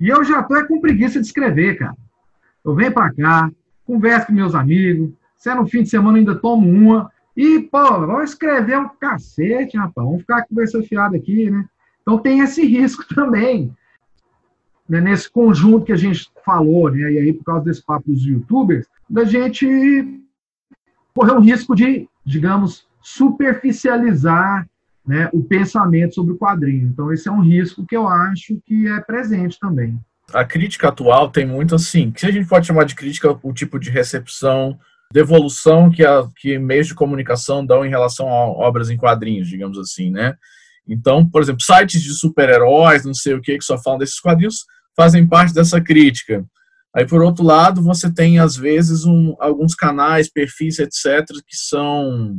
E 0.00 0.08
eu 0.08 0.24
já 0.24 0.40
estou 0.40 0.56
é 0.56 0.66
com 0.66 0.80
preguiça 0.80 1.20
de 1.20 1.26
escrever, 1.26 1.78
cara. 1.78 1.96
Eu 2.64 2.74
venho 2.74 2.92
para 2.92 3.12
cá, 3.12 3.50
converso 3.86 4.26
com 4.26 4.32
meus 4.32 4.54
amigos, 4.54 5.12
se 5.36 5.50
é 5.50 5.54
no 5.54 5.66
fim 5.66 5.82
de 5.82 5.88
semana 5.88 6.18
ainda 6.18 6.34
tomo 6.34 6.68
uma, 6.68 7.10
e, 7.36 7.60
pô, 7.60 7.82
vamos 8.06 8.30
escrever 8.30 8.78
um 8.78 8.88
cacete, 8.88 9.76
rapaz, 9.76 10.06
vamos 10.06 10.22
ficar 10.22 10.46
conversando 10.46 10.86
fiado 10.86 11.14
aqui, 11.14 11.50
né? 11.50 11.64
Então 12.00 12.18
tem 12.18 12.40
esse 12.40 12.64
risco 12.64 13.04
também, 13.14 13.74
né, 14.88 15.00
nesse 15.00 15.30
conjunto 15.30 15.84
que 15.84 15.92
a 15.92 15.96
gente 15.96 16.30
falou, 16.44 16.90
né? 16.90 17.12
E 17.12 17.18
aí, 17.18 17.32
por 17.32 17.44
causa 17.44 17.64
desse 17.64 17.84
papo 17.84 18.10
dos 18.10 18.24
youtubers, 18.24 18.86
da 19.08 19.24
gente 19.24 20.22
correr 21.14 21.32
um 21.32 21.40
risco 21.40 21.74
de, 21.74 22.08
digamos, 22.24 22.86
superficializar 23.00 24.66
né, 25.06 25.30
o 25.32 25.42
pensamento 25.42 26.14
sobre 26.14 26.32
o 26.32 26.38
quadrinho. 26.38 26.88
Então, 26.88 27.12
esse 27.12 27.28
é 27.28 27.32
um 27.32 27.40
risco 27.40 27.86
que 27.86 27.96
eu 27.96 28.08
acho 28.08 28.58
que 28.64 28.88
é 28.88 29.00
presente 29.00 29.58
também. 29.58 29.98
A 30.32 30.44
crítica 30.44 30.88
atual 30.88 31.30
tem 31.30 31.46
muito 31.46 31.74
assim, 31.74 32.10
que 32.10 32.26
a 32.26 32.30
gente 32.32 32.48
pode 32.48 32.66
chamar 32.66 32.84
de 32.84 32.96
crítica 32.96 33.38
o 33.42 33.52
tipo 33.52 33.78
de 33.78 33.90
recepção 33.90 34.76
devolução 35.12 35.90
que, 35.90 36.04
a, 36.04 36.28
que 36.36 36.58
meios 36.58 36.88
de 36.88 36.94
comunicação 36.94 37.64
dão 37.64 37.84
em 37.84 37.88
relação 37.88 38.28
a 38.28 38.46
obras 38.46 38.90
em 38.90 38.96
quadrinhos, 38.96 39.48
digamos 39.48 39.78
assim, 39.78 40.10
né? 40.10 40.34
Então, 40.88 41.28
por 41.28 41.42
exemplo, 41.42 41.62
sites 41.62 42.02
de 42.02 42.12
super-heróis, 42.14 43.04
não 43.04 43.14
sei 43.14 43.34
o 43.34 43.40
que, 43.40 43.58
que 43.58 43.64
só 43.64 43.76
falam 43.78 43.98
desses 43.98 44.20
quadrinhos, 44.20 44.64
fazem 44.96 45.26
parte 45.26 45.52
dessa 45.52 45.80
crítica. 45.80 46.44
Aí, 46.94 47.06
por 47.06 47.22
outro 47.22 47.44
lado, 47.44 47.82
você 47.82 48.12
tem, 48.12 48.38
às 48.38 48.56
vezes, 48.56 49.04
um, 49.04 49.36
alguns 49.38 49.74
canais, 49.74 50.30
perfis, 50.30 50.78
etc., 50.78 51.26
que 51.46 51.56
são, 51.56 52.38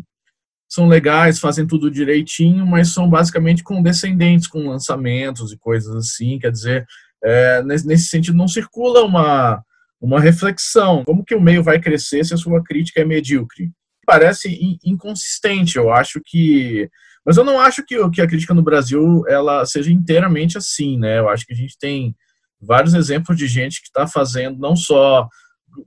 são 0.70 0.88
legais, 0.88 1.40
fazem 1.40 1.66
tudo 1.66 1.90
direitinho, 1.90 2.66
mas 2.66 2.94
são 2.94 3.10
basicamente 3.10 3.64
condescendentes 3.64 4.48
com 4.48 4.68
lançamentos 4.68 5.52
e 5.52 5.58
coisas 5.58 5.96
assim. 5.96 6.38
Quer 6.40 6.52
dizer, 6.52 6.86
é, 7.24 7.64
nesse, 7.64 8.10
sentido, 8.10 8.38
não 8.38 8.48
circula 8.48 9.04
uma, 9.04 9.64
uma 10.00 10.20
reflexão. 10.20 11.04
Como 11.06 11.24
que 11.24 11.36
o 11.36 11.42
meio 11.42 11.64
vai 11.64 11.80
crescer 11.80 12.26
se 12.26 12.34
a 12.34 12.38
sua 12.38 12.62
crítica 12.64 13.02
é 13.02 13.06
medíocre? 13.06 13.72
Parece 14.06 14.78
inconsistente, 14.84 15.78
eu 15.78 15.92
acho 15.92 16.22
que... 16.26 16.90
Mas 17.26 17.36
eu 17.36 17.44
não 17.44 17.60
acho 17.60 17.84
que, 17.86 17.98
que 18.12 18.22
a 18.22 18.28
crítica 18.28 18.54
no 18.54 18.64
Brasil 18.64 19.24
ela 19.28 19.66
seja 19.66 19.92
inteiramente 19.92 20.58
assim, 20.58 20.98
né? 20.98 21.20
Eu 21.20 21.28
acho 21.28 21.46
que 21.46 21.54
a 21.54 21.58
gente 21.58 21.78
tem 21.78 22.16
vários 22.62 22.94
exemplos 22.94 23.38
de 23.38 23.48
gente 23.48 23.82
que 23.82 23.88
está 23.88 24.06
fazendo 24.06 24.60
não 24.60 24.76
só... 24.76 25.28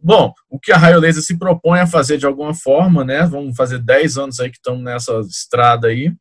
Bom, 0.03 0.32
o 0.49 0.59
que 0.59 0.72
a 0.72 0.76
Raio 0.76 1.01
Laser 1.01 1.22
se 1.22 1.38
propõe 1.38 1.80
a 1.80 1.86
fazer 1.86 2.18
de 2.18 2.26
alguma 2.26 2.55
forma, 2.55 3.05
né? 3.05 3.26
Vamos 3.26 3.57
fazer 3.57 3.78
10 3.78 4.18
anos 4.18 4.41
aí 4.41 4.51
que 4.51 4.57
estamos 4.57 4.82
nessa 4.82 5.18
estrada 5.20 5.88
aí, 5.88 6.12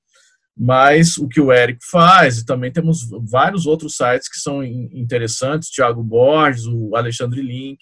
mas 0.57 1.17
o 1.17 1.27
que 1.27 1.39
o 1.39 1.53
Eric 1.53 1.79
faz, 1.89 2.39
e 2.39 2.45
também 2.45 2.71
temos 2.71 3.07
vários 3.29 3.65
outros 3.65 3.95
sites 3.95 4.29
que 4.29 4.37
são 4.37 4.63
interessantes, 4.63 5.69
Thiago 5.69 6.03
Borges, 6.03 6.65
o 6.65 6.95
Alexandre 6.95 7.41
Link, 7.41 7.79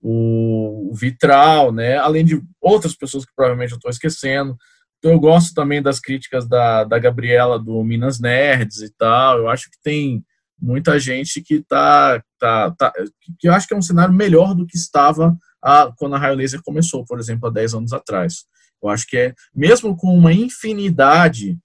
o 0.00 0.92
Vitral, 0.94 1.72
né, 1.72 1.96
além 1.96 2.24
de 2.24 2.40
outras 2.60 2.94
pessoas 2.94 3.24
que 3.24 3.32
provavelmente 3.34 3.72
eu 3.72 3.76
estou 3.76 3.90
esquecendo. 3.90 4.56
Então 4.98 5.12
eu 5.12 5.20
gosto 5.20 5.54
também 5.54 5.82
das 5.82 6.00
críticas 6.00 6.46
da, 6.48 6.84
da 6.84 6.98
Gabriela 6.98 7.58
do 7.58 7.82
Minas 7.82 8.20
Nerds 8.20 8.80
e 8.80 8.90
tal, 8.96 9.38
eu 9.38 9.48
acho 9.48 9.70
que 9.70 9.76
tem 9.82 10.24
muita 10.64 10.98
gente 10.98 11.42
que 11.42 11.62
tá, 11.62 12.22
tá, 12.38 12.70
tá 12.70 12.92
que 13.38 13.46
eu 13.46 13.52
acho 13.52 13.68
que 13.68 13.74
é 13.74 13.76
um 13.76 13.82
cenário 13.82 14.14
melhor 14.14 14.54
do 14.54 14.66
que 14.66 14.76
estava 14.76 15.36
a, 15.62 15.92
quando 15.96 16.14
a 16.14 16.18
Raio 16.18 16.36
Laser 16.36 16.62
começou, 16.62 17.04
por 17.04 17.18
exemplo, 17.18 17.48
há 17.48 17.52
10 17.52 17.74
anos 17.74 17.92
atrás. 17.92 18.44
Eu 18.82 18.88
acho 18.88 19.06
que 19.06 19.16
é, 19.16 19.34
mesmo 19.54 19.94
com 19.96 20.16
uma 20.16 20.32
infinidade 20.32 21.58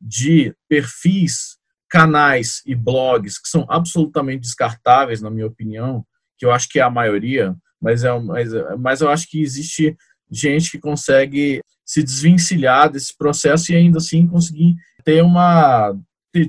de 0.00 0.54
perfis, 0.68 1.56
canais 1.88 2.62
e 2.66 2.74
blogs 2.74 3.40
que 3.40 3.48
são 3.48 3.66
absolutamente 3.68 4.42
descartáveis, 4.42 5.20
na 5.20 5.30
minha 5.30 5.46
opinião, 5.46 6.04
que 6.38 6.46
eu 6.46 6.52
acho 6.52 6.68
que 6.68 6.78
é 6.78 6.82
a 6.82 6.90
maioria, 6.90 7.54
mas, 7.80 8.04
é, 8.04 8.18
mas, 8.20 8.50
mas 8.78 9.00
eu 9.00 9.08
acho 9.08 9.28
que 9.28 9.42
existe 9.42 9.96
gente 10.30 10.70
que 10.70 10.78
consegue 10.78 11.60
se 11.84 12.02
desvencilhar 12.02 12.90
desse 12.90 13.16
processo 13.16 13.72
e 13.72 13.76
ainda 13.76 13.98
assim 13.98 14.26
conseguir 14.26 14.74
ter 15.04 15.22
uma 15.22 15.94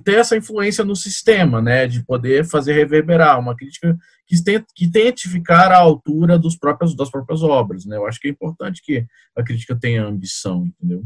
ter 0.04 0.16
essa 0.16 0.36
influência 0.36 0.84
no 0.84 0.96
sistema, 0.96 1.62
né, 1.62 1.86
de 1.86 2.04
poder 2.04 2.46
fazer 2.46 2.74
reverberar 2.74 3.40
uma 3.40 3.56
crítica 3.56 3.96
que 4.26 4.44
tente, 4.44 4.66
que 4.76 4.90
tente 4.90 5.30
ficar 5.30 5.72
à 5.72 5.78
altura 5.78 6.40
dos 6.40 6.58
próprios, 6.58 6.96
das 6.96 7.12
próprias 7.12 7.44
obras, 7.44 7.86
né, 7.86 7.96
eu 7.98 8.08
acho 8.08 8.20
que 8.20 8.28
é 8.28 8.32
importante 8.32 8.82
que 8.84 9.06
a 9.38 9.44
crítica 9.44 9.78
tenha 9.80 10.06
ambição, 10.06 10.66
entendeu? 10.66 11.04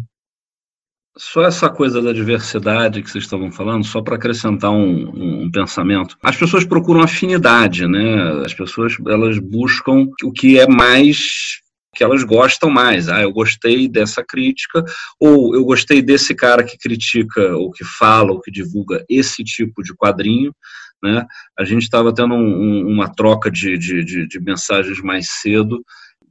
Só 1.18 1.44
essa 1.44 1.70
coisa 1.70 2.02
da 2.02 2.14
diversidade 2.14 3.02
que 3.02 3.10
vocês 3.10 3.26
estavam 3.26 3.52
falando, 3.52 3.84
só 3.84 4.02
para 4.02 4.16
acrescentar 4.16 4.72
um, 4.72 5.44
um, 5.44 5.52
pensamento. 5.52 6.16
As 6.24 6.38
pessoas 6.38 6.64
procuram 6.64 7.02
afinidade, 7.02 7.86
né? 7.88 8.46
As 8.46 8.54
pessoas 8.54 8.96
elas 9.06 9.38
buscam 9.38 10.08
o 10.24 10.32
que 10.32 10.58
é 10.58 10.66
mais 10.66 11.60
que 12.00 12.04
elas 12.06 12.24
gostam 12.24 12.70
mais. 12.70 13.10
Ah, 13.10 13.22
eu 13.22 13.34
gostei 13.34 13.86
dessa 13.86 14.24
crítica, 14.24 14.86
ou 15.20 15.54
eu 15.54 15.66
gostei 15.66 16.02
desse 16.02 16.34
cara 16.34 16.64
que 16.64 16.78
critica, 16.78 17.58
ou 17.58 17.72
que 17.72 17.84
fala, 17.84 18.32
ou 18.32 18.40
que 18.40 18.50
divulga 18.50 19.04
esse 19.10 19.44
tipo 19.44 19.84
de 19.84 19.94
quadrinho. 19.94 20.56
Né? 21.04 21.26
A 21.60 21.66
gente 21.66 21.84
estava 21.84 22.14
tendo 22.14 22.36
um, 22.36 22.38
um, 22.40 22.88
uma 22.88 23.14
troca 23.14 23.52
de, 23.52 23.78
de, 23.78 24.06
de, 24.06 24.28
de, 24.30 24.40
mensagens 24.40 25.02
mais 25.02 25.28
cedo. 25.42 25.84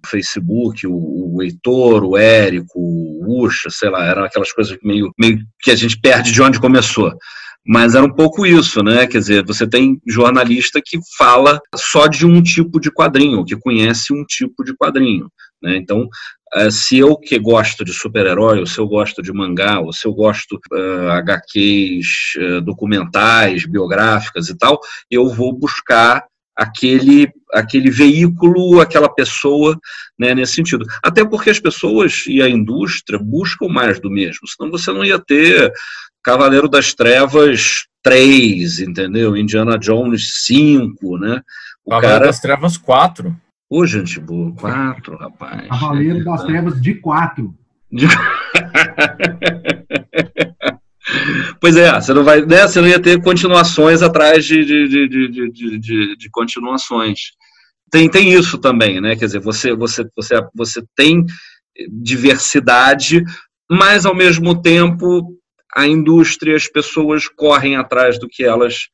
Facebook, 0.06 0.86
o, 0.86 1.34
o 1.34 1.42
Heitor, 1.42 2.02
o 2.02 2.16
Érico, 2.16 2.78
o 2.78 3.44
Ucha, 3.44 3.68
sei 3.68 3.90
lá, 3.90 4.06
eram 4.06 4.24
aquelas 4.24 4.50
coisas 4.52 4.78
meio, 4.82 5.12
meio 5.20 5.38
que 5.60 5.70
a 5.70 5.76
gente 5.76 6.00
perde 6.00 6.32
de 6.32 6.40
onde 6.40 6.58
começou. 6.58 7.12
Mas 7.66 7.94
era 7.94 8.06
um 8.06 8.14
pouco 8.14 8.46
isso, 8.46 8.82
né? 8.82 9.06
Quer 9.06 9.18
dizer, 9.18 9.44
você 9.44 9.66
tem 9.66 10.00
jornalista 10.06 10.80
que 10.82 10.98
fala 11.18 11.60
só 11.74 12.06
de 12.06 12.24
um 12.24 12.42
tipo 12.42 12.80
de 12.80 12.90
quadrinho, 12.90 13.44
que 13.44 13.54
conhece 13.56 14.14
um 14.14 14.24
tipo 14.24 14.64
de 14.64 14.74
quadrinho. 14.74 15.28
Né? 15.62 15.76
Então, 15.76 16.08
eh, 16.54 16.70
se 16.70 16.98
eu 16.98 17.16
que 17.16 17.38
gosto 17.38 17.84
de 17.84 17.92
super-herói, 17.92 18.60
ou 18.60 18.66
se 18.66 18.78
eu 18.78 18.86
gosto 18.86 19.22
de 19.22 19.32
mangá, 19.32 19.80
ou 19.80 19.92
se 19.92 20.06
eu 20.06 20.12
gosto 20.12 20.56
uh, 20.72 20.76
eh, 20.76 21.10
HQs, 21.18 22.06
uh, 22.36 22.40
eh, 22.40 22.60
documentais, 22.60 23.66
biográficas 23.66 24.48
e 24.48 24.56
tal, 24.56 24.80
eu 25.10 25.28
vou 25.28 25.52
buscar 25.52 26.24
aquele, 26.56 27.30
aquele 27.52 27.90
veículo, 27.90 28.80
aquela 28.80 29.08
pessoa 29.08 29.78
né, 30.18 30.34
nesse 30.34 30.54
sentido. 30.54 30.84
Até 31.02 31.24
porque 31.24 31.50
as 31.50 31.60
pessoas 31.60 32.24
e 32.26 32.42
a 32.42 32.48
indústria 32.48 33.18
buscam 33.18 33.68
mais 33.68 34.00
do 34.00 34.10
mesmo, 34.10 34.48
senão 34.48 34.70
você 34.70 34.92
não 34.92 35.04
ia 35.04 35.18
ter 35.18 35.72
Cavaleiro 36.22 36.68
das 36.68 36.92
Trevas 36.94 37.86
3, 38.02 38.80
entendeu? 38.80 39.36
Indiana 39.36 39.78
Jones 39.78 40.44
5, 40.44 41.18
né? 41.18 41.42
O 41.84 41.90
Cavaleiro 41.90 42.18
cara... 42.18 42.26
das 42.26 42.40
Trevas 42.40 42.76
4. 42.76 43.34
Ô, 43.70 43.86
gente 43.86 44.18
boa, 44.18 44.52
quatro, 44.54 45.16
rapaz. 45.16 45.68
Cavaleiro 45.68 46.24
das 46.24 46.42
Trevas 46.44 46.80
de 46.80 46.94
quatro. 46.94 47.54
De... 47.92 48.06
pois 51.60 51.76
é, 51.76 51.92
você 51.92 52.14
não 52.14 52.24
vai, 52.24 52.44
né, 52.44 52.66
você 52.66 52.80
não 52.80 52.88
ia 52.88 53.00
ter 53.00 53.22
continuações 53.22 54.02
atrás 54.02 54.44
de, 54.44 54.64
de, 54.64 54.88
de, 54.88 55.08
de, 55.50 55.78
de, 55.78 56.16
de 56.16 56.30
continuações. 56.30 57.18
Tem, 57.90 58.08
tem 58.08 58.32
isso 58.32 58.58
também, 58.58 59.00
né? 59.00 59.16
Quer 59.16 59.26
dizer, 59.26 59.40
você, 59.40 59.74
você, 59.74 60.06
você, 60.16 60.34
você 60.54 60.82
tem 60.94 61.24
diversidade, 62.02 63.22
mas 63.70 64.06
ao 64.06 64.14
mesmo 64.14 64.60
tempo 64.60 65.36
a 65.74 65.86
indústria, 65.86 66.56
as 66.56 66.66
pessoas 66.66 67.28
correm 67.28 67.76
atrás 67.76 68.18
do 68.18 68.28
que 68.28 68.42
elas 68.42 68.88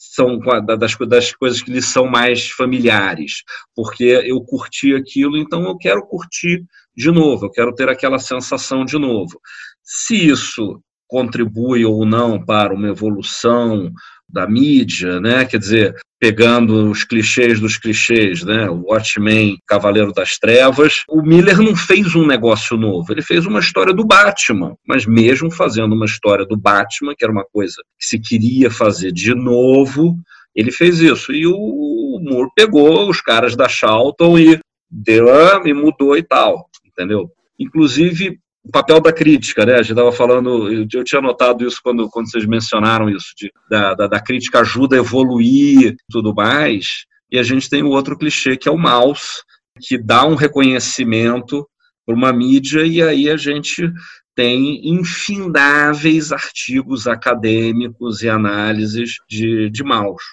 são 0.00 0.38
das, 0.78 0.96
das 0.96 1.34
coisas 1.34 1.60
que 1.60 1.70
lhes 1.70 1.84
são 1.84 2.06
mais 2.06 2.48
familiares, 2.48 3.42
porque 3.76 4.04
eu 4.24 4.40
curti 4.40 4.94
aquilo, 4.94 5.36
então 5.36 5.62
eu 5.64 5.76
quero 5.76 6.06
curtir 6.06 6.64
de 6.96 7.10
novo, 7.10 7.44
eu 7.44 7.50
quero 7.50 7.74
ter 7.74 7.86
aquela 7.90 8.18
sensação 8.18 8.82
de 8.82 8.98
novo. 8.98 9.38
Se 9.82 10.16
isso 10.16 10.82
contribui 11.06 11.84
ou 11.84 12.06
não 12.06 12.42
para 12.42 12.72
uma 12.72 12.88
evolução 12.88 13.92
da 14.32 14.46
mídia, 14.46 15.20
né? 15.20 15.44
Quer 15.44 15.58
dizer, 15.58 15.94
pegando 16.18 16.90
os 16.90 17.04
clichês 17.04 17.58
dos 17.58 17.76
clichês, 17.76 18.42
né? 18.44 18.68
O 18.68 18.84
Watchmen, 18.90 19.58
Cavaleiro 19.66 20.12
das 20.12 20.38
Trevas. 20.38 21.02
O 21.08 21.22
Miller 21.22 21.58
não 21.58 21.74
fez 21.74 22.14
um 22.14 22.26
negócio 22.26 22.76
novo, 22.76 23.12
ele 23.12 23.22
fez 23.22 23.46
uma 23.46 23.60
história 23.60 23.92
do 23.92 24.04
Batman, 24.04 24.74
mas 24.86 25.06
mesmo 25.06 25.50
fazendo 25.50 25.94
uma 25.94 26.06
história 26.06 26.44
do 26.44 26.56
Batman, 26.56 27.14
que 27.16 27.24
era 27.24 27.32
uma 27.32 27.44
coisa 27.44 27.76
que 27.98 28.06
se 28.06 28.18
queria 28.18 28.70
fazer 28.70 29.12
de 29.12 29.34
novo, 29.34 30.16
ele 30.54 30.70
fez 30.70 31.00
isso. 31.00 31.32
E 31.32 31.46
o 31.46 32.20
Moore 32.22 32.50
pegou 32.54 33.08
os 33.08 33.20
caras 33.20 33.56
da 33.56 33.68
Charlton 33.68 34.38
e 34.38 34.60
deu 34.90 35.26
e 35.64 35.72
mudou 35.72 36.16
e 36.16 36.22
tal, 36.22 36.68
entendeu? 36.84 37.30
Inclusive, 37.58 38.38
o 38.64 38.70
papel 38.70 39.00
da 39.00 39.12
crítica, 39.12 39.64
né? 39.64 39.74
A 39.74 39.82
gente 39.82 39.92
estava 39.92 40.12
falando, 40.12 40.70
eu, 40.70 41.04
tinha 41.04 41.20
notado 41.20 41.66
isso 41.66 41.80
quando, 41.82 42.08
quando 42.10 42.30
vocês 42.30 42.44
mencionaram 42.46 43.08
isso, 43.08 43.32
de, 43.36 43.50
da, 43.70 43.94
da, 43.94 44.06
da, 44.06 44.20
crítica 44.20 44.60
ajuda 44.60 44.96
a 44.96 44.98
evoluir 44.98 45.96
tudo 46.10 46.34
mais. 46.34 47.04
E 47.30 47.38
a 47.38 47.42
gente 47.42 47.70
tem 47.70 47.82
o 47.82 47.88
outro 47.88 48.18
clichê, 48.18 48.56
que 48.56 48.68
é 48.68 48.72
o 48.72 48.78
mouse, 48.78 49.42
que 49.80 49.96
dá 49.96 50.26
um 50.26 50.34
reconhecimento 50.34 51.66
para 52.04 52.14
uma 52.14 52.32
mídia, 52.32 52.84
e 52.84 53.02
aí 53.02 53.30
a 53.30 53.36
gente 53.36 53.90
tem 54.34 54.80
infindáveis 54.88 56.32
artigos 56.32 57.06
acadêmicos 57.06 58.22
e 58.22 58.28
análises 58.28 59.16
de, 59.28 59.70
de 59.70 59.84
mouse. 59.84 60.24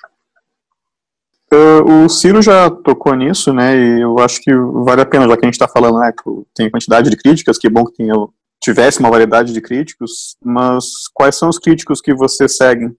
Uh, 1.54 2.06
o 2.06 2.10
Ciro 2.10 2.42
já 2.42 2.70
tocou 2.70 3.16
nisso, 3.16 3.54
né? 3.54 3.78
E 3.78 4.02
eu 4.02 4.20
acho 4.20 4.42
que 4.42 4.54
vale 4.54 5.02
a 5.02 5.06
pena, 5.06 5.28
já 5.28 5.38
que 5.38 5.46
a 5.46 5.48
gente 5.48 5.54
está 5.54 5.68
falando, 5.68 6.00
né? 6.00 6.12
Que 6.12 6.30
tem 6.54 6.70
quantidade 6.70 7.10
de 7.10 7.16
críticas, 7.16 7.58
que 7.58 7.68
é 7.68 7.70
bom 7.70 7.86
que 7.86 7.94
tenha, 7.94 8.14
tivesse 8.62 9.00
uma 9.00 9.10
variedade 9.10 9.54
de 9.54 9.62
críticos, 9.62 10.36
mas 10.44 10.86
quais 11.14 11.38
são 11.38 11.48
os 11.48 11.58
críticos 11.58 12.02
que 12.02 12.14
você 12.14 12.50
segue? 12.50 12.92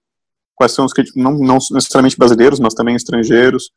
Quais 0.54 0.72
são 0.72 0.86
os 0.86 0.92
críticos, 0.92 1.22
não, 1.22 1.32
não 1.32 1.58
necessariamente 1.72 2.16
brasileiros, 2.16 2.58
mas 2.58 2.74
também 2.74 2.96
estrangeiros? 2.96 3.70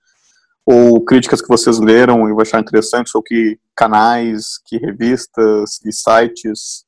Ou 0.65 1.03
críticas 1.03 1.41
que 1.41 1.49
vocês 1.49 1.77
leram 1.79 2.29
e 2.29 2.31
vão 2.31 2.39
achar 2.39 2.61
interessantes, 2.61 3.13
ou 3.13 3.21
que 3.21 3.59
canais, 3.75 4.57
que 4.65 4.77
revistas, 4.77 5.79
que 5.79 5.91
sites, 5.91 6.85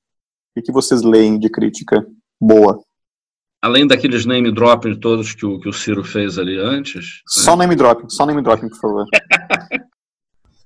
o 0.56 0.62
que 0.62 0.72
vocês 0.72 1.02
leem 1.02 1.38
de 1.38 1.50
crítica 1.50 2.06
boa? 2.40 2.80
Além 3.64 3.88
daqueles 3.88 4.26
name 4.26 4.52
dropping 4.52 4.96
todos 4.96 5.34
que 5.34 5.46
o, 5.46 5.58
que 5.58 5.70
o 5.70 5.74
Ciro 5.74 6.04
fez 6.04 6.38
ali 6.38 6.60
antes. 6.60 7.22
Só 7.26 7.56
né? 7.56 7.60
name 7.60 7.78
dropping, 7.78 8.10
só 8.10 8.26
name 8.26 8.42
dropping, 8.42 8.68
por 8.68 8.78
favor. 8.78 9.06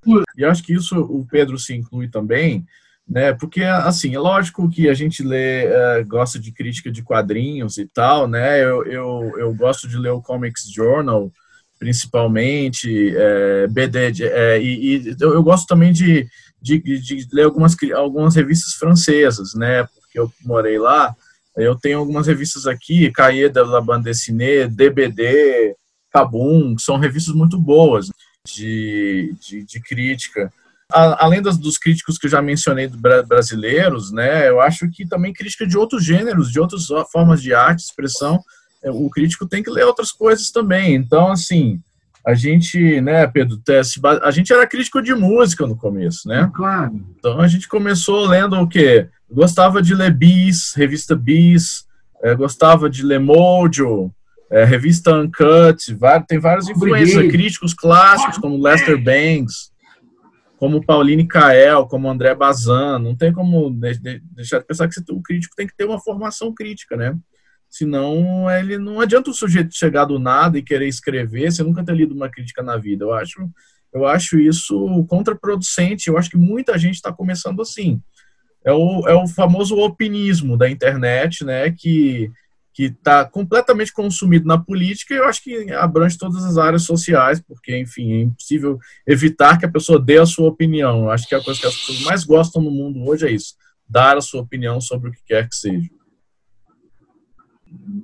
e 0.36 0.44
acho 0.44 0.64
que 0.64 0.74
isso 0.74 1.00
o 1.00 1.24
Pedro 1.30 1.60
se 1.60 1.76
inclui 1.76 2.08
também, 2.08 2.66
né? 3.08 3.34
Porque 3.34 3.62
assim, 3.62 4.16
é 4.16 4.20
lógico 4.20 4.68
que 4.68 4.90
a 4.90 4.96
gente 4.96 5.22
lê, 5.22 5.68
uh, 5.68 6.08
gosta 6.08 6.40
de 6.40 6.52
crítica 6.52 6.92
de 6.92 7.04
quadrinhos 7.04 7.78
e 7.78 7.86
tal, 7.86 8.28
né? 8.28 8.64
Eu, 8.64 8.84
eu, 8.88 9.34
eu 9.38 9.54
gosto 9.54 9.88
de 9.88 9.96
ler 9.96 10.10
o 10.10 10.22
Comics 10.22 10.68
Journal, 10.68 11.32
principalmente, 11.78 13.16
é, 13.16 13.68
BD, 13.68 14.24
é, 14.24 14.60
e, 14.60 14.98
e 14.98 15.16
eu, 15.20 15.36
eu, 15.36 15.44
gosto 15.44 15.68
também 15.68 15.94
de, 15.94 16.28
de, 16.60 16.80
de 16.80 17.28
ler 17.32 17.44
algumas, 17.44 17.76
algumas 17.96 18.36
revistas 18.36 18.74
francesas, 18.74 19.54
né? 19.54 19.84
Porque 19.84 20.20
eu 20.20 20.32
morei 20.44 20.80
lá. 20.80 21.16
Eu 21.58 21.76
tenho 21.76 22.00
algumas 22.00 22.28
revistas 22.28 22.68
aqui, 22.68 23.12
la 23.56 23.82
Bande 23.82 24.06
Dessinée, 24.06 24.68
DBD, 24.68 25.76
Kabum, 26.12 26.76
que 26.76 26.82
são 26.82 26.98
revistas 26.98 27.34
muito 27.34 27.60
boas 27.60 28.10
de, 28.46 29.34
de, 29.42 29.64
de 29.64 29.82
crítica. 29.82 30.52
A, 30.92 31.26
além 31.26 31.42
das, 31.42 31.58
dos 31.58 31.78
críticos 31.78 32.18
que 32.18 32.28
eu 32.28 32.32
já 32.32 32.42
mencionei 32.42 32.88
brasileiros, 33.28 34.12
né, 34.12 34.48
eu 34.48 34.62
acho 34.62 34.90
que 34.90 35.06
também 35.06 35.34
crítica 35.34 35.68
de 35.68 35.78
outros 35.78 36.06
gêneros, 36.06 36.52
de 36.52 36.60
outras 36.60 36.88
formas 37.12 37.42
de 37.42 37.54
arte, 37.54 37.80
expressão, 37.80 38.40
é, 38.84 38.90
o 38.92 39.10
crítico 39.10 39.48
tem 39.48 39.64
que 39.64 39.70
ler 39.70 39.84
outras 39.84 40.12
coisas 40.12 40.50
também. 40.52 40.96
Então, 40.96 41.32
assim, 41.32 41.82
a 42.26 42.34
gente, 42.34 43.02
né, 43.02 43.26
Pedro, 43.26 43.60
a 44.22 44.32
gente 44.32 44.52
era 44.52 44.68
crítico 44.68 45.02
de 45.02 45.14
música 45.16 45.66
no 45.66 45.78
começo, 45.78 46.28
né? 46.28 46.50
Claro. 46.54 46.94
Então 47.18 47.40
a 47.40 47.48
gente 47.48 47.68
começou 47.68 48.26
lendo 48.26 48.56
o 48.58 48.68
quê? 48.68 49.08
Gostava 49.30 49.82
de 49.82 49.94
ler 49.94 50.14
Bis, 50.14 50.74
revista 50.74 51.16
Bis, 51.16 51.86
é, 52.24 52.34
gostava 52.34 52.90
de 52.90 53.04
ler 53.04 53.20
Mojo, 53.20 54.12
é, 54.50 54.64
revista 54.64 55.14
Uncut, 55.14 55.94
vai, 55.96 56.24
tem 56.24 56.40
vários 56.40 56.70
influências, 56.70 57.30
críticos 57.30 57.74
clássicos 57.74 58.38
como 58.38 58.62
Lester 58.62 58.98
Bangs, 59.02 59.72
como 60.58 60.84
Pauline 60.84 61.28
Kael, 61.28 61.86
como 61.88 62.10
André 62.10 62.34
Bazan, 62.34 63.00
não 63.00 63.16
tem 63.16 63.32
como 63.34 63.70
deixar 64.32 64.60
de 64.60 64.66
pensar 64.66 64.88
que 64.88 65.00
o 65.12 65.22
crítico 65.22 65.56
tem 65.56 65.68
que 65.68 65.76
ter 65.76 65.86
uma 65.86 66.00
formação 66.00 66.54
crítica, 66.54 66.96
né? 66.96 67.16
Senão, 67.70 68.50
ele 68.50 68.78
não 68.78 69.02
adianta 69.02 69.30
o 69.30 69.34
sujeito 69.34 69.76
chegar 69.76 70.06
do 70.06 70.18
nada 70.18 70.58
e 70.58 70.64
querer 70.64 70.88
escrever, 70.88 71.52
você 71.52 71.62
nunca 71.62 71.84
ter 71.84 71.94
lido 71.94 72.16
uma 72.16 72.30
crítica 72.30 72.64
na 72.64 72.78
vida. 72.78 73.04
Eu 73.04 73.14
acho, 73.14 73.50
eu 73.94 74.08
acho 74.08 74.40
isso 74.40 75.06
contraproducente. 75.10 76.08
Eu 76.08 76.18
acho 76.18 76.30
que 76.30 76.38
muita 76.38 76.78
gente 76.78 76.96
está 76.96 77.12
começando 77.12 77.62
assim 77.62 78.02
é 78.68 78.74
o, 78.74 79.08
é 79.08 79.14
o 79.16 79.28
famoso 79.28 79.78
opinismo 79.78 80.58
da 80.58 80.70
internet, 80.70 81.46
né, 81.46 81.72
que 81.72 82.32
que 82.78 82.84
está 82.84 83.26
completamente 83.26 83.92
consumido 83.92 84.46
na 84.46 84.56
política 84.56 85.12
e 85.12 85.18
eu 85.18 85.26
acho 85.26 85.44
que 85.44 85.72
abrange 85.72 86.16
todas 86.16 86.46
as 86.46 86.60
áreas 86.60 86.84
sociais, 86.84 87.42
porque, 87.42 87.76
enfim, 87.76 88.12
é 88.12 88.22
impossível 88.22 88.78
evitar 89.08 89.58
que 89.58 89.66
a 89.66 89.72
pessoa 89.72 90.00
dê 90.00 90.20
a 90.20 90.28
sua 90.28 90.48
opinião. 90.48 91.06
Eu 91.06 91.10
acho 91.10 91.28
que 91.28 91.34
a 91.34 91.44
coisa 91.44 91.60
que 91.60 91.66
as 91.66 91.76
pessoas 91.76 92.02
mais 92.04 92.24
gostam 92.24 92.62
no 92.62 92.70
mundo 92.70 93.04
hoje 93.04 93.26
é 93.26 93.32
isso, 93.32 93.56
dar 93.90 94.16
a 94.16 94.22
sua 94.22 94.42
opinião 94.42 94.80
sobre 94.80 95.10
o 95.10 95.12
que 95.12 95.24
quer 95.26 95.50
que 95.50 95.56
seja. 95.56 95.90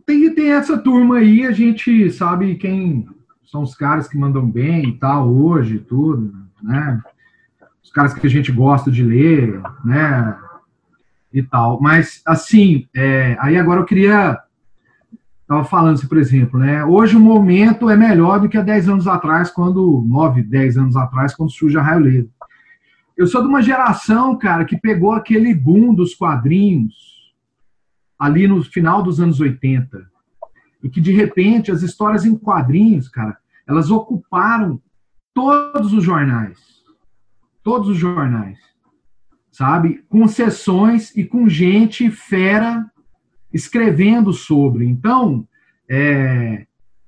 tem, 0.07 0.33
tem 0.33 0.51
essa 0.53 0.75
turma 0.75 1.17
aí, 1.17 1.45
a 1.45 1.51
gente 1.51 2.09
sabe 2.09 2.55
quem 2.55 3.07
são 3.45 3.61
os 3.61 3.75
caras 3.75 4.07
que 4.07 4.17
mandam 4.17 4.49
bem 4.49 4.89
e 4.89 4.97
tal 4.97 5.31
hoje, 5.31 5.77
tudo, 5.77 6.33
né? 6.63 6.99
Os 7.83 7.91
caras 7.91 8.11
que 8.11 8.25
a 8.25 8.29
gente 8.29 8.51
gosta 8.51 8.89
de 8.89 9.03
ler, 9.03 9.61
né? 9.85 10.35
E 11.33 11.41
tal. 11.41 11.81
Mas, 11.81 12.21
assim, 12.25 12.87
é, 12.95 13.35
aí 13.39 13.57
agora 13.57 13.81
eu 13.81 13.85
queria. 13.85 14.39
Estava 15.41 15.63
falando 15.65 15.95
assim, 15.95 16.07
por 16.07 16.17
exemplo, 16.17 16.59
né? 16.59 16.85
Hoje 16.85 17.17
o 17.17 17.19
momento 17.19 17.89
é 17.89 17.97
melhor 17.97 18.39
do 18.39 18.47
que 18.47 18.57
há 18.57 18.61
10 18.61 18.89
anos 18.89 19.07
atrás, 19.07 19.49
quando. 19.49 20.05
9, 20.07 20.43
10 20.43 20.77
anos 20.77 20.95
atrás, 20.95 21.35
quando 21.35 21.51
surge 21.51 21.77
a 21.77 21.81
Raio 21.81 22.01
Ledo. 22.01 22.29
Eu 23.17 23.27
sou 23.27 23.41
de 23.41 23.47
uma 23.47 23.61
geração, 23.61 24.37
cara, 24.37 24.65
que 24.65 24.77
pegou 24.77 25.11
aquele 25.11 25.53
boom 25.53 25.93
dos 25.93 26.15
quadrinhos 26.15 27.13
ali 28.17 28.47
no 28.47 28.63
final 28.63 29.03
dos 29.03 29.19
anos 29.19 29.39
80. 29.39 30.05
E 30.83 30.89
que, 30.89 31.01
de 31.01 31.11
repente, 31.11 31.71
as 31.71 31.81
histórias 31.81 32.25
em 32.25 32.35
quadrinhos, 32.35 33.07
cara, 33.07 33.37
elas 33.67 33.91
ocuparam 33.91 34.81
todos 35.33 35.93
os 35.93 36.03
jornais. 36.03 36.59
Todos 37.63 37.89
os 37.89 37.97
jornais. 37.97 38.59
Sabe? 39.53 40.03
Com 40.09 40.27
sessões 40.27 41.15
e 41.15 41.23
com 41.23 41.47
gente 41.47 42.09
fera 42.09 42.85
escrevendo 43.53 44.33
sobre. 44.33 44.83
Então, 44.83 45.47
é, 45.87 46.65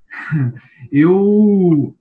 eu 0.91 1.95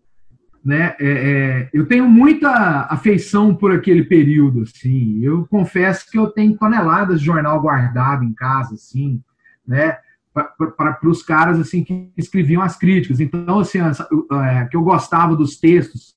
né, 0.62 0.94
é, 0.98 1.06
é, 1.08 1.70
eu 1.72 1.86
tenho 1.86 2.08
muita 2.08 2.86
afeição 2.90 3.54
por 3.54 3.72
aquele 3.72 4.04
período, 4.04 4.62
assim. 4.62 5.20
Eu 5.22 5.46
confesso 5.46 6.10
que 6.10 6.18
eu 6.18 6.28
tenho 6.28 6.56
toneladas 6.56 7.20
de 7.20 7.26
jornal 7.26 7.60
guardado 7.60 8.22
em 8.22 8.32
casa, 8.34 8.74
assim, 8.74 9.22
né, 9.66 9.96
para 10.32 10.98
os 11.04 11.22
caras 11.22 11.58
assim 11.60 11.84
que 11.84 12.10
escreviam 12.16 12.60
as 12.60 12.76
críticas. 12.76 13.18
Então, 13.18 13.60
assim, 13.60 13.78
é, 13.78 14.66
que 14.66 14.76
eu 14.76 14.82
gostava 14.82 15.34
dos 15.34 15.56
textos, 15.58 16.14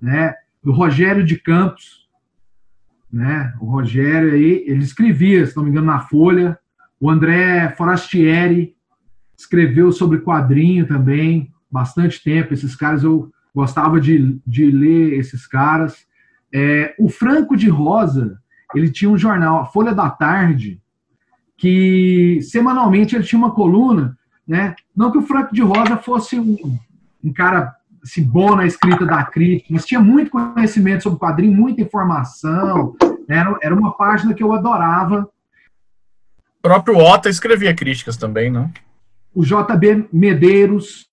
né, 0.00 0.34
do 0.62 0.72
Rogério 0.72 1.24
de 1.24 1.36
Campos, 1.36 2.01
né, 3.12 3.52
o 3.60 3.66
Rogério 3.66 4.32
aí, 4.32 4.64
ele 4.66 4.82
escrevia, 4.82 5.46
se 5.46 5.54
não 5.56 5.64
me 5.64 5.70
engano, 5.70 5.86
na 5.86 6.00
Folha. 6.00 6.58
O 6.98 7.10
André 7.10 7.68
Forastieri 7.76 8.74
escreveu 9.36 9.92
sobre 9.92 10.20
quadrinho 10.20 10.86
também, 10.86 11.52
bastante 11.70 12.22
tempo. 12.22 12.54
Esses 12.54 12.74
caras 12.74 13.04
eu 13.04 13.30
gostava 13.54 14.00
de, 14.00 14.40
de 14.46 14.70
ler 14.70 15.18
esses 15.18 15.46
caras. 15.46 16.06
É, 16.54 16.94
o 16.98 17.08
Franco 17.08 17.56
de 17.56 17.68
Rosa, 17.68 18.38
ele 18.74 18.90
tinha 18.90 19.10
um 19.10 19.18
jornal, 19.18 19.60
a 19.60 19.66
Folha 19.66 19.94
da 19.94 20.08
Tarde, 20.08 20.80
que 21.56 22.40
semanalmente 22.42 23.14
ele 23.14 23.24
tinha 23.24 23.38
uma 23.38 23.54
coluna, 23.54 24.16
né? 24.46 24.74
Não 24.96 25.12
que 25.12 25.18
o 25.18 25.22
Franco 25.22 25.54
de 25.54 25.62
Rosa 25.62 25.96
fosse 25.96 26.38
um, 26.38 26.78
um 27.22 27.32
cara 27.32 27.74
assim, 28.02 28.22
bom 28.22 28.56
na 28.56 28.66
escrita 28.66 29.06
da 29.06 29.24
crítica, 29.24 29.68
mas 29.70 29.86
tinha 29.86 30.00
muito 30.00 30.30
conhecimento 30.30 31.04
sobre 31.04 31.18
quadrinho, 31.18 31.56
muita 31.56 31.82
informação. 31.82 32.96
Né? 33.28 33.36
Era, 33.36 33.58
era 33.62 33.74
uma 33.74 33.96
página 33.96 34.34
que 34.34 34.42
eu 34.42 34.52
adorava. 34.52 35.28
O 36.58 36.62
próprio 36.62 36.96
Ota 36.96 37.28
escrevia 37.28 37.74
críticas 37.74 38.16
também, 38.16 38.50
não? 38.50 38.70
O 39.34 39.44
JB 39.44 40.08
Medeiros, 40.12 41.08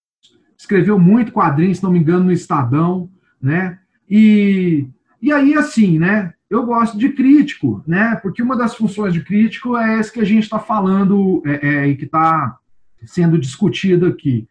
escreveu 0.57 0.99
muito 0.99 1.31
quadrinhos, 1.31 1.77
se 1.77 1.83
não 1.83 1.91
me 1.91 1.99
engano, 1.99 2.25
no 2.25 2.31
Estadão, 2.31 3.09
né? 3.41 3.79
E, 4.09 4.87
e 5.21 5.31
aí, 5.31 5.55
assim, 5.55 5.97
né? 5.97 6.33
Eu 6.49 6.65
gosto 6.65 6.97
de 6.97 7.09
crítico, 7.09 7.83
né? 7.87 8.19
Porque 8.21 8.41
uma 8.41 8.57
das 8.57 8.75
funções 8.75 9.13
de 9.13 9.21
crítico 9.21 9.77
é 9.77 9.99
essa 9.99 10.11
que 10.11 10.19
a 10.19 10.25
gente 10.25 10.43
está 10.43 10.59
falando 10.59 11.41
é, 11.45 11.67
é, 11.67 11.87
e 11.87 11.95
que 11.95 12.05
está 12.05 12.57
sendo 13.05 13.37
discutido 13.37 14.07
aqui. 14.07 14.47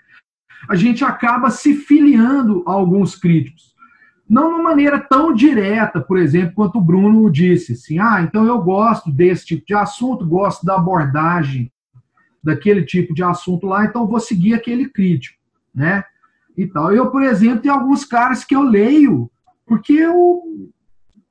A 0.68 0.74
gente 0.74 1.04
acaba 1.04 1.50
se 1.50 1.74
filiando 1.74 2.64
a 2.66 2.72
alguns 2.72 3.14
críticos. 3.14 3.74
Não 4.28 4.48
de 4.48 4.54
uma 4.54 4.62
maneira 4.62 4.98
tão 4.98 5.32
direta, 5.32 6.00
por 6.00 6.18
exemplo, 6.18 6.54
quanto 6.54 6.78
o 6.78 6.82
Bruno 6.82 7.30
disse, 7.30 7.72
assim, 7.72 7.98
ah, 7.98 8.20
então 8.22 8.46
eu 8.46 8.60
gosto 8.60 9.10
desse 9.10 9.46
tipo 9.46 9.64
de 9.66 9.74
assunto, 9.74 10.26
gosto 10.26 10.64
da 10.66 10.74
abordagem 10.74 11.72
daquele 12.42 12.84
tipo 12.84 13.14
de 13.14 13.22
assunto 13.22 13.66
lá, 13.66 13.84
então 13.84 14.06
vou 14.06 14.20
seguir 14.20 14.54
aquele 14.54 14.88
crítico 14.88 15.38
né? 15.78 16.04
E 16.56 16.66
tal. 16.66 16.92
Eu, 16.92 17.10
por 17.10 17.22
exemplo, 17.22 17.60
tem 17.60 17.70
alguns 17.70 18.04
caras 18.04 18.44
que 18.44 18.54
eu 18.54 18.62
leio 18.62 19.30
porque 19.64 19.92
eu, 19.92 20.42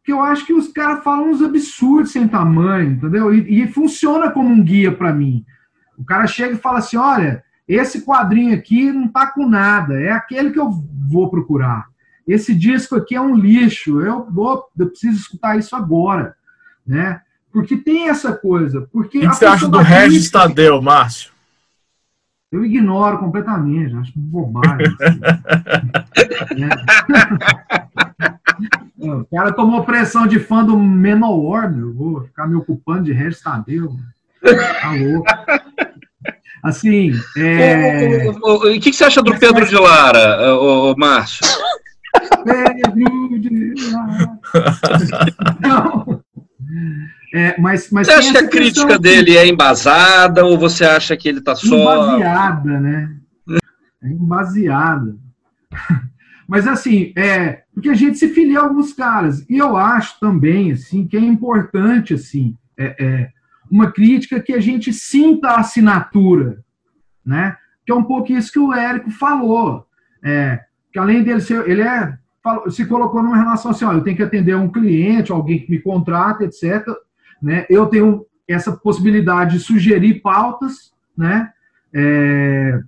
que 0.04 0.14
eu 0.14 0.22
acho 0.22 0.46
que 0.46 0.54
os 0.54 0.70
caras 0.70 1.04
falam 1.04 1.32
uns 1.32 1.42
absurdos 1.42 2.12
sem 2.12 2.28
tamanho, 2.28 2.92
entendeu? 2.92 3.34
E, 3.34 3.64
e 3.64 3.68
funciona 3.68 4.32
como 4.32 4.48
um 4.48 4.64
guia 4.64 4.92
para 4.92 5.14
mim. 5.14 5.44
O 5.98 6.06
cara 6.06 6.28
chega 6.28 6.54
e 6.54 6.58
fala 6.60 6.80
assim: 6.80 6.96
olha, 6.96 7.44
esse 7.68 8.02
quadrinho 8.02 8.56
aqui 8.56 8.92
não 8.92 9.08
tá 9.08 9.28
com 9.28 9.48
nada, 9.48 10.00
é 10.00 10.12
aquele 10.12 10.52
que 10.52 10.60
eu 10.60 10.72
vou 11.10 11.30
procurar. 11.30 11.88
Esse 12.28 12.54
disco 12.54 12.96
aqui 12.96 13.16
é 13.16 13.22
um 13.22 13.36
lixo, 13.36 14.02
eu 14.02 14.26
vou, 14.30 14.66
eu 14.78 14.88
preciso 14.88 15.18
escutar 15.18 15.58
isso 15.58 15.76
agora, 15.76 16.36
né? 16.86 17.22
Porque 17.52 17.78
tem 17.78 18.10
essa 18.10 18.34
coisa. 18.34 18.88
Porque 18.92 19.20
o 19.20 19.22
que, 19.22 19.28
você 19.28 19.46
acha 19.46 19.68
do 19.68 19.80
Regis 19.80 20.30
Tadeu, 20.30 20.82
Márcio? 20.82 21.32
Eu 22.52 22.64
ignoro 22.64 23.18
completamente, 23.18 23.96
acho 23.96 24.14
bobagem. 24.16 24.88
é. 29.00 29.08
o 29.08 29.26
cara 29.26 29.52
tomou 29.52 29.84
pressão 29.84 30.26
de 30.28 30.40
fã 30.40 30.64
do 30.64 30.78
Menor, 30.78 31.70
meu. 31.70 31.94
Vou 31.94 32.24
ficar 32.24 32.48
me 32.48 32.56
ocupando 32.56 33.04
de 33.04 33.12
Regis 33.12 33.42
Tadeu. 33.42 33.96
Tá 34.42 34.92
louco. 34.92 35.26
Assim. 36.70 37.12
É... 37.38 38.30
O, 38.44 38.60
que, 38.74 38.92
que, 38.92 38.94
você 38.94 39.06
acha 39.06 39.22
do 39.22 39.38
Pedro 39.38 39.66
de 39.66 39.76
Lara, 39.76 40.56
o, 40.56 40.96
Márcio? 40.98 41.46
Pedro 42.44 43.40
de 43.40 43.92
Lara. 43.92 44.40
Não. 45.62 46.24
É, 47.34 47.60
mas, 47.60 47.90
mas 47.92 48.08
você 48.08 48.14
acha 48.14 48.32
que 48.32 48.38
a 48.38 48.48
crítica 48.48 48.98
dele 48.98 49.38
é 49.38 49.48
embasada 49.48 50.46
ou 50.46 50.58
você 50.58 50.86
acha 50.86 51.16
que 51.16 51.28
ele 51.28 51.40
está 51.40 51.56
só. 51.56 51.76
Embaseada, 51.76 52.80
né? 52.80 53.16
É 54.04 54.08
embaseada. 54.08 55.16
Mas 56.48 56.66
assim, 56.66 57.12
é, 57.18 57.64
porque 57.74 57.90
a 57.90 57.94
gente 57.94 58.18
se 58.18 58.30
filia 58.30 58.60
a 58.60 58.64
alguns 58.64 58.94
caras. 58.94 59.46
E 59.50 59.58
eu 59.58 59.76
acho 59.76 60.18
também 60.20 60.72
assim 60.72 61.06
que 61.06 61.18
é 61.18 61.20
importante 61.20 62.14
assim, 62.14 62.56
é, 62.78 62.96
é, 62.98 63.30
uma 63.70 63.92
crítica 63.92 64.40
que 64.40 64.54
a 64.54 64.60
gente 64.60 64.94
sinta 64.94 65.50
a 65.50 65.60
assinatura, 65.60 66.64
né? 67.26 67.56
Que 67.86 67.92
é 67.92 67.96
um 67.96 68.04
pouco 68.04 68.32
isso 68.32 68.52
que 68.52 68.60
o 68.60 68.74
Érico 68.74 69.12
falou. 69.12 69.86
É, 70.24 70.60
que 70.92 71.00
além 71.00 71.24
dele 71.24 71.42
ser, 71.42 71.68
ele 71.70 71.82
é 71.82 72.18
se 72.70 72.86
colocou 72.86 73.22
numa 73.22 73.38
relação 73.38 73.72
assim, 73.72 73.84
ó, 73.84 73.94
eu 73.94 74.02
tenho 74.02 74.16
que 74.16 74.24
atender 74.24 74.56
um 74.56 74.72
cliente, 74.72 75.32
alguém 75.32 75.60
que 75.60 75.70
me 75.70 75.80
contrata, 75.80 76.46
etc. 76.46 76.88
Né? 77.42 77.66
Eu 77.70 77.88
tenho 77.88 78.26
essa 78.48 78.72
possibilidade 78.72 79.58
de 79.58 79.64
sugerir 79.64 80.22
pautas, 80.22 80.94
né? 81.18 81.52
É, 81.94 82.80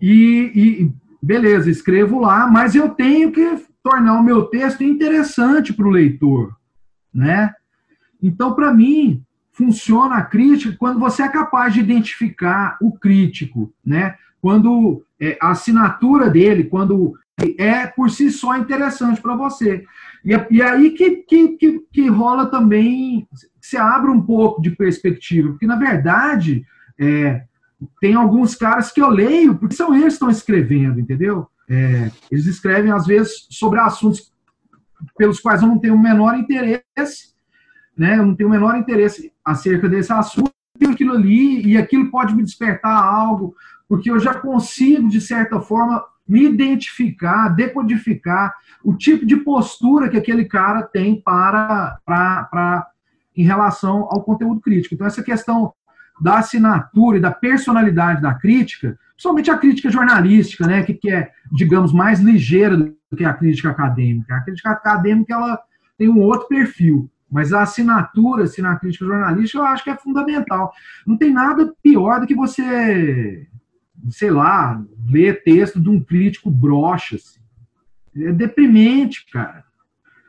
e, 0.00 0.52
e, 0.54 0.92
beleza, 1.22 1.70
escrevo 1.70 2.20
lá, 2.20 2.46
mas 2.46 2.74
eu 2.74 2.90
tenho 2.90 3.32
que 3.32 3.66
tornar 3.82 4.14
o 4.18 4.22
meu 4.22 4.44
texto 4.44 4.82
interessante 4.82 5.72
para 5.72 5.86
o 5.86 5.90
leitor, 5.90 6.56
né? 7.12 7.52
Então, 8.22 8.54
para 8.54 8.72
mim, 8.72 9.22
funciona 9.56 10.16
a 10.16 10.22
crítica 10.22 10.76
quando 10.78 11.00
você 11.00 11.22
é 11.22 11.28
capaz 11.28 11.72
de 11.72 11.80
identificar 11.80 12.76
o 12.80 12.92
crítico, 12.92 13.72
né? 13.84 14.14
Quando 14.40 15.02
é, 15.18 15.38
a 15.40 15.50
assinatura 15.50 16.28
dele, 16.28 16.64
quando 16.64 17.14
é 17.58 17.86
por 17.86 18.10
si 18.10 18.30
só 18.30 18.56
interessante 18.56 19.20
para 19.20 19.34
você. 19.34 19.82
E, 20.22 20.34
é, 20.34 20.46
e 20.50 20.60
aí 20.60 20.90
que, 20.90 21.16
que, 21.22 21.48
que, 21.56 21.80
que, 21.90 22.08
rola 22.08 22.46
também, 22.46 23.26
se 23.58 23.78
abre 23.78 24.10
um 24.10 24.20
pouco 24.20 24.60
de 24.60 24.70
perspectiva, 24.70 25.48
porque 25.48 25.66
na 25.66 25.76
verdade 25.76 26.64
é, 26.98 27.42
tem 27.98 28.14
alguns 28.14 28.54
caras 28.54 28.92
que 28.92 29.00
eu 29.00 29.08
leio, 29.08 29.56
porque 29.56 29.74
são 29.74 29.94
eles 29.94 30.04
que 30.04 30.12
estão 30.12 30.30
escrevendo, 30.30 31.00
entendeu? 31.00 31.48
É, 31.68 32.10
eles 32.30 32.46
escrevem, 32.46 32.92
às 32.92 33.06
vezes, 33.06 33.46
sobre 33.50 33.80
assuntos 33.80 34.30
pelos 35.16 35.40
quais 35.40 35.62
eu 35.62 35.68
não 35.68 35.78
tenho 35.78 35.94
o 35.94 36.02
menor 36.02 36.38
interesse, 36.38 37.34
né? 37.96 38.18
Eu 38.18 38.26
não 38.26 38.34
tenho 38.34 38.48
o 38.48 38.52
menor 38.52 38.76
interesse 38.76 39.32
acerca 39.44 39.88
desse 39.88 40.12
assunto, 40.12 40.52
aquilo 40.90 41.14
ali, 41.14 41.66
e 41.66 41.76
aquilo 41.76 42.10
pode 42.10 42.34
me 42.34 42.42
despertar 42.42 43.02
algo, 43.02 43.54
porque 43.88 44.10
eu 44.10 44.18
já 44.18 44.34
consigo, 44.34 45.08
de 45.08 45.20
certa 45.20 45.60
forma, 45.60 46.04
me 46.28 46.44
identificar, 46.44 47.48
decodificar 47.50 48.54
o 48.84 48.94
tipo 48.94 49.24
de 49.24 49.36
postura 49.36 50.08
que 50.08 50.16
aquele 50.16 50.44
cara 50.44 50.82
tem 50.82 51.20
para, 51.20 51.98
para, 52.04 52.44
para 52.44 52.86
em 53.36 53.44
relação 53.44 54.08
ao 54.10 54.22
conteúdo 54.24 54.60
crítico. 54.60 54.94
Então, 54.94 55.06
essa 55.06 55.22
questão 55.22 55.72
da 56.20 56.38
assinatura 56.38 57.18
e 57.18 57.20
da 57.20 57.30
personalidade 57.30 58.22
da 58.22 58.34
crítica, 58.34 58.98
principalmente 59.10 59.50
a 59.50 59.58
crítica 59.58 59.90
jornalística, 59.90 60.66
né, 60.66 60.82
que, 60.82 60.94
que 60.94 61.10
é, 61.10 61.30
digamos, 61.52 61.92
mais 61.92 62.20
ligeira 62.20 62.76
do 62.76 62.96
que 63.16 63.24
a 63.24 63.34
crítica 63.34 63.70
acadêmica. 63.70 64.34
A 64.34 64.40
crítica 64.40 64.70
acadêmica 64.70 65.34
ela 65.34 65.58
tem 65.98 66.08
um 66.08 66.20
outro 66.20 66.48
perfil. 66.48 67.10
Mas 67.30 67.52
a 67.52 67.62
assinatura 67.62 68.44
assim, 68.44 68.62
na 68.62 68.76
crítica 68.76 69.04
jornalística 69.04 69.58
eu 69.58 69.64
acho 69.64 69.84
que 69.84 69.90
é 69.90 69.96
fundamental. 69.96 70.72
Não 71.06 71.16
tem 71.16 71.32
nada 71.32 71.74
pior 71.82 72.20
do 72.20 72.26
que 72.26 72.34
você, 72.34 73.46
sei 74.10 74.30
lá, 74.30 74.82
ler 75.08 75.42
texto 75.42 75.80
de 75.80 75.88
um 75.88 76.02
crítico 76.02 76.50
broxa. 76.50 77.16
Assim. 77.16 77.40
É 78.16 78.32
deprimente, 78.32 79.26
cara. 79.30 79.64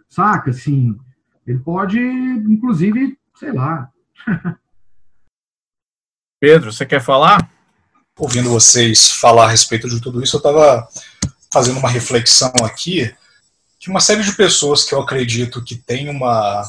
Saca? 0.10 0.50
Assim, 0.52 0.98
ele 1.46 1.60
pode, 1.60 2.00
inclusive, 2.00 3.18
sei 3.36 3.52
lá. 3.52 3.90
Pedro, 6.40 6.72
você 6.72 6.86
quer 6.86 7.02
falar? 7.02 7.50
Ouvindo 8.18 8.50
vocês 8.50 9.12
falar 9.12 9.46
a 9.46 9.50
respeito 9.50 9.88
de 9.88 10.02
tudo 10.02 10.24
isso, 10.24 10.36
eu 10.36 10.40
estava 10.40 10.88
fazendo 11.52 11.80
uma 11.80 11.90
reflexão 11.90 12.52
aqui 12.64 13.16
que 13.80 13.90
uma 13.90 14.00
série 14.00 14.24
de 14.24 14.36
pessoas 14.36 14.84
que 14.84 14.94
eu 14.94 15.02
acredito 15.02 15.64
que 15.64 15.76
tem 15.76 16.10
uma, 16.10 16.64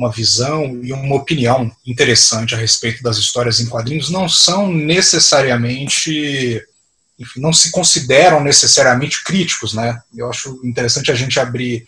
uma 0.00 0.10
visão 0.10 0.80
e 0.82 0.94
uma 0.94 1.14
opinião 1.14 1.70
interessante 1.86 2.54
a 2.54 2.58
respeito 2.58 3.02
das 3.02 3.18
histórias 3.18 3.60
em 3.60 3.66
quadrinhos 3.66 4.08
não 4.08 4.26
são 4.26 4.72
necessariamente, 4.72 6.64
enfim, 7.18 7.38
não 7.38 7.52
se 7.52 7.70
consideram 7.70 8.42
necessariamente 8.42 9.22
críticos, 9.22 9.74
né? 9.74 10.00
Eu 10.16 10.30
acho 10.30 10.58
interessante 10.64 11.12
a 11.12 11.14
gente 11.14 11.38
abrir 11.38 11.86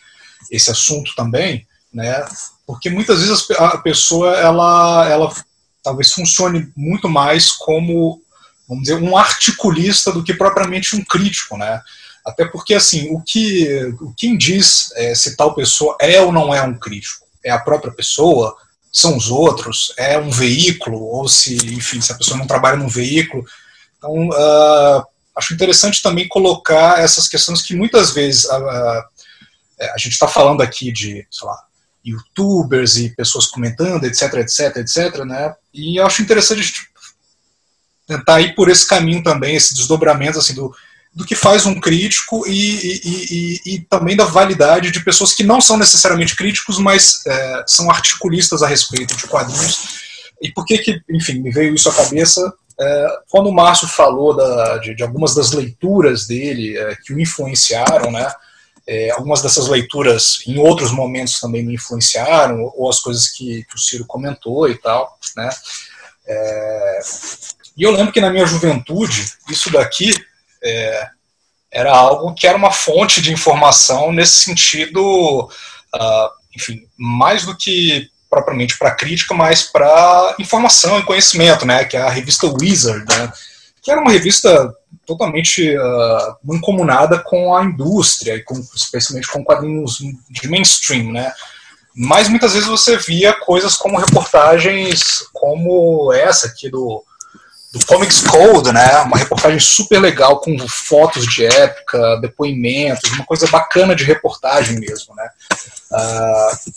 esse 0.51 0.71
assunto 0.71 1.15
também, 1.17 1.67
né? 1.91 2.23
Porque 2.67 2.91
muitas 2.91 3.21
vezes 3.21 3.51
a 3.53 3.79
pessoa 3.79 4.37
ela, 4.37 5.09
ela 5.09 5.35
talvez 5.83 6.13
funcione 6.13 6.71
muito 6.77 7.09
mais 7.09 7.51
como, 7.51 8.21
vamos 8.69 8.85
dizer, 8.85 8.97
um 8.97 9.17
articulista 9.17 10.13
do 10.13 10.23
que 10.23 10.35
propriamente 10.35 10.95
um 10.95 11.03
crítico, 11.03 11.57
né? 11.57 11.81
Até 12.27 12.45
porque, 12.45 12.75
assim, 12.75 13.09
o 13.11 13.23
que 13.23 13.67
quem 14.19 14.37
diz 14.37 14.93
é, 14.97 15.15
se 15.15 15.35
tal 15.35 15.55
pessoa 15.55 15.97
é 15.99 16.21
ou 16.21 16.31
não 16.31 16.55
é 16.55 16.63
um 16.63 16.75
crítico? 16.75 17.22
É 17.45 17.51
a 17.51 17.59
própria 17.59 17.93
pessoa? 17.93 18.57
São 18.93 19.17
os 19.17 19.31
outros? 19.31 19.93
É 19.97 20.19
um 20.19 20.31
veículo? 20.31 21.01
Ou 21.01 21.29
se, 21.29 21.57
enfim, 21.75 22.01
se 22.01 22.13
a 22.13 22.17
pessoa 22.17 22.37
não 22.37 22.47
trabalha 22.47 22.77
num 22.77 22.89
veículo? 22.89 23.45
Então, 23.97 24.29
uh, 24.29 25.05
acho 25.37 25.55
interessante 25.55 26.03
também 26.03 26.29
colocar 26.29 27.01
essas 27.01 27.29
questões 27.29 27.63
que 27.63 27.75
muitas 27.75 28.13
vezes 28.13 28.45
uh, 28.45 29.05
a 29.95 29.99
gente 29.99 30.13
está 30.13 30.29
falando 30.29 30.63
aqui 30.63 30.93
de, 30.93 31.27
sei 31.31 31.47
lá, 31.47 31.59
youtubers 32.05 32.97
e 32.97 33.11
pessoas 33.11 33.47
comentando, 33.47 34.05
etc, 34.05 34.35
etc, 34.35 34.77
etc, 34.77 35.25
né? 35.25 35.55
E 35.73 36.01
acho 36.01 36.23
interessante 36.23 36.61
a 36.61 36.65
gente 36.65 36.89
tentar 38.07 38.41
ir 38.41 38.55
por 38.55 38.69
esse 38.69 38.87
caminho 38.87 39.23
também, 39.23 39.55
esse 39.55 39.75
desdobramento 39.75 40.39
assim 40.39 40.55
do, 40.55 40.75
do 41.15 41.25
que 41.27 41.35
faz 41.37 41.67
um 41.67 41.79
crítico 41.79 42.47
e, 42.47 42.53
e, 42.53 43.01
e, 43.05 43.75
e 43.75 43.81
também 43.81 44.17
da 44.17 44.25
validade 44.25 44.91
de 44.91 45.05
pessoas 45.05 45.35
que 45.35 45.45
não 45.45 45.61
são 45.61 45.77
necessariamente 45.77 46.35
críticos, 46.35 46.79
mas 46.79 47.21
é, 47.27 47.65
são 47.67 47.91
articulistas 47.91 48.63
a 48.63 48.67
respeito 48.67 49.15
de 49.15 49.27
quadrinhos. 49.27 50.01
E 50.41 50.51
por 50.51 50.65
que 50.65 50.79
que, 50.79 51.01
enfim, 51.11 51.41
me 51.41 51.51
veio 51.51 51.75
isso 51.75 51.89
à 51.89 51.95
cabeça 51.95 52.53
é, 52.81 53.07
quando 53.31 53.49
o 53.49 53.53
Márcio 53.53 53.87
falou 53.87 54.35
da, 54.35 54.79
de, 54.79 54.95
de, 54.95 55.03
algumas 55.03 55.35
das 55.35 55.53
leituras 55.53 56.27
dele 56.27 56.77
é, 56.77 56.97
que 56.97 57.13
o 57.13 57.21
influenciaram, 57.21 58.11
né? 58.11 58.33
É, 58.85 59.11
algumas 59.13 59.41
dessas 59.41 59.69
leituras 59.69 60.43
em 60.45 60.59
outros 60.59 60.91
momentos 60.91 61.39
também 61.39 61.65
me 61.65 61.75
influenciaram, 61.75 62.73
ou 62.75 62.89
as 62.89 62.99
coisas 62.99 63.29
que, 63.29 63.65
que 63.65 63.77
o 63.77 63.79
Ciro 63.79 64.05
comentou 64.07 64.69
e 64.69 64.77
tal, 64.77 65.19
né? 65.37 65.51
É, 66.27 67.01
e 67.77 67.83
eu 67.83 67.93
lembro 67.93 68.13
que 68.13 68.21
na 68.21 68.31
minha 68.31 68.47
juventude, 68.47 69.33
isso 69.49 69.71
daqui 69.71 70.13
é, 70.63 71.09
era 71.71 71.93
algo 71.93 72.35
que 72.35 72.47
era 72.47 72.57
uma 72.57 72.71
fonte 72.71 73.21
de 73.21 73.33
informação 73.33 74.13
nesse 74.13 74.45
sentido, 74.45 75.49
uh, 75.95 76.31
enfim, 76.55 76.87
mais 76.97 77.45
do 77.45 77.57
que 77.57 78.11
propriamente 78.29 78.79
para 78.79 78.95
crítica, 78.95 79.35
mas 79.35 79.63
para 79.63 80.37
informação 80.39 80.99
e 80.99 81.05
conhecimento, 81.05 81.67
né? 81.67 81.85
Que 81.85 81.97
é 81.97 82.03
a 82.03 82.11
revista 82.11 82.47
Wizard, 82.47 83.05
né? 83.07 83.33
que 83.83 83.91
era 83.91 84.01
uma 84.01 84.13
revista 84.13 84.73
totalmente 85.05 85.77
uh, 85.77 86.37
mancomunada 86.45 87.19
com 87.19 87.55
a 87.55 87.65
indústria, 87.65 88.37
e 88.37 88.43
com, 88.43 88.55
especialmente 88.75 89.29
com 89.29 89.45
quadrinhos 89.45 89.99
de 90.31 90.49
mainstream, 90.49 91.11
né? 91.13 91.33
Mas 91.95 92.29
muitas 92.29 92.55
vezes 92.55 92.69
você 92.69 92.97
via 92.97 93.35
coisas 93.35 93.75
como 93.75 93.99
reportagens 93.99 95.25
como 95.33 96.13
essa 96.13 96.47
aqui 96.47 96.71
do, 96.71 97.05
do 97.73 97.85
Comics 97.87 98.21
Code, 98.21 98.71
né? 98.73 98.99
Uma 99.01 99.17
reportagem 99.17 99.59
super 99.59 99.99
legal 99.99 100.41
com 100.41 100.57
fotos 100.69 101.27
de 101.27 101.45
época, 101.47 102.19
depoimentos, 102.21 103.11
uma 103.13 103.25
coisa 103.25 103.47
bacana 103.47 103.95
de 103.95 104.05
reportagem 104.05 104.79
mesmo, 104.79 105.15
né? 105.15 105.31
Uh, 105.91 106.73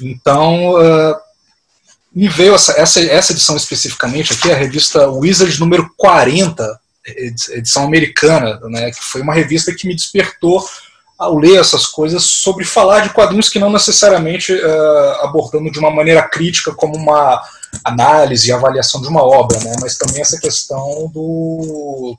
então, 0.00 0.74
uh, 0.74 1.16
me 2.14 2.28
veio 2.28 2.54
essa, 2.54 2.72
essa, 2.80 3.00
essa 3.00 3.32
edição 3.32 3.56
especificamente 3.56 4.32
aqui, 4.32 4.50
a 4.50 4.56
revista 4.56 5.08
Wizard 5.08 5.58
número 5.58 5.90
40, 5.96 6.80
edição 7.50 7.84
americana, 7.84 8.60
né, 8.64 8.90
que 8.90 9.02
foi 9.02 9.22
uma 9.22 9.34
revista 9.34 9.74
que 9.74 9.86
me 9.86 9.94
despertou 9.94 10.64
ao 11.18 11.36
ler 11.36 11.58
essas 11.60 11.84
coisas 11.84 12.22
sobre 12.22 12.64
falar 12.64 13.00
de 13.00 13.10
quadrinhos 13.10 13.48
que 13.48 13.58
não 13.58 13.72
necessariamente 13.72 14.52
uh, 14.52 15.24
abordando 15.24 15.70
de 15.70 15.78
uma 15.78 15.90
maneira 15.90 16.22
crítica 16.22 16.72
como 16.72 16.96
uma 16.96 17.42
análise 17.84 18.48
e 18.48 18.52
avaliação 18.52 19.02
de 19.02 19.08
uma 19.08 19.22
obra, 19.22 19.58
né, 19.58 19.74
mas 19.80 19.98
também 19.98 20.20
essa 20.20 20.38
questão 20.38 21.10
do 21.12 22.16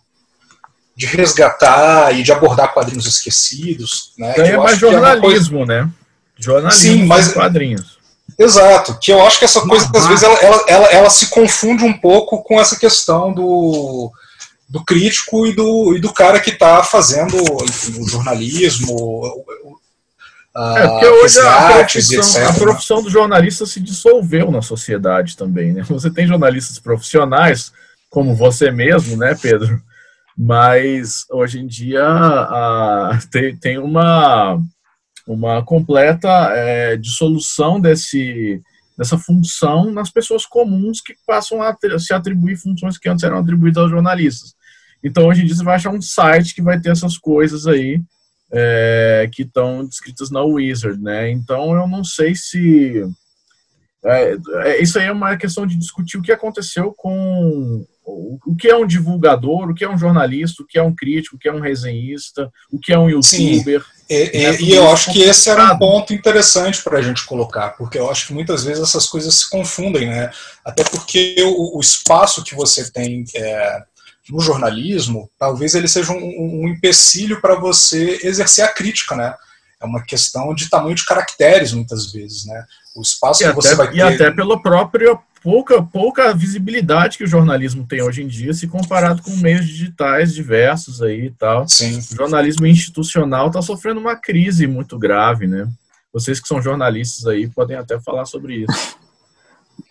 de 0.95 1.05
resgatar 1.05 2.13
e 2.13 2.21
de 2.23 2.33
abordar 2.33 2.73
quadrinhos 2.73 3.05
esquecidos, 3.05 4.11
né? 4.17 4.33
é 4.35 4.57
mais 4.57 4.77
jornalismo, 4.77 5.61
é 5.61 5.65
coisa... 5.65 5.83
né? 5.83 5.89
Jornalismo 6.37 6.91
Sim, 6.91 7.05
mas 7.05 7.31
quadrinhos. 7.31 7.97
Exato, 8.37 8.97
que 8.99 9.11
eu 9.11 9.25
acho 9.25 9.39
que 9.39 9.45
essa 9.45 9.61
coisa, 9.61 9.89
às 9.95 10.07
vezes, 10.07 10.23
ela, 10.23 10.37
ela, 10.39 10.65
ela, 10.67 10.87
ela, 10.87 11.09
se 11.09 11.27
confunde 11.27 11.85
um 11.85 11.93
pouco 11.93 12.43
com 12.43 12.59
essa 12.59 12.77
questão 12.77 13.33
do, 13.33 14.11
do 14.69 14.83
crítico 14.85 15.47
e 15.47 15.55
do, 15.55 15.95
e 15.95 15.99
do 15.99 16.13
cara 16.13 16.39
que 16.39 16.51
está 16.51 16.83
fazendo 16.83 17.35
enfim, 17.63 18.01
o 18.01 18.07
jornalismo. 18.07 19.43
é, 20.55 20.87
porque 20.87 21.07
hoje 21.07 21.39
a 21.39 21.73
profissão, 21.73 22.19
etc, 22.19 22.49
a 22.49 22.53
profissão 22.53 22.97
né? 22.97 23.03
do 23.03 23.09
jornalista 23.09 23.65
se 23.65 23.79
dissolveu 23.79 24.51
na 24.51 24.61
sociedade 24.61 25.35
também. 25.35 25.73
Né? 25.73 25.83
Você 25.89 26.11
tem 26.11 26.27
jornalistas 26.27 26.77
profissionais, 26.77 27.71
como 28.09 28.35
você 28.35 28.69
mesmo, 28.69 29.17
né, 29.17 29.35
Pedro? 29.41 29.81
Mas 30.37 31.25
hoje 31.31 31.59
em 31.59 31.67
dia 31.67 32.05
a, 32.05 33.19
tem, 33.31 33.55
tem 33.57 33.77
uma 33.79 34.61
uma 35.29 35.63
completa 35.63 36.27
é, 36.55 36.97
dissolução 36.97 37.79
desse, 37.79 38.63
dessa 38.97 39.15
função 39.15 39.91
nas 39.91 40.09
pessoas 40.09 40.43
comuns 40.43 41.01
que 41.01 41.13
passam 41.25 41.61
a 41.61 41.77
se 41.99 42.13
atribuir 42.13 42.57
funções 42.57 42.97
que 42.97 43.07
antes 43.07 43.23
eram 43.23 43.37
atribuídas 43.37 43.83
aos 43.83 43.91
jornalistas. 43.91 44.55
Então, 45.03 45.27
hoje 45.27 45.41
em 45.41 45.45
dia, 45.45 45.55
você 45.55 45.63
vai 45.63 45.75
achar 45.75 45.91
um 45.91 46.01
site 46.01 46.53
que 46.53 46.61
vai 46.61 46.79
ter 46.79 46.91
essas 46.91 47.17
coisas 47.17 47.67
aí 47.67 48.01
é, 48.51 49.29
que 49.31 49.43
estão 49.43 49.85
descritas 49.85 50.29
na 50.29 50.43
Wizard, 50.43 51.01
né? 51.01 51.29
Então, 51.29 51.73
eu 51.75 51.87
não 51.87 52.03
sei 52.03 52.35
se... 52.35 53.05
É, 54.03 54.37
é, 54.63 54.81
isso 54.81 54.97
aí 54.97 55.05
é 55.05 55.11
uma 55.11 55.35
questão 55.35 55.67
de 55.67 55.75
discutir 55.75 56.17
o 56.17 56.21
que 56.21 56.31
aconteceu 56.31 56.93
com 56.95 57.85
o 58.45 58.55
que 58.55 58.67
é 58.67 58.75
um 58.75 58.87
divulgador, 58.87 59.69
o 59.69 59.75
que 59.75 59.83
é 59.83 59.89
um 59.89 59.97
jornalista, 59.97 60.63
o 60.63 60.65
que 60.65 60.77
é 60.77 60.83
um 60.83 60.93
crítico, 60.93 61.35
o 61.35 61.39
que 61.39 61.47
é 61.47 61.53
um 61.53 61.59
resenhista, 61.59 62.51
o 62.71 62.79
que 62.79 62.91
é 62.91 62.97
um 62.97 63.09
youtuber. 63.09 63.81
Sim. 63.81 63.87
E, 64.09 64.15
e, 64.33 64.63
e 64.63 64.73
eu 64.73 64.89
acho 64.89 65.11
que 65.11 65.21
esse 65.21 65.49
era 65.49 65.71
um 65.71 65.77
ponto 65.77 66.13
interessante 66.13 66.81
para 66.81 66.97
a 66.97 67.01
gente 67.01 67.25
colocar, 67.25 67.71
porque 67.77 67.99
eu 67.99 68.09
acho 68.09 68.27
que 68.27 68.33
muitas 68.33 68.63
vezes 68.63 68.81
essas 68.81 69.05
coisas 69.05 69.35
se 69.35 69.49
confundem, 69.49 70.07
né? 70.07 70.31
Até 70.65 70.83
porque 70.83 71.35
o, 71.43 71.77
o 71.77 71.79
espaço 71.79 72.43
que 72.43 72.55
você 72.55 72.89
tem 72.91 73.23
é, 73.35 73.83
no 74.29 74.39
jornalismo, 74.39 75.29
talvez 75.37 75.75
ele 75.75 75.87
seja 75.87 76.11
um, 76.11 76.63
um 76.63 76.67
empecilho 76.67 77.41
para 77.41 77.55
você 77.55 78.19
exercer 78.23 78.63
a 78.63 78.67
crítica, 78.67 79.15
né? 79.15 79.33
É 79.81 79.85
uma 79.85 80.03
questão 80.03 80.53
de 80.53 80.69
tamanho 80.69 80.95
de 80.95 81.05
caracteres, 81.05 81.73
muitas 81.73 82.11
vezes, 82.11 82.45
né? 82.45 82.65
O 82.95 83.01
espaço 83.01 83.41
e 83.41 83.45
que 83.45 83.49
até, 83.49 83.55
você 83.55 83.75
vai 83.75 83.89
ter... 83.89 83.97
E 83.97 84.01
até 84.01 84.29
pela 84.29 84.61
própria 84.61 85.17
pouca, 85.41 85.81
pouca 85.81 86.33
visibilidade 86.33 87.17
que 87.17 87.23
o 87.23 87.27
jornalismo 87.27 87.85
tem 87.87 88.01
hoje 88.01 88.21
em 88.21 88.27
dia, 88.27 88.53
se 88.53 88.67
comparado 88.67 89.21
com 89.21 89.31
meios 89.37 89.65
digitais 89.65 90.33
diversos 90.33 91.01
aí 91.01 91.27
e 91.27 91.31
tal. 91.31 91.67
Sim. 91.67 91.97
O 91.97 92.15
jornalismo 92.15 92.67
institucional 92.67 93.47
está 93.47 93.61
sofrendo 93.61 93.99
uma 93.99 94.15
crise 94.15 94.67
muito 94.67 94.97
grave, 94.97 95.47
né? 95.47 95.67
Vocês 96.11 96.39
que 96.39 96.47
são 96.47 96.61
jornalistas 96.61 97.25
aí 97.27 97.47
podem 97.47 97.77
até 97.77 97.99
falar 97.99 98.25
sobre 98.25 98.65
isso. 98.65 98.97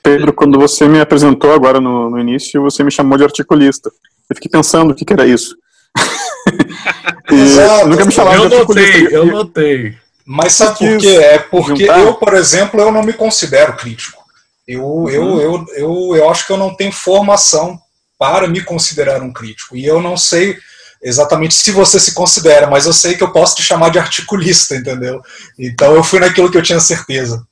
Pedro, 0.02 0.32
quando 0.32 0.58
você 0.58 0.86
me 0.86 1.00
apresentou 1.00 1.52
agora 1.52 1.80
no, 1.80 2.10
no 2.10 2.18
início, 2.18 2.60
você 2.60 2.84
me 2.84 2.90
chamou 2.90 3.16
de 3.16 3.24
articulista. 3.24 3.90
Eu 4.28 4.36
fiquei 4.36 4.50
pensando 4.50 4.90
o 4.90 4.94
que, 4.94 5.04
que 5.04 5.12
era 5.12 5.26
isso. 5.26 5.56
Exato. 7.30 7.88
Nunca 7.88 8.04
me 8.04 8.12
chamaram 8.12 8.44
eu. 8.44 8.50
Notei, 8.50 9.08
eu 9.10 9.26
notei. 9.26 9.96
Mas 10.24 10.52
sabe 10.52 10.78
por 10.78 10.98
quê? 10.98 11.16
É 11.16 11.38
porque 11.38 11.86
juntar? 11.86 12.00
eu, 12.00 12.14
por 12.14 12.34
exemplo, 12.34 12.80
eu 12.80 12.92
não 12.92 13.02
me 13.02 13.14
considero 13.14 13.76
crítico. 13.76 14.22
Eu, 14.66 14.84
uhum. 14.84 15.08
eu, 15.08 15.40
eu, 15.40 15.66
eu, 15.74 16.16
eu 16.16 16.30
acho 16.30 16.46
que 16.46 16.52
eu 16.52 16.58
não 16.58 16.74
tenho 16.74 16.92
formação 16.92 17.80
para 18.18 18.46
me 18.46 18.60
considerar 18.60 19.22
um 19.22 19.32
crítico. 19.32 19.74
E 19.74 19.86
eu 19.86 20.02
não 20.02 20.16
sei 20.16 20.58
exatamente 21.02 21.54
se 21.54 21.70
você 21.70 21.98
se 21.98 22.12
considera, 22.12 22.66
mas 22.66 22.84
eu 22.84 22.92
sei 22.92 23.16
que 23.16 23.22
eu 23.22 23.32
posso 23.32 23.56
te 23.56 23.62
chamar 23.62 23.90
de 23.90 23.98
articulista, 23.98 24.74
entendeu? 24.74 25.22
Então 25.58 25.94
eu 25.94 26.02
fui 26.02 26.18
naquilo 26.18 26.50
que 26.50 26.58
eu 26.58 26.62
tinha 26.62 26.80
certeza. 26.80 27.46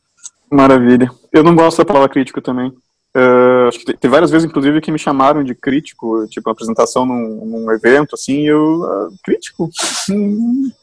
Maravilha. 0.50 1.10
Eu 1.32 1.42
não 1.42 1.54
gosto 1.54 1.78
da 1.78 1.84
palavra 1.84 2.08
crítico 2.08 2.40
também. 2.40 2.72
Uh, 3.16 3.68
acho 3.68 3.78
que 3.78 3.96
tem 3.96 4.10
várias 4.10 4.30
vezes, 4.30 4.46
inclusive, 4.46 4.78
que 4.82 4.92
me 4.92 4.98
chamaram 4.98 5.42
de 5.42 5.54
crítico, 5.54 6.26
tipo, 6.28 6.50
uma 6.50 6.52
apresentação 6.52 7.06
num, 7.06 7.46
num 7.46 7.72
evento, 7.72 8.14
assim, 8.14 8.46
eu, 8.46 8.82
uh, 8.82 9.16
crítico? 9.24 9.70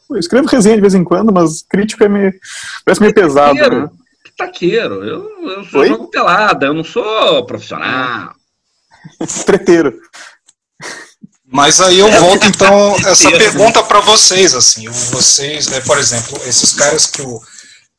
eu 0.09 0.17
escrevo 0.17 0.47
resenha 0.47 0.75
de 0.75 0.81
vez 0.81 0.95
em 0.95 1.03
quando, 1.03 1.31
mas 1.31 1.61
crítico 1.61 2.03
é 2.03 2.09
meio, 2.09 2.33
parece 2.83 3.01
meio 3.01 3.13
pesado, 3.13 3.53
né? 3.53 3.87
Taqueiro, 4.35 5.03
eu, 5.03 5.29
eu 5.47 5.63
sou 5.65 5.85
jogo 5.85 6.07
pelada, 6.07 6.65
eu 6.65 6.73
não 6.73 6.83
sou 6.83 7.45
profissional. 7.45 8.33
Treteiro. 9.45 9.99
Mas 11.45 11.79
aí 11.81 11.99
eu 11.99 12.07
é, 12.07 12.19
volto, 12.19 12.47
então, 12.47 12.95
essa 13.07 13.29
pergunta 13.29 13.83
para 13.83 13.99
vocês, 13.99 14.55
assim, 14.55 14.89
vocês, 14.89 15.67
né, 15.67 15.81
por 15.81 15.99
exemplo, 15.99 16.35
esses 16.47 16.73
caras 16.73 17.05
que 17.05 17.21
o, 17.21 17.39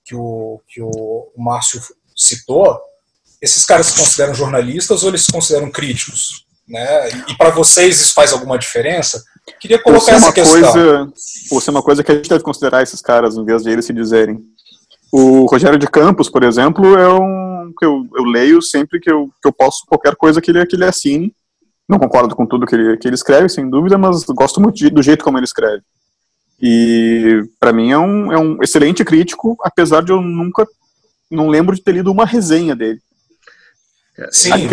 que 0.04 0.16
o, 0.16 0.60
que 0.66 0.82
o 0.82 1.30
Márcio 1.38 1.80
citou, 2.16 2.80
esses 3.44 3.64
caras 3.64 3.86
se 3.86 3.98
consideram 3.98 4.34
jornalistas 4.34 5.02
ou 5.02 5.10
eles 5.10 5.26
se 5.26 5.32
consideram 5.32 5.70
críticos? 5.70 6.46
Né? 6.66 7.08
E 7.28 7.36
para 7.36 7.50
vocês 7.50 8.00
isso 8.00 8.14
faz 8.14 8.32
alguma 8.32 8.58
diferença? 8.58 9.22
Queria 9.60 9.78
colocar 9.78 10.12
essa 10.12 10.32
questão. 10.32 10.72
Coisa, 10.72 11.12
ou 11.50 11.60
se 11.60 11.68
é 11.68 11.70
uma 11.70 11.82
coisa 11.82 12.02
que 12.02 12.10
a 12.10 12.14
gente 12.14 12.30
deve 12.30 12.42
considerar 12.42 12.82
esses 12.82 13.02
caras, 13.02 13.36
em 13.36 13.44
vez 13.44 13.62
de 13.62 13.70
eles 13.70 13.84
se 13.84 13.92
dizerem. 13.92 14.40
O 15.12 15.44
Rogério 15.44 15.78
de 15.78 15.86
Campos, 15.86 16.30
por 16.30 16.42
exemplo, 16.42 16.96
é 16.98 17.08
um 17.12 17.70
que 17.78 17.84
eu, 17.84 18.06
eu 18.16 18.24
leio 18.24 18.62
sempre 18.62 18.98
que 18.98 19.10
eu, 19.10 19.28
que 19.42 19.48
eu 19.48 19.52
posso 19.52 19.84
qualquer 19.86 20.16
coisa 20.16 20.40
que 20.40 20.50
ele, 20.50 20.64
que 20.64 20.74
ele 20.74 20.84
assine. 20.84 21.34
Não 21.86 21.98
concordo 21.98 22.34
com 22.34 22.46
tudo 22.46 22.66
que 22.66 22.74
ele, 22.74 22.96
que 22.96 23.06
ele 23.06 23.14
escreve, 23.14 23.50
sem 23.50 23.68
dúvida, 23.68 23.98
mas 23.98 24.24
gosto 24.24 24.60
muito 24.60 24.76
de, 24.76 24.88
do 24.88 25.02
jeito 25.02 25.22
como 25.22 25.38
ele 25.38 25.44
escreve. 25.44 25.82
E 26.60 27.42
para 27.60 27.72
mim 27.72 27.90
é 27.90 27.98
um, 27.98 28.32
é 28.32 28.38
um 28.38 28.62
excelente 28.62 29.04
crítico, 29.04 29.56
apesar 29.62 30.02
de 30.02 30.12
eu 30.12 30.22
nunca 30.22 30.66
não 31.30 31.48
lembro 31.48 31.74
de 31.74 31.82
ter 31.82 31.92
lido 31.92 32.10
uma 32.10 32.24
resenha 32.24 32.74
dele. 32.74 33.00
Sim, 34.30 34.68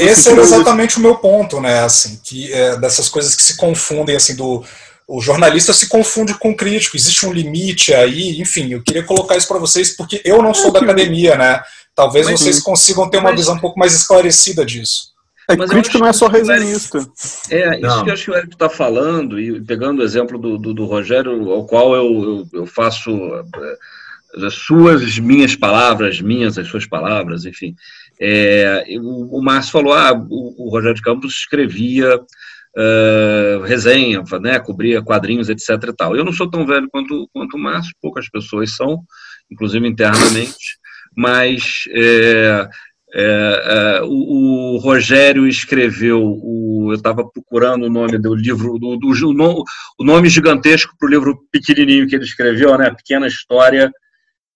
esse 0.00 0.30
é 0.30 0.32
exatamente 0.32 0.96
o 0.96 1.00
meu 1.00 1.16
ponto, 1.16 1.60
né? 1.60 1.80
Assim, 1.80 2.18
que 2.24 2.52
é, 2.52 2.76
dessas 2.78 3.08
coisas 3.08 3.34
que 3.34 3.42
se 3.42 3.56
confundem, 3.56 4.16
assim, 4.16 4.34
do 4.34 4.64
o 5.06 5.22
jornalista 5.22 5.72
se 5.72 5.88
confunde 5.88 6.34
com 6.34 6.50
o 6.50 6.56
crítico. 6.56 6.96
Existe 6.96 7.26
um 7.26 7.32
limite 7.32 7.94
aí, 7.94 8.38
enfim. 8.40 8.72
Eu 8.72 8.82
queria 8.82 9.02
colocar 9.02 9.36
isso 9.36 9.48
para 9.48 9.58
vocês 9.58 9.96
porque 9.96 10.20
eu 10.22 10.42
não 10.42 10.52
sou 10.52 10.70
da 10.70 10.80
academia, 10.80 11.36
né? 11.36 11.62
Talvez 11.94 12.26
mas, 12.26 12.40
vocês 12.40 12.60
consigam 12.60 13.08
ter 13.08 13.16
uma 13.16 13.30
mas, 13.30 13.40
visão 13.40 13.54
um 13.54 13.58
pouco 13.58 13.78
mais 13.78 13.94
esclarecida 13.94 14.64
disso. 14.66 15.08
É, 15.48 15.56
Mas 15.56 15.70
crítico 15.70 15.98
não 15.98 16.06
é 16.06 16.12
só 16.12 16.28
resenhista. 16.28 16.98
É, 17.50 17.78
isso 17.78 17.80
não. 17.80 18.04
que 18.04 18.10
eu 18.10 18.14
acho 18.14 18.24
que 18.26 18.30
o 18.30 18.36
Eric 18.36 18.52
está 18.52 18.68
falando, 18.68 19.40
e 19.40 19.58
pegando 19.62 20.00
o 20.00 20.04
exemplo 20.04 20.38
do, 20.38 20.58
do, 20.58 20.74
do 20.74 20.84
Rogério, 20.84 21.50
ao 21.50 21.64
qual 21.64 21.94
eu, 21.94 22.04
eu, 22.04 22.60
eu 22.60 22.66
faço 22.66 23.10
é, 23.10 24.46
as 24.46 24.54
suas, 24.54 25.18
minhas 25.18 25.56
palavras, 25.56 26.20
minhas, 26.20 26.58
as 26.58 26.68
suas 26.68 26.86
palavras, 26.86 27.46
enfim. 27.46 27.74
É, 28.20 28.84
o, 29.00 29.38
o 29.38 29.42
Márcio 29.42 29.72
falou, 29.72 29.92
ah, 29.92 30.12
o, 30.12 30.66
o 30.66 30.70
Rogério 30.70 30.94
de 30.94 31.02
Campos 31.02 31.34
escrevia 31.34 32.18
uh, 32.78 33.62
resenha, 33.64 34.22
né, 34.40 34.58
cobria 34.58 35.02
quadrinhos, 35.02 35.48
etc 35.48 35.68
e 35.88 35.92
tal. 35.92 36.16
Eu 36.16 36.24
não 36.24 36.32
sou 36.32 36.50
tão 36.50 36.66
velho 36.66 36.88
quanto, 36.90 37.28
quanto 37.32 37.56
o 37.56 37.60
Márcio, 37.60 37.94
poucas 38.00 38.28
pessoas 38.28 38.74
são, 38.74 39.02
inclusive 39.50 39.86
internamente, 39.86 40.78
mas 41.16 41.84
é, 41.90 42.68
é, 43.14 43.98
é, 43.98 44.02
o, 44.02 44.74
o, 44.74 44.78
Rogério 44.78 45.46
escreveu, 45.46 46.22
o, 46.22 46.88
eu 46.90 46.96
estava 46.96 47.28
procurando 47.28 47.86
o 47.86 47.90
nome 47.90 48.18
do 48.18 48.34
livro, 48.34 48.78
do, 48.78 48.96
do, 48.96 49.64
o 49.98 50.04
nome 50.04 50.28
gigantesco 50.28 50.94
para 50.98 51.06
o 51.06 51.10
livro 51.10 51.38
pequenininho 51.50 52.06
que 52.06 52.14
ele 52.14 52.24
escreveu, 52.24 52.76
né? 52.76 52.90
Pequena 52.90 53.26
História 53.26 53.90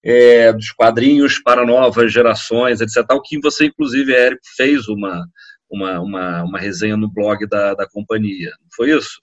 é, 0.05 0.53
dos 0.53 0.71
Quadrinhos 0.71 1.39
para 1.39 1.65
Novas 1.65 2.13
Gerações, 2.13 2.81
etc. 2.81 3.05
Tal, 3.07 3.23
que 3.23 3.39
você, 3.41 3.67
inclusive, 3.67 4.13
Érico, 4.13 4.43
fez 4.57 4.89
uma, 4.89 5.25
uma, 5.71 6.01
uma, 6.01 6.43
uma 6.43 6.59
resenha 6.59 6.97
no 6.97 7.11
blog 7.11 7.47
da, 7.47 7.75
da 7.75 7.89
companhia. 7.89 8.51
Não 8.61 8.69
foi 8.75 8.97
isso? 8.97 9.21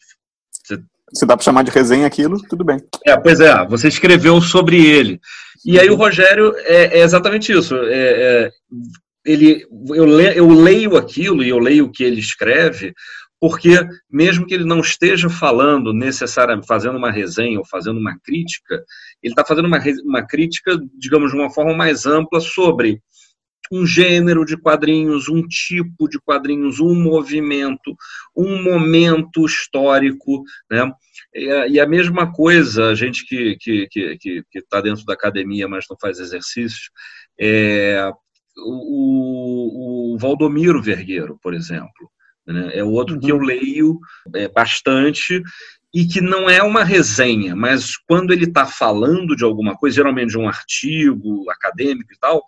Você... 0.51 0.81
Se 1.13 1.25
dá 1.25 1.35
para 1.35 1.43
chamar 1.43 1.63
de 1.63 1.71
resenha 1.71 2.05
aquilo, 2.05 2.41
tudo 2.47 2.63
bem. 2.63 2.79
É, 3.05 3.17
pois 3.17 3.39
é, 3.39 3.65
você 3.67 3.87
escreveu 3.87 4.39
sobre 4.41 4.85
ele. 4.85 5.19
E 5.65 5.79
aí 5.79 5.89
o 5.89 5.95
Rogério 5.95 6.53
é, 6.57 6.99
é 6.99 7.01
exatamente 7.01 7.51
isso. 7.51 7.75
É, 7.75 8.45
é, 8.45 8.51
ele, 9.25 9.65
eu, 9.89 10.05
le, 10.05 10.37
eu 10.37 10.49
leio 10.49 10.95
aquilo 10.95 11.43
e 11.43 11.49
eu 11.49 11.59
leio 11.59 11.85
o 11.85 11.91
que 11.91 12.03
ele 12.03 12.19
escreve, 12.19 12.93
porque 13.39 13.79
mesmo 14.09 14.45
que 14.45 14.53
ele 14.53 14.65
não 14.65 14.79
esteja 14.79 15.29
falando 15.29 15.93
necessariamente, 15.93 16.67
fazendo 16.67 16.97
uma 16.97 17.11
resenha 17.11 17.57
ou 17.57 17.65
fazendo 17.65 17.99
uma 17.99 18.17
crítica, 18.19 18.83
ele 19.21 19.33
está 19.33 19.45
fazendo 19.45 19.65
uma, 19.65 19.79
uma 20.03 20.25
crítica, 20.25 20.79
digamos, 20.97 21.31
de 21.31 21.37
uma 21.37 21.49
forma 21.49 21.73
mais 21.75 22.05
ampla 22.05 22.39
sobre 22.39 23.01
um 23.71 23.85
gênero 23.85 24.43
de 24.43 24.57
quadrinhos, 24.57 25.29
um 25.29 25.45
tipo 25.47 26.07
de 26.09 26.19
quadrinhos, 26.19 26.79
um 26.79 26.95
movimento, 26.95 27.95
um 28.35 28.63
momento 28.63 29.45
histórico, 29.45 30.43
né? 30.71 30.91
E 31.35 31.79
a 31.79 31.87
mesma 31.87 32.31
coisa, 32.31 32.89
a 32.89 32.95
gente 32.95 33.25
que 33.25 33.51
está 33.51 33.59
que, 33.59 33.87
que, 33.89 34.17
que, 34.17 34.43
que 34.49 34.61
tá 34.63 34.81
dentro 34.81 35.05
da 35.05 35.13
academia, 35.13 35.67
mas 35.67 35.85
não 35.87 35.97
faz 36.01 36.19
exercícios, 36.19 36.89
é, 37.39 38.11
o, 38.57 40.13
o 40.13 40.17
Valdomiro 40.17 40.81
Vergueiro, 40.81 41.37
por 41.41 41.53
exemplo. 41.53 42.09
Né? 42.47 42.71
É 42.73 42.83
outro 42.83 43.19
que 43.19 43.31
eu 43.31 43.37
uhum. 43.37 43.43
leio 43.43 43.99
é, 44.33 44.47
bastante 44.47 45.41
e 45.93 46.05
que 46.05 46.21
não 46.21 46.49
é 46.49 46.61
uma 46.61 46.83
resenha, 46.83 47.55
mas 47.55 47.97
quando 47.97 48.31
ele 48.31 48.45
está 48.45 48.65
falando 48.65 49.35
de 49.35 49.43
alguma 49.43 49.75
coisa, 49.75 49.95
geralmente 49.95 50.29
de 50.29 50.37
um 50.37 50.47
artigo 50.47 51.49
acadêmico 51.49 52.13
e 52.13 52.17
tal, 52.19 52.43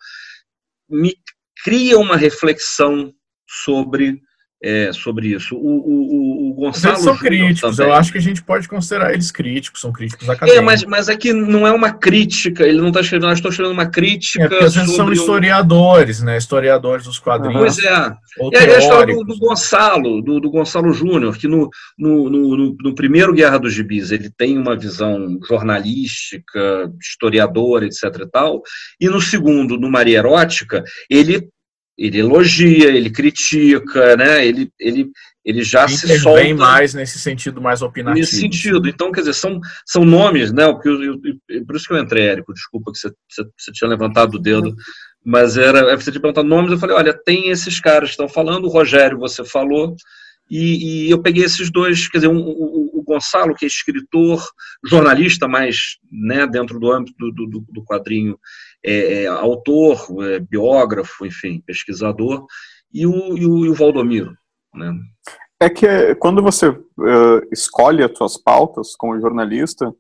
me 0.90 1.16
cria 1.64 1.98
uma 1.98 2.16
reflexão 2.16 3.14
sobre 3.48 4.22
é, 4.64 4.92
sobre 4.94 5.30
isso. 5.30 5.56
O, 5.56 5.60
o, 5.60 6.52
o 6.52 6.54
Gonçalo. 6.54 6.94
Eles 6.94 7.04
são 7.04 7.18
críticos, 7.18 7.76
também. 7.76 7.92
eu 7.92 7.98
acho 7.98 8.12
que 8.12 8.18
a 8.20 8.22
gente 8.22 8.44
pode 8.44 8.68
considerar 8.68 9.12
eles 9.12 9.32
críticos, 9.32 9.82
são 9.82 9.92
críticos 9.92 10.30
acadêmicos. 10.30 10.62
É, 10.62 10.64
mas, 10.64 10.84
mas 10.86 11.10
aqui 11.10 11.34
não 11.34 11.66
é 11.66 11.72
uma 11.72 11.92
crítica, 11.92 12.64
ele 12.64 12.80
não 12.80 12.90
está 12.90 13.02
escrevendo, 13.02 13.28
nós 13.28 13.40
estamos 13.40 13.56
escrevendo 13.56 13.74
uma 13.74 13.90
crítica. 13.90 14.44
É 14.44 14.48
porque 14.48 14.64
eles 14.64 14.74
são 14.74 15.12
historiadores, 15.12 16.22
um... 16.22 16.26
né? 16.26 16.38
Historiadores 16.38 17.06
dos 17.06 17.18
quadrinhos. 17.18 17.58
Pois 17.58 17.80
é. 17.80 18.14
E 18.52 18.58
a 18.58 18.78
história 18.78 19.16
do, 19.16 19.24
do, 19.24 19.38
Gonçalo, 19.40 20.22
do, 20.22 20.40
do 20.40 20.52
Gonçalo 20.52 20.94
Júnior, 20.94 21.38
que 21.38 21.48
no, 21.48 21.70
no, 21.98 22.30
no, 22.30 22.76
no, 22.80 22.96
primeiro 22.96 23.34
Guerra 23.34 23.58
dos 23.58 23.74
Gibis 23.74 24.12
ele 24.12 24.30
tem 24.30 24.58
uma 24.58 24.78
visão 24.78 25.40
jornalística, 25.48 26.92
historiadora, 27.02 27.86
etc. 27.86 28.04
e 28.22 28.30
tal, 28.30 28.62
e 29.00 29.10
no 29.10 29.20
segundo, 29.20 29.78
no 29.78 29.90
Maria 29.90 30.20
Erótica, 30.20 30.84
ele 31.10 31.50
ele 31.98 32.20
elogia, 32.20 32.90
ele 32.90 33.10
critica, 33.10 34.16
né? 34.16 34.46
Ele, 34.46 34.70
ele, 34.80 35.10
ele 35.44 35.64
já 35.64 35.88
se 35.88 36.20
solta. 36.20 36.42
Bem 36.42 36.54
mais 36.54 36.94
nesse 36.94 37.20
sentido 37.20 37.62
mais 37.62 37.82
opinativo. 37.82 38.20
Nesse 38.20 38.40
sentido. 38.40 38.88
Então, 38.88 39.12
quer 39.12 39.22
dizer, 39.22 39.34
são, 39.34 39.60
são 39.86 40.04
nomes, 40.06 40.52
né? 40.52 40.72
Porque 40.72 40.90
eu, 40.90 41.02
eu, 41.50 41.66
por 41.66 41.76
isso 41.76 41.88
que 41.88 41.94
eu 41.94 42.00
entrei, 42.00 42.28
Érico, 42.28 42.54
desculpa 42.54 42.92
que 42.92 42.98
você, 42.98 43.10
você, 43.30 43.44
você 43.58 43.72
tinha 43.72 43.90
levantado 43.90 44.36
o 44.36 44.40
dedo, 44.40 44.74
mas 45.24 45.58
era, 45.58 45.96
você 45.96 46.12
tinha 46.12 46.22
perguntado 46.22 46.48
nomes, 46.48 46.72
eu 46.72 46.80
falei, 46.80 46.96
olha, 46.96 47.14
tem 47.14 47.50
esses 47.50 47.80
caras 47.80 48.10
que 48.10 48.14
estão 48.14 48.30
falando, 48.30 48.66
o 48.66 48.72
Rogério 48.72 49.20
você 49.20 49.44
falou, 49.44 49.96
e, 50.52 51.08
e 51.08 51.10
eu 51.10 51.22
peguei 51.22 51.46
esses 51.46 51.72
dois, 51.72 52.10
quer 52.10 52.18
dizer, 52.18 52.28
um, 52.28 52.42
o, 52.42 53.00
o, 53.00 53.04
Gonçalo, 53.04 53.56
que 53.56 53.64
é 53.64 53.68
escritor, 53.70 54.46
jornalista, 54.86 55.48
mas 55.48 55.98
né, 56.12 56.46
dentro 56.46 56.78
do 56.78 56.92
âmbito 56.92 57.16
do, 57.32 57.48
do, 57.48 57.66
do 57.70 57.86
quadrinho, 57.86 58.38
é, 58.86 59.24
é, 59.24 59.28
autor, 59.28 60.06
é, 60.26 60.40
biógrafo, 60.42 61.26
enfim, 61.26 61.64
pesquisador, 61.66 62.46
e 62.94 63.08
o, 63.08 63.38
e 63.38 63.46
o, 63.46 63.66
e 63.66 63.70
o 63.70 63.74
Valdomiro. 63.74 64.36
Né? 64.76 64.94
É 65.58 65.70
que 65.70 66.16
quando 66.16 66.44
você 66.44 66.68
uh, 66.68 67.42
escolhe 67.50 68.04
as 68.04 68.18
suas 68.18 68.36
pautas 68.36 68.94
como 68.98 69.22
jornalista, 69.22 69.94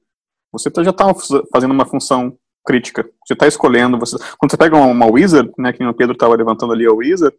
você 0.51 0.69
tá, 0.69 0.83
já 0.83 0.89
está 0.89 1.05
fazendo 1.53 1.71
uma 1.71 1.85
função 1.85 2.37
crítica. 2.65 3.09
Você 3.25 3.33
está 3.33 3.47
escolhendo. 3.47 3.97
Você, 3.99 4.17
quando 4.37 4.51
você 4.51 4.57
pega 4.57 4.75
uma, 4.75 4.87
uma 4.87 5.05
Wizard, 5.09 5.49
né, 5.57 5.71
que 5.71 5.81
o 5.81 5.93
Pedro 5.93 6.13
estava 6.13 6.35
levantando 6.35 6.73
ali 6.73 6.85
a 6.85 6.91
Wizard, 6.91 7.35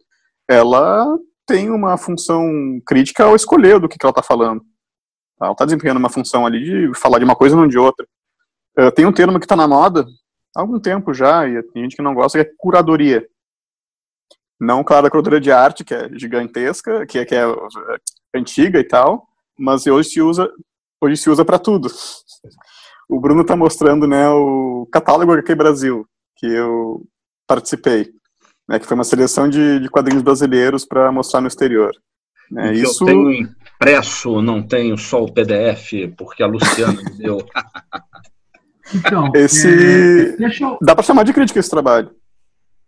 ela 0.49 1.07
tem 1.53 1.68
uma 1.68 1.98
função 1.98 2.80
crítica 2.86 3.24
ao 3.24 3.36
escolher 3.36 3.78
do 3.78 3.86
que, 3.86 3.98
que 3.98 4.07
ela 4.07 4.11
está 4.11 4.22
falando. 4.22 4.64
Ela 5.38 5.53
está 5.53 5.66
desempenhando 5.66 5.98
uma 5.98 6.09
função 6.09 6.46
ali 6.46 6.88
de 6.88 6.98
falar 6.98 7.18
de 7.18 7.24
uma 7.26 7.36
coisa 7.36 7.55
e 7.55 7.59
não 7.59 7.68
de 7.68 7.76
outra. 7.76 8.07
Uh, 8.78 8.90
tem 8.90 9.05
um 9.05 9.12
termo 9.12 9.38
que 9.38 9.44
está 9.44 9.55
na 9.55 9.68
moda, 9.68 10.07
há 10.57 10.61
algum 10.62 10.80
tempo 10.80 11.12
já, 11.12 11.46
e 11.46 11.62
tem 11.62 11.82
gente 11.82 11.96
que 11.96 12.03
não 12.03 12.14
gosta, 12.14 12.42
que 12.42 12.48
é 12.48 12.55
curadoria. 12.57 13.26
Não, 14.59 14.82
claro, 14.82 15.07
a 15.07 15.11
curadoria 15.11 15.40
de 15.40 15.53
arte, 15.53 15.84
que 15.84 15.92
é 15.92 16.09
gigantesca, 16.14 17.05
que 17.05 17.18
é, 17.18 17.24
que 17.26 17.34
é 17.34 17.44
antiga 18.34 18.78
e 18.80 18.84
tal, 18.84 19.28
mas 19.59 19.86
hoje 19.86 20.09
se 20.09 20.22
usa 20.22 20.50
hoje 21.03 21.16
se 21.16 21.28
usa 21.28 21.44
para 21.44 21.59
tudo. 21.59 21.88
O 23.11 23.20
Bruno 23.20 23.42
está 23.42 23.55
mostrando 23.55 24.07
né, 24.07 24.26
o 24.30 24.88
catálogo 24.90 25.32
HQ 25.32 25.55
Brasil, 25.55 26.07
que 26.36 26.46
eu 26.46 27.05
participei, 27.46 28.11
né, 28.69 28.79
que 28.79 28.87
foi 28.87 28.95
uma 28.95 29.05
seleção 29.05 29.49
de, 29.49 29.81
de 29.81 29.89
quadrinhos 29.89 30.23
brasileiros 30.23 30.85
para 30.85 31.11
mostrar 31.13 31.41
no 31.41 31.49
exterior. 31.49 31.93
Né, 32.51 32.75
isso... 32.75 33.03
Eu 33.05 33.07
tenho 33.07 33.33
impresso, 33.33 34.41
não 34.43 34.63
tenho 34.63 34.97
só 34.99 35.23
o 35.25 35.33
PDF, 35.33 35.93
porque 36.17 36.43
a 36.43 36.47
Luciana 36.47 37.01
me 37.03 37.19
deu. 37.19 37.39
Então, 38.95 39.31
esse. 39.35 39.69
É, 39.69 40.37
eu... 40.63 40.79
Dá 40.83 40.95
para 40.95 41.05
chamar 41.05 41.23
de 41.25 41.33
crítica 41.33 41.59
esse 41.61 41.71
trabalho. 41.71 42.11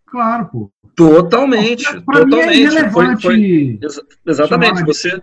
claro, 0.05 0.45
pô. 0.51 0.71
Totalmente, 0.95 1.83
Pra 2.03 2.23
mim 2.25 2.35
é 2.37 2.37
totalmente. 2.37 2.45
Foi, 2.45 2.55
irrelevante. 2.57 3.21
foi- 3.23 3.79
exa- 3.83 4.03
exatamente. 4.25 4.83
Você. 4.85 5.21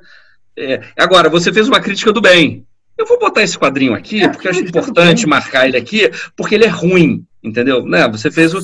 é, 0.59 0.83
agora, 0.99 1.31
você 1.31 1.51
fez 1.53 1.67
uma 1.67 1.81
crítica 1.81 2.13
do 2.13 2.21
bem. 2.21 2.67
Eu 2.99 3.07
vou 3.07 3.19
botar 3.19 3.43
esse 3.43 3.59
quadrinho 3.59 3.95
aqui, 3.95 4.23
É, 4.23 4.29
porque 4.29 4.47
eu 4.49 4.51
acho 4.51 4.61
importante 4.61 5.27
marcar 5.27 5.67
ele 5.67 5.79
aqui, 5.79 6.11
porque 6.37 6.55
ele 6.55 6.65
é 6.67 6.69
ruim, 6.69 7.25
entendeu? 7.43 7.85
Né? 7.85 8.09
Você 8.09 8.31
fez 8.31 8.55
o. 8.55 8.59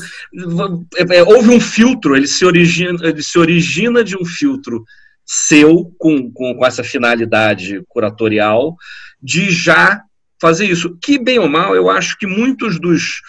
é, 0.96 1.18
é, 1.18 1.22
houve 1.22 1.50
um 1.50 1.60
filtro, 1.60 2.16
ele 2.16 2.26
se 2.26 2.44
origina, 2.44 2.98
ele 3.02 3.22
se 3.22 3.38
origina 3.38 4.04
de 4.04 4.16
um 4.16 4.24
filtro 4.24 4.84
seu, 5.24 5.92
com, 5.98 6.30
com, 6.32 6.54
com 6.54 6.66
essa 6.66 6.82
finalidade 6.82 7.82
curatorial, 7.88 8.76
de 9.22 9.50
já 9.50 10.00
fazer 10.40 10.66
isso. 10.66 10.96
Que, 11.02 11.18
bem 11.18 11.38
ou 11.38 11.48
mal, 11.48 11.74
eu 11.74 11.90
acho 11.90 12.16
que 12.16 12.26
muitos 12.26 12.80
dos 12.80 13.20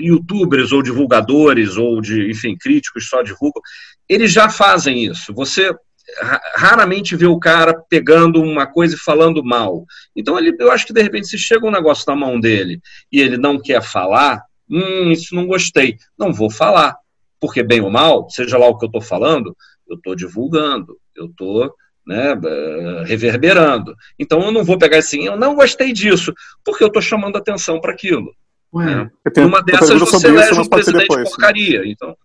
youtubers 0.00 0.72
ou 0.72 0.82
divulgadores 0.82 1.76
ou 1.76 2.00
de, 2.00 2.30
enfim, 2.30 2.56
críticos 2.58 3.08
só 3.08 3.22
divulgam, 3.22 3.62
eles 4.08 4.32
já 4.32 4.48
fazem 4.48 5.04
isso. 5.04 5.32
Você 5.34 5.72
ra- 6.20 6.40
raramente 6.54 7.16
vê 7.16 7.26
o 7.26 7.38
cara 7.38 7.74
pegando 7.88 8.42
uma 8.42 8.66
coisa 8.66 8.94
e 8.94 8.98
falando 8.98 9.44
mal. 9.44 9.84
Então 10.14 10.38
ele, 10.38 10.54
eu 10.58 10.70
acho 10.70 10.86
que 10.86 10.92
de 10.92 11.02
repente 11.02 11.28
se 11.28 11.38
chega 11.38 11.66
um 11.66 11.70
negócio 11.70 12.04
na 12.08 12.16
mão 12.16 12.38
dele 12.40 12.80
e 13.10 13.20
ele 13.20 13.36
não 13.36 13.60
quer 13.60 13.82
falar, 13.82 14.42
hum, 14.70 15.10
isso 15.10 15.34
não 15.34 15.46
gostei, 15.46 15.96
não 16.18 16.32
vou 16.32 16.50
falar, 16.50 16.96
porque 17.40 17.62
bem 17.62 17.80
ou 17.80 17.90
mal, 17.90 18.28
seja 18.30 18.58
lá 18.58 18.66
o 18.66 18.76
que 18.78 18.84
eu 18.84 18.88
estou 18.88 19.00
falando, 19.00 19.56
eu 19.88 19.96
estou 19.96 20.14
divulgando, 20.14 20.96
eu 21.14 21.26
estou 21.26 21.72
né, 22.06 22.32
eh, 22.32 23.04
reverberando. 23.04 23.94
Então 24.18 24.40
eu 24.40 24.52
não 24.52 24.64
vou 24.64 24.78
pegar 24.78 24.98
assim, 24.98 25.24
eu 25.24 25.36
não 25.36 25.54
gostei 25.54 25.92
disso, 25.92 26.32
porque 26.64 26.82
eu 26.82 26.88
estou 26.88 27.02
chamando 27.02 27.36
atenção 27.36 27.80
para 27.80 27.92
aquilo. 27.92 28.32
Ué, 28.72 29.10
Numa 29.36 29.46
uma 29.46 29.62
dessas 29.62 29.98
você 29.98 30.16
isso, 30.16 30.26
elege 30.26 30.54
mas 30.54 30.66
um 30.66 30.70
presidente 30.70 31.08
depois. 31.08 31.28
porcaria. 31.30 31.82
Então, 31.86 32.16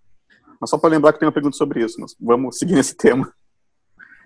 Mas 0.60 0.70
só 0.70 0.78
para 0.78 0.90
lembrar 0.90 1.14
que 1.14 1.20
tem 1.20 1.28
uma 1.28 1.32
pergunta 1.32 1.56
sobre 1.56 1.84
isso. 1.84 2.00
Mas 2.00 2.16
vamos 2.20 2.58
seguir 2.58 2.74
nesse 2.74 2.96
tema. 2.96 3.32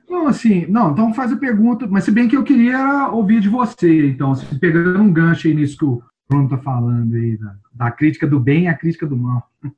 Não, 0.09 0.27
assim, 0.27 0.65
não, 0.67 0.91
então 0.91 1.13
faz 1.13 1.31
a 1.31 1.35
pergunta, 1.35 1.87
mas 1.87 2.03
se 2.03 2.11
bem 2.11 2.27
que 2.27 2.37
eu 2.37 2.43
queria 2.43 3.09
ouvir 3.09 3.39
de 3.39 3.49
você, 3.49 4.07
então, 4.07 4.35
se 4.35 4.45
pegando 4.59 5.01
um 5.01 5.11
gancho 5.11 5.47
aí 5.47 5.53
nisso 5.53 5.77
que 5.77 5.85
o 5.85 6.01
Bruno 6.27 6.49
tá 6.49 6.57
falando 6.57 7.15
aí, 7.15 7.37
da, 7.37 7.55
da 7.73 7.91
crítica 7.91 8.25
do 8.25 8.39
bem 8.39 8.63
e 8.63 8.67
a 8.67 8.73
crítica 8.73 9.05
do 9.05 9.15
mal. 9.15 9.49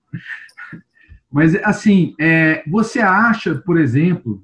Mas, 1.31 1.55
assim, 1.55 2.15
é, 2.19 2.63
você 2.67 2.99
acha, 2.99 3.55
por 3.55 3.77
exemplo, 3.77 4.41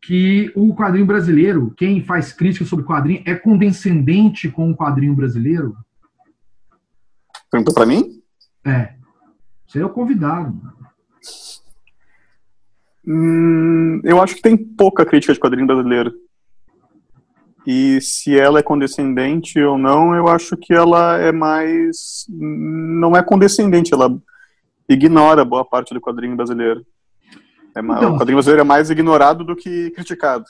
que 0.00 0.52
o 0.54 0.74
quadrinho 0.74 1.06
brasileiro, 1.06 1.72
quem 1.76 2.04
faz 2.04 2.32
crítica 2.32 2.64
sobre 2.64 2.84
quadrinho, 2.84 3.22
é 3.26 3.34
condescendente 3.34 4.48
com 4.48 4.70
o 4.70 4.76
quadrinho 4.76 5.14
brasileiro? 5.14 5.76
Perguntou 7.50 7.74
para 7.74 7.86
mim? 7.86 8.22
É. 8.64 8.94
Você 9.66 9.80
é 9.80 9.84
o 9.84 9.90
convidado. 9.90 10.60
Hum, 13.06 14.00
eu 14.04 14.22
acho 14.22 14.36
que 14.36 14.42
tem 14.42 14.56
pouca 14.56 15.04
crítica 15.04 15.32
de 15.32 15.40
quadrinho 15.40 15.66
brasileiro. 15.66 16.12
E 17.66 17.98
se 18.00 18.38
ela 18.38 18.58
é 18.58 18.62
condescendente 18.62 19.58
ou 19.60 19.78
não, 19.78 20.14
eu 20.14 20.28
acho 20.28 20.56
que 20.56 20.72
ela 20.74 21.16
é 21.18 21.32
mais. 21.32 22.26
Não 22.28 23.16
é 23.16 23.22
condescendente, 23.22 23.94
ela 23.94 24.14
ignora 24.88 25.44
boa 25.44 25.64
parte 25.64 25.94
do 25.94 26.00
quadrinho 26.00 26.36
brasileiro. 26.36 26.84
É 27.74 27.80
ma- 27.82 27.96
Então. 27.96 28.14
o 28.14 28.18
quadrinho 28.18 28.36
brasileiro 28.36 28.60
é 28.60 28.64
mais 28.64 28.90
ignorado 28.90 29.44
do 29.44 29.56
que 29.56 29.90
criticado. 29.90 30.44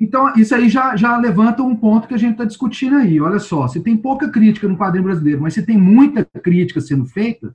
Então, 0.00 0.32
isso 0.36 0.54
aí 0.54 0.68
já, 0.68 0.94
já 0.94 1.16
levanta 1.16 1.62
um 1.62 1.74
ponto 1.74 2.06
que 2.06 2.14
a 2.14 2.18
gente 2.18 2.32
está 2.32 2.44
discutindo 2.44 2.96
aí. 2.96 3.20
Olha 3.20 3.38
só, 3.40 3.66
se 3.66 3.80
tem 3.80 3.96
pouca 3.96 4.28
crítica 4.30 4.68
no 4.68 4.76
quadrinho 4.76 5.04
brasileiro, 5.04 5.40
mas 5.40 5.54
se 5.54 5.64
tem 5.66 5.76
muita 5.76 6.24
crítica 6.40 6.80
sendo 6.80 7.04
feita, 7.06 7.52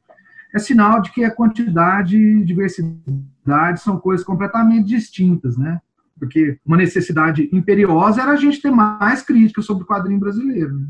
é 0.54 0.60
sinal 0.60 1.02
de 1.02 1.12
que 1.12 1.24
a 1.24 1.32
quantidade 1.32 2.18
e 2.18 2.44
diversidade 2.44 3.80
são 3.80 3.98
coisas 3.98 4.26
completamente 4.26 4.88
distintas, 4.88 5.56
né? 5.58 5.80
Porque 6.20 6.60
uma 6.66 6.78
necessidade 6.78 7.50
imperiosa 7.52 8.22
era 8.22 8.32
a 8.32 8.36
gente 8.36 8.62
ter 8.62 8.72
mais 8.72 9.22
crítica 9.22 9.62
sobre 9.62 9.84
o 9.84 9.88
quadrinho 9.88 10.20
brasileiro. 10.20 10.76
né? 10.76 10.88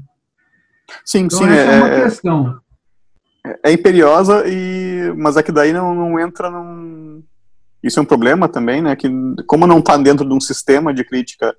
Sim, 1.06 1.26
Então, 1.26 1.40
sim, 1.40 1.46
essa 1.46 1.72
é, 1.72 1.78
uma 1.78 1.90
é, 1.90 2.00
é, 2.00 2.04
questão. 2.04 2.60
é 3.64 3.72
imperiosa, 3.72 4.44
e, 4.48 5.14
mas 5.18 5.38
é 5.38 5.44
que 5.44 5.52
daí 5.52 5.74
não, 5.74 5.96
não 5.96 6.20
entra 6.20 6.50
num. 6.50 7.24
Isso 7.82 8.00
é 8.00 8.02
um 8.02 8.06
problema 8.06 8.48
também, 8.48 8.82
né? 8.82 8.96
Que 8.96 9.10
como 9.46 9.68
não 9.68 9.80
está 9.80 9.98
dentro 9.98 10.28
de 10.28 10.34
um 10.34 10.40
sistema 10.40 10.94
de 10.94 11.04
crítica 11.04 11.56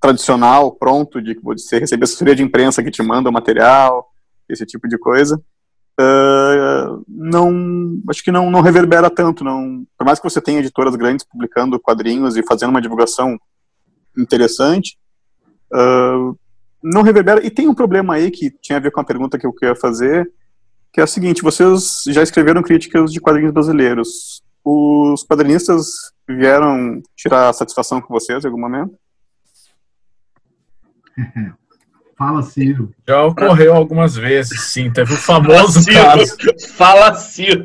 tradicional, 0.00 0.72
pronto, 0.72 1.20
de 1.20 1.34
que 1.34 1.42
você 1.42 1.78
receber 1.78 2.04
assessoria 2.04 2.36
de 2.36 2.42
imprensa 2.42 2.82
que 2.82 2.90
te 2.90 3.02
manda 3.02 3.30
o 3.30 3.32
material, 3.32 4.12
esse 4.48 4.66
tipo 4.66 4.86
de 4.86 4.98
coisa, 4.98 5.42
ah, 5.98 6.98
não 7.08 8.00
acho 8.08 8.22
que 8.22 8.32
não, 8.32 8.50
não 8.50 8.60
reverbera 8.60 9.08
tanto. 9.08 9.44
Não, 9.44 9.86
por 9.96 10.04
mais 10.04 10.18
que 10.18 10.28
você 10.28 10.40
tenha 10.40 10.60
editoras 10.60 10.96
grandes 10.96 11.24
publicando 11.24 11.78
quadrinhos 11.78 12.36
e 12.36 12.42
fazendo 12.42 12.70
uma 12.70 12.82
divulgação 12.82 13.38
interessante, 14.16 14.98
ah, 15.72 16.32
não 16.82 17.02
reverbera. 17.02 17.44
E 17.44 17.50
tem 17.50 17.68
um 17.68 17.74
problema 17.74 18.14
aí 18.14 18.30
que 18.30 18.50
tinha 18.50 18.78
a 18.78 18.80
ver 18.80 18.90
com 18.90 19.00
a 19.00 19.04
pergunta 19.04 19.38
que 19.38 19.46
eu 19.46 19.52
queria 19.52 19.74
fazer, 19.74 20.30
que 20.92 21.00
é 21.00 21.04
o 21.04 21.08
seguinte: 21.08 21.42
vocês 21.42 22.02
já 22.06 22.22
escreveram 22.22 22.62
críticas 22.62 23.12
de 23.12 23.20
quadrinhos 23.20 23.52
brasileiros. 23.52 24.42
Os 24.64 25.24
quadrinistas 25.24 26.12
vieram 26.26 27.02
tirar 27.14 27.52
satisfação 27.52 28.00
com 28.00 28.12
vocês 28.12 28.42
em 28.42 28.46
algum 28.46 28.60
momento? 28.60 28.94
Fala, 32.16 32.42
Ciro. 32.42 32.92
Já 33.06 33.24
ocorreu 33.24 33.74
algumas 33.74 34.14
vezes, 34.16 34.72
sim. 34.72 34.90
Teve 34.90 35.14
o 35.14 35.16
famoso 35.16 35.80
Ciro. 35.80 35.96
caso. 35.96 36.36
fala 36.76 37.14
Ciro. 37.14 37.64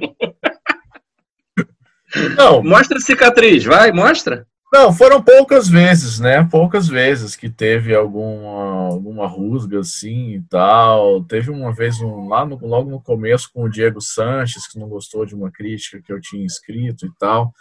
Não, 2.36 2.64
Mostra 2.64 2.98
a 2.98 3.02
cicatriz, 3.02 3.64
vai, 3.64 3.92
mostra. 3.92 4.48
Não, 4.72 4.94
foram 4.94 5.20
poucas 5.20 5.68
vezes, 5.68 6.20
né? 6.20 6.48
Poucas 6.50 6.88
vezes 6.88 7.36
que 7.36 7.50
teve 7.50 7.96
alguma, 7.96 8.88
alguma 8.88 9.28
rusga 9.28 9.80
assim 9.80 10.36
e 10.36 10.42
tal. 10.44 11.24
Teve 11.24 11.50
uma 11.50 11.74
vez 11.74 12.00
um, 12.00 12.28
lá 12.28 12.46
no, 12.46 12.56
logo 12.66 12.90
no 12.90 13.02
começo 13.02 13.50
com 13.52 13.64
o 13.64 13.70
Diego 13.70 14.00
Sanches, 14.00 14.68
que 14.68 14.78
não 14.78 14.88
gostou 14.88 15.26
de 15.26 15.34
uma 15.34 15.50
crítica 15.52 16.00
que 16.00 16.14
eu 16.14 16.22
tinha 16.22 16.46
escrito 16.46 17.08
e 17.08 17.12
tal. 17.20 17.52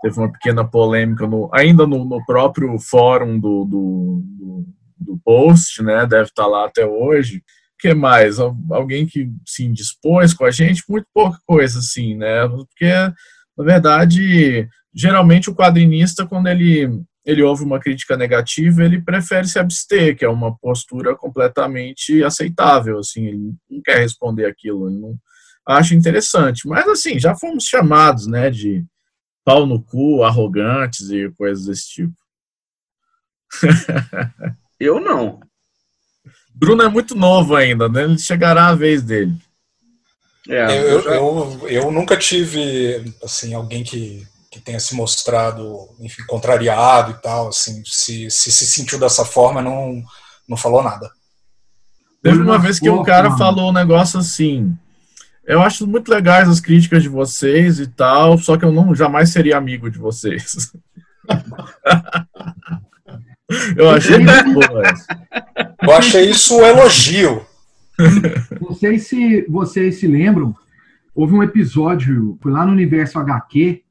Teve 0.00 0.18
uma 0.18 0.32
pequena 0.32 0.64
polêmica 0.64 1.26
no, 1.26 1.50
ainda 1.52 1.86
no, 1.86 2.02
no 2.02 2.24
próprio 2.24 2.78
fórum 2.78 3.38
do, 3.38 3.66
do, 3.66 4.22
do, 4.24 4.66
do 5.04 5.18
post, 5.24 5.82
né? 5.82 6.06
Deve 6.06 6.24
estar 6.28 6.46
lá 6.46 6.66
até 6.66 6.86
hoje. 6.86 7.38
O 7.38 7.42
que 7.78 7.94
mais? 7.94 8.38
Al- 8.40 8.56
Alguém 8.70 9.06
que 9.06 9.30
se 9.46 9.64
indispôs 9.64 10.34
com 10.34 10.44
a 10.44 10.50
gente? 10.50 10.82
Muito 10.88 11.06
pouca 11.14 11.38
coisa, 11.46 11.78
assim, 11.78 12.16
né? 12.16 12.48
Porque, 12.48 12.86
na 13.56 13.64
verdade, 13.64 14.68
geralmente 14.94 15.50
o 15.50 15.54
quadrinista, 15.54 16.26
quando 16.26 16.48
ele, 16.48 16.88
ele 17.24 17.42
ouve 17.42 17.64
uma 17.64 17.78
crítica 17.80 18.16
negativa, 18.16 18.84
ele 18.84 19.00
prefere 19.02 19.46
se 19.46 19.58
abster, 19.58 20.16
que 20.16 20.24
é 20.24 20.28
uma 20.28 20.56
postura 20.58 21.14
completamente 21.16 22.22
aceitável, 22.22 22.98
assim, 22.98 23.26
ele 23.26 23.52
não 23.70 23.80
quer 23.82 23.98
responder 23.98 24.46
aquilo, 24.46 24.88
ele 24.88 24.98
não 25.00 25.14
acha 25.66 25.94
interessante. 25.94 26.66
Mas, 26.68 26.86
assim, 26.88 27.18
já 27.18 27.34
fomos 27.34 27.64
chamados, 27.64 28.26
né, 28.26 28.50
de 28.50 28.84
pau 29.44 29.66
no 29.66 29.82
cu, 29.82 30.22
arrogantes 30.24 31.10
e 31.10 31.30
coisas 31.32 31.66
desse 31.66 31.88
tipo. 31.88 32.14
Eu 34.78 35.00
não. 35.00 35.40
Bruno 36.54 36.82
é 36.82 36.88
muito 36.88 37.14
novo 37.14 37.56
ainda, 37.56 37.88
né? 37.88 38.04
Ele 38.04 38.18
chegará 38.18 38.68
a 38.68 38.74
vez 38.74 39.02
dele. 39.02 39.34
É, 40.48 40.78
Eu, 40.78 40.82
eu 40.88 41.02
já- 41.02 41.14
eu, 41.16 41.68
eu 41.68 41.90
nunca 41.90 42.16
tive 42.16 43.12
assim 43.22 43.54
alguém 43.54 43.82
que, 43.82 44.26
que 44.50 44.60
tenha 44.60 44.78
se 44.78 44.94
mostrado 44.94 45.88
enfim, 46.00 46.22
contrariado 46.26 47.12
e 47.12 47.14
tal, 47.14 47.48
assim, 47.48 47.82
se, 47.86 48.30
se 48.30 48.52
se 48.52 48.66
sentiu 48.66 48.98
dessa 48.98 49.24
forma, 49.24 49.62
não, 49.62 50.02
não 50.48 50.56
falou 50.56 50.82
nada. 50.82 51.10
Teve 52.22 52.38
uma 52.40 52.58
vez 52.58 52.78
que 52.78 52.88
um 52.90 53.02
cara 53.02 53.28
falou 53.38 53.70
um 53.70 53.72
negócio 53.72 54.18
assim. 54.18 54.76
Eu 55.46 55.60
acho 55.60 55.86
muito 55.86 56.08
legais 56.10 56.48
as 56.48 56.60
críticas 56.60 57.02
de 57.02 57.08
vocês 57.08 57.78
e 57.78 57.86
tal, 57.86 58.38
só 58.38 58.56
que 58.56 58.64
eu 58.64 58.72
não 58.72 58.94
jamais 58.94 59.30
seria 59.30 59.56
amigo 59.58 59.90
de 59.90 59.98
vocês. 59.98 60.72
eu 63.76 63.90
achei 63.90 64.18
muito 64.18 64.52
boa 64.52 64.86
essa. 64.86 65.06
Eu 65.82 65.92
achei 65.92 66.30
isso 66.30 66.58
um 66.58 66.64
elogio. 66.64 67.46
Não 68.60 68.74
sei 68.74 68.98
se 68.98 69.44
vocês 69.48 69.98
se 69.98 70.06
lembram, 70.06 70.54
houve 71.14 71.34
um 71.34 71.42
episódio, 71.42 72.38
foi 72.42 72.50
lá 72.50 72.64
no 72.66 72.72
Universo 72.72 73.18
HQ, 73.18 73.82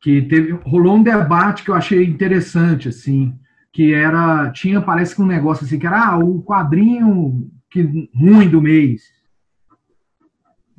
que 0.00 0.22
teve, 0.22 0.52
rolou 0.64 0.96
um 0.96 1.02
debate 1.02 1.64
que 1.64 1.70
eu 1.70 1.74
achei 1.74 2.04
interessante, 2.04 2.88
assim, 2.88 3.34
que 3.72 3.92
era, 3.92 4.50
tinha, 4.50 4.80
parece 4.80 5.14
que 5.14 5.22
um 5.22 5.26
negócio 5.26 5.64
assim, 5.64 5.78
que 5.78 5.86
era 5.86 6.10
ah, 6.10 6.18
o 6.18 6.42
quadrinho 6.42 7.50
que, 7.70 8.08
ruim 8.14 8.48
do 8.48 8.60
mês. 8.60 9.13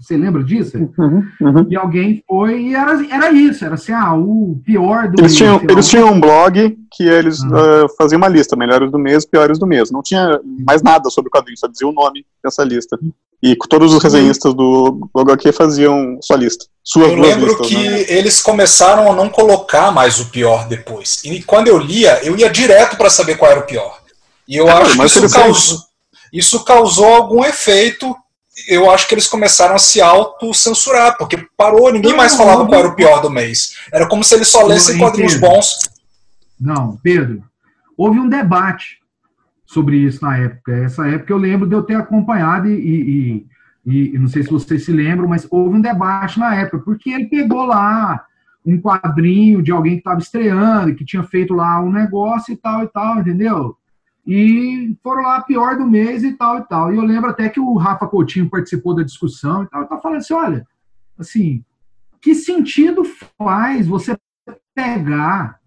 Você 0.06 0.16
lembra 0.18 0.44
disso? 0.44 0.78
E 1.70 1.76
alguém 1.76 2.24
foi, 2.28 2.62
e 2.62 2.76
era, 2.76 2.92
era 3.12 3.32
isso, 3.32 3.66
era 3.66 3.74
assim, 3.74 3.92
ah, 3.92 4.14
o 4.14 4.60
pior 4.64 5.08
do 5.08 5.20
Eles 5.20 5.32
mês. 5.32 5.36
tinham, 5.38 5.62
eles 5.68 5.88
tinham 5.88 6.12
um 6.14 6.20
blog 6.20 6.78
que 6.92 7.04
eles 7.04 7.42
Ah. 7.44 7.86
ah, 7.86 7.86
faziam 7.98 8.18
uma 8.18 8.28
lista, 8.28 8.56
melhores 8.56 8.92
do 8.92 9.00
mês, 9.00 9.26
piores 9.26 9.58
do 9.58 9.66
mês. 9.66 9.90
Não 9.90 10.04
tinha 10.04 10.40
mais 10.68 10.84
nada 10.84 11.10
sobre 11.10 11.30
o 11.30 11.32
quadrinho, 11.32 11.58
só 11.58 11.68
dizia 11.68 11.88
o 11.88 11.92
nome 11.92 12.24
dessa 12.44 12.64
lista. 12.64 13.00
E 13.42 13.56
todos 13.68 13.94
os 13.94 14.02
resenhistas 14.04 14.54
do 14.54 15.10
HQ 15.16 15.52
faziam 15.52 16.18
sua 16.22 16.38
lista. 16.38 16.66
Suas 16.84 17.10
eu 17.10 17.16
duas 17.16 17.28
lembro 17.30 17.48
listas, 17.48 17.68
que 17.68 17.76
né? 17.90 18.06
eles 18.10 18.42
começaram 18.42 19.12
a 19.12 19.16
não 19.16 19.28
colocar 19.28 19.92
mais 19.92 20.20
o 20.20 20.28
pior 20.28 20.68
depois. 20.68 21.22
E 21.26 21.42
quando 21.44 21.68
eu 21.68 21.78
lia, 21.78 22.24
eu 22.24 22.36
ia 22.38 22.50
direto 22.50 22.96
para 22.96 23.10
saber 23.10 23.36
qual 23.38 23.50
era 23.52 23.60
o 23.60 23.66
pior. 23.66 24.00
E 24.48 24.56
eu 24.56 24.68
Ah, 24.70 24.80
acho 24.80 24.92
que 24.92 24.98
mas 25.00 25.16
isso 25.16 25.30
causou, 25.34 25.78
isso 26.32 26.64
causou 26.64 27.06
algum 27.14 27.44
efeito. 27.44 28.16
Eu 28.68 28.90
acho 28.90 29.08
que 29.08 29.14
eles 29.16 29.28
começaram 29.28 29.76
a 29.76 29.80
se 29.80 30.02
autocensurar, 30.02 31.18
porque 31.18 31.48
parou, 31.58 31.92
ninguém 31.92 32.12
Não, 32.12 32.18
mais 32.18 32.36
falava 32.36 32.60
não, 32.60 32.68
qual 32.68 32.80
era 32.80 32.90
o 32.90 32.96
pior 32.96 33.22
do 33.22 33.30
mês. 33.30 33.76
Era 33.92 34.08
como 34.08 34.24
se 34.24 34.34
eles 34.36 34.48
só 34.48 34.64
lessem 34.66 34.98
quadrinhos 34.98 35.34
entendo. 35.36 35.50
bons. 35.50 35.78
Não, 36.60 36.98
Pedro, 37.04 37.44
houve 37.98 38.20
um 38.20 38.30
debate 38.30 39.00
sobre 39.66 39.98
isso 39.98 40.24
na 40.24 40.38
época. 40.38 40.72
Essa 40.78 41.08
época 41.08 41.34
eu 41.34 41.38
lembro 41.38 41.68
de 41.68 41.76
eu 41.76 41.84
ter 41.84 41.96
acompanhado 41.96 42.68
e, 42.70 42.74
e, 42.74 43.48
e- 43.86 44.16
e 44.16 44.20
não 44.20 44.28
sei 44.28 44.42
se 44.44 44.50
vocês 44.50 44.86
se 44.86 44.92
lembram, 44.92 45.28
mas 45.28 45.48
houve 45.50 45.76
um 45.78 45.82
debate 45.82 46.40
na 46.40 46.56
época, 46.56 46.80
porque 46.80 47.10
ele 47.12 47.26
pegou 47.28 47.66
lá 47.66 48.24
um 48.66 48.80
quadrinho 48.82 49.62
de 49.62 49.72
alguém 49.72 49.94
que 49.94 50.00
estava 50.00 50.20
estreando, 50.20 50.96
que 50.96 51.06
tinha 51.06 51.24
feito 51.24 51.54
lá 51.54 51.80
um 51.82 51.92
negócio 51.92 52.52
e 52.54 52.58
tal 52.58 52.84
e 52.84 52.88
tal, 52.88 53.20
entendeu? 53.20 53.78
E 54.26 54.98
foram 55.04 55.24
lá 55.24 55.42
pior 55.42 55.78
do 55.78 55.86
mês 55.86 56.24
e 56.24 56.34
tal 56.34 56.58
e 56.60 56.64
tal. 56.64 56.94
E 56.94 56.98
eu 56.98 57.04
lembro 57.04 57.30
até 57.30 57.48
que 57.48 57.60
o 57.60 57.76
Rafa 57.76 58.08
Coutinho 58.08 58.50
participou 58.50 58.96
da 58.96 59.04
discussão 59.04 59.64
e 59.64 59.68
tal, 59.68 59.88
tá 59.88 59.98
falando 59.98 60.18
assim, 60.18 60.34
olha, 60.34 60.68
assim, 61.18 61.64
que 62.20 62.34
sentido 62.34 63.04
faz 63.38 63.88
você 63.88 64.18
pegar 64.74 65.60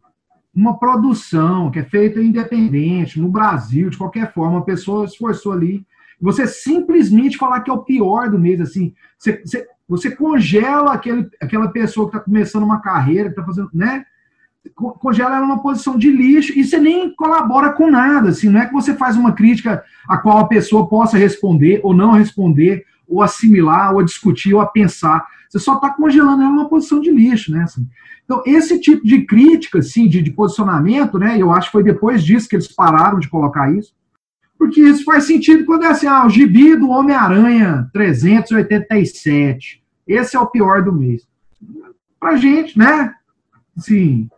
uma 0.54 0.76
produção 0.76 1.70
que 1.70 1.78
é 1.78 1.84
feita 1.84 2.20
independente, 2.20 3.20
no 3.20 3.28
Brasil, 3.28 3.90
de 3.90 3.96
qualquer 3.96 4.32
forma, 4.32 4.56
uma 4.56 4.64
pessoa 4.64 5.04
esforçou 5.04 5.52
ali, 5.52 5.86
você 6.20 6.48
simplesmente 6.48 7.38
falar 7.38 7.60
que 7.60 7.70
é 7.70 7.72
o 7.72 7.84
pior 7.84 8.28
do 8.28 8.38
mês, 8.38 8.60
assim, 8.60 8.92
você, 9.16 9.40
você, 9.44 9.66
você 9.88 10.10
congela 10.16 10.92
aquele, 10.92 11.30
aquela 11.40 11.68
pessoa 11.68 12.10
que 12.10 12.16
está 12.16 12.24
começando 12.24 12.64
uma 12.64 12.80
carreira, 12.80 13.28
que 13.28 13.38
está 13.38 13.44
fazendo, 13.44 13.70
né? 13.72 14.04
Co- 14.74 14.92
Congela 14.92 15.36
ela 15.36 15.46
numa 15.46 15.62
posição 15.62 15.96
de 15.96 16.10
lixo 16.10 16.52
e 16.58 16.64
você 16.64 16.78
nem 16.78 17.14
colabora 17.14 17.72
com 17.72 17.90
nada, 17.90 18.30
assim, 18.30 18.48
não 18.48 18.60
é 18.60 18.66
que 18.66 18.72
você 18.72 18.94
faz 18.94 19.16
uma 19.16 19.32
crítica 19.32 19.82
a 20.08 20.16
qual 20.16 20.38
a 20.38 20.46
pessoa 20.48 20.88
possa 20.88 21.16
responder 21.18 21.80
ou 21.82 21.94
não 21.94 22.12
responder, 22.12 22.84
ou 23.06 23.22
assimilar, 23.22 23.94
ou 23.94 24.02
discutir, 24.02 24.54
ou 24.54 24.60
a 24.60 24.66
pensar. 24.66 25.26
Você 25.48 25.58
só 25.58 25.76
está 25.76 25.90
congelando 25.90 26.42
ela 26.42 26.50
numa 26.52 26.68
posição 26.68 27.00
de 27.00 27.10
lixo, 27.10 27.50
né? 27.52 27.62
assim. 27.62 27.86
Então, 28.24 28.42
esse 28.44 28.78
tipo 28.78 29.06
de 29.06 29.22
crítica, 29.24 29.78
assim, 29.78 30.06
de, 30.06 30.20
de 30.20 30.30
posicionamento, 30.30 31.18
né? 31.18 31.40
Eu 31.40 31.50
acho 31.50 31.68
que 31.68 31.72
foi 31.72 31.82
depois 31.82 32.22
disso 32.22 32.46
que 32.46 32.56
eles 32.56 32.68
pararam 32.68 33.18
de 33.18 33.28
colocar 33.28 33.72
isso. 33.72 33.94
Porque 34.58 34.82
isso 34.82 35.04
faz 35.04 35.24
sentido 35.24 35.64
quando 35.64 35.84
é 35.84 35.88
assim, 35.88 36.06
ah, 36.06 36.26
o 36.26 36.28
gibi 36.28 36.76
do 36.76 36.90
Homem-Aranha 36.90 37.88
387. 37.92 39.82
Esse 40.06 40.36
é 40.36 40.40
o 40.40 40.46
pior 40.46 40.82
do 40.82 40.92
mês. 40.92 41.26
Pra 42.20 42.36
gente, 42.36 42.78
né? 42.78 43.14
Assim, 43.76 44.28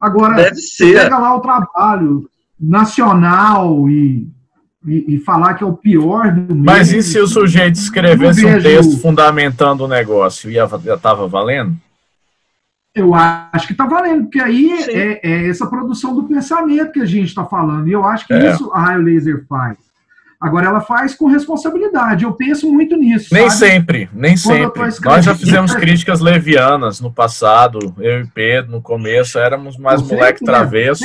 agora, 0.00 0.34
Deve 0.34 0.56
ser. 0.56 0.94
pega 1.02 1.18
lá 1.18 1.34
o 1.34 1.40
trabalho 1.40 2.28
nacional 2.60 3.88
e, 3.88 4.26
e, 4.86 5.14
e 5.16 5.18
falar 5.20 5.54
que 5.54 5.62
é 5.62 5.66
o 5.66 5.76
pior 5.76 6.32
do 6.32 6.54
mês. 6.54 6.64
Mas 6.64 6.92
e 6.92 7.02
se 7.02 7.18
o 7.20 7.26
sujeito 7.26 7.76
escrevesse 7.76 8.44
um 8.44 8.60
texto 8.60 8.98
fundamentando 9.00 9.84
o 9.84 9.88
negócio? 9.88 10.50
Ia, 10.50 10.66
já 10.84 10.94
estava 10.94 11.26
valendo? 11.28 11.76
Eu 12.94 13.14
acho 13.14 13.66
que 13.66 13.72
está 13.72 13.86
valendo, 13.86 14.24
porque 14.24 14.40
aí 14.40 14.72
é, 14.88 15.20
é 15.22 15.48
essa 15.48 15.66
produção 15.66 16.14
do 16.14 16.24
pensamento 16.24 16.90
que 16.92 17.00
a 17.00 17.04
gente 17.06 17.28
está 17.28 17.44
falando. 17.44 17.86
E 17.86 17.92
eu 17.92 18.04
acho 18.04 18.26
que 18.26 18.32
É. 18.32 18.50
isso 18.50 18.72
a 18.72 18.80
Raio 18.80 19.02
Laser 19.02 19.44
faz. 19.48 19.76
Agora, 20.40 20.66
ela 20.66 20.80
faz 20.80 21.14
com 21.16 21.26
responsabilidade. 21.26 22.22
Eu 22.24 22.32
penso 22.32 22.70
muito 22.70 22.96
nisso. 22.96 23.34
Nem 23.34 23.50
sabe? 23.50 23.58
sempre, 23.72 24.08
nem 24.12 24.36
Quando 24.38 24.56
eu 24.58 24.90
sempre. 24.92 25.08
Nós 25.10 25.24
já 25.24 25.34
fizemos 25.34 25.74
críticas 25.74 26.20
levianas 26.20 27.00
no 27.00 27.12
passado, 27.12 27.92
eu 27.98 28.20
e 28.20 28.26
Pedro, 28.28 28.70
no 28.70 28.80
começo, 28.80 29.38
éramos 29.38 29.76
mais 29.76 30.00
Você, 30.00 30.14
moleque 30.14 30.44
né? 30.44 30.52
travesso. 30.52 31.04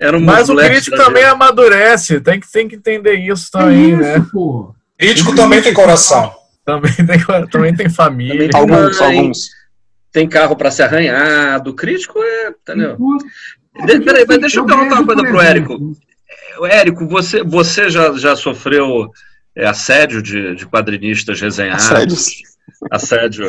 Era 0.00 0.16
um 0.16 0.20
Mas 0.20 0.48
o 0.48 0.56
crítico 0.56 0.96
também 0.96 1.22
amadurece, 1.24 2.20
tem 2.20 2.40
que, 2.40 2.50
tem 2.50 2.66
que 2.66 2.76
entender 2.76 3.14
isso 3.14 3.48
É 3.54 3.60
também, 3.60 3.90
isso, 3.90 4.00
né? 4.00 4.26
pô. 4.32 4.74
Crítico 4.98 5.28
Isso, 5.30 5.36
também 5.36 5.60
tem 5.62 5.74
coração. 5.74 6.32
Também 6.64 6.92
tem, 6.94 7.48
também 7.50 7.74
tem 7.76 7.88
família. 7.90 8.48
Também 8.48 8.48
tem 8.50 8.60
Alguns, 8.60 9.00
mãe. 9.00 9.18
alguns. 9.18 9.38
Tem 10.10 10.26
carro 10.28 10.56
para 10.56 10.70
ser 10.70 10.84
arranhado. 10.84 11.74
Crítico 11.74 12.18
é. 12.18 12.48
Entendeu? 12.48 12.96
É, 13.76 13.86
De- 13.86 14.00
peraí, 14.00 14.24
mas 14.26 14.38
deixa 14.38 14.60
eu 14.60 14.64
perguntar 14.64 14.94
uma 14.94 15.04
coisa 15.04 15.22
pro 15.22 15.40
Érico. 15.40 15.78
Exemplo, 16.34 16.66
Érico, 16.66 17.06
você, 17.08 17.42
você 17.42 17.90
já, 17.90 18.12
já 18.14 18.34
sofreu 18.36 19.10
é, 19.56 19.66
assédio 19.66 20.22
de, 20.22 20.54
de 20.54 20.66
quadrinistas 20.66 21.40
resenhados? 21.40 21.84
Assédios. 21.90 22.30
Assédio 22.90 23.46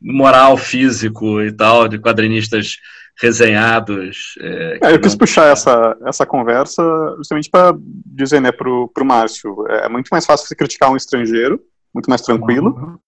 moral, 0.00 0.56
físico 0.56 1.40
e 1.42 1.50
tal, 1.52 1.88
de 1.88 1.98
quadrinistas 1.98 2.76
resenhados. 3.20 4.34
é, 4.40 4.78
É, 4.82 4.94
eu 4.94 5.00
quis 5.00 5.12
não- 5.12 5.18
puxar 5.18 5.46
essa, 5.50 5.96
essa 6.06 6.24
conversa 6.24 6.82
justamente 7.16 7.50
para 7.50 7.76
dizer 8.06 8.40
né, 8.40 8.52
pro, 8.52 8.88
pro 8.94 9.04
Márcio, 9.04 9.66
é 9.68 9.88
muito 9.88 10.08
mais 10.08 10.24
fácil 10.24 10.46
você 10.46 10.54
criticar 10.54 10.90
um 10.90 10.96
estrangeiro, 10.96 11.60
muito 11.92 12.08
mais 12.08 12.22
tranquilo, 12.22 13.00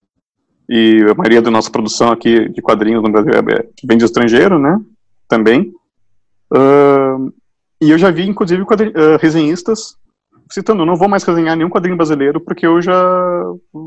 e 0.69 1.05
a 1.09 1.13
maioria 1.15 1.41
da 1.41 1.49
nossa 1.51 1.71
produção 1.71 2.11
aqui 2.11 2.49
de 2.49 2.61
quadrinhos 2.61 3.01
no 3.01 3.09
Brasil 3.11 3.31
é, 3.33 3.65
vem 3.85 3.97
de 3.97 4.03
estrangeiro, 4.05 4.59
né, 4.59 4.77
também. 5.29 5.71
Ahn, 6.53 7.31
e 7.81 7.89
eu 7.89 7.97
já 7.97 8.11
vi, 8.11 8.27
inclusive, 8.27 8.63
ah, 8.63 9.17
resenhistas 9.19 9.97
citando, 10.51 10.85
não 10.85 10.95
vou 10.95 11.07
mais 11.07 11.23
resenhar 11.23 11.55
nenhum 11.55 11.69
quadrinho 11.69 11.97
brasileiro 11.97 12.39
porque 12.39 12.67
eu 12.67 12.81
já 12.81 13.43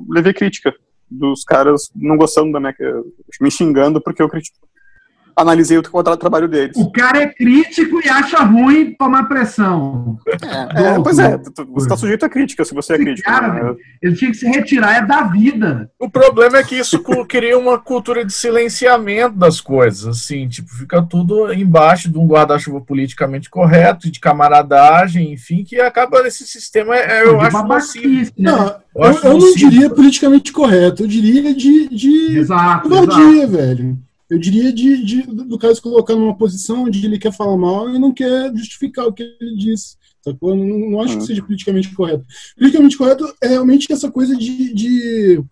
levei 0.09 0.33
crítica 0.33 0.75
dos 1.11 1.45
caras 1.45 1.91
não 1.95 2.17
gostando 2.17 2.53
da 2.53 2.61
minha, 2.61 2.75
me 3.41 3.51
xingando 3.51 4.01
porque 4.01 4.23
eu 4.23 4.29
critico. 4.29 4.67
Analisei 5.37 5.79
o 5.79 5.83
tra- 6.03 6.17
trabalho 6.17 6.47
deles. 6.49 6.77
O 6.77 6.91
cara 6.91 7.23
é 7.23 7.27
crítico 7.27 8.01
e 8.05 8.09
acha 8.09 8.39
ruim 8.45 8.95
tomar 8.99 9.25
pressão. 9.25 10.19
É, 10.75 10.99
pois 11.03 11.19
é, 11.19 11.37
tu- 11.39 11.51
tu- 11.51 11.67
você 11.73 11.87
está 11.87 11.97
sujeito 11.97 12.25
a 12.25 12.29
crítica 12.29 12.65
se 12.65 12.73
você 12.75 12.93
é 12.93 12.97
Esse 12.97 13.05
crítico. 13.05 13.31
cara, 13.31 13.53
né? 13.53 13.75
ele 14.03 14.15
tinha 14.15 14.31
que 14.31 14.37
se 14.37 14.47
retirar 14.47 14.97
é 14.97 15.07
da 15.07 15.23
vida. 15.23 15.91
O 15.99 16.09
problema 16.09 16.59
é 16.59 16.63
que 16.63 16.77
isso 16.77 17.03
cria 17.27 17.59
uma 17.59 17.79
cultura 17.79 18.25
de 18.25 18.33
silenciamento 18.33 19.37
das 19.37 19.61
coisas, 19.61 20.07
assim, 20.07 20.47
tipo, 20.49 20.69
fica 20.71 21.03
tudo 21.03 21.53
embaixo 21.53 22.11
de 22.11 22.19
um 22.19 22.27
guarda-chuva 22.27 22.81
politicamente 22.81 23.51
correto, 23.51 24.11
de 24.11 24.21
camaradagem, 24.21 25.33
enfim, 25.33 25.65
que 25.65 25.81
acaba 25.81 26.23
nesse 26.23 26.47
sistema, 26.47 26.95
é, 26.97 27.23
eu 27.27 27.39
de 27.39 27.45
acho 27.47 27.63
nocivo. 27.67 28.31
né? 28.39 28.53
Não, 28.53 28.67
Eu 28.95 29.05
eu, 29.13 29.21
eu 29.25 29.39
não 29.39 29.55
diria 29.55 29.91
politicamente 29.91 30.53
correto, 30.53 31.03
eu 31.03 31.07
diria 31.09 31.55
de, 31.55 31.89
de 31.89 32.39
Exato, 32.39 32.87
exato. 32.89 33.07
covardia, 33.07 33.47
velho. 33.47 33.99
Eu 34.31 34.39
diria 34.39 34.73
de, 34.73 35.05
de, 35.05 35.23
do 35.23 35.59
caso 35.59 35.83
colocar 35.83 36.15
numa 36.15 36.37
posição 36.37 36.85
onde 36.85 37.05
ele 37.05 37.19
quer 37.19 37.33
falar 37.33 37.57
mal 37.57 37.89
e 37.95 37.99
não 37.99 38.13
quer 38.13 38.55
justificar 38.57 39.07
o 39.07 39.13
que 39.13 39.23
ele 39.41 39.57
disse. 39.57 39.97
Sacou? 40.23 40.51
Eu 40.51 40.57
não, 40.57 40.91
não 40.91 41.01
acho 41.01 41.15
que 41.15 41.21
Uhum. 41.21 41.27
seja 41.27 41.43
politicamente 41.43 41.95
correto. 41.95 42.25
Politicamente 42.57 42.97
correto 42.97 43.35
é 43.43 43.49
realmente 43.49 43.93
essa 43.93 44.11
coisa 44.11 44.35
de. 44.37 44.73
de, 44.73 45.45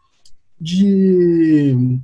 de 0.60 1.98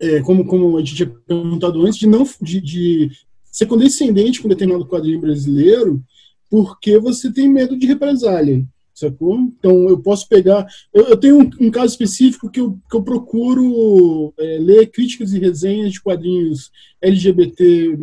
é, 0.00 0.20
como, 0.20 0.44
como 0.46 0.76
a 0.76 0.80
gente 0.80 0.94
tinha 0.94 1.08
perguntado 1.26 1.84
antes, 1.84 1.98
de 1.98 2.06
não 2.06 2.26
de, 2.40 2.60
de 2.60 3.10
ser 3.50 3.66
condescendente 3.66 4.40
com 4.40 4.48
determinado 4.48 4.86
quadrinho 4.86 5.20
brasileiro 5.20 6.02
porque 6.48 6.98
você 6.98 7.32
tem 7.32 7.48
medo 7.48 7.78
de 7.78 7.86
represália. 7.86 8.62
Sacou? 9.02 9.36
Então 9.58 9.88
eu 9.88 9.98
posso 9.98 10.28
pegar. 10.28 10.64
Eu, 10.94 11.06
eu 11.08 11.16
tenho 11.16 11.40
um, 11.40 11.50
um 11.60 11.70
caso 11.70 11.92
específico 11.92 12.48
que 12.48 12.60
eu, 12.60 12.78
que 12.88 12.96
eu 12.96 13.02
procuro 13.02 14.32
é, 14.38 14.58
ler 14.58 14.90
críticas 14.90 15.32
e 15.32 15.40
resenhas 15.40 15.92
de 15.92 16.00
quadrinhos 16.00 16.70
LGBT, 17.00 17.98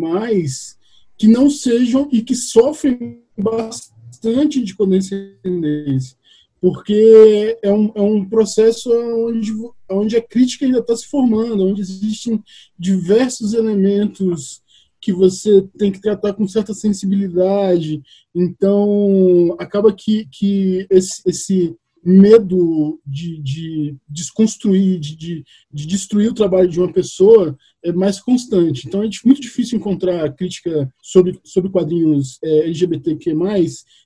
que 1.17 1.27
não 1.27 1.49
sejam 1.49 2.09
e 2.11 2.21
que 2.21 2.35
sofrem 2.35 3.21
bastante 3.37 4.61
de 4.61 4.75
condescendência. 4.75 6.17
Porque 6.59 7.57
é 7.63 7.71
um, 7.71 7.91
é 7.95 8.01
um 8.01 8.25
processo 8.25 8.91
onde, 9.25 9.53
onde 9.89 10.17
a 10.17 10.21
crítica 10.21 10.65
ainda 10.65 10.79
está 10.79 10.97
se 10.97 11.07
formando, 11.07 11.65
onde 11.65 11.79
existem 11.79 12.43
diversos 12.77 13.53
elementos 13.53 14.61
que 15.01 15.13
você 15.13 15.61
tem 15.77 15.91
que 15.91 16.01
tratar 16.01 16.33
com 16.33 16.47
certa 16.47 16.73
sensibilidade. 16.73 18.01
Então, 18.35 19.55
acaba 19.59 19.93
que, 19.93 20.27
que 20.31 20.85
esse, 20.89 21.21
esse 21.25 21.75
medo 22.03 22.99
de, 23.05 23.41
de 23.41 23.95
desconstruir, 24.07 24.99
de, 24.99 25.15
de, 25.15 25.43
de, 25.71 25.87
destruir 25.87 26.29
o 26.29 26.33
trabalho 26.33 26.69
de 26.69 26.79
uma 26.79 26.91
pessoa 26.91 27.57
é 27.83 27.91
mais 27.91 28.19
constante. 28.19 28.87
Então, 28.87 29.03
é 29.03 29.09
muito 29.25 29.41
difícil 29.41 29.77
encontrar 29.77 30.33
crítica 30.33 30.91
sobre, 31.01 31.39
sobre 31.43 31.69
quadrinhos 31.69 32.39
é, 32.43 32.65
LGBTQ+, 32.65 33.33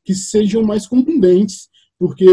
que 0.04 0.16
sejam 0.16 0.64
mais 0.64 0.88
contundentes, 0.88 1.70
porque 2.00 2.28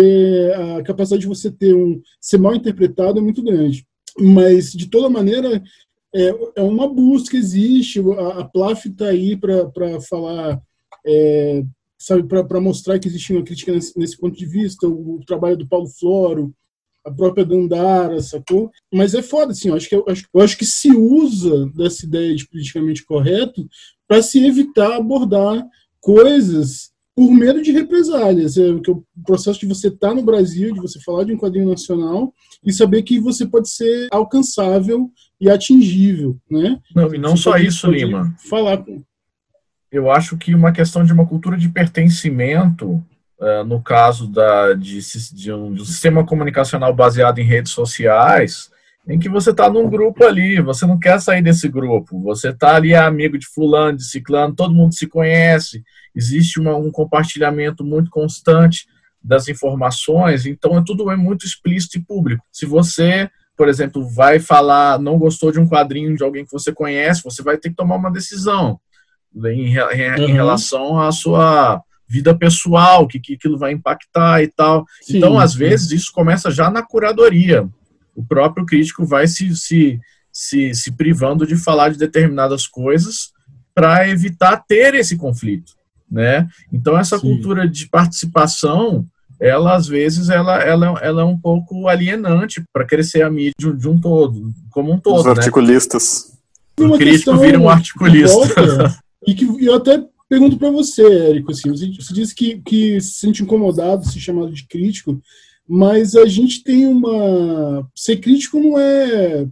a 0.78 0.82
capacidade 0.82 1.22
de 1.22 1.28
você 1.28 1.50
ter 1.50 1.74
um 1.74 2.00
ser 2.20 2.38
mal 2.38 2.54
interpretado 2.54 3.18
é 3.18 3.22
muito 3.22 3.42
grande. 3.42 3.86
Mas, 4.18 4.72
de 4.72 4.88
toda 4.88 5.08
maneira, 5.08 5.62
é, 6.14 6.34
é 6.56 6.62
uma 6.62 6.88
busca, 6.88 7.36
existe, 7.36 8.00
a, 8.00 8.40
a 8.40 8.44
PLAF 8.44 8.88
está 8.88 9.06
aí 9.06 9.36
para 9.36 10.00
falar, 10.08 10.60
é, 11.06 11.64
sabe, 11.98 12.24
para 12.24 12.60
mostrar 12.60 12.98
que 12.98 13.08
existe 13.08 13.32
uma 13.32 13.44
crítica 13.44 13.72
nesse, 13.72 13.98
nesse, 13.98 14.18
ponto 14.18 14.36
de 14.36 14.46
vista, 14.46 14.88
o, 14.88 15.16
o, 15.16 15.24
trabalho 15.24 15.56
do 15.56 15.68
Paulo 15.68 15.88
Floro, 15.88 16.52
a 17.04 17.10
própria 17.10 17.44
Dandara, 17.44 18.20
sacou? 18.20 18.70
Mas 18.92 19.14
é 19.14 19.22
foda, 19.22 19.52
assim, 19.52 19.68
eu 19.68 19.74
acho 19.74 19.88
que, 19.88 19.94
eu 19.94 20.04
acho, 20.06 20.28
eu 20.32 20.40
acho 20.40 20.58
que 20.58 20.66
se 20.66 20.90
usa 20.90 21.66
dessa 21.74 22.04
ideia 22.04 22.34
de 22.34 22.46
politicamente 22.46 23.04
correto 23.04 23.66
para 24.06 24.20
se 24.20 24.44
evitar 24.44 24.96
abordar 24.96 25.64
coisas 26.00 26.90
por 27.14 27.30
medo 27.30 27.62
de 27.62 27.70
represálias. 27.70 28.56
É, 28.56 28.78
que 28.80 28.90
o 28.90 29.04
processo 29.24 29.60
de 29.60 29.66
você 29.66 29.88
estar 29.88 30.08
tá 30.08 30.14
no 30.14 30.22
Brasil, 30.22 30.74
de 30.74 30.80
você 30.80 30.98
falar 31.00 31.24
de 31.24 31.32
um 31.32 31.38
quadrinho 31.38 31.68
nacional 31.68 32.34
e 32.64 32.72
saber 32.72 33.02
que 33.02 33.20
você 33.20 33.46
pode 33.46 33.70
ser 33.70 34.08
alcançável 34.10 35.10
e 35.40 35.48
atingível, 35.48 36.36
né? 36.50 36.78
Não, 36.94 37.14
e 37.14 37.18
não 37.18 37.36
você 37.36 37.42
só 37.42 37.56
isso, 37.56 37.90
Lima. 37.90 38.34
Falar 38.48 38.78
com... 38.78 39.02
Eu 39.90 40.10
acho 40.10 40.36
que 40.36 40.54
uma 40.54 40.70
questão 40.70 41.04
de 41.04 41.12
uma 41.12 41.26
cultura 41.26 41.56
de 41.56 41.68
pertencimento, 41.68 43.02
uh, 43.40 43.64
no 43.66 43.82
caso 43.82 44.28
da, 44.28 44.74
de, 44.74 45.00
de, 45.32 45.52
um, 45.52 45.72
de 45.72 45.82
um 45.82 45.84
sistema 45.84 46.24
comunicacional 46.24 46.94
baseado 46.94 47.38
em 47.38 47.44
redes 47.44 47.72
sociais, 47.72 48.70
em 49.08 49.18
que 49.18 49.28
você 49.28 49.50
está 49.50 49.68
num 49.68 49.88
grupo 49.88 50.24
ali, 50.24 50.60
você 50.60 50.86
não 50.86 50.98
quer 50.98 51.20
sair 51.20 51.42
desse 51.42 51.68
grupo, 51.68 52.20
você 52.20 52.50
está 52.50 52.76
ali 52.76 52.94
amigo 52.94 53.38
de 53.38 53.46
fulano, 53.46 53.96
de 53.96 54.04
ciclano, 54.04 54.54
todo 54.54 54.74
mundo 54.74 54.94
se 54.94 55.06
conhece, 55.06 55.82
existe 56.14 56.60
uma, 56.60 56.76
um 56.76 56.90
compartilhamento 56.90 57.82
muito 57.82 58.10
constante 58.10 58.86
das 59.22 59.48
informações, 59.48 60.46
então 60.46 60.78
é 60.78 60.82
tudo 60.84 61.10
é 61.10 61.16
muito 61.16 61.44
explícito 61.44 61.98
e 61.98 62.02
público. 62.02 62.44
Se 62.52 62.66
você, 62.66 63.28
por 63.60 63.68
exemplo, 63.68 64.08
vai 64.08 64.40
falar, 64.40 64.98
não 64.98 65.18
gostou 65.18 65.52
de 65.52 65.60
um 65.60 65.68
quadrinho 65.68 66.16
de 66.16 66.24
alguém 66.24 66.46
que 66.46 66.50
você 66.50 66.72
conhece, 66.72 67.22
você 67.22 67.42
vai 67.42 67.58
ter 67.58 67.68
que 67.68 67.76
tomar 67.76 67.96
uma 67.96 68.10
decisão 68.10 68.80
em, 69.36 69.74
em, 69.74 69.78
uhum. 69.78 70.28
em 70.30 70.32
relação 70.32 70.98
à 70.98 71.12
sua 71.12 71.82
vida 72.08 72.34
pessoal, 72.34 73.06
que, 73.06 73.20
que 73.20 73.34
aquilo 73.34 73.58
vai 73.58 73.72
impactar 73.72 74.42
e 74.42 74.48
tal. 74.48 74.86
Sim, 75.02 75.18
então, 75.18 75.38
às 75.38 75.52
sim. 75.52 75.58
vezes, 75.58 75.90
isso 75.90 76.10
começa 76.10 76.50
já 76.50 76.70
na 76.70 76.82
curadoria 76.82 77.68
o 78.14 78.24
próprio 78.24 78.64
crítico 78.64 79.04
vai 79.04 79.26
se, 79.26 79.54
se, 79.54 80.00
se, 80.32 80.74
se 80.74 80.92
privando 80.92 81.46
de 81.46 81.54
falar 81.54 81.90
de 81.90 81.98
determinadas 81.98 82.66
coisas 82.66 83.30
para 83.74 84.08
evitar 84.08 84.64
ter 84.66 84.94
esse 84.94 85.18
conflito, 85.18 85.74
né? 86.10 86.48
Então 86.72 86.96
essa 86.96 87.18
Sim. 87.18 87.28
cultura 87.28 87.68
de 87.68 87.86
participação, 87.90 89.06
ela 89.40 89.74
às 89.74 89.88
vezes 89.88 90.28
ela, 90.28 90.62
ela, 90.62 90.98
ela 91.00 91.22
é 91.22 91.24
um 91.24 91.38
pouco 91.38 91.88
alienante 91.88 92.62
para 92.72 92.84
crescer 92.84 93.22
a 93.22 93.30
mídia 93.30 93.54
de 93.58 93.68
um, 93.68 93.76
de 93.76 93.88
um, 93.88 93.98
todo, 93.98 94.52
como 94.70 94.92
um 94.92 94.98
todo. 94.98 95.20
Os 95.20 95.24
né? 95.24 95.30
articulistas. 95.30 96.38
O 96.78 96.96
crítico 96.96 97.36
vira 97.36 97.58
um 97.58 97.68
articulista. 97.68 98.28
Volta, 98.28 98.98
e 99.26 99.34
que 99.34 99.44
eu 99.64 99.74
até 99.74 100.02
pergunto 100.28 100.56
para 100.56 100.70
você, 100.70 101.02
Érico, 101.02 101.50
assim, 101.50 101.70
você 101.70 102.14
disse 102.14 102.34
que, 102.34 102.60
que 102.60 103.00
se 103.00 103.12
sente 103.14 103.42
incomodado 103.42 104.06
se 104.06 104.20
chamado 104.20 104.52
de 104.52 104.66
crítico, 104.66 105.20
mas 105.66 106.14
a 106.14 106.26
gente 106.26 106.62
tem 106.62 106.86
uma. 106.86 107.88
Ser 107.94 108.16
crítico 108.16 108.60
não 108.60 108.78
é 108.78 109.46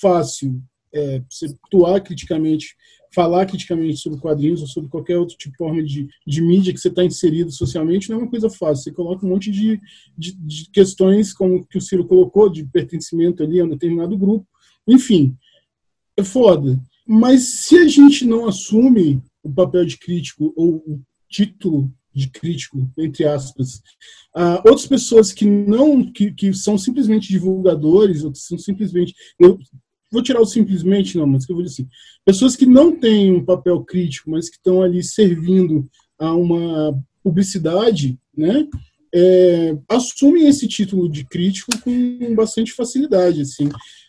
fácil. 0.00 0.60
É, 0.92 1.22
atuar 1.66 2.00
criticamente, 2.00 2.74
falar 3.14 3.46
criticamente 3.46 3.98
sobre 3.98 4.18
quadrinhos 4.18 4.60
ou 4.60 4.66
sobre 4.66 4.90
qualquer 4.90 5.18
outro 5.18 5.36
tipo 5.36 5.52
de 5.52 5.58
forma 5.58 5.82
de, 5.82 6.08
de 6.26 6.42
mídia 6.42 6.72
que 6.72 6.80
você 6.80 6.88
está 6.88 7.04
inserido 7.04 7.52
socialmente 7.52 8.10
não 8.10 8.16
é 8.16 8.22
uma 8.22 8.30
coisa 8.30 8.50
fácil. 8.50 8.84
Você 8.84 8.92
coloca 8.92 9.24
um 9.24 9.28
monte 9.28 9.50
de, 9.50 9.80
de, 10.18 10.32
de 10.32 10.70
questões, 10.70 11.32
como 11.32 11.64
que 11.66 11.78
o 11.78 11.80
Ciro 11.80 12.06
colocou, 12.06 12.48
de 12.48 12.64
pertencimento 12.64 13.42
ali 13.42 13.60
a 13.60 13.64
um 13.64 13.68
determinado 13.68 14.18
grupo. 14.18 14.46
Enfim, 14.86 15.36
é 16.16 16.24
foda. 16.24 16.80
Mas 17.06 17.60
se 17.60 17.76
a 17.78 17.88
gente 17.88 18.24
não 18.24 18.48
assume 18.48 19.22
o 19.42 19.52
papel 19.52 19.84
de 19.84 19.98
crítico 19.98 20.52
ou 20.56 20.76
o 20.86 21.00
título 21.28 21.92
de 22.14 22.28
crítico, 22.28 22.90
entre 22.98 23.24
aspas. 23.24 23.76
Uh, 24.34 24.58
outras 24.66 24.86
pessoas 24.86 25.32
que 25.32 25.44
não, 25.44 26.10
que, 26.12 26.32
que 26.32 26.52
são 26.52 26.76
simplesmente 26.76 27.28
divulgadores, 27.28 28.24
ou 28.24 28.32
que 28.32 28.38
são 28.38 28.58
simplesmente. 28.58 29.14
Eu 29.38 29.58
vou 30.10 30.22
tirar 30.22 30.40
o 30.40 30.46
simplesmente, 30.46 31.16
não, 31.16 31.26
mas 31.26 31.46
que 31.46 31.52
eu 31.52 31.56
vou 31.56 31.64
dizer 31.64 31.82
assim. 31.82 31.88
Pessoas 32.24 32.56
que 32.56 32.66
não 32.66 32.98
têm 32.98 33.32
um 33.32 33.44
papel 33.44 33.82
crítico, 33.84 34.30
mas 34.30 34.48
que 34.48 34.56
estão 34.56 34.82
ali 34.82 35.02
servindo 35.02 35.88
a 36.18 36.34
uma 36.34 36.94
publicidade, 37.22 38.18
né? 38.36 38.66
É, 39.12 39.76
assumem 39.88 40.46
esse 40.46 40.68
título 40.68 41.08
de 41.08 41.24
crítico 41.26 41.70
com 41.82 42.34
bastante 42.34 42.72
facilidade, 42.72 43.40
assim. 43.42 43.68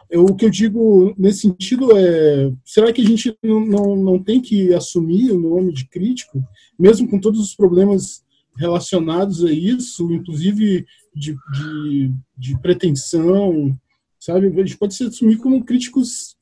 Eu, 0.09 0.25
o 0.25 0.35
que 0.35 0.45
eu 0.45 0.49
digo 0.49 1.15
nesse 1.17 1.41
sentido 1.41 1.97
é: 1.97 2.51
será 2.65 2.91
que 2.91 3.01
a 3.01 3.05
gente 3.05 3.35
não, 3.41 3.59
não, 3.65 3.95
não 3.95 4.23
tem 4.23 4.41
que 4.41 4.73
assumir 4.73 5.31
o 5.31 5.39
nome 5.39 5.73
de 5.73 5.87
crítico, 5.87 6.43
mesmo 6.77 7.09
com 7.09 7.19
todos 7.19 7.39
os 7.39 7.55
problemas 7.55 8.21
relacionados 8.57 9.43
a 9.43 9.51
isso, 9.51 10.11
inclusive 10.11 10.85
de, 11.15 11.35
de, 11.53 12.11
de 12.37 12.61
pretensão, 12.61 13.75
sabe? 14.21 14.47
A 14.47 14.65
gente 14.65 14.77
pode 14.77 14.93
se 14.93 15.03
assumir 15.03 15.37
como 15.37 15.65
críticos 15.65 16.37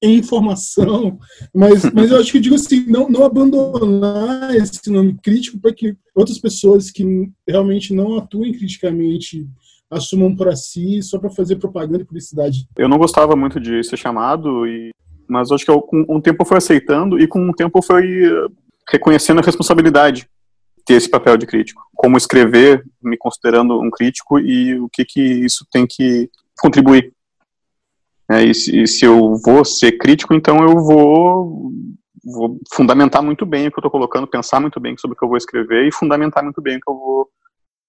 em 0.00 0.18
informação, 0.18 1.18
mas, 1.52 1.90
mas 1.92 2.10
eu 2.10 2.20
acho 2.20 2.30
que 2.30 2.38
eu 2.38 2.42
digo 2.42 2.54
assim, 2.54 2.86
não, 2.86 3.08
não 3.08 3.24
abandonar 3.24 4.54
esse 4.54 4.88
nome 4.90 5.18
crítico 5.20 5.58
para 5.58 5.74
que 5.74 5.96
outras 6.14 6.38
pessoas 6.38 6.90
que 6.90 7.04
realmente 7.46 7.92
não 7.92 8.16
atuem 8.16 8.52
criticamente 8.52 9.46
assumam 9.90 10.36
para 10.36 10.54
si 10.54 11.02
só 11.02 11.18
para 11.18 11.30
fazer 11.30 11.56
propaganda 11.56 12.02
e 12.02 12.06
publicidade. 12.06 12.68
Eu 12.76 12.88
não 12.88 12.98
gostava 12.98 13.34
muito 13.34 13.58
de 13.58 13.82
ser 13.82 13.96
chamado, 13.96 14.66
e, 14.66 14.90
mas 15.28 15.50
acho 15.50 15.64
que 15.64 15.70
eu, 15.70 15.80
com 15.80 16.04
um 16.08 16.20
tempo 16.20 16.44
fui 16.44 16.58
aceitando 16.58 17.18
e 17.18 17.26
com 17.26 17.40
um 17.40 17.52
tempo 17.52 17.82
fui 17.82 18.26
eh, 18.26 18.46
reconhecendo 18.88 19.40
a 19.40 19.44
responsabilidade 19.44 20.28
de 20.76 20.84
ter 20.84 20.94
esse 20.94 21.10
papel 21.10 21.36
de 21.36 21.46
crítico. 21.46 21.82
Como 21.94 22.16
escrever, 22.16 22.84
me 23.02 23.16
considerando 23.16 23.80
um 23.80 23.90
crítico 23.90 24.38
e 24.38 24.78
o 24.78 24.88
que, 24.88 25.04
que 25.04 25.20
isso 25.20 25.66
tem 25.72 25.86
que 25.88 26.30
contribuir. 26.60 27.12
É, 28.30 28.44
e, 28.44 28.54
se, 28.54 28.82
e 28.82 28.86
se 28.86 29.04
eu 29.04 29.36
vou 29.36 29.64
ser 29.64 29.92
crítico, 29.92 30.34
então 30.34 30.62
eu 30.62 30.78
vou 30.78 31.72
vou 32.24 32.60
fundamentar 32.72 33.22
muito 33.22 33.46
bem 33.46 33.68
o 33.68 33.70
que 33.70 33.78
eu 33.78 33.80
estou 33.80 33.90
colocando, 33.90 34.26
pensar 34.26 34.60
muito 34.60 34.78
bem 34.78 34.96
sobre 34.98 35.14
o 35.14 35.18
que 35.18 35.24
eu 35.24 35.28
vou 35.28 35.38
escrever 35.38 35.86
e 35.86 35.92
fundamentar 35.92 36.44
muito 36.44 36.60
bem 36.60 36.76
o 36.76 36.80
que 36.80 36.90
eu 36.90 36.94
vou 36.94 37.30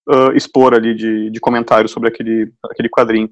uh, 0.08 0.32
expor 0.34 0.74
ali 0.74 0.96
de, 0.96 1.30
de 1.30 1.40
comentários 1.40 1.92
sobre 1.92 2.10
aquele, 2.10 2.52
aquele 2.64 2.90
quadrinho. 2.90 3.30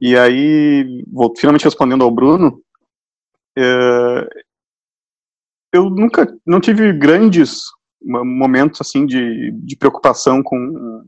E 0.00 0.16
aí, 0.16 1.02
vou, 1.10 1.32
finalmente 1.36 1.64
respondendo 1.64 2.04
ao 2.04 2.10
Bruno, 2.10 2.60
uh, 3.58 4.28
eu 5.72 5.90
nunca, 5.90 6.32
não 6.46 6.60
tive 6.60 6.92
grandes 6.92 7.64
momentos 8.00 8.80
assim 8.80 9.04
de, 9.04 9.50
de 9.52 9.76
preocupação 9.76 10.42
com 10.42 11.04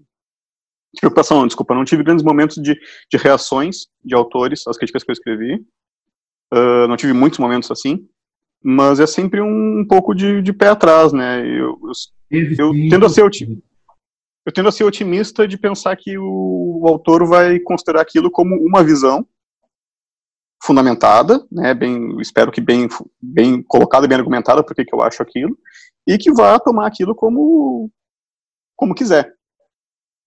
preocupação, 1.01 1.47
desculpa, 1.47 1.75
não 1.75 1.85
tive 1.85 2.03
grandes 2.03 2.25
momentos 2.25 2.57
de, 2.57 2.75
de 2.75 3.17
reações 3.17 3.87
de 4.05 4.15
autores 4.15 4.67
às 4.67 4.77
críticas 4.77 5.05
que 5.05 5.11
eu 5.11 5.15
escrevi. 5.15 5.55
Uh, 6.53 6.89
não 6.89 6.97
tive 6.97 7.13
muitos 7.13 7.39
momentos 7.39 7.71
assim, 7.71 8.09
mas 8.63 9.01
é 9.01 9.07
sempre 9.07 9.41
um, 9.41 9.81
um 9.81 9.87
pouco 9.87 10.15
de, 10.15 10.41
de, 10.41 10.53
pé 10.53 10.69
atrás, 10.69 11.13
né? 11.13 11.41
Eu, 11.41 11.79
eu, 12.31 12.43
eu 12.59 12.73
tendo 12.89 13.07
a 13.07 13.09
ser 13.09 13.23
eu 13.23 14.53
tendo 14.53 14.69
a 14.69 14.73
ser 14.73 14.85
otimista 14.85 15.47
de 15.47 15.59
pensar 15.59 15.95
que 15.95 16.17
o, 16.17 16.81
o 16.83 16.89
autor 16.89 17.27
vai 17.27 17.59
considerar 17.59 18.01
aquilo 18.01 18.31
como 18.31 18.57
uma 18.57 18.83
visão 18.83 19.27
fundamentada, 20.63 21.47
né, 21.53 21.73
bem, 21.75 22.19
espero 22.21 22.51
que 22.51 22.61
bem, 22.61 22.89
bem 23.21 23.63
colocada, 23.63 24.09
bem 24.09 24.19
argumentada, 24.19 24.65
porque 24.65 24.85
que 24.85 24.95
eu 24.95 25.03
acho 25.03 25.23
aquilo, 25.23 25.57
e 26.07 26.19
que 26.19 26.33
vá 26.33 26.59
tomar 26.59 26.87
aquilo 26.87 27.15
como, 27.15 27.91
como 28.75 28.95
quiser, 28.95 29.33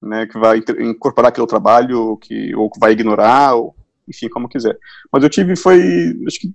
né, 0.02 0.26
que 0.26 0.38
vai 0.40 0.62
incorporar 0.80 1.30
aquele 1.30 1.48
trabalho, 1.48 2.18
que, 2.18 2.56
ou 2.56 2.70
que 2.70 2.80
vai 2.80 2.92
ignorar, 2.92 3.56
ou, 3.56 3.76
enfim, 4.08 4.30
como 4.30 4.50
quiser. 4.50 4.78
Mas 5.12 5.24
eu 5.24 5.30
tive, 5.30 5.56
foi, 5.56 6.16
acho 6.28 6.40
que, 6.40 6.52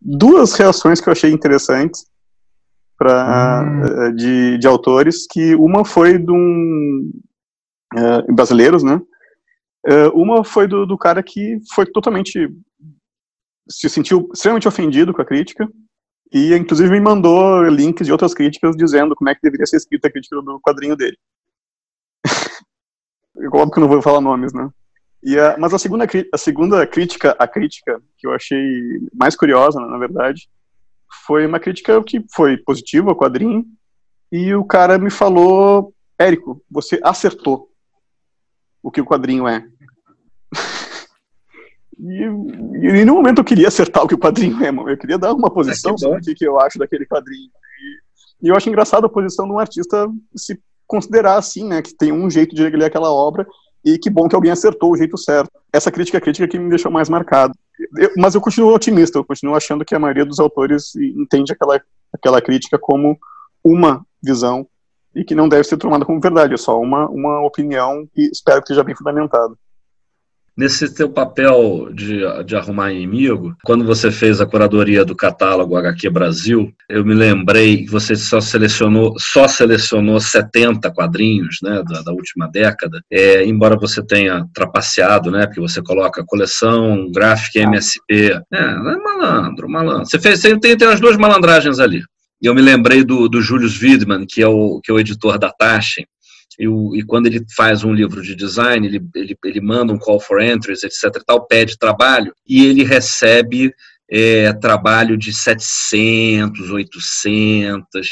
duas 0.00 0.54
reações 0.54 1.00
que 1.00 1.08
eu 1.08 1.12
achei 1.12 1.30
interessantes, 1.30 2.06
pra, 3.00 3.64
hum. 3.64 4.14
de, 4.14 4.58
de 4.58 4.66
autores, 4.66 5.26
que 5.26 5.54
uma 5.54 5.84
foi 5.86 6.18
de 6.18 6.30
um 6.30 7.10
uh, 7.94 8.34
brasileiros, 8.34 8.82
né? 8.82 9.00
Uh, 9.86 10.10
uma 10.14 10.44
foi 10.44 10.68
do, 10.68 10.84
do 10.84 10.98
cara 10.98 11.22
que 11.22 11.58
foi 11.74 11.86
totalmente 11.86 12.50
se 13.66 13.88
sentiu 13.88 14.28
extremamente 14.34 14.68
ofendido 14.68 15.14
com 15.14 15.22
a 15.22 15.24
crítica 15.24 15.66
e 16.30 16.54
inclusive 16.54 16.90
me 16.90 17.00
mandou 17.00 17.64
links 17.64 18.06
de 18.06 18.12
outras 18.12 18.34
críticas 18.34 18.76
dizendo 18.76 19.14
como 19.14 19.30
é 19.30 19.34
que 19.34 19.40
deveria 19.42 19.64
ser 19.64 19.76
escrita 19.76 20.08
a 20.08 20.12
crítica 20.12 20.36
do 20.36 20.60
quadrinho 20.60 20.94
dele. 20.94 21.16
Óbvio 23.46 23.70
que 23.70 23.78
eu 23.78 23.82
não 23.82 23.88
vou 23.88 24.02
falar 24.02 24.20
nomes, 24.20 24.52
né? 24.52 24.68
E 25.22 25.38
a, 25.38 25.56
mas 25.58 25.74
a 25.74 25.78
segunda, 25.78 26.06
a 26.32 26.38
segunda 26.38 26.86
crítica, 26.86 27.36
a 27.38 27.46
crítica 27.46 28.00
que 28.16 28.26
eu 28.26 28.32
achei 28.32 29.00
mais 29.14 29.36
curiosa, 29.36 29.78
na 29.80 29.98
verdade, 29.98 30.48
foi 31.26 31.46
uma 31.46 31.60
crítica 31.60 32.02
que 32.02 32.24
foi 32.32 32.56
positiva 32.56 33.10
ao 33.10 33.16
quadrinho, 33.16 33.64
e 34.32 34.54
o 34.54 34.64
cara 34.64 34.98
me 34.98 35.10
falou, 35.10 35.92
Érico, 36.18 36.62
você 36.70 37.00
acertou 37.02 37.68
o 38.82 38.90
que 38.90 39.00
o 39.00 39.04
quadrinho 39.04 39.46
é. 39.46 39.66
e, 41.98 42.22
e 42.22 42.88
em 42.88 42.92
nenhum 42.92 43.16
momento 43.16 43.38
eu 43.38 43.44
queria 43.44 43.68
acertar 43.68 44.04
o 44.04 44.08
que 44.08 44.14
o 44.14 44.18
quadrinho 44.18 44.62
é, 44.64 44.68
eu 44.92 44.96
queria 44.96 45.18
dar 45.18 45.34
uma 45.34 45.50
posição 45.50 45.94
é 45.94 45.98
sobre 45.98 46.32
o 46.32 46.34
que 46.34 46.46
eu 46.46 46.58
acho 46.60 46.78
daquele 46.78 47.04
quadrinho. 47.06 47.50
E 48.42 48.48
eu 48.48 48.56
acho 48.56 48.68
engraçado 48.68 49.04
a 49.04 49.10
posição 49.10 49.46
de 49.46 49.52
um 49.52 49.58
artista 49.58 50.08
se 50.34 50.58
considerar 50.90 51.38
assim, 51.38 51.64
né, 51.64 51.80
que 51.80 51.94
tem 51.94 52.10
um 52.10 52.28
jeito 52.28 52.54
de 52.54 52.68
ler 52.68 52.86
aquela 52.86 53.12
obra 53.12 53.46
e 53.84 53.96
que 53.96 54.10
bom 54.10 54.28
que 54.28 54.34
alguém 54.34 54.50
acertou 54.50 54.92
o 54.92 54.96
jeito 54.96 55.16
certo. 55.16 55.50
Essa 55.72 55.90
crítica 55.90 56.18
é 56.18 56.20
crítica 56.20 56.48
que 56.48 56.58
me 56.58 56.68
deixou 56.68 56.90
mais 56.90 57.08
marcado. 57.08 57.54
Eu, 57.96 58.10
mas 58.16 58.34
eu 58.34 58.40
continuo 58.40 58.74
otimista, 58.74 59.16
eu 59.16 59.24
continuo 59.24 59.54
achando 59.54 59.84
que 59.84 59.94
a 59.94 59.98
maioria 59.98 60.26
dos 60.26 60.40
autores 60.40 60.94
entende 60.96 61.52
aquela, 61.52 61.80
aquela 62.12 62.42
crítica 62.42 62.76
como 62.78 63.16
uma 63.64 64.04
visão 64.22 64.66
e 65.14 65.24
que 65.24 65.34
não 65.34 65.48
deve 65.48 65.64
ser 65.64 65.76
tomada 65.76 66.04
como 66.04 66.20
verdade, 66.20 66.54
é 66.54 66.56
só 66.56 66.78
uma, 66.78 67.08
uma 67.08 67.40
opinião 67.46 68.06
e 68.16 68.28
espero 68.30 68.60
que 68.60 68.68
seja 68.68 68.84
bem 68.84 68.94
fundamentada. 68.94 69.54
Nesse 70.60 70.92
teu 70.92 71.08
papel 71.08 71.88
de, 71.90 72.20
de 72.44 72.54
arrumar 72.54 72.92
inimigo, 72.92 73.56
quando 73.64 73.82
você 73.82 74.10
fez 74.10 74.42
a 74.42 74.46
curadoria 74.46 75.06
do 75.06 75.16
catálogo 75.16 75.74
HQ 75.74 76.10
Brasil, 76.10 76.70
eu 76.86 77.02
me 77.02 77.14
lembrei 77.14 77.86
que 77.86 77.90
você 77.90 78.14
só 78.14 78.42
selecionou, 78.42 79.14
só 79.18 79.48
selecionou 79.48 80.20
70 80.20 80.90
quadrinhos 80.90 81.60
né, 81.62 81.82
da, 81.88 82.02
da 82.02 82.12
última 82.12 82.46
década, 82.46 83.00
é, 83.10 83.42
embora 83.46 83.74
você 83.74 84.02
tenha 84.02 84.46
trapaceado, 84.52 85.30
né, 85.30 85.46
porque 85.46 85.62
você 85.62 85.80
coloca 85.80 86.22
coleção, 86.26 87.10
gráfica 87.10 87.60
MSP. 87.60 88.38
É, 88.52 88.56
é 88.56 88.96
malandro, 88.98 89.66
malandro. 89.66 90.04
Você, 90.04 90.18
fez, 90.18 90.40
você 90.40 90.60
tem, 90.60 90.76
tem 90.76 90.88
as 90.88 91.00
duas 91.00 91.16
malandragens 91.16 91.78
ali. 91.78 92.02
E 92.42 92.46
eu 92.46 92.54
me 92.54 92.60
lembrei 92.60 93.02
do, 93.02 93.30
do 93.30 93.40
Julius 93.40 93.80
Widman, 93.80 94.26
que 94.28 94.42
é 94.42 94.46
o, 94.46 94.78
que 94.84 94.90
é 94.90 94.94
o 94.94 95.00
editor 95.00 95.38
da 95.38 95.50
Taschen, 95.50 96.04
e, 96.58 96.68
o, 96.68 96.94
e, 96.94 97.02
quando 97.02 97.26
ele 97.26 97.44
faz 97.56 97.84
um 97.84 97.92
livro 97.92 98.22
de 98.22 98.34
design, 98.34 98.86
ele, 98.86 99.00
ele, 99.14 99.36
ele 99.44 99.60
manda 99.60 99.92
um 99.92 99.98
call 99.98 100.20
for 100.20 100.40
entries, 100.40 100.82
etc. 100.82 101.22
Tal, 101.24 101.46
pede 101.46 101.78
trabalho 101.78 102.34
e 102.46 102.66
ele 102.66 102.84
recebe 102.84 103.72
é, 104.10 104.52
trabalho 104.54 105.16
de 105.16 105.32
700, 105.32 106.70
800 106.70 108.08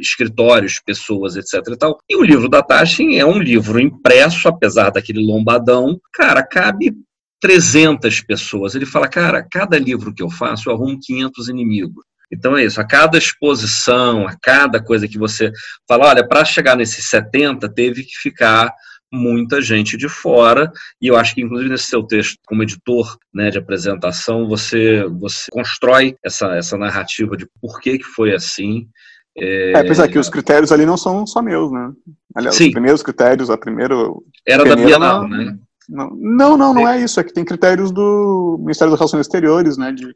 escritórios, 0.00 0.80
pessoas, 0.84 1.36
etc. 1.36 1.54
E, 1.68 1.76
tal. 1.76 1.98
e 2.08 2.16
o 2.16 2.22
livro 2.22 2.48
da 2.48 2.62
Taschen 2.62 3.18
é 3.18 3.26
um 3.26 3.38
livro 3.38 3.80
impresso, 3.80 4.48
apesar 4.48 4.90
daquele 4.90 5.24
lombadão, 5.24 6.00
cara, 6.12 6.42
cabe 6.42 6.92
300 7.40 8.20
pessoas. 8.20 8.74
Ele 8.74 8.86
fala, 8.86 9.08
cara, 9.08 9.46
cada 9.50 9.78
livro 9.78 10.14
que 10.14 10.22
eu 10.22 10.30
faço, 10.30 10.70
eu 10.70 10.74
arrumo 10.74 10.98
500 11.00 11.48
inimigos. 11.48 12.04
Então 12.32 12.56
é 12.56 12.64
isso, 12.64 12.80
a 12.80 12.84
cada 12.84 13.18
exposição, 13.18 14.26
a 14.26 14.34
cada 14.40 14.82
coisa 14.82 15.06
que 15.06 15.18
você 15.18 15.52
fala, 15.86 16.08
olha, 16.08 16.26
para 16.26 16.44
chegar 16.44 16.76
nesses 16.76 17.04
70 17.10 17.68
teve 17.68 18.04
que 18.04 18.16
ficar 18.16 18.72
muita 19.12 19.60
gente 19.60 19.96
de 19.98 20.08
fora, 20.08 20.72
e 21.00 21.08
eu 21.08 21.16
acho 21.16 21.34
que 21.34 21.42
inclusive 21.42 21.68
nesse 21.68 21.84
seu 21.84 22.02
texto 22.02 22.38
como 22.46 22.62
editor, 22.62 23.18
né, 23.34 23.50
de 23.50 23.58
apresentação, 23.58 24.48
você 24.48 25.04
você 25.20 25.50
constrói 25.50 26.16
essa 26.24 26.56
essa 26.56 26.78
narrativa 26.78 27.36
de 27.36 27.46
por 27.60 27.78
que 27.78 27.98
que 27.98 28.04
foi 28.04 28.34
assim. 28.34 28.88
É, 29.36 29.72
é 29.72 29.78
apesar 29.78 30.08
que 30.08 30.18
os 30.18 30.30
critérios 30.30 30.72
ali 30.72 30.86
não 30.86 30.96
são 30.96 31.26
só 31.26 31.42
meus, 31.42 31.70
né? 31.70 31.90
Aliás, 32.34 32.56
Sim. 32.56 32.68
os 32.68 32.72
primeiros 32.72 33.02
critérios, 33.02 33.50
a 33.50 33.58
primeiro 33.58 34.24
era 34.46 34.64
da 34.64 34.76
Bienal, 34.76 35.28
né? 35.28 35.58
Não, 35.88 36.10
não, 36.16 36.56
não, 36.56 36.74
não 36.74 36.88
é 36.88 37.02
isso. 37.02 37.20
É 37.20 37.24
que 37.24 37.34
tem 37.34 37.44
critérios 37.44 37.90
do 37.92 38.56
Ministério 38.60 38.90
das 38.90 39.00
Relações 39.00 39.26
Exteriores, 39.26 39.76
né? 39.76 39.92
De 39.92 40.14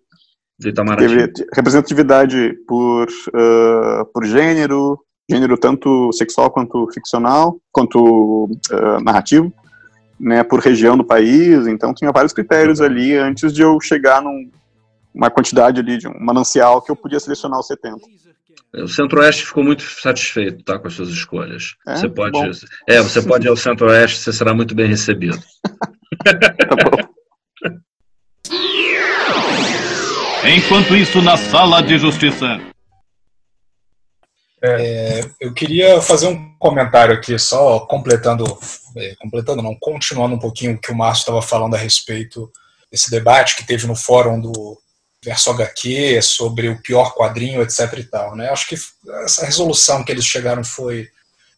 do 0.59 0.69
Itamaraty. 0.69 1.45
Representatividade 1.55 2.55
por, 2.67 3.07
uh, 3.29 4.05
por 4.13 4.25
gênero, 4.25 4.99
gênero 5.31 5.59
tanto 5.59 6.13
sexual 6.13 6.51
quanto 6.51 6.89
ficcional, 6.93 7.59
quanto 7.71 8.45
uh, 8.45 9.01
narrativo, 9.03 9.53
né, 10.19 10.43
por 10.43 10.61
região 10.61 10.97
do 10.97 11.05
país, 11.05 11.67
então 11.67 11.93
tinha 11.93 12.11
vários 12.11 12.33
critérios 12.33 12.81
uhum. 12.81 12.87
ali 12.87 13.15
antes 13.15 13.53
de 13.53 13.63
eu 13.63 13.79
chegar 13.81 14.23
numa 14.23 15.31
quantidade 15.31 15.81
ali 15.81 15.99
de 15.99 16.09
um 16.09 16.15
manancial 16.19 16.81
que 16.81 16.91
eu 16.91 16.97
podia 16.97 17.21
selecionar 17.21 17.61
os 17.61 17.67
70. 17.67 17.99
O 18.75 18.89
Centro-Oeste 18.89 19.47
ficou 19.47 19.65
muito 19.65 19.83
satisfeito 19.83 20.63
tá, 20.65 20.79
com 20.79 20.87
as 20.87 20.95
suas 20.95 21.09
escolhas. 21.09 21.77
É? 21.87 21.97
Você 21.97 22.09
pode, 22.09 22.39
é, 22.89 23.01
você 23.01 23.23
pode 23.23 23.47
ir 23.47 23.51
ao 23.51 23.57
Centro-Oeste, 23.57 24.19
você 24.19 24.33
será 24.33 24.53
muito 24.53 24.75
bem 24.75 24.87
recebido. 24.87 25.39
tá 26.25 26.77
bom. 26.85 27.16
Enquanto 30.49 30.95
isso, 30.95 31.21
na 31.21 31.37
sala 31.37 31.83
de 31.83 31.99
justiça. 31.99 32.61
É, 34.63 35.21
eu 35.41 35.53
queria 35.53 36.01
fazer 36.01 36.29
um 36.29 36.57
comentário 36.57 37.13
aqui, 37.13 37.37
só 37.37 37.81
completando, 37.81 38.45
é, 38.97 39.17
completando 39.17 39.61
não, 39.61 39.75
continuando 39.75 40.37
um 40.37 40.39
pouquinho 40.39 40.75
o 40.75 40.79
que 40.79 40.93
o 40.93 40.95
Márcio 40.95 41.23
estava 41.23 41.43
falando 41.43 41.75
a 41.75 41.79
respeito 41.79 42.51
desse 42.91 43.11
debate 43.11 43.57
que 43.57 43.67
teve 43.67 43.89
no 43.89 43.97
fórum 43.97 44.41
do 44.41 44.81
Verso 45.25 45.51
HQ 45.51 46.23
sobre 46.23 46.69
o 46.69 46.81
pior 46.81 47.13
quadrinho, 47.15 47.61
etc 47.61 47.93
e 47.99 48.05
tal, 48.05 48.37
né? 48.37 48.49
Acho 48.49 48.69
que 48.69 48.77
essa 49.25 49.45
resolução 49.45 50.05
que 50.05 50.13
eles 50.13 50.25
chegaram 50.25 50.63
foi, 50.63 51.09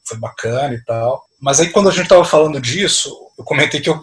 foi 0.03 0.17
bacana 0.17 0.73
e 0.73 0.83
tal. 0.83 1.23
Mas 1.39 1.61
aí 1.61 1.69
quando 1.69 1.91
a 1.91 1.93
gente 1.93 2.05
estava 2.05 2.25
falando 2.25 2.59
disso, 2.59 3.15
eu 3.37 3.45
comentei 3.45 3.81
que 3.81 3.91
eu 3.91 4.01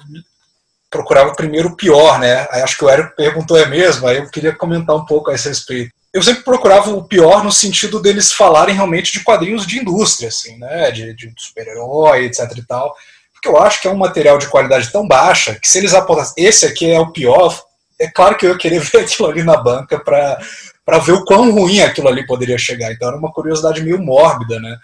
procurava 0.95 1.33
primeiro 1.33 1.69
o 1.69 1.75
pior, 1.75 2.17
né? 2.19 2.47
Aí 2.49 2.61
acho 2.61 2.77
que 2.77 2.85
o 2.85 2.89
Érico 2.89 3.15
perguntou 3.15 3.57
é 3.57 3.65
mesmo, 3.65 4.07
aí 4.07 4.17
eu 4.17 4.29
queria 4.29 4.55
comentar 4.55 4.95
um 4.95 5.05
pouco 5.05 5.29
a 5.29 5.35
esse 5.35 5.49
respeito. 5.49 5.91
Eu 6.13 6.23
sempre 6.23 6.43
procurava 6.43 6.91
o 6.91 7.03
pior 7.03 7.43
no 7.43 7.51
sentido 7.51 8.01
deles 8.01 8.31
falarem 8.31 8.73
realmente 8.73 9.11
de 9.11 9.21
quadrinhos 9.21 9.67
de 9.67 9.79
indústria, 9.79 10.29
assim, 10.29 10.57
né? 10.57 10.89
De, 10.91 11.13
de 11.13 11.33
super-herói, 11.37 12.25
etc 12.25 12.49
e 12.55 12.65
tal. 12.65 12.95
Porque 13.33 13.49
eu 13.49 13.61
acho 13.61 13.81
que 13.81 13.87
é 13.89 13.91
um 13.91 13.97
material 13.97 14.37
de 14.37 14.47
qualidade 14.47 14.89
tão 14.89 15.05
baixa 15.05 15.55
que 15.61 15.67
se 15.67 15.77
eles 15.77 15.93
apontassem, 15.93 16.41
esse 16.41 16.65
aqui 16.65 16.89
é 16.89 16.99
o 16.99 17.11
pior, 17.11 17.61
é 17.99 18.07
claro 18.07 18.37
que 18.37 18.45
eu 18.45 18.51
ia 18.51 18.57
querer 18.57 18.79
ver 18.79 18.99
aquilo 18.99 19.27
ali 19.27 19.43
na 19.43 19.57
banca 19.57 19.99
para 19.99 20.99
ver 20.99 21.11
o 21.11 21.25
quão 21.25 21.51
ruim 21.51 21.81
aquilo 21.81 22.07
ali 22.07 22.25
poderia 22.25 22.57
chegar. 22.57 22.93
Então 22.93 23.09
era 23.09 23.17
uma 23.17 23.33
curiosidade 23.33 23.83
meio 23.83 24.01
mórbida, 24.01 24.59
né? 24.61 24.77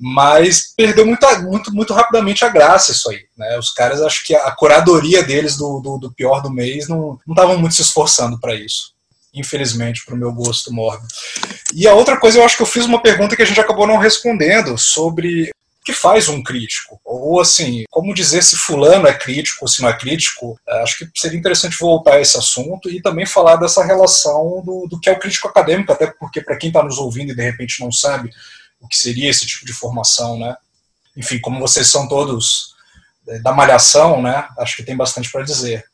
Mas 0.00 0.72
perdeu 0.74 1.04
muito, 1.04 1.26
muito, 1.42 1.74
muito 1.74 1.92
rapidamente 1.92 2.42
a 2.42 2.48
graça 2.48 2.90
isso 2.90 3.10
aí. 3.10 3.20
Né? 3.36 3.58
Os 3.58 3.70
caras, 3.70 4.00
acho 4.00 4.24
que 4.24 4.34
a 4.34 4.50
curadoria 4.50 5.22
deles 5.22 5.58
do, 5.58 5.78
do, 5.80 5.98
do 5.98 6.12
pior 6.12 6.40
do 6.40 6.50
mês 6.50 6.88
não 6.88 7.18
estavam 7.28 7.58
muito 7.58 7.74
se 7.74 7.82
esforçando 7.82 8.40
para 8.40 8.54
isso. 8.54 8.94
Infelizmente, 9.34 10.02
para 10.06 10.14
o 10.14 10.18
meu 10.18 10.32
gosto 10.32 10.72
mórbido. 10.72 11.06
E 11.74 11.86
a 11.86 11.92
outra 11.92 12.16
coisa, 12.16 12.38
eu 12.38 12.44
acho 12.44 12.56
que 12.56 12.62
eu 12.62 12.66
fiz 12.66 12.86
uma 12.86 13.02
pergunta 13.02 13.36
que 13.36 13.42
a 13.42 13.44
gente 13.44 13.60
acabou 13.60 13.86
não 13.86 13.98
respondendo 13.98 14.78
sobre 14.78 15.50
o 15.50 15.84
que 15.84 15.92
faz 15.92 16.28
um 16.28 16.42
crítico? 16.42 16.98
Ou 17.04 17.38
assim, 17.38 17.84
como 17.90 18.14
dizer 18.14 18.42
se 18.42 18.56
fulano 18.56 19.06
é 19.06 19.12
crítico 19.12 19.58
ou 19.62 19.68
se 19.68 19.82
não 19.82 19.88
é 19.90 19.96
crítico? 19.96 20.58
É, 20.66 20.82
acho 20.82 20.98
que 20.98 21.08
seria 21.14 21.38
interessante 21.38 21.76
voltar 21.78 22.14
a 22.14 22.20
esse 22.20 22.38
assunto 22.38 22.90
e 22.90 23.02
também 23.02 23.26
falar 23.26 23.56
dessa 23.56 23.84
relação 23.84 24.62
do, 24.64 24.86
do 24.88 24.98
que 24.98 25.10
é 25.10 25.12
o 25.12 25.18
crítico 25.18 25.46
acadêmico, 25.46 25.92
até 25.92 26.06
porque 26.06 26.40
para 26.40 26.56
quem 26.56 26.68
está 26.68 26.82
nos 26.82 26.96
ouvindo 26.96 27.32
e 27.32 27.36
de 27.36 27.42
repente 27.42 27.80
não 27.80 27.92
sabe, 27.92 28.30
o 28.80 28.88
que 28.88 28.96
seria 28.96 29.28
esse 29.28 29.46
tipo 29.46 29.66
de 29.66 29.72
formação, 29.72 30.38
né? 30.38 30.56
Enfim, 31.16 31.38
como 31.38 31.60
vocês 31.60 31.86
são 31.88 32.08
todos 32.08 32.74
é, 33.28 33.38
da 33.40 33.52
malhação, 33.52 34.22
né? 34.22 34.48
Acho 34.58 34.76
que 34.76 34.82
tem 34.82 34.96
bastante 34.96 35.30
para 35.30 35.44
dizer. 35.44 35.84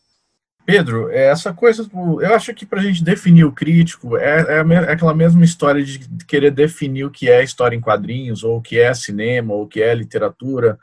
Pedro, 0.64 1.10
é, 1.10 1.26
essa 1.26 1.52
coisa, 1.52 1.88
eu 1.94 2.34
acho 2.34 2.52
que 2.52 2.66
para 2.66 2.80
a 2.80 2.82
gente 2.82 3.04
definir 3.04 3.44
o 3.44 3.52
crítico 3.52 4.16
é, 4.16 4.40
é, 4.40 4.58
é, 4.58 4.92
aquela 4.92 5.14
mesma 5.14 5.44
história 5.44 5.84
de 5.84 6.00
querer 6.26 6.50
definir 6.50 7.04
o 7.04 7.10
que 7.10 7.30
é 7.30 7.42
história 7.42 7.76
em 7.76 7.80
quadrinhos, 7.80 8.42
ou 8.42 8.58
o 8.58 8.62
que 8.62 8.78
é 8.78 8.92
cinema, 8.92 9.54
ou 9.54 9.62
o 9.62 9.68
que 9.68 9.80
é 9.80 9.94
literatura, 9.94 10.78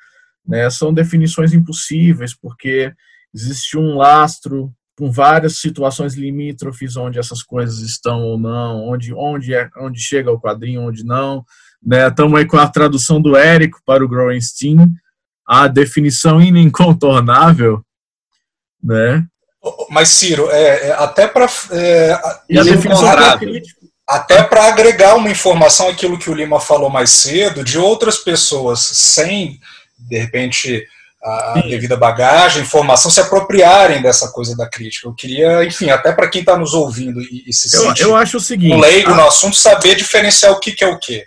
né? 0.46 0.70
São 0.70 0.94
definições 0.94 1.54
impossíveis, 1.54 2.34
porque 2.34 2.94
existe 3.34 3.78
um 3.78 3.98
lastro 3.98 4.74
com 4.98 5.12
várias 5.12 5.58
situações 5.58 6.14
limítrofes 6.14 6.96
onde 6.96 7.20
essas 7.20 7.42
coisas 7.42 7.80
estão 7.80 8.22
ou 8.22 8.40
não, 8.40 8.88
onde, 8.88 9.14
onde, 9.14 9.54
é, 9.54 9.70
onde 9.78 10.00
chega 10.00 10.32
o 10.32 10.40
quadrinho, 10.40 10.82
onde 10.82 11.04
não. 11.04 11.44
Estamos 11.86 12.34
né? 12.34 12.40
aí 12.40 12.46
com 12.46 12.58
a 12.58 12.68
tradução 12.68 13.22
do 13.22 13.36
Érico 13.36 13.80
para 13.86 14.04
o 14.04 14.08
Groenstein, 14.08 14.90
a 15.48 15.68
definição 15.68 16.42
incontornável, 16.42 17.84
né? 18.82 19.26
Mas, 19.90 20.10
Ciro, 20.10 20.50
é, 20.52 20.90
é 20.90 20.92
até 20.94 21.28
para. 21.28 21.48
É, 21.72 22.20
e 22.50 22.60
a 22.60 22.64
definição 22.64 23.08
até 24.06 24.44
para 24.44 24.66
agregar 24.66 25.16
uma 25.16 25.30
informação, 25.30 25.88
aquilo 25.88 26.20
que 26.20 26.30
o 26.30 26.34
Lima 26.34 26.60
falou 26.60 26.90
mais 26.90 27.10
cedo, 27.10 27.64
de 27.64 27.80
outras 27.80 28.18
pessoas 28.18 28.80
sem, 28.80 29.58
de 29.98 30.18
repente, 30.20 30.86
a 31.24 31.54
Sim. 31.62 31.70
devida 31.70 31.96
bagagem, 31.96 32.64
informação, 32.64 33.10
se 33.10 33.22
apropriarem 33.22 34.02
dessa 34.02 34.30
coisa 34.30 34.58
da 34.58 34.70
crítica. 34.70 35.08
Eu 35.08 35.14
queria, 35.14 35.64
enfim, 35.64 35.90
até 35.90 36.12
para 36.12 36.28
quem 36.28 36.42
está 36.42 36.58
nos 36.58 36.74
ouvindo 36.74 37.22
e, 37.22 37.46
e 37.48 37.54
se 37.54 37.74
eu, 37.76 37.94
eu 37.98 38.16
acho 38.16 38.38
o 38.38 38.42
seguinte, 38.42 38.74
um 38.74 38.80
leigo 38.80 39.12
a... 39.12 39.16
no 39.16 39.26
assunto, 39.26 39.56
saber 39.56 39.96
diferenciar 39.96 40.52
o 40.52 40.60
que, 40.60 40.74
que 40.74 40.84
é 40.84 40.88
o 40.88 41.00
que. 41.00 41.24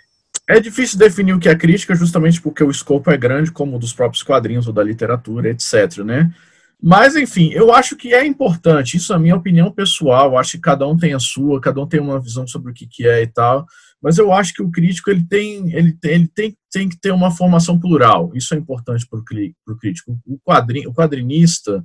É 0.49 0.59
difícil 0.61 0.97
definir 0.97 1.33
o 1.33 1.39
que 1.39 1.49
é 1.49 1.55
crítica, 1.55 1.93
justamente 1.93 2.41
porque 2.41 2.63
o 2.63 2.71
escopo 2.71 3.11
é 3.11 3.17
grande, 3.17 3.51
como 3.51 3.75
o 3.75 3.79
dos 3.79 3.93
próprios 3.93 4.23
quadrinhos 4.23 4.65
ou 4.65 4.73
da 4.73 4.81
literatura, 4.81 5.49
etc. 5.49 5.97
Né? 6.05 6.33
Mas, 6.81 7.15
enfim, 7.15 7.51
eu 7.51 7.73
acho 7.73 7.97
que 7.97 8.13
é 8.13 8.25
importante, 8.25 8.95
isso 8.95 9.11
é 9.11 9.15
a 9.15 9.19
minha 9.19 9.35
opinião 9.35 9.71
pessoal, 9.71 10.37
acho 10.37 10.51
que 10.51 10.59
cada 10.59 10.87
um 10.87 10.95
tem 10.95 11.13
a 11.13 11.19
sua, 11.19 11.59
cada 11.59 11.81
um 11.81 11.87
tem 11.87 11.99
uma 11.99 12.21
visão 12.21 12.47
sobre 12.47 12.71
o 12.71 12.73
que, 12.73 12.87
que 12.87 13.07
é 13.07 13.23
e 13.23 13.27
tal, 13.27 13.65
mas 14.01 14.19
eu 14.19 14.31
acho 14.31 14.53
que 14.53 14.61
o 14.61 14.69
crítico 14.69 15.09
ele 15.09 15.25
tem, 15.25 15.73
ele 15.73 15.91
tem, 15.91 16.11
ele 16.13 16.27
tem, 16.27 16.57
tem 16.71 16.87
que 16.87 16.97
ter 16.97 17.11
uma 17.11 17.31
formação 17.31 17.79
plural, 17.79 18.31
isso 18.35 18.53
é 18.53 18.57
importante 18.57 19.07
para 19.07 19.19
o 19.19 19.77
crítico. 19.77 20.17
O, 20.25 20.37
quadrin, 20.37 20.85
o 20.85 20.93
quadrinista, 20.93 21.83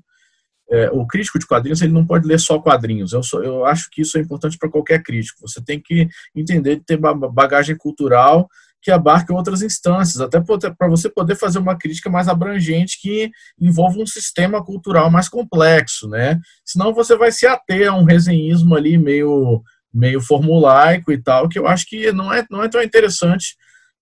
é, 0.72 0.90
o 0.90 1.06
crítico 1.06 1.38
de 1.38 1.46
quadrinhos 1.46 1.82
ele 1.82 1.92
não 1.92 2.06
pode 2.06 2.26
ler 2.26 2.40
só 2.40 2.58
quadrinhos. 2.58 3.12
Eu, 3.12 3.22
sou, 3.22 3.44
eu 3.44 3.66
acho 3.66 3.90
que 3.90 4.00
isso 4.00 4.16
é 4.16 4.22
importante 4.22 4.56
para 4.56 4.70
qualquer 4.70 5.02
crítico. 5.02 5.46
Você 5.46 5.62
tem 5.62 5.78
que 5.78 6.08
entender 6.34 6.76
de 6.76 6.82
ter 6.82 6.96
bagagem 6.96 7.76
cultural 7.76 8.48
que 8.80 8.90
abarque 8.90 9.32
outras 9.32 9.62
instâncias, 9.62 10.20
até 10.20 10.40
para 10.40 10.88
você 10.88 11.08
poder 11.08 11.36
fazer 11.36 11.58
uma 11.60 11.78
crítica 11.78 12.10
mais 12.10 12.26
abrangente 12.26 12.98
que 13.00 13.30
envolva 13.60 14.00
um 14.00 14.06
sistema 14.06 14.64
cultural 14.64 15.08
mais 15.08 15.28
complexo, 15.28 16.08
né? 16.08 16.40
Senão 16.64 16.92
você 16.92 17.16
vai 17.16 17.30
se 17.30 17.46
ater 17.46 17.88
a 17.88 17.94
um 17.94 18.02
resenhismo 18.02 18.74
ali 18.74 18.98
meio 18.98 19.62
meio 19.94 20.22
formulaico 20.22 21.12
e 21.12 21.22
tal, 21.22 21.50
que 21.50 21.58
eu 21.58 21.66
acho 21.66 21.86
que 21.86 22.10
não 22.12 22.32
é, 22.32 22.44
não 22.50 22.64
é 22.64 22.68
tão 22.68 22.82
interessante 22.82 23.54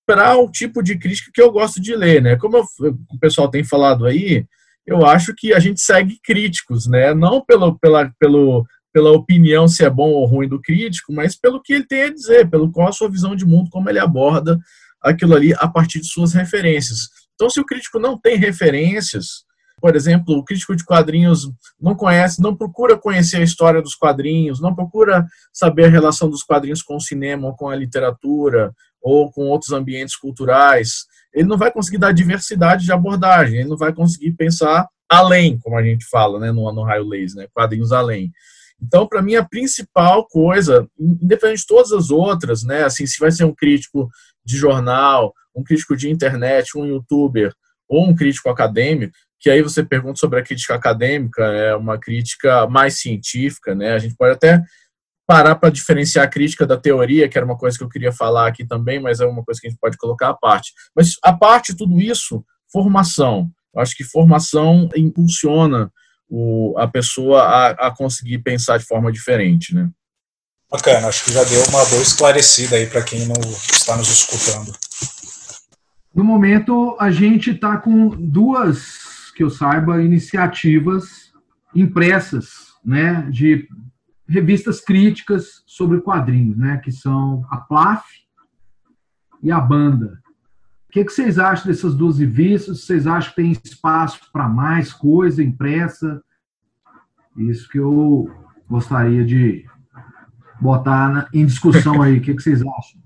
para 0.07 0.37
o 0.37 0.51
tipo 0.51 0.83
de 0.83 0.97
crítica 0.97 1.33
que 1.35 1.43
eu 1.43 1.51
gosto 1.51 1.81
de 1.81 1.97
ler, 1.97 2.23
né? 2.23 2.37
Como 2.37 2.57
eu, 2.57 2.65
o 3.11 3.19
pessoal 3.19 3.51
tem 3.51 3.65
falado 3.65 4.07
aí, 4.07 4.47
eu 4.91 5.07
acho 5.07 5.33
que 5.37 5.53
a 5.53 5.61
gente 5.61 5.81
segue 5.81 6.19
críticos, 6.23 6.89
né? 6.89 7.15
Não 7.15 7.45
pelo, 7.45 7.79
pela, 7.79 8.13
pelo, 8.19 8.67
pela 8.93 9.13
opinião 9.13 9.69
se 9.69 9.85
é 9.85 9.91
bom 9.91 10.11
ou 10.11 10.27
ruim 10.27 10.49
do 10.49 10.61
crítico, 10.61 11.13
mas 11.13 11.39
pelo 11.39 11.63
que 11.63 11.73
ele 11.73 11.87
tem 11.87 12.03
a 12.03 12.13
dizer, 12.13 12.51
pelo 12.51 12.73
qual 12.73 12.89
a 12.89 12.93
sua 12.93 13.09
visão 13.09 13.37
de 13.37 13.47
mundo, 13.47 13.71
como 13.71 13.89
ele 13.89 14.01
aborda 14.01 14.59
aquilo 15.01 15.35
ali 15.35 15.55
a 15.55 15.69
partir 15.69 16.01
de 16.01 16.09
suas 16.09 16.33
referências. 16.33 17.09
Então, 17.35 17.49
se 17.49 17.61
o 17.61 17.65
crítico 17.65 17.99
não 17.99 18.19
tem 18.19 18.37
referências, 18.37 19.45
por 19.81 19.97
exemplo, 19.97 20.37
o 20.37 20.45
crítico 20.45 20.77
de 20.77 20.85
quadrinhos 20.85 21.49
não 21.81 21.95
conhece, 21.95 22.43
não 22.43 22.55
procura 22.55 22.99
conhecer 22.99 23.39
a 23.39 23.45
história 23.45 23.81
dos 23.81 23.95
quadrinhos, 23.95 24.61
não 24.61 24.75
procura 24.75 25.25
saber 25.53 25.85
a 25.85 25.89
relação 25.89 26.29
dos 26.29 26.43
quadrinhos 26.43 26.83
com 26.83 26.97
o 26.97 27.01
cinema 27.01 27.47
ou 27.47 27.57
com 27.57 27.69
a 27.69 27.77
literatura 27.77 28.75
ou 29.01 29.33
com 29.33 29.47
outros 29.47 29.73
ambientes 29.73 30.17
culturais, 30.17 31.07
ele 31.33 31.49
não 31.49 31.57
vai 31.57 31.71
conseguir 31.73 31.99
dar 31.99 32.13
diversidade 32.13 32.85
de 32.85 32.93
abordagem, 32.93 33.61
ele 33.61 33.69
não 33.69 33.77
vai 33.77 33.93
conseguir 33.93 34.33
pensar 34.33 34.87
além, 35.09 35.59
como 35.59 35.77
a 35.77 35.83
gente 35.83 36.05
fala, 36.07 36.39
né, 36.39 36.53
no, 36.53 36.73
no 36.73 36.83
raio 36.83 37.05
laser, 37.05 37.43
né, 37.43 37.49
quadrinhos 37.53 37.93
além. 37.93 38.31
Então, 38.83 39.07
para 39.07 39.21
mim, 39.21 39.35
a 39.35 39.45
principal 39.45 40.27
coisa, 40.27 40.89
independente 40.99 41.61
de 41.61 41.67
todas 41.67 41.93
as 41.93 42.11
outras, 42.11 42.63
né, 42.63 42.85
assim, 42.85 43.07
se 43.07 43.19
vai 43.19 43.31
ser 43.31 43.45
um 43.45 43.55
crítico 43.55 44.09
de 44.45 44.57
jornal, 44.57 45.35
um 45.55 45.63
crítico 45.63 45.97
de 45.97 46.09
internet, 46.09 46.79
um 46.79 46.87
youtuber 46.87 47.53
ou 47.89 48.09
um 48.09 48.15
crítico 48.15 48.49
acadêmico, 48.49 49.13
que 49.39 49.51
aí 49.51 49.63
você 49.63 49.83
pergunta 49.83 50.19
sobre 50.19 50.39
a 50.39 50.43
crítica 50.43 50.75
acadêmica, 50.75 51.43
é 51.43 51.75
uma 51.75 51.99
crítica 51.99 52.67
mais 52.69 53.01
científica, 53.01 53.75
né? 53.75 53.93
A 53.93 53.99
gente 53.99 54.15
pode 54.15 54.33
até 54.33 54.63
parar 55.31 55.55
para 55.55 55.71
diferenciar 55.71 56.25
a 56.25 56.29
crítica 56.29 56.67
da 56.67 56.77
teoria, 56.77 57.29
que 57.29 57.39
era 57.39 57.47
uma 57.47 57.57
coisa 57.57 57.79
que 57.79 57.85
eu 57.85 57.89
queria 57.89 58.11
falar 58.11 58.49
aqui 58.49 58.67
também, 58.67 58.99
mas 58.99 59.21
é 59.21 59.25
uma 59.25 59.45
coisa 59.45 59.61
que 59.61 59.69
a 59.69 59.71
gente 59.71 59.79
pode 59.79 59.97
colocar 59.97 60.31
à 60.31 60.35
parte. 60.35 60.73
Mas 60.93 61.15
a 61.23 61.33
parte 61.33 61.71
de 61.71 61.79
tudo 61.79 62.01
isso, 62.01 62.45
formação. 62.73 63.49
Eu 63.73 63.81
acho 63.81 63.95
que 63.95 64.03
formação 64.03 64.89
impulsiona 64.97 65.89
o, 66.29 66.75
a 66.77 66.89
pessoa 66.89 67.43
a, 67.43 67.69
a 67.87 67.91
conseguir 67.93 68.39
pensar 68.39 68.77
de 68.79 68.85
forma 68.85 69.13
diferente, 69.13 69.73
né? 69.73 69.89
Bacana, 70.69 71.07
acho 71.07 71.25
que 71.25 71.33
já 71.33 71.45
deu 71.45 71.63
uma 71.69 71.85
boa 71.85 72.03
esclarecida 72.03 72.75
aí 72.75 72.89
para 72.89 73.03
quem 73.03 73.25
não 73.25 73.41
está 73.73 73.97
nos 73.97 74.09
escutando. 74.09 74.73
No 76.13 76.25
momento, 76.25 76.97
a 76.99 77.13
gente 77.13 77.53
está 77.53 77.77
com 77.77 78.09
duas, 78.09 79.31
que 79.37 79.45
eu 79.45 79.51
saiba, 79.51 80.03
iniciativas 80.03 81.31
impressas, 81.73 82.49
né, 82.85 83.29
de 83.31 83.69
revistas 84.31 84.81
críticas 84.81 85.63
sobre 85.67 86.01
quadrinhos, 86.01 86.57
né, 86.57 86.77
que 86.79 86.93
são 86.93 87.45
a 87.51 87.57
PLAF 87.57 88.05
e 89.43 89.51
a 89.51 89.61
Banda. 89.61 90.21
O 90.89 90.93
que, 90.93 91.05
que 91.05 91.13
vocês 91.13 91.39
acham 91.39 91.67
dessas 91.67 91.95
duas 91.95 92.19
revistas? 92.19 92.85
Vocês 92.85 93.07
acham 93.07 93.31
que 93.31 93.37
tem 93.37 93.53
espaço 93.53 94.21
para 94.33 94.49
mais 94.49 94.93
coisa 94.93 95.43
impressa? 95.43 96.23
Isso 97.37 97.69
que 97.69 97.79
eu 97.79 98.31
gostaria 98.69 99.25
de 99.25 99.67
botar 100.61 101.29
em 101.33 101.45
discussão 101.45 102.01
aí. 102.03 102.19
O 102.19 102.21
que, 102.21 102.35
que 102.35 102.43
vocês 102.43 102.61
acham? 102.61 103.01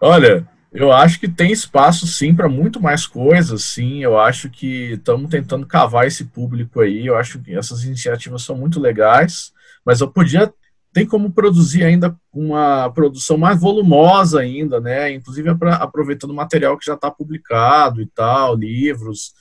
Olha, 0.00 0.46
eu 0.76 0.92
acho 0.92 1.18
que 1.18 1.28
tem 1.28 1.50
espaço 1.50 2.06
sim 2.06 2.34
para 2.34 2.48
muito 2.48 2.80
mais 2.80 3.06
coisas, 3.06 3.64
sim. 3.64 4.02
Eu 4.02 4.18
acho 4.18 4.50
que 4.50 4.92
estamos 4.92 5.30
tentando 5.30 5.66
cavar 5.66 6.06
esse 6.06 6.24
público 6.24 6.80
aí. 6.80 7.06
Eu 7.06 7.16
acho 7.16 7.40
que 7.40 7.54
essas 7.54 7.84
iniciativas 7.84 8.42
são 8.42 8.56
muito 8.56 8.78
legais, 8.78 9.52
mas 9.84 10.00
eu 10.00 10.10
podia 10.10 10.52
tem 10.92 11.04
como 11.04 11.30
produzir 11.30 11.84
ainda 11.84 12.16
uma 12.32 12.90
produção 12.90 13.36
mais 13.36 13.60
volumosa 13.60 14.40
ainda, 14.40 14.80
né? 14.80 15.12
Inclusive 15.12 15.50
aproveitando 15.50 16.30
o 16.30 16.34
material 16.34 16.78
que 16.78 16.86
já 16.86 16.94
está 16.94 17.10
publicado 17.10 18.00
e 18.00 18.06
tal, 18.06 18.54
livros. 18.56 19.34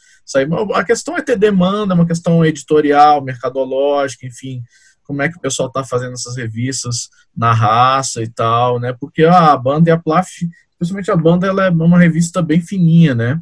A 0.73 0.83
questão 0.83 1.15
é 1.15 1.21
ter 1.21 1.37
demanda, 1.37 1.93
uma 1.93 2.05
questão 2.05 2.43
editorial, 2.43 3.23
mercadológica, 3.23 4.25
enfim, 4.25 4.61
como 5.01 5.21
é 5.21 5.29
que 5.29 5.37
o 5.37 5.39
pessoal 5.39 5.69
está 5.69 5.81
fazendo 5.81 6.11
essas 6.11 6.35
revistas 6.35 7.09
na 7.33 7.53
raça 7.53 8.21
e 8.21 8.27
tal, 8.27 8.77
né? 8.77 8.93
Porque 8.99 9.23
a 9.23 9.55
banda 9.55 9.89
e 9.89 9.93
a 9.93 9.97
Plaf, 9.97 10.27
principalmente 10.77 11.11
a 11.11 11.15
banda, 11.15 11.47
ela 11.47 11.65
é 11.65 11.69
uma 11.69 11.99
revista 11.99 12.41
bem 12.41 12.61
fininha, 12.61 13.15
né? 13.15 13.41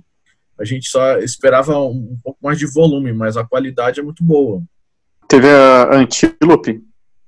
A 0.60 0.66
gente 0.66 0.88
só 0.88 1.18
esperava 1.18 1.78
um, 1.80 2.18
pouco 2.24 2.40
mais 2.42 2.58
de 2.58 2.66
volume, 2.66 3.12
mas 3.12 3.36
a 3.36 3.44
qualidade 3.44 4.00
é 4.00 4.04
muito 4.04 4.24
boa. 4.24 4.62
Teve 5.28 5.48
a 5.50 5.96
Antílope, 5.96 6.84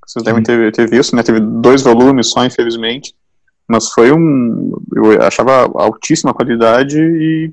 vocês 0.05 0.23
devem 0.23 0.43
ter, 0.43 0.71
ter 0.71 0.87
visto, 0.89 1.15
né? 1.15 1.23
Teve 1.23 1.39
dois 1.39 1.81
volumes 1.81 2.29
só, 2.29 2.45
infelizmente. 2.45 3.15
Mas 3.67 3.89
foi 3.89 4.11
um. 4.11 4.73
Eu 4.93 5.21
achava 5.23 5.63
altíssima 5.75 6.33
qualidade 6.33 6.99
e. 6.99 7.51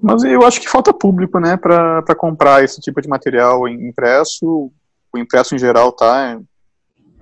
Mas 0.00 0.24
eu 0.24 0.44
acho 0.44 0.60
que 0.60 0.68
falta 0.68 0.92
público, 0.92 1.38
né, 1.38 1.56
para 1.56 2.14
comprar 2.16 2.64
esse 2.64 2.80
tipo 2.80 3.00
de 3.00 3.08
material 3.08 3.68
impresso. 3.68 4.72
O 5.14 5.18
impresso 5.18 5.54
em 5.54 5.58
geral 5.58 5.92
tá 5.92 6.40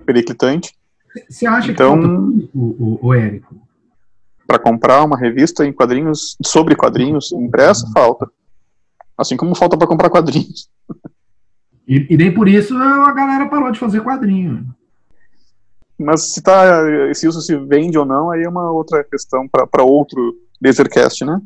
periclitante. 0.03 0.73
Você 1.29 1.45
acha 1.45 1.71
então, 1.71 1.95
que 1.95 2.01
falta 2.01 2.17
público, 2.17 2.57
o, 2.57 3.07
o 3.07 3.13
Érico? 3.13 3.55
Para 4.51 4.59
comprar 4.59 5.01
uma 5.05 5.17
revista 5.17 5.65
em 5.65 5.71
quadrinhos, 5.71 6.35
sobre 6.45 6.75
quadrinhos 6.75 7.31
impressa, 7.31 7.89
falta. 7.93 8.29
Assim 9.17 9.37
como 9.37 9.55
falta 9.55 9.77
para 9.77 9.87
comprar 9.87 10.09
quadrinhos. 10.09 10.69
E, 11.87 12.05
e, 12.09 12.17
nem 12.17 12.33
por 12.33 12.49
isso 12.49 12.75
a 12.75 13.13
galera 13.13 13.47
parou 13.47 13.71
de 13.71 13.79
fazer 13.79 14.03
quadrinho. 14.03 14.65
Mas 15.97 16.33
se, 16.33 16.41
tá, 16.41 16.83
se 17.13 17.29
isso 17.29 17.39
se 17.39 17.55
vende 17.59 17.97
ou 17.97 18.03
não, 18.03 18.29
aí 18.29 18.43
é 18.43 18.49
uma 18.49 18.69
outra 18.73 19.05
questão 19.05 19.47
para 19.47 19.83
outro 19.83 20.35
Lasercast, 20.61 21.23
né? 21.23 21.39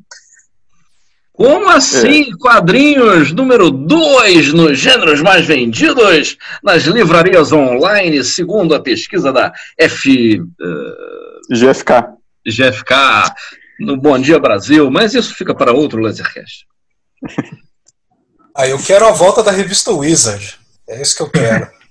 Como 1.32 1.70
assim 1.70 2.32
é. 2.32 2.38
quadrinhos 2.40 3.32
número 3.34 3.70
2 3.70 4.52
nos 4.52 4.80
gêneros 4.80 5.22
mais 5.22 5.46
vendidos 5.46 6.38
nas 6.64 6.86
livrarias 6.86 7.52
online, 7.52 8.24
segundo 8.24 8.74
a 8.74 8.80
pesquisa 8.80 9.32
da 9.32 9.54
F, 9.78 10.42
uh, 10.42 11.56
GFK. 11.56 12.15
GFK 12.46 13.34
no 13.80 13.98
Bom 13.98 14.20
Dia 14.20 14.40
Brasil, 14.40 14.90
mas 14.90 15.14
isso 15.14 15.36
fica 15.36 15.54
para 15.54 15.74
outro 15.74 16.02
Lasercast. 16.02 16.66
Ah, 18.58 18.66
eu 18.66 18.82
quero 18.82 19.06
a 19.06 19.12
volta 19.12 19.44
da 19.44 19.52
revista 19.52 19.92
Wizard. 19.92 20.58
É 20.88 21.02
isso 21.02 21.14
que 21.14 21.24
eu 21.24 21.30
quero. 21.30 21.70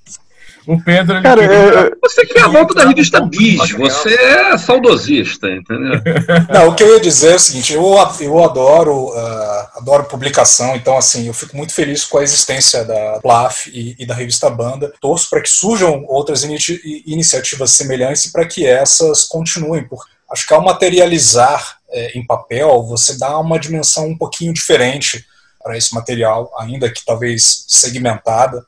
o 0.67 0.83
Pedro. 0.83 1.23
Cara, 1.23 1.43
queria... 1.43 1.57
é... 1.57 1.91
Você 2.03 2.27
quer 2.27 2.43
a 2.43 2.49
volta 2.49 2.75
da 2.75 2.89
revista 2.89 3.21
Bis, 3.21 3.71
você 3.73 4.15
é 4.15 4.57
saudosista, 4.57 5.49
entendeu? 5.49 6.01
Não, 6.49 6.69
o 6.69 6.75
que 6.75 6.83
eu 6.83 6.95
ia 6.95 7.01
dizer 7.01 7.33
é 7.33 7.35
o 7.35 7.39
seguinte: 7.39 7.75
eu, 7.75 7.85
eu 8.21 8.45
adoro, 8.45 9.09
uh, 9.09 9.69
adoro 9.77 10.05
publicação, 10.05 10.75
então, 10.75 10.97
assim, 10.97 11.27
eu 11.27 11.35
fico 11.35 11.57
muito 11.57 11.75
feliz 11.75 12.05
com 12.05 12.19
a 12.19 12.23
existência 12.23 12.85
da 12.85 13.21
PLAF 13.21 13.71
e, 13.71 13.95
e 13.99 14.07
da 14.07 14.15
revista 14.15 14.49
Banda. 14.49 14.93
Torço 15.01 15.29
para 15.29 15.43
que 15.43 15.49
surjam 15.49 16.05
outras 16.09 16.45
iniciativas 16.45 17.73
semelhantes 17.73 18.25
e 18.25 18.33
para 18.33 18.47
que 18.47 18.67
essas 18.67 19.25
continuem, 19.25 19.85
porque 19.87 20.14
acho 20.35 20.47
que 20.47 20.53
ao 20.53 20.63
materializar 20.63 21.79
é, 21.91 22.19
em 22.19 22.27
papel, 22.27 22.83
você 22.83 23.17
dá 23.17 23.39
uma 23.39 23.59
dimensão 23.59 24.09
um 24.09 24.19
pouquinho 24.19 24.53
diferente 24.53 25.25
para 25.63 25.79
esse 25.79 25.95
material, 25.95 26.53
ainda 26.59 26.91
que 26.91 27.05
talvez 27.05 27.65
segmentada. 27.69 28.67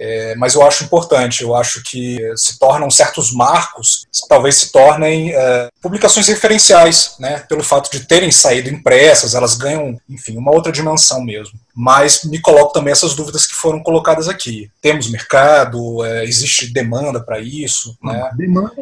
É, 0.00 0.36
mas 0.36 0.54
eu 0.54 0.64
acho 0.64 0.84
importante, 0.84 1.42
eu 1.42 1.56
acho 1.56 1.82
que 1.82 2.18
se 2.36 2.56
tornam 2.56 2.88
certos 2.88 3.32
marcos, 3.32 4.06
talvez 4.28 4.54
se 4.54 4.70
tornem 4.70 5.34
é, 5.34 5.68
publicações 5.82 6.28
referenciais, 6.28 7.16
né, 7.18 7.40
pelo 7.48 7.64
fato 7.64 7.90
de 7.90 8.06
terem 8.06 8.30
saído 8.30 8.68
impressas, 8.68 9.34
elas 9.34 9.56
ganham, 9.56 10.00
enfim, 10.08 10.36
uma 10.36 10.52
outra 10.52 10.70
dimensão 10.70 11.20
mesmo. 11.24 11.58
Mas 11.74 12.22
me 12.22 12.40
coloco 12.40 12.72
também 12.72 12.92
essas 12.92 13.16
dúvidas 13.16 13.44
que 13.44 13.56
foram 13.56 13.82
colocadas 13.82 14.28
aqui. 14.28 14.70
Temos 14.80 15.10
mercado, 15.10 16.04
é, 16.04 16.24
existe 16.24 16.72
demanda 16.72 17.20
para 17.20 17.40
isso, 17.40 17.98
né? 18.00 18.30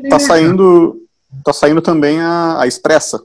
Está 0.05 0.19
saindo, 0.19 1.01
tá 1.45 1.53
saindo 1.53 1.81
também 1.81 2.21
a, 2.21 2.61
a 2.61 2.67
Expressa, 2.67 3.23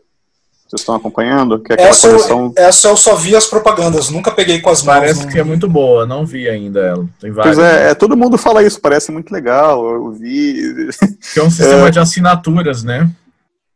vocês 0.71 0.81
estão 0.81 0.95
acompanhando? 0.95 1.59
Que 1.59 1.73
é 1.73 1.81
essa, 1.81 2.07
coleção... 2.07 2.53
essa 2.55 2.87
eu 2.87 2.95
só 2.95 3.15
vi 3.15 3.35
as 3.35 3.45
propagandas, 3.45 4.09
nunca 4.09 4.31
peguei 4.31 4.61
com 4.61 4.69
as 4.69 4.81
mãos. 4.81 4.99
Parece 4.99 5.27
que 5.27 5.37
é 5.37 5.43
muito 5.43 5.67
boa, 5.67 6.05
não 6.05 6.25
vi 6.25 6.47
ainda 6.47 6.79
ela. 6.79 7.05
Tem 7.19 7.29
várias. 7.29 7.57
Pois 7.57 7.67
é, 7.67 7.89
é, 7.89 7.93
todo 7.93 8.15
mundo 8.15 8.37
fala 8.37 8.63
isso, 8.63 8.79
parece 8.79 9.11
muito 9.11 9.31
legal, 9.31 9.85
eu 9.85 10.11
vi. 10.11 10.89
Que 11.33 11.39
é 11.41 11.43
um 11.43 11.51
sistema 11.51 11.87
é, 11.87 11.91
de 11.91 11.99
assinaturas, 11.99 12.83
né? 12.83 13.11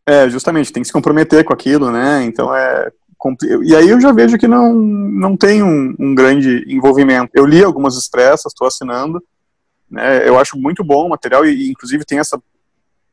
É, 0.08 0.30
justamente, 0.30 0.72
tem 0.72 0.82
que 0.82 0.88
se 0.88 0.94
comprometer 0.94 1.44
com 1.44 1.52
aquilo, 1.52 1.92
né? 1.92 2.24
Então 2.24 2.56
é. 2.56 2.90
E 3.64 3.76
aí 3.76 3.90
eu 3.90 4.00
já 4.00 4.12
vejo 4.12 4.38
que 4.38 4.48
não, 4.48 4.72
não 4.74 5.36
tem 5.36 5.64
um, 5.64 5.96
um 6.00 6.16
grande 6.16 6.64
envolvimento. 6.68 7.32
Eu 7.34 7.46
li 7.46 7.64
algumas 7.64 7.98
expressas, 7.98 8.54
estou 8.54 8.68
assinando. 8.68 9.22
Né, 9.90 10.30
eu 10.30 10.38
acho 10.40 10.58
muito 10.58 10.84
bom 10.84 11.08
o 11.08 11.10
material 11.10 11.46
e, 11.46 11.70
inclusive, 11.70 12.06
tem 12.06 12.20
essa 12.20 12.40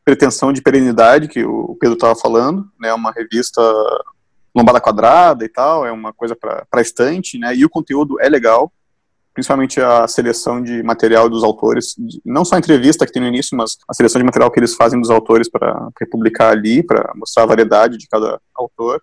pretensão 0.04 0.52
de 0.52 0.62
perenidade 0.62 1.28
que 1.28 1.44
o 1.44 1.76
Pedro 1.80 1.94
estava 1.94 2.16
falando, 2.16 2.68
né? 2.80 2.92
Uma 2.92 3.12
revista 3.12 3.60
lombada 4.54 4.80
quadrada 4.80 5.44
e 5.44 5.48
tal, 5.48 5.86
é 5.86 5.92
uma 5.92 6.12
coisa 6.12 6.36
para 6.36 6.82
estante, 6.82 7.38
né? 7.38 7.54
E 7.54 7.64
o 7.64 7.70
conteúdo 7.70 8.20
é 8.20 8.28
legal, 8.28 8.72
principalmente 9.32 9.80
a 9.80 10.06
seleção 10.06 10.62
de 10.62 10.82
material 10.82 11.28
dos 11.28 11.42
autores, 11.42 11.94
não 12.24 12.44
só 12.44 12.56
a 12.56 12.58
entrevista 12.58 13.06
que 13.06 13.12
tem 13.12 13.22
no 13.22 13.28
início, 13.28 13.56
mas 13.56 13.78
a 13.88 13.94
seleção 13.94 14.18
de 14.18 14.26
material 14.26 14.50
que 14.50 14.60
eles 14.60 14.74
fazem 14.74 15.00
dos 15.00 15.10
autores 15.10 15.48
para 15.48 15.88
publicar 16.10 16.50
ali, 16.50 16.82
para 16.82 17.12
mostrar 17.14 17.44
a 17.44 17.46
variedade 17.46 17.96
de 17.96 18.06
cada 18.08 18.40
autor. 18.54 19.02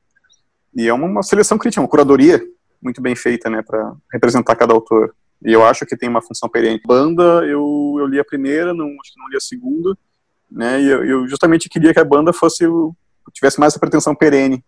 E 0.75 0.87
é 0.87 0.93
uma, 0.93 1.23
seleção 1.23 1.57
crítica, 1.57 1.81
uma 1.81 1.87
curadoria 1.87 2.41
muito 2.81 3.01
bem 3.01 3.15
feita, 3.15 3.49
né, 3.49 3.61
para 3.61 3.93
representar 4.13 4.55
cada 4.55 4.73
autor. 4.73 5.13
E 5.43 5.51
eu 5.51 5.65
acho 5.65 5.85
que 5.85 5.97
tem 5.97 6.07
uma 6.07 6.21
função 6.21 6.47
perene. 6.47 6.81
Banda, 6.85 7.43
eu, 7.45 7.95
eu 7.97 8.05
li 8.05 8.19
a 8.19 8.25
primeira, 8.25 8.73
não, 8.73 8.85
acho 8.85 9.13
que 9.13 9.19
não 9.19 9.29
li 9.29 9.37
a 9.37 9.41
segunda, 9.41 9.97
né, 10.51 10.81
e 10.81 10.87
eu, 10.87 11.05
eu 11.05 11.27
justamente 11.27 11.69
queria 11.69 11.93
que 11.93 11.99
a 11.99 12.05
banda 12.05 12.33
fosse, 12.33 12.65
tivesse 13.33 13.59
mais 13.59 13.73
essa 13.73 13.79
pretensão 13.79 14.15
perene, 14.15 14.63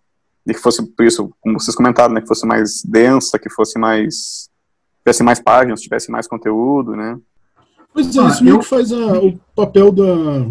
e 0.46 0.54
que 0.54 0.60
fosse, 0.60 0.84
por 0.84 1.06
isso, 1.06 1.32
como 1.40 1.60
vocês 1.60 1.76
comentaram, 1.76 2.14
né, 2.14 2.22
que 2.22 2.28
fosse 2.28 2.46
mais 2.46 2.82
densa, 2.84 3.40
que 3.40 3.50
fosse 3.50 3.78
mais, 3.78 4.50
tivesse 5.00 5.24
mais 5.24 5.40
páginas, 5.40 5.82
tivesse 5.82 6.12
mais 6.12 6.28
conteúdo, 6.28 6.96
né. 6.96 7.18
Pois 7.94 8.16
é, 8.16 8.28
isso 8.28 8.44
meio 8.44 8.60
que 8.60 8.66
faz 8.66 8.92
a, 8.92 9.20
o 9.20 9.38
papel 9.56 9.92
da, 9.92 10.46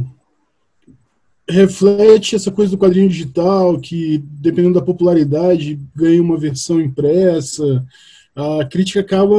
reflete 1.51 2.37
essa 2.37 2.51
coisa 2.51 2.71
do 2.71 2.79
quadrinho 2.79 3.09
digital, 3.09 3.79
que 3.79 4.19
dependendo 4.25 4.75
da 4.75 4.85
popularidade 4.85 5.79
ganha 5.95 6.23
uma 6.23 6.39
versão 6.39 6.81
impressa. 6.81 7.85
A 8.35 8.65
crítica 8.65 9.01
acaba 9.01 9.37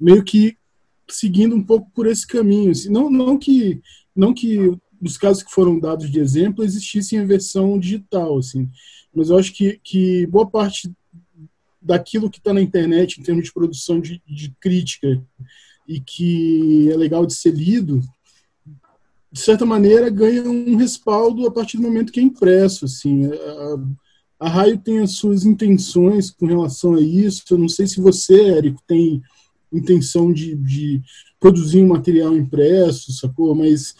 meio 0.00 0.24
que 0.24 0.56
seguindo 1.08 1.54
um 1.54 1.62
pouco 1.62 1.90
por 1.94 2.06
esse 2.06 2.26
caminho. 2.26 2.70
Assim, 2.70 2.90
não, 2.90 3.10
não 3.10 3.38
que 3.38 3.80
não 4.18 4.34
que 4.34 4.76
nos 5.00 5.16
casos 5.16 5.42
que 5.42 5.52
foram 5.52 5.78
dados 5.78 6.10
de 6.10 6.18
exemplo 6.18 6.64
existissem 6.64 7.20
a 7.20 7.24
versão 7.24 7.78
digital, 7.78 8.38
assim, 8.38 8.68
mas 9.14 9.30
eu 9.30 9.38
acho 9.38 9.52
que, 9.54 9.80
que 9.82 10.26
boa 10.26 10.48
parte 10.48 10.90
daquilo 11.80 12.28
que 12.28 12.38
está 12.38 12.52
na 12.52 12.60
internet 12.60 13.18
em 13.18 13.22
termos 13.22 13.44
de 13.44 13.52
produção 13.52 14.00
de, 14.00 14.20
de 14.26 14.50
crítica 14.60 15.22
e 15.86 16.00
que 16.00 16.90
é 16.90 16.96
legal 16.96 17.24
de 17.24 17.34
ser 17.34 17.54
lido 17.54 18.02
de 19.30 19.40
certa 19.40 19.66
maneira, 19.66 20.08
ganha 20.08 20.42
um 20.42 20.76
respaldo 20.76 21.46
a 21.46 21.50
partir 21.50 21.76
do 21.76 21.82
momento 21.82 22.12
que 22.12 22.20
é 22.20 22.22
impresso. 22.22 22.86
Assim. 22.86 23.26
A, 23.26 24.46
a 24.46 24.48
Raio 24.48 24.78
tem 24.78 25.00
as 25.00 25.12
suas 25.12 25.44
intenções 25.44 26.30
com 26.30 26.46
relação 26.46 26.94
a 26.94 27.00
isso. 27.00 27.42
Eu 27.50 27.58
não 27.58 27.68
sei 27.68 27.86
se 27.86 28.00
você, 28.00 28.52
Érico, 28.52 28.82
tem 28.86 29.22
intenção 29.72 30.32
de, 30.32 30.56
de 30.56 31.02
produzir 31.40 31.82
um 31.82 31.88
material 31.88 32.36
impresso, 32.36 33.12
sacou? 33.12 33.54
Mas 33.54 33.94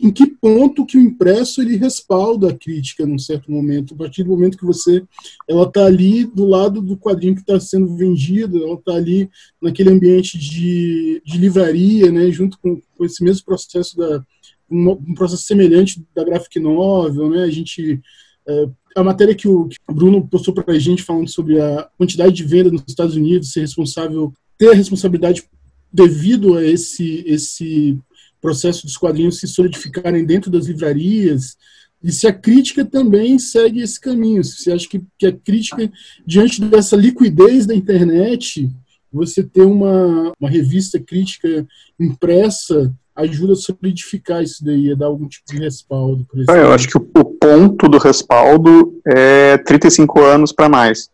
em 0.00 0.10
que 0.10 0.26
ponto 0.26 0.86
que 0.86 0.96
o 0.96 1.00
impresso 1.00 1.60
ele 1.60 1.76
respalda 1.76 2.48
a 2.48 2.56
crítica 2.56 3.04
num 3.04 3.18
certo 3.18 3.52
momento, 3.52 3.92
a 3.92 3.96
partir 3.96 4.22
do 4.22 4.30
momento 4.30 4.56
que 4.56 4.64
você 4.64 5.02
ela 5.46 5.64
está 5.64 5.84
ali 5.84 6.24
do 6.24 6.46
lado 6.46 6.80
do 6.80 6.96
quadrinho 6.96 7.34
que 7.34 7.42
está 7.42 7.60
sendo 7.60 7.94
vendido, 7.94 8.64
ela 8.64 8.74
está 8.74 8.94
ali 8.94 9.28
naquele 9.60 9.90
ambiente 9.90 10.38
de, 10.38 11.20
de 11.26 11.36
livraria, 11.36 12.10
né, 12.10 12.30
junto 12.30 12.58
com, 12.58 12.80
com 12.96 13.04
esse 13.04 13.22
mesmo 13.22 13.44
processo 13.44 13.96
da 13.96 14.24
um, 14.70 14.90
um, 14.90 15.14
processo 15.14 15.42
semelhante 15.42 16.02
da 16.14 16.24
graphic 16.24 16.58
novel, 16.58 17.30
né, 17.30 17.42
a 17.42 17.50
gente 17.50 18.00
é, 18.48 18.68
a 18.96 19.04
matéria 19.04 19.34
que 19.34 19.46
o 19.46 19.68
Bruno 19.90 20.26
postou 20.26 20.54
para 20.54 20.72
a 20.72 20.78
gente 20.78 21.02
falando 21.02 21.28
sobre 21.28 21.60
a 21.60 21.88
quantidade 21.98 22.32
de 22.32 22.44
venda 22.44 22.70
nos 22.70 22.82
Estados 22.88 23.14
Unidos 23.14 23.52
ser 23.52 23.60
responsável 23.60 24.32
ter 24.58 24.70
a 24.70 24.74
responsabilidade 24.74 25.44
devido 25.92 26.56
a 26.56 26.64
esse 26.64 27.24
esse 27.26 27.98
processo 28.40 28.84
dos 28.84 28.96
quadrinhos 28.96 29.38
se 29.38 29.48
solidificarem 29.48 30.24
dentro 30.24 30.50
das 30.50 30.66
livrarias, 30.66 31.56
e 32.02 32.12
se 32.12 32.26
a 32.26 32.32
crítica 32.32 32.84
também 32.84 33.38
segue 33.38 33.80
esse 33.80 34.00
caminho. 34.00 34.44
Se 34.44 34.62
você 34.62 34.72
acha 34.72 34.88
que, 34.88 35.02
que 35.18 35.26
a 35.26 35.32
crítica, 35.32 35.90
diante 36.24 36.60
dessa 36.62 36.94
liquidez 36.94 37.66
da 37.66 37.74
internet, 37.74 38.70
você 39.12 39.42
ter 39.42 39.62
uma, 39.62 40.32
uma 40.38 40.48
revista 40.48 41.00
crítica 41.00 41.66
impressa 41.98 42.94
ajuda 43.16 43.54
a 43.54 43.56
solidificar 43.56 44.44
isso 44.44 44.64
daí, 44.64 44.92
a 44.92 44.94
dar 44.94 45.06
algum 45.06 45.26
tipo 45.26 45.44
de 45.50 45.58
respaldo. 45.58 46.24
Ah, 46.48 46.56
eu 46.56 46.72
acho 46.72 46.86
que 46.86 46.96
o, 46.96 47.00
o, 47.18 47.24
ponto 47.24 47.88
do 47.88 47.98
respaldo 47.98 49.00
é 49.04 49.58
35 49.58 50.20
anos 50.20 50.52
para 50.52 50.68
mais. 50.68 51.10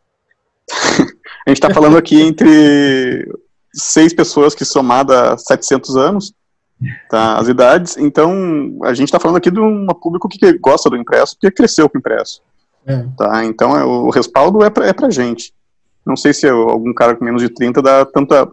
a 1.47 1.51
gente 1.51 1.59
está 1.59 1.73
falando 1.73 1.97
aqui 1.97 2.21
entre 2.21 3.29
seis 3.73 4.13
pessoas 4.15 4.55
que 4.55 4.65
somada 4.65 5.37
700 5.37 5.97
anos, 5.97 6.35
tá, 7.11 7.39
as 7.39 7.49
idades. 7.49 7.97
Então, 7.97 8.79
a 8.85 8.95
gente 8.95 9.09
está 9.09 9.21
falando 9.21 9.37
aqui 9.37 9.51
de 9.51 9.61
um 9.61 9.87
público 9.87 10.29
que 10.29 10.59
gosta 10.59 10.89
do 10.89 10.97
impresso, 10.97 11.37
porque 11.37 11.55
cresceu 11.55 11.89
com 11.89 11.99
o 11.99 12.01
impresso. 12.01 12.41
É. 12.87 13.05
Tá, 13.17 13.45
então, 13.45 13.77
é, 13.77 13.85
o 13.85 14.11
respaldo 14.11 14.63
é 14.63 14.71
para 14.71 14.87
é 14.87 14.93
pra 14.93 15.11
gente. 15.11 15.53
Não 16.05 16.17
sei 16.17 16.35
se 16.35 16.49
algum 16.49 16.93
cara 16.93 17.17
com 17.17 17.25
menos 17.25 17.43
de 17.43 17.49
30 17.49 17.81
dá 17.81 18.05
tanta 18.05 18.51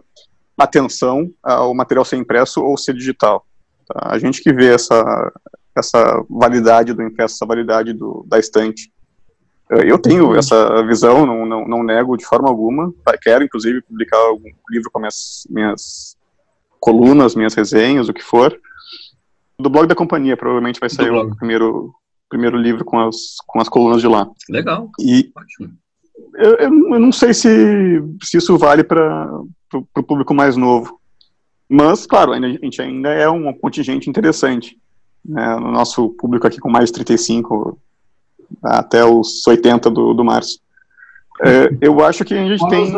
atenção 0.56 1.30
ao 1.42 1.74
material 1.74 2.04
ser 2.04 2.16
impresso 2.16 2.62
ou 2.62 2.76
ser 2.78 2.94
digital. 2.94 3.44
Tá? 3.86 4.08
A 4.10 4.18
gente 4.18 4.42
que 4.42 4.52
vê 4.52 4.72
essa, 4.72 5.32
essa 5.76 6.24
validade 6.30 6.94
do 6.94 7.02
impresso, 7.02 7.34
essa 7.34 7.46
validade 7.46 7.92
do, 7.92 8.24
da 8.26 8.38
estante. 8.38 8.90
Eu 9.80 9.98
tenho 9.98 10.36
essa 10.36 10.82
visão, 10.86 11.24
não, 11.24 11.46
não, 11.46 11.66
não 11.66 11.82
nego 11.82 12.16
de 12.16 12.26
forma 12.26 12.48
alguma. 12.48 12.92
Quero, 13.22 13.44
inclusive, 13.44 13.80
publicar 13.82 14.18
algum 14.18 14.50
livro 14.68 14.90
com 14.90 14.98
minhas, 14.98 15.46
minhas 15.48 16.16
colunas, 16.78 17.34
minhas 17.34 17.54
resenhas, 17.54 18.08
o 18.08 18.12
que 18.12 18.22
for. 18.22 18.54
Do 19.58 19.70
blog 19.70 19.86
da 19.86 19.94
companhia, 19.94 20.36
provavelmente 20.36 20.80
vai 20.80 20.90
sair 20.90 21.10
o 21.10 21.34
primeiro, 21.36 21.94
primeiro 22.28 22.58
livro 22.58 22.84
com 22.84 22.98
as, 22.98 23.36
com 23.46 23.60
as 23.60 23.68
colunas 23.68 24.02
de 24.02 24.08
lá. 24.08 24.28
Legal. 24.50 24.90
E 25.00 25.30
Ótimo. 25.34 25.72
Eu, 26.34 26.56
eu, 26.56 26.70
não 26.70 27.12
sei 27.12 27.32
se, 27.32 28.02
se 28.22 28.38
isso 28.38 28.56
vale 28.58 28.84
para 28.84 29.30
o 29.72 30.02
público 30.02 30.34
mais 30.34 30.56
novo. 30.56 31.00
Mas, 31.68 32.04
claro, 32.06 32.32
a 32.32 32.40
gente 32.40 32.82
ainda 32.82 33.10
é 33.10 33.28
um 33.28 33.52
contingente 33.54 34.10
interessante. 34.10 34.76
Né, 35.24 35.56
no 35.56 35.70
nosso 35.70 36.10
público 36.10 36.46
aqui 36.46 36.58
com 36.58 36.68
mais 36.68 36.86
de 36.86 36.94
35 36.94 37.78
até 38.62 39.04
os 39.04 39.46
80 39.46 39.90
do, 39.90 40.14
do 40.14 40.24
março. 40.24 40.60
É, 41.40 41.70
eu 41.80 42.04
acho 42.04 42.24
que 42.24 42.34
a 42.34 42.44
gente 42.44 42.68
tem. 42.68 42.92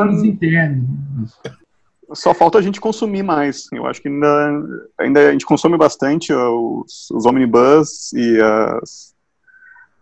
Só 2.12 2.34
falta 2.34 2.58
a 2.58 2.62
gente 2.62 2.80
consumir 2.80 3.22
mais. 3.22 3.66
Eu 3.72 3.86
acho 3.86 4.00
que 4.00 4.08
ainda, 4.08 4.62
ainda 4.98 5.28
a 5.28 5.32
gente 5.32 5.46
consome 5.46 5.76
bastante 5.76 6.32
os, 6.32 7.10
os 7.10 7.26
omnibus 7.26 8.12
e 8.12 8.40
as, 8.40 9.14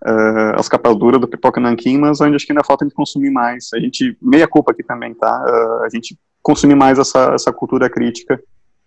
uh, 0.05 0.59
as 0.59 0.69
capas 0.69 0.97
duras 0.97 1.21
do 1.21 1.29
Pipoca 1.29 1.61
Nanquim, 1.61 1.99
mas 1.99 2.21
ainda 2.21 2.37
acho 2.37 2.45
que 2.45 2.53
ainda 2.53 2.65
falta 2.65 2.85
a 2.85 2.89
gente 2.89 2.97
consumir 2.97 3.31
mais. 3.31 3.71
A 3.73 3.79
gente, 3.79 4.17
meia 4.21 4.49
culpa 4.49 4.73
aqui 4.73 4.83
também, 4.83 5.15
tá? 5.15 5.45
Uh, 5.47 5.85
a 5.85 5.89
gente 5.89 6.19
consumir 6.43 6.75
mais 6.75 6.99
essa, 6.99 7.33
essa 7.35 7.53
cultura 7.53 7.89
crítica 7.89 8.43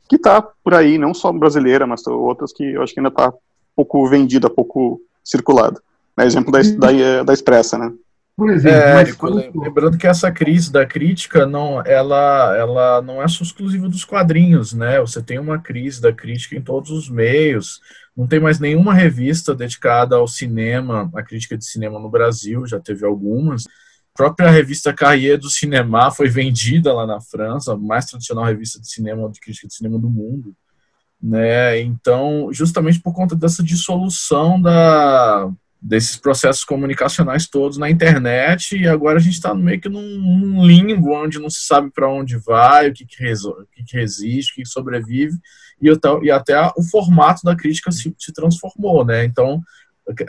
que 0.08 0.18
tá 0.18 0.42
por 0.42 0.74
aí, 0.74 0.98
não 0.98 1.14
só 1.14 1.32
brasileira, 1.32 1.88
mas 1.88 2.06
outras 2.06 2.54
que 2.54 2.64
eu 2.64 2.84
acho 2.84 2.94
que 2.94 3.00
ainda 3.00 3.12
tá 3.12 3.34
pouco 3.76 4.08
vendida, 4.08 4.50
pouco 4.50 5.02
circulada. 5.24 5.82
É 6.18 6.26
exemplo 6.26 6.52
da, 6.52 6.62
da, 6.62 7.24
da 7.24 7.34
Expressa, 7.34 7.78
né? 7.78 7.92
Por 8.38 8.50
exemplo, 8.50 8.78
é, 8.78 9.00
Érico, 9.00 9.30
lembrando 9.30 9.98
que 9.98 10.06
essa 10.06 10.30
crise 10.30 10.70
da 10.70 10.86
crítica 10.86 11.46
não, 11.46 11.82
ela, 11.86 12.54
ela 12.58 13.02
não 13.02 13.24
é 13.24 13.28
só 13.30 13.44
exclusiva 13.44 13.88
dos 13.88 14.04
quadrinhos, 14.04 14.74
né? 14.74 15.00
Você 15.00 15.22
tem 15.22 15.40
uma 15.40 15.58
crise 15.58 16.02
da 16.02 16.12
crítica 16.12 16.56
em 16.56 16.62
todos 16.62 16.92
os 16.92 17.10
meios. 17.10 17.80
Não 18.16 18.28
tem 18.28 18.42
mais 18.42 18.60
nenhuma 18.60 18.94
revista 18.94 19.56
dedicada 19.56 20.18
ao 20.18 20.28
cinema, 20.28 21.10
à 21.16 21.24
crítica 21.24 21.58
de 21.58 21.66
cinema 21.66 21.98
no 21.98 22.10
Brasil, 22.10 22.68
já 22.68 22.78
teve 22.78 23.06
algumas. 23.06 23.66
A 23.68 24.18
própria 24.18 24.50
revista 24.50 24.94
Carrier 24.94 25.38
do 25.38 25.50
Cinema 25.50 26.12
foi 26.12 26.28
vendida 26.28 26.94
lá 26.94 27.08
na 27.08 27.22
França, 27.22 27.74
a 27.74 27.78
mais 27.78 28.06
tradicional 28.06 28.44
revista 28.44 28.82
de 28.82 28.90
cinema, 28.90 29.30
de 29.30 29.40
crítica 29.40 29.68
de 29.68 29.74
cinema 29.74 29.98
do 29.98 30.10
mundo. 30.10 30.54
Né? 31.22 31.80
Então, 31.80 32.50
justamente 32.52 33.00
por 33.00 33.14
conta 33.14 33.34
dessa 33.34 33.64
dissolução 33.64 34.62
da, 34.62 35.50
desses 35.86 36.18
processos 36.18 36.64
comunicacionais 36.64 37.48
todos 37.48 37.78
na 37.78 37.88
internet 37.88 38.76
e 38.76 38.88
agora 38.88 39.20
a 39.20 39.22
gente 39.22 39.36
está 39.36 39.54
meio 39.54 39.80
que 39.80 39.88
num, 39.88 40.02
num, 40.02 40.66
limbo 40.66 41.14
onde 41.14 41.38
não 41.38 41.50
se 41.50 41.62
sabe 41.62 41.92
para 41.92 42.10
onde 42.10 42.38
vai, 42.38 42.90
o 42.90 42.94
que, 42.94 43.06
que, 43.06 43.24
o 43.24 43.68
que, 43.72 43.84
que 43.84 43.98
resiste, 43.98 44.52
o 44.52 44.56
que, 44.56 44.62
que 44.64 44.68
sobrevive 44.68 45.38
e, 45.80 45.88
e 46.24 46.32
até 46.32 46.60
o 46.76 46.82
formato 46.90 47.44
da 47.44 47.56
crítica 47.56 47.92
se, 47.92 48.16
se 48.18 48.34
transformou, 48.34 49.06
né? 49.06 49.26
Então 49.26 49.62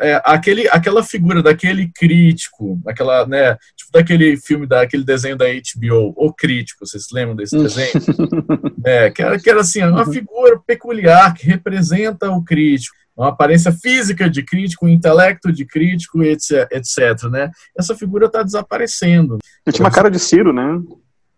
é, 0.01 0.21
aquele, 0.27 0.69
aquela 0.69 1.03
figura 1.03 1.43
daquele 1.43 1.91
crítico, 1.95 2.79
aquela, 2.87 3.27
né, 3.27 3.57
tipo 3.77 3.93
daquele 3.93 4.37
filme, 4.37 4.67
daquele 4.67 5.05
desenho 5.05 5.37
da 5.37 5.47
HBO, 5.47 6.15
O 6.17 6.33
Crítico, 6.33 6.87
vocês 6.87 7.07
lembram 7.13 7.37
desse 7.37 7.57
desenho? 7.57 7.93
é, 8.85 9.11
que, 9.11 9.23
era, 9.23 9.39
que 9.39 9.51
era 9.51 9.61
assim, 9.61 9.83
uma 9.83 10.11
figura 10.11 10.59
peculiar 10.67 11.33
que 11.35 11.47
representa 11.47 12.31
o 12.31 12.43
crítico 12.43 12.97
uma 13.17 13.29
aparência 13.29 13.73
física 13.73 14.29
de 14.29 14.43
crítico, 14.43 14.87
um 14.87 14.89
intelecto 14.89 15.51
de 15.51 15.65
crítico, 15.65 16.23
etc, 16.23 16.69
etc 16.71 17.23
né? 17.31 17.51
Essa 17.77 17.97
figura 17.97 18.27
está 18.27 18.43
desaparecendo. 18.43 19.39
Ele 19.67 19.75
tinha 19.75 19.85
uma 19.85 19.93
cara 19.93 20.11
de 20.11 20.19
Ciro, 20.19 20.53
né? 20.53 20.81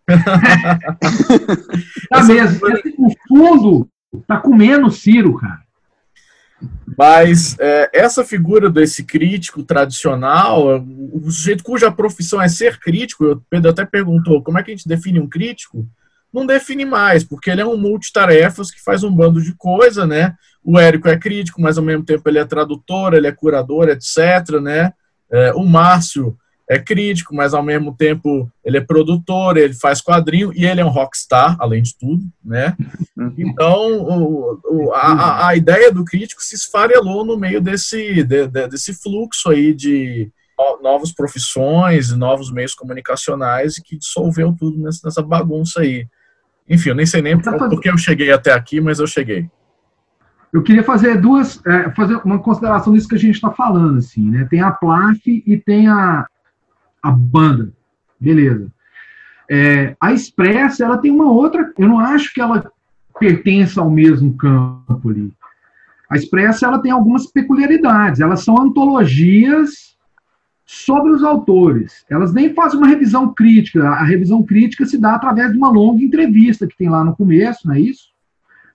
tá 2.09 2.23
mesmo. 2.23 2.55
Figura... 2.55 2.81
No 2.97 3.13
fundo, 3.27 3.89
tá 4.27 4.37
comendo 4.37 4.91
Ciro, 4.91 5.35
cara. 5.35 5.61
Mas 6.97 7.55
é, 7.59 7.89
essa 7.93 8.25
figura 8.25 8.69
desse 8.69 9.03
crítico 9.03 9.63
tradicional, 9.63 10.83
o 11.13 11.31
sujeito 11.31 11.63
cuja 11.63 11.91
profissão 11.91 12.41
é 12.41 12.49
ser 12.49 12.77
crítico, 12.79 13.25
o 13.25 13.41
Pedro 13.49 13.71
até 13.71 13.85
perguntou 13.85 14.43
como 14.43 14.59
é 14.59 14.63
que 14.63 14.71
a 14.71 14.75
gente 14.75 14.87
define 14.87 15.19
um 15.19 15.29
crítico, 15.29 15.87
não 16.33 16.45
define 16.45 16.85
mais, 16.85 17.23
porque 17.23 17.49
ele 17.49 17.61
é 17.61 17.65
um 17.65 17.77
multitarefas 17.77 18.71
que 18.71 18.81
faz 18.81 19.03
um 19.03 19.11
bando 19.11 19.41
de 19.41 19.53
coisa, 19.55 20.05
né? 20.05 20.35
O 20.63 20.77
Érico 20.77 21.07
é 21.07 21.17
crítico, 21.17 21.61
mas 21.61 21.77
ao 21.77 21.83
mesmo 21.83 22.03
tempo 22.03 22.27
ele 22.29 22.39
é 22.39 22.45
tradutor, 22.45 23.13
ele 23.13 23.27
é 23.27 23.31
curador, 23.31 23.89
etc, 23.89 24.59
né? 24.61 24.93
É, 25.31 25.53
o 25.53 25.65
Márcio 25.65 26.37
é 26.69 26.77
crítico, 26.77 27.35
mas 27.35 27.55
ao 27.55 27.63
mesmo 27.63 27.95
tempo 27.95 28.47
ele 28.63 28.77
é 28.77 28.81
produtor, 28.81 29.57
ele 29.57 29.73
faz 29.73 30.01
quadrinho 30.01 30.53
e 30.55 30.65
ele 30.67 30.81
é 30.81 30.85
um 30.85 30.89
rockstar, 30.89 31.57
além 31.59 31.81
de 31.81 31.97
tudo, 31.97 32.23
né? 32.45 32.77
Então, 33.37 34.03
o, 34.03 34.59
o, 34.65 34.93
a, 34.93 35.47
a 35.47 35.55
ideia 35.55 35.91
do 35.91 36.05
crítico 36.05 36.43
se 36.43 36.55
esfarelou 36.55 37.25
no 37.25 37.35
meio 37.35 37.59
desse, 37.59 38.23
de, 38.23 38.47
de, 38.47 38.67
desse 38.67 38.93
fluxo 38.93 39.49
aí 39.49 39.73
de 39.73 40.31
novas 40.81 41.11
profissões, 41.11 42.11
novos 42.11 42.51
meios 42.51 42.75
comunicacionais 42.75 43.77
e 43.77 43.83
que 43.83 43.97
dissolveu 43.97 44.55
tudo 44.57 44.77
nessa, 44.77 44.99
nessa 45.05 45.23
bagunça 45.23 45.81
aí. 45.81 46.07
Enfim, 46.69 46.89
eu 46.89 46.95
nem 46.95 47.05
sei 47.05 47.21
nem 47.21 47.37
por, 47.37 47.57
porque 47.69 47.89
eu 47.89 47.97
cheguei 47.97 48.31
até 48.31 48.53
aqui, 48.53 48.79
mas 48.79 48.99
eu 48.99 49.07
cheguei. 49.07 49.49
Eu 50.53 50.63
queria 50.63 50.83
fazer 50.83 51.19
duas, 51.19 51.63
é, 51.65 51.89
fazer 51.91 52.15
uma 52.23 52.39
consideração 52.39 52.93
nisso 52.93 53.07
que 53.07 53.15
a 53.15 53.19
gente 53.19 53.35
está 53.35 53.51
falando, 53.51 53.97
assim, 53.97 54.29
né? 54.29 54.47
Tem 54.49 54.61
a 54.61 54.71
PLAF 54.71 55.21
e 55.25 55.57
tem 55.57 55.87
a, 55.87 56.25
a 57.01 57.11
banda. 57.11 57.71
Beleza. 58.19 58.67
É, 59.49 59.95
a 59.99 60.13
Express, 60.13 60.79
ela 60.79 60.97
tem 60.97 61.11
uma 61.11 61.31
outra. 61.31 61.71
Eu 61.77 61.87
não 61.87 61.99
acho 61.99 62.33
que 62.33 62.41
ela 62.41 62.71
pertença 63.19 63.81
ao 63.81 63.89
mesmo 63.89 64.35
campo 64.35 65.09
ali. 65.09 65.31
A 66.09 66.15
Express, 66.15 66.63
ela 66.63 66.79
tem 66.79 66.91
algumas 66.91 67.27
peculiaridades. 67.27 68.19
Elas 68.19 68.43
são 68.43 68.59
antologias 68.59 69.88
sobre 70.71 71.11
os 71.11 71.23
autores. 71.23 72.05
Elas 72.07 72.31
nem 72.31 72.53
fazem 72.53 72.77
uma 72.77 72.87
revisão 72.87 73.33
crítica. 73.33 73.89
A 73.89 74.03
revisão 74.03 74.43
crítica 74.43 74.85
se 74.85 74.99
dá 74.99 75.15
através 75.15 75.51
de 75.51 75.57
uma 75.57 75.67
longa 75.67 76.03
entrevista 76.03 76.67
que 76.67 76.77
tem 76.77 76.87
lá 76.87 77.03
no 77.03 77.15
começo, 77.15 77.67
não 77.67 77.73
é 77.73 77.79
isso? 77.79 78.09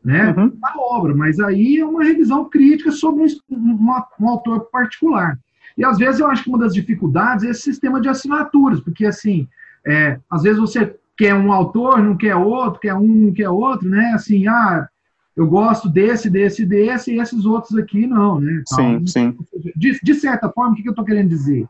Né? 0.05 0.35
Uhum. 0.37 0.49
Da 0.61 0.75
obra. 0.77 1.15
Mas 1.15 1.39
aí 1.39 1.79
é 1.79 1.87
uma 1.87 2.03
revisão 2.03 2.47
crítica 2.47 2.91
sobre 2.91 3.23
um, 3.23 3.27
um, 3.49 3.89
um 4.21 4.29
autor 4.29 4.69
particular. 4.73 5.39
E 5.79 5.85
às 5.85 5.97
vezes 5.97 6.19
eu 6.19 6.27
acho 6.27 6.43
que 6.43 6.49
uma 6.49 6.59
das 6.59 6.75
dificuldades 6.75 7.45
é 7.45 7.51
esse 7.51 7.63
sistema 7.63 8.01
de 8.01 8.09
assinaturas, 8.09 8.81
porque 8.81 9.07
assim, 9.07 9.47
é, 9.87 10.19
às 10.29 10.43
vezes 10.43 10.59
você 10.59 10.97
quer 11.17 11.33
um 11.37 11.53
autor, 11.53 12.03
não 12.03 12.17
quer 12.17 12.35
outro, 12.35 12.81
quer 12.81 12.95
um, 12.95 13.07
não 13.07 13.33
quer 13.33 13.49
outro, 13.49 13.89
né? 13.89 14.15
Assim, 14.17 14.49
ah, 14.49 14.89
eu 15.37 15.47
gosto 15.47 15.89
desse, 15.89 16.29
desse, 16.29 16.67
desse, 16.67 17.13
e 17.13 17.21
esses 17.21 17.45
outros 17.45 17.79
aqui 17.79 18.05
não, 18.05 18.41
né? 18.41 18.65
Sim, 18.67 19.07
sim. 19.07 19.37
De, 19.77 20.01
de 20.03 20.15
certa 20.15 20.49
forma, 20.49 20.73
o 20.73 20.75
que 20.75 20.89
eu 20.89 20.91
estou 20.91 21.05
querendo 21.05 21.29
dizer? 21.29 21.69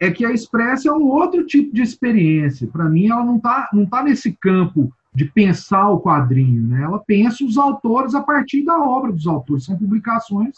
É 0.00 0.10
que 0.10 0.24
a 0.24 0.32
Express 0.32 0.86
é 0.86 0.92
um 0.92 1.06
outro 1.08 1.44
tipo 1.44 1.74
de 1.74 1.82
experiência. 1.82 2.66
Para 2.66 2.88
mim, 2.88 3.08
ela 3.08 3.24
não 3.24 3.36
está 3.36 3.68
não 3.72 3.84
tá 3.84 4.02
nesse 4.02 4.32
campo 4.32 4.92
de 5.14 5.26
pensar 5.26 5.88
o 5.90 6.00
quadrinho, 6.00 6.66
né? 6.68 6.82
Ela 6.82 6.98
pensa 6.98 7.44
os 7.44 7.58
autores 7.58 8.14
a 8.14 8.22
partir 8.22 8.64
da 8.64 8.78
obra 8.78 9.12
dos 9.12 9.26
autores. 9.26 9.64
São 9.64 9.76
publicações 9.76 10.56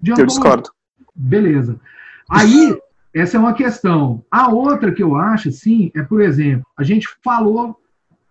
de 0.00 0.12
Eu 0.12 0.26
discordo. 0.26 0.70
Beleza. 1.14 1.78
Aí, 2.30 2.78
essa 3.12 3.36
é 3.36 3.40
uma 3.40 3.54
questão. 3.54 4.24
A 4.30 4.48
outra 4.48 4.92
que 4.92 5.02
eu 5.02 5.16
acho, 5.16 5.50
sim, 5.50 5.90
é, 5.94 6.02
por 6.02 6.20
exemplo, 6.20 6.64
a 6.76 6.82
gente 6.82 7.08
falou 7.22 7.78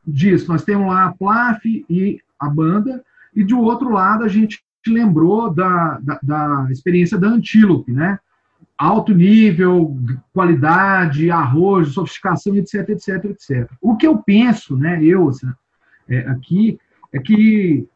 disso, 0.06 0.48
nós 0.48 0.64
temos 0.64 0.88
lá 0.88 1.06
a 1.06 1.14
Plaf 1.14 1.66
e 1.66 2.22
a 2.40 2.48
banda, 2.48 3.04
e 3.36 3.44
do 3.44 3.60
outro 3.60 3.90
lado 3.90 4.24
a 4.24 4.28
gente 4.28 4.64
lembrou 4.88 5.54
da, 5.54 6.00
da, 6.02 6.20
da 6.24 6.68
experiência 6.72 7.18
da 7.18 7.28
Antílope, 7.28 7.92
né? 7.92 8.18
Alto 8.78 9.14
nível, 9.14 9.98
qualidade, 10.32 11.32
arrojo, 11.32 11.92
sofisticação, 11.92 12.56
etc, 12.56 12.90
etc, 12.90 13.26
etc. 13.26 13.72
O 13.82 13.96
que 13.96 14.06
eu 14.06 14.18
penso, 14.20 14.78
né, 14.78 15.04
eu 15.04 15.30
assim, 15.30 15.48
é, 16.08 16.20
aqui, 16.30 16.80
é 17.12 17.20
que 17.20 17.88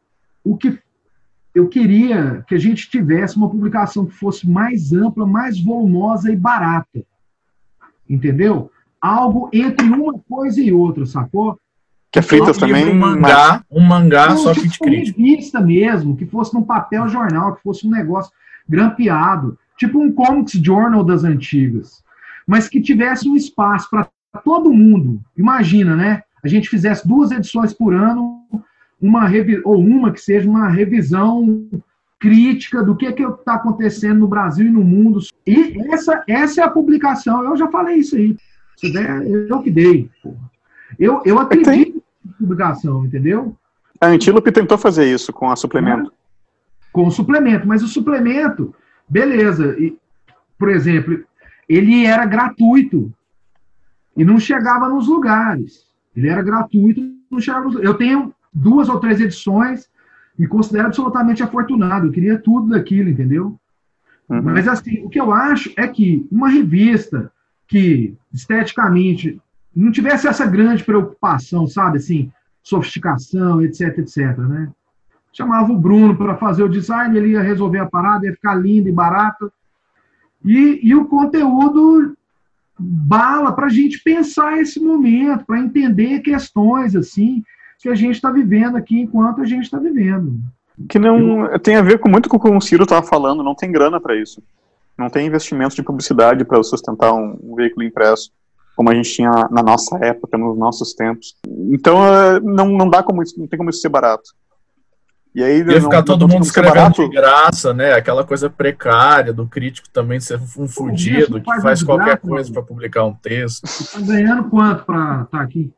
o 0.43 0.57
que 0.57 0.79
eu 1.53 1.67
queria 1.67 2.43
que 2.47 2.55
a 2.55 2.57
gente 2.57 2.89
tivesse 2.89 3.35
uma 3.35 3.49
publicação 3.49 4.05
que 4.05 4.13
fosse 4.13 4.49
mais 4.49 4.93
ampla, 4.93 5.25
mais 5.25 5.61
volumosa 5.61 6.31
e 6.31 6.35
barata. 6.35 7.03
Entendeu? 8.09 8.71
Algo 8.99 9.49
entre 9.51 9.85
uma 9.85 10.17
coisa 10.19 10.61
e 10.61 10.71
outra, 10.71 11.05
sacou? 11.05 11.59
Que 12.11 12.19
a 12.19 12.21
Fritas 12.21 12.57
também. 12.57 12.89
Um 12.89 12.97
mangá, 12.97 13.63
um 13.69 13.81
mangá 13.81 14.29
Não, 14.29 14.37
só 14.37 14.53
que 14.53 14.67
de 14.67 14.77
crítica. 14.77 15.21
revista 15.21 15.61
mesmo, 15.61 16.15
que 16.15 16.25
fosse 16.25 16.53
num 16.53 16.63
papel 16.63 17.07
jornal, 17.07 17.55
que 17.55 17.63
fosse 17.63 17.87
um 17.87 17.91
negócio 17.91 18.31
grampeado, 18.67 19.57
tipo 19.81 19.99
um 19.99 20.11
Comics 20.11 20.53
Journal 20.53 21.03
das 21.03 21.23
antigas, 21.23 22.03
mas 22.45 22.69
que 22.69 22.79
tivesse 22.79 23.27
um 23.27 23.35
espaço 23.35 23.89
para 23.89 24.07
todo 24.43 24.71
mundo. 24.71 25.19
Imagina, 25.35 25.95
né? 25.95 26.21
A 26.43 26.47
gente 26.47 26.69
fizesse 26.69 27.07
duas 27.07 27.31
edições 27.31 27.73
por 27.73 27.93
ano 27.93 28.39
uma 29.01 29.27
ou 29.65 29.79
uma 29.79 30.11
que 30.11 30.21
seja 30.21 30.47
uma 30.47 30.69
revisão 30.69 31.67
crítica 32.19 32.83
do 32.83 32.95
que 32.95 33.07
é 33.07 33.11
que 33.11 33.23
está 33.23 33.55
acontecendo 33.55 34.19
no 34.19 34.27
Brasil 34.27 34.67
e 34.67 34.69
no 34.69 34.83
mundo. 34.83 35.19
E 35.47 35.81
essa, 35.91 36.23
essa 36.27 36.61
é 36.61 36.63
a 36.63 36.69
publicação. 36.69 37.43
Eu 37.43 37.57
já 37.57 37.67
falei 37.67 37.95
isso 37.95 38.15
aí. 38.15 38.37
Se 38.77 38.93
der, 38.93 39.25
eu 39.25 39.61
que 39.63 39.71
dei. 39.71 40.07
Eu, 40.99 41.23
eu 41.25 41.39
acredito 41.39 42.03
na 42.23 42.33
publicação, 42.33 43.03
entendeu? 43.03 43.55
A 43.99 44.07
Antílope 44.07 44.51
tentou 44.51 44.77
fazer 44.77 45.11
isso 45.11 45.33
com 45.33 45.49
a 45.49 45.55
suplemento. 45.55 46.13
Com 46.93 47.07
o 47.07 47.11
suplemento, 47.11 47.67
mas 47.67 47.81
o 47.81 47.87
suplemento, 47.87 48.75
beleza. 49.11 49.77
E, 49.77 49.97
por 50.57 50.69
exemplo, 50.69 51.23
ele 51.67 52.05
era 52.05 52.25
gratuito 52.25 53.13
e 54.15 54.23
não 54.23 54.39
chegava 54.39 54.88
nos 54.88 55.07
lugares. 55.07 55.85
Ele 56.15 56.29
era 56.29 56.41
gratuito, 56.41 57.01
não 57.29 57.41
chegava 57.41 57.65
nos... 57.65 57.75
Eu 57.75 57.93
tenho 57.95 58.33
duas 58.53 58.88
ou 58.89 58.99
três 58.99 59.19
edições, 59.19 59.89
me 60.38 60.47
considero 60.47 60.88
absolutamente 60.88 61.43
afortunado. 61.43 62.07
Eu 62.07 62.11
queria 62.11 62.39
tudo 62.39 62.69
daquilo, 62.69 63.09
entendeu? 63.09 63.59
Uhum. 64.29 64.41
Mas, 64.41 64.67
assim, 64.67 65.03
o 65.03 65.09
que 65.09 65.19
eu 65.19 65.33
acho 65.33 65.71
é 65.75 65.88
que 65.88 66.25
uma 66.31 66.49
revista 66.49 67.31
que, 67.67 68.15
esteticamente, 68.33 69.41
não 69.75 69.91
tivesse 69.91 70.27
essa 70.27 70.45
grande 70.45 70.83
preocupação, 70.83 71.67
sabe, 71.67 71.97
assim, 71.97 72.31
sofisticação, 72.63 73.61
etc, 73.61 73.97
etc, 73.99 74.38
né? 74.38 74.71
Chamava 75.33 75.71
o 75.71 75.77
Bruno 75.77 76.15
para 76.15 76.35
fazer 76.35 76.63
o 76.63 76.69
design, 76.69 77.17
ele 77.17 77.29
ia 77.29 77.41
resolver 77.41 77.79
a 77.79 77.85
parada, 77.85 78.25
ia 78.25 78.33
ficar 78.33 78.55
lindo 78.55 78.89
e 78.89 78.91
barato. 78.91 79.51
E, 80.43 80.79
e 80.83 80.95
o 80.95 81.05
conteúdo 81.05 82.15
bala 82.77 83.51
para 83.53 83.67
a 83.67 83.69
gente 83.69 84.01
pensar 84.03 84.59
esse 84.59 84.79
momento, 84.79 85.45
para 85.45 85.59
entender 85.59 86.19
questões 86.19 86.95
assim 86.95 87.43
que 87.79 87.89
a 87.89 87.95
gente 87.95 88.15
está 88.15 88.31
vivendo 88.31 88.75
aqui 88.75 88.99
enquanto 88.99 89.41
a 89.41 89.45
gente 89.45 89.63
está 89.63 89.79
vivendo. 89.79 90.39
Que 90.89 90.99
não 90.99 91.57
tem 91.59 91.75
a 91.75 91.81
ver 91.81 91.99
com 91.99 92.09
muito 92.09 92.29
com 92.29 92.37
o 92.37 92.39
que 92.39 92.49
o 92.49 92.61
Ciro 92.61 92.83
estava 92.83 93.05
falando, 93.05 93.43
não 93.43 93.55
tem 93.55 93.71
grana 93.71 93.99
para 93.99 94.15
isso. 94.15 94.41
Não 94.97 95.09
tem 95.09 95.27
investimento 95.27 95.75
de 95.75 95.83
publicidade 95.83 96.43
para 96.45 96.61
sustentar 96.63 97.13
um, 97.13 97.37
um, 97.41 97.55
veículo 97.55 97.83
impresso, 97.83 98.31
como 98.75 98.89
a 98.89 98.95
gente 98.95 99.11
tinha 99.11 99.31
na 99.49 99.63
nossa 99.63 99.97
época, 99.97 100.37
nos 100.37 100.57
nossos 100.57 100.93
tempos. 100.93 101.35
Então 101.71 102.05
é, 102.05 102.39
não, 102.39 102.67
não 102.69 102.89
dá 102.89 103.01
como 103.01 103.23
isso, 103.23 103.39
não 103.39 103.47
tem 103.47 103.57
como 103.57 103.69
isso 103.69 103.81
ser 103.81 103.89
barato. 103.89 104.31
E 105.33 105.43
aí 105.43 105.59
Ia 105.59 105.65
não, 105.65 105.81
ficar 105.81 106.03
todo 106.03 106.27
mundo 106.27 106.43
escrevendo 106.43 106.93
de 106.93 107.09
graça, 107.09 107.73
né? 107.73 107.93
Aquela 107.93 108.23
coisa 108.23 108.49
precária 108.49 109.31
do 109.31 109.47
crítico 109.47 109.87
também 109.89 110.19
ser 110.19 110.39
um 110.57 110.67
fudido 110.67 111.39
que 111.39 111.61
faz 111.61 111.81
qualquer 111.81 112.17
coisa 112.17 112.51
para 112.51 112.61
publicar 112.61 113.05
um 113.05 113.13
texto. 113.13 113.65
Você 113.65 113.97
tá 113.97 114.05
ganhando 114.05 114.49
quanto 114.49 114.83
para 114.83 115.21
estar 115.23 115.37
tá 115.37 115.41
aqui? 115.41 115.71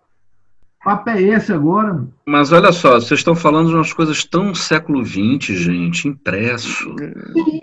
papo 0.83 1.09
é 1.09 1.21
esse 1.21 1.53
agora? 1.53 2.05
Mas 2.27 2.51
olha 2.51 2.71
só, 2.71 2.95
vocês 2.95 3.21
estão 3.21 3.33
falando 3.33 3.69
de 3.69 3.75
umas 3.75 3.93
coisas 3.93 4.25
tão 4.25 4.53
século 4.53 5.03
XX, 5.03 5.57
gente, 5.57 6.07
impresso. 6.07 6.93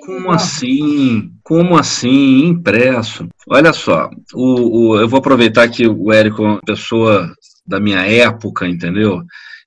Como 0.06 0.30
assim? 0.30 1.30
Como 1.42 1.76
assim? 1.76 2.46
Impresso. 2.46 3.28
Olha 3.48 3.72
só, 3.72 4.08
o, 4.32 4.92
o, 4.92 5.00
eu 5.00 5.08
vou 5.08 5.18
aproveitar 5.18 5.68
que 5.68 5.86
o 5.86 6.10
Érico 6.10 6.42
é 6.42 6.46
uma 6.46 6.60
pessoa 6.60 7.30
da 7.66 7.78
minha 7.78 8.00
época, 8.06 8.66
entendeu? 8.66 9.22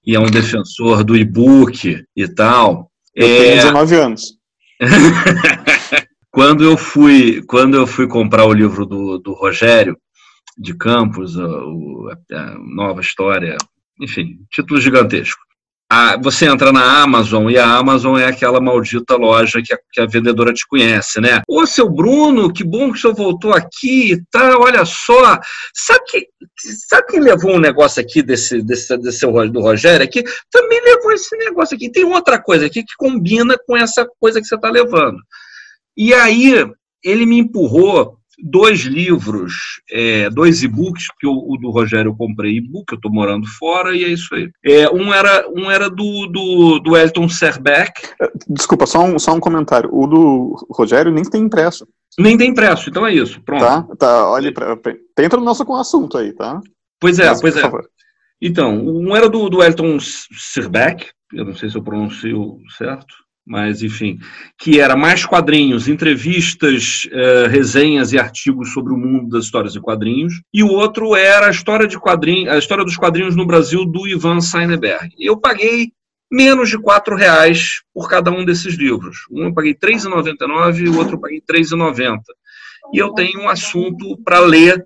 E 0.05 0.15
é 0.15 0.19
um 0.19 0.30
defensor 0.30 1.03
do 1.03 1.15
e-book 1.15 2.03
e 2.15 2.27
tal. 2.27 2.91
Eu 3.15 3.27
é... 3.27 3.38
tenho 3.38 3.55
19 3.55 3.95
anos. 3.95 4.21
quando 6.31 6.63
eu 6.63 6.75
fui 6.75 7.41
quando 7.43 7.77
eu 7.77 7.88
fui 7.88 8.07
comprar 8.07 8.45
o 8.45 8.53
livro 8.53 8.85
do, 8.85 9.19
do 9.19 9.34
Rogério, 9.34 9.97
de 10.57 10.73
Campos, 10.73 11.38
a, 11.39 11.45
a, 11.45 12.57
Nova 12.75 13.01
História, 13.01 13.55
enfim, 14.01 14.39
título 14.51 14.81
gigantesco. 14.81 15.41
A, 15.89 16.18
você 16.18 16.45
entra 16.45 16.72
na 16.72 17.01
Amazon 17.03 17.49
e 17.49 17.57
a 17.57 17.77
Amazon 17.77 18.18
é 18.18 18.26
aquela 18.26 18.60
maldita 18.60 19.15
loja 19.15 19.61
que 19.64 19.73
a, 19.73 19.77
que 19.91 20.01
a, 20.01 20.05
vendedora 20.05 20.53
te 20.53 20.68
conhece, 20.68 21.22
né? 21.22 21.41
Ô, 21.47 21.65
seu 21.65 21.89
Bruno, 21.89 22.51
que 22.51 22.64
bom 22.64 22.91
que 22.91 22.97
o 22.97 23.01
senhor 23.01 23.15
voltou 23.15 23.53
aqui 23.53 24.14
e 24.14 24.18
tá, 24.31 24.49
tal, 24.49 24.61
olha 24.61 24.85
só. 24.85 25.39
Sabe, 25.73 25.99
que, 26.07 26.27
sabe 26.89 27.07
quem 27.07 27.19
levou 27.19 27.55
um 27.55 27.60
negócio 27.60 28.01
aqui 28.01 28.22
desse, 28.23 28.61
desse, 28.64 28.97
desse 28.97 29.26
do 29.26 29.61
Rogério 29.61 30.03
aqui? 30.03 30.23
Também 30.51 30.81
levou 30.84 31.11
esse 31.11 31.35
negócio 31.38 31.76
aqui. 31.76 31.91
Tem 31.91 32.05
outra 32.05 32.41
coisa 32.41 32.65
aqui 32.65 32.84
que 32.84 32.95
combina 32.97 33.55
com 33.68 33.77
essa 33.77 34.07
coisa 34.19 34.41
que 34.41 34.47
você 34.47 34.55
está 34.55 34.69
levando. 34.69 35.18
E 35.95 36.14
aí 36.14 36.65
ele 37.03 37.26
me 37.26 37.38
empurrou 37.38 38.18
dois 38.39 38.81
livros, 38.81 39.53
é, 39.91 40.30
dois 40.30 40.64
e-books, 40.64 41.07
porque 41.07 41.27
o, 41.27 41.53
o, 41.53 41.57
do 41.57 41.69
Rogério 41.69 42.10
eu 42.10 42.15
comprei 42.15 42.57
e-book, 42.57 42.91
eu 42.91 42.95
estou 42.95 43.11
morando 43.11 43.47
fora, 43.47 43.95
e 43.95 44.03
é 44.03 44.07
isso 44.07 44.34
aí. 44.34 44.49
É, 44.64 44.89
um 44.89 45.14
era, 45.14 45.47
um 45.49 45.69
era 45.69 45.89
do, 45.89 46.27
do, 46.27 46.80
do 46.80 46.97
Elton 46.97 47.30
Serbeck. 47.30 47.93
É, 48.22 48.31
desculpa, 48.47 48.85
só 48.85 49.03
um, 49.03 49.19
só 49.19 49.34
um 49.34 49.39
comentário. 49.39 49.89
O 49.93 50.07
do 50.07 50.68
Rogério 50.72 51.11
nem 51.11 51.23
tem 51.23 51.43
impresso. 51.43 51.88
Nem 52.18 52.38
tem 52.38 52.51
impresso, 52.51 52.89
então 52.89 53.05
é 53.05 53.14
isso. 53.14 53.41
Pronto. 53.41 53.61
Tá, 53.61 53.84
tá, 53.97 54.30
olha, 54.30 54.53
pra, 54.53 54.77
entra 55.19 55.39
no 55.39 55.45
nosso 55.45 55.64
assunto 55.73 56.18
aí, 56.18 56.31
tá? 56.34 56.61
Pois 56.99 57.19
é, 57.19 57.27
Mas, 57.30 57.41
pois 57.41 57.57
é. 57.57 57.61
Favor. 57.61 57.88
Então, 58.41 58.77
um 58.85 59.15
era 59.15 59.30
do, 59.30 59.49
do 59.49 59.64
Elton 59.64 59.97
Serbeck, 59.99 61.07
eu 61.34 61.45
não 61.45 61.55
sei 61.55 61.69
se 61.69 61.77
eu 61.77 61.84
pronuncio 61.84 62.57
certo 62.77 63.22
mas 63.45 63.83
enfim, 63.83 64.19
que 64.57 64.79
era 64.79 64.95
mais 64.95 65.25
quadrinhos, 65.25 65.87
entrevistas, 65.87 67.07
eh, 67.11 67.47
resenhas 67.47 68.13
e 68.13 68.19
artigos 68.19 68.71
sobre 68.71 68.93
o 68.93 68.97
mundo 68.97 69.29
das 69.29 69.45
histórias 69.45 69.73
de 69.73 69.81
quadrinhos, 69.81 70.41
e 70.53 70.63
o 70.63 70.69
outro 70.69 71.15
era 71.15 71.47
a 71.47 71.51
história 71.51 71.87
de 71.87 71.99
quadrinhos, 71.99 72.53
a 72.53 72.57
história 72.57 72.85
dos 72.85 72.95
quadrinhos 72.95 73.35
no 73.35 73.45
Brasil 73.45 73.85
do 73.85 74.07
Ivan 74.07 74.39
Seineberg. 74.39 75.13
Eu 75.19 75.37
paguei 75.37 75.91
menos 76.31 76.69
de 76.69 76.79
quatro 76.79 77.15
reais 77.15 77.81
por 77.93 78.09
cada 78.09 78.31
um 78.31 78.43
desses 78.43 78.75
livros. 78.75 79.27
Um 79.29 79.45
eu 79.45 79.53
paguei 79.53 79.73
R$ 79.73 79.77
3,99 79.79 80.79
e 80.79 80.89
o 80.89 80.97
outro 80.97 81.15
eu 81.15 81.19
paguei 81.19 81.43
R$ 81.47 81.61
3,90. 81.61 82.19
E 82.93 82.97
eu 82.97 83.13
tenho 83.13 83.41
um 83.41 83.49
assunto 83.49 84.17
para 84.23 84.39
ler 84.39 84.83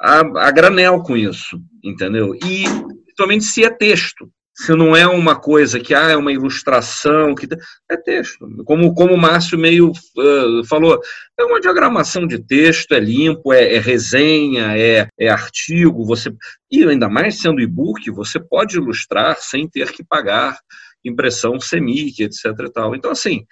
a, 0.00 0.46
a 0.46 0.50
granel 0.50 1.02
com 1.02 1.16
isso, 1.16 1.60
entendeu? 1.82 2.34
E 2.34 2.64
principalmente 3.04 3.44
se 3.44 3.64
é 3.64 3.70
texto 3.70 4.30
se 4.56 4.74
não 4.74 4.96
é 4.96 5.06
uma 5.06 5.38
coisa 5.38 5.78
que 5.78 5.92
ah, 5.94 6.10
é 6.10 6.16
uma 6.16 6.32
ilustração, 6.32 7.34
que 7.34 7.46
é 7.90 7.96
texto. 7.96 8.48
Como, 8.64 8.94
como 8.94 9.12
o 9.12 9.18
Márcio 9.18 9.58
meio 9.58 9.90
uh, 9.90 10.64
falou, 10.66 10.98
é 11.38 11.44
uma 11.44 11.60
diagramação 11.60 12.26
de 12.26 12.38
texto, 12.38 12.92
é 12.92 12.98
limpo, 12.98 13.52
é, 13.52 13.74
é 13.74 13.78
resenha, 13.78 14.74
é, 14.74 15.08
é, 15.20 15.28
artigo, 15.28 16.06
você 16.06 16.32
e 16.70 16.82
ainda 16.84 17.06
mais 17.06 17.38
sendo 17.38 17.60
e-book, 17.60 18.10
você 18.10 18.40
pode 18.40 18.76
ilustrar 18.76 19.36
sem 19.38 19.68
ter 19.68 19.92
que 19.92 20.02
pagar 20.02 20.58
impressão 21.04 21.60
semic, 21.60 22.22
etc. 22.22 22.46
E 22.58 22.72
tal. 22.72 22.96
Então, 22.96 23.10
assim, 23.10 23.44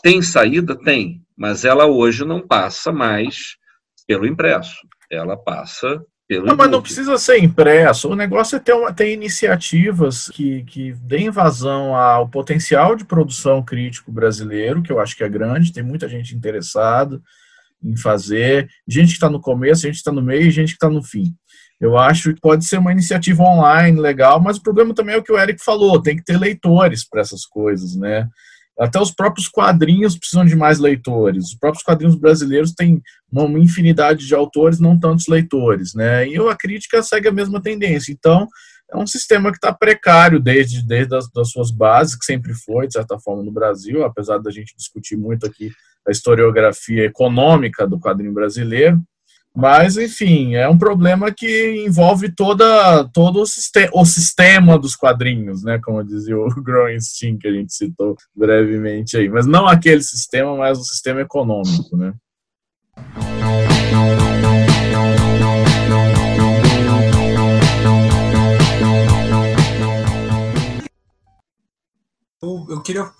tem 0.00 0.22
saída? 0.22 0.78
Tem, 0.78 1.20
mas 1.36 1.64
ela 1.64 1.86
hoje 1.86 2.24
não 2.24 2.46
passa 2.46 2.92
mais 2.92 3.56
pelo 4.06 4.26
impresso, 4.26 4.76
ela 5.10 5.36
passa 5.36 6.00
pelo 6.30 6.46
não, 6.46 6.54
mas 6.54 6.70
não 6.70 6.80
precisa 6.80 7.18
ser 7.18 7.38
impresso. 7.38 8.08
O 8.08 8.14
negócio 8.14 8.54
é 8.54 8.60
ter, 8.60 8.72
uma, 8.72 8.92
ter 8.92 9.12
iniciativas 9.12 10.28
que, 10.28 10.62
que 10.62 10.92
deem 11.02 11.28
vazão 11.28 11.96
ao 11.96 12.28
potencial 12.28 12.94
de 12.94 13.04
produção 13.04 13.64
crítico 13.64 14.12
brasileiro, 14.12 14.80
que 14.80 14.92
eu 14.92 15.00
acho 15.00 15.16
que 15.16 15.24
é 15.24 15.28
grande, 15.28 15.72
tem 15.72 15.82
muita 15.82 16.08
gente 16.08 16.32
interessada 16.32 17.20
em 17.82 17.96
fazer, 17.96 18.68
gente 18.86 19.08
que 19.08 19.14
está 19.14 19.28
no 19.28 19.40
começo, 19.40 19.82
gente 19.82 19.94
que 19.94 19.98
está 19.98 20.12
no 20.12 20.22
meio 20.22 20.42
e 20.42 20.52
gente 20.52 20.68
que 20.68 20.74
está 20.74 20.88
no 20.88 21.02
fim. 21.02 21.34
Eu 21.80 21.98
acho 21.98 22.32
que 22.32 22.40
pode 22.40 22.64
ser 22.64 22.78
uma 22.78 22.92
iniciativa 22.92 23.42
online 23.42 23.98
legal, 23.98 24.40
mas 24.40 24.56
o 24.56 24.62
problema 24.62 24.94
também 24.94 25.16
é 25.16 25.18
o 25.18 25.24
que 25.24 25.32
o 25.32 25.38
Eric 25.38 25.60
falou, 25.64 26.00
tem 26.00 26.14
que 26.14 26.22
ter 26.22 26.38
leitores 26.38 27.08
para 27.08 27.22
essas 27.22 27.44
coisas, 27.44 27.96
né? 27.96 28.28
Até 28.80 28.98
os 28.98 29.10
próprios 29.10 29.46
quadrinhos 29.46 30.16
precisam 30.16 30.44
de 30.44 30.56
mais 30.56 30.78
leitores. 30.78 31.48
Os 31.48 31.54
próprios 31.54 31.84
quadrinhos 31.84 32.16
brasileiros 32.16 32.72
têm 32.72 33.02
uma 33.30 33.58
infinidade 33.58 34.26
de 34.26 34.34
autores, 34.34 34.80
não 34.80 34.98
tantos 34.98 35.28
leitores, 35.28 35.94
né? 35.94 36.26
E 36.26 36.38
a 36.38 36.56
crítica 36.56 37.02
segue 37.02 37.28
a 37.28 37.32
mesma 37.32 37.60
tendência. 37.60 38.10
Então, 38.10 38.48
é 38.90 38.96
um 38.96 39.06
sistema 39.06 39.50
que 39.50 39.58
está 39.58 39.72
precário 39.72 40.40
desde, 40.40 40.84
desde 40.84 41.14
as 41.14 41.30
das 41.30 41.50
suas 41.50 41.70
bases, 41.70 42.16
que 42.16 42.24
sempre 42.24 42.54
foi, 42.54 42.86
de 42.86 42.94
certa 42.94 43.18
forma, 43.18 43.42
no 43.42 43.52
Brasil, 43.52 44.02
apesar 44.02 44.38
da 44.38 44.50
gente 44.50 44.74
discutir 44.74 45.16
muito 45.16 45.46
aqui 45.46 45.70
a 46.08 46.10
historiografia 46.10 47.04
econômica 47.04 47.86
do 47.86 48.00
quadrinho 48.00 48.32
brasileiro. 48.32 49.00
Mas, 49.54 49.96
enfim, 49.96 50.54
é 50.54 50.68
um 50.68 50.78
problema 50.78 51.32
que 51.32 51.84
envolve 51.84 52.32
toda, 52.32 53.04
todo 53.12 53.40
o, 53.40 53.46
sistema, 53.46 53.90
o 53.94 54.04
sistema 54.04 54.78
dos 54.78 54.94
quadrinhos, 54.94 55.64
né? 55.64 55.80
Como 55.82 56.04
dizia 56.04 56.38
o 56.38 56.48
Growing 56.62 57.00
Steam, 57.00 57.36
que 57.36 57.48
a 57.48 57.52
gente 57.52 57.74
citou 57.74 58.16
brevemente 58.34 59.16
aí. 59.16 59.28
Mas 59.28 59.46
não 59.46 59.66
aquele 59.66 60.02
sistema, 60.02 60.56
mas 60.56 60.78
o 60.78 60.84
sistema 60.84 61.20
econômico, 61.20 61.96
né? 61.96 62.14
Eu, 72.40 72.66
eu 72.70 72.80
queria 72.80 73.10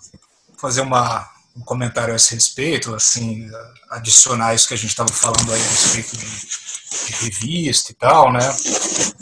fazer 0.57 0.81
uma, 0.81 1.27
um 1.55 1.61
comentário 1.61 2.13
a 2.13 2.15
esse 2.15 2.33
respeito, 2.33 2.93
assim, 2.95 3.49
adicionar 3.89 4.53
isso 4.53 4.67
que 4.67 4.73
a 4.73 4.77
gente 4.77 4.89
estava 4.89 5.11
falando 5.11 5.51
aí 5.51 5.61
a 5.61 5.69
respeito 5.69 6.17
de, 6.17 6.25
de, 6.25 7.23
revista 7.23 7.91
e 7.91 7.95
tal, 7.95 8.31
né? 8.31 8.39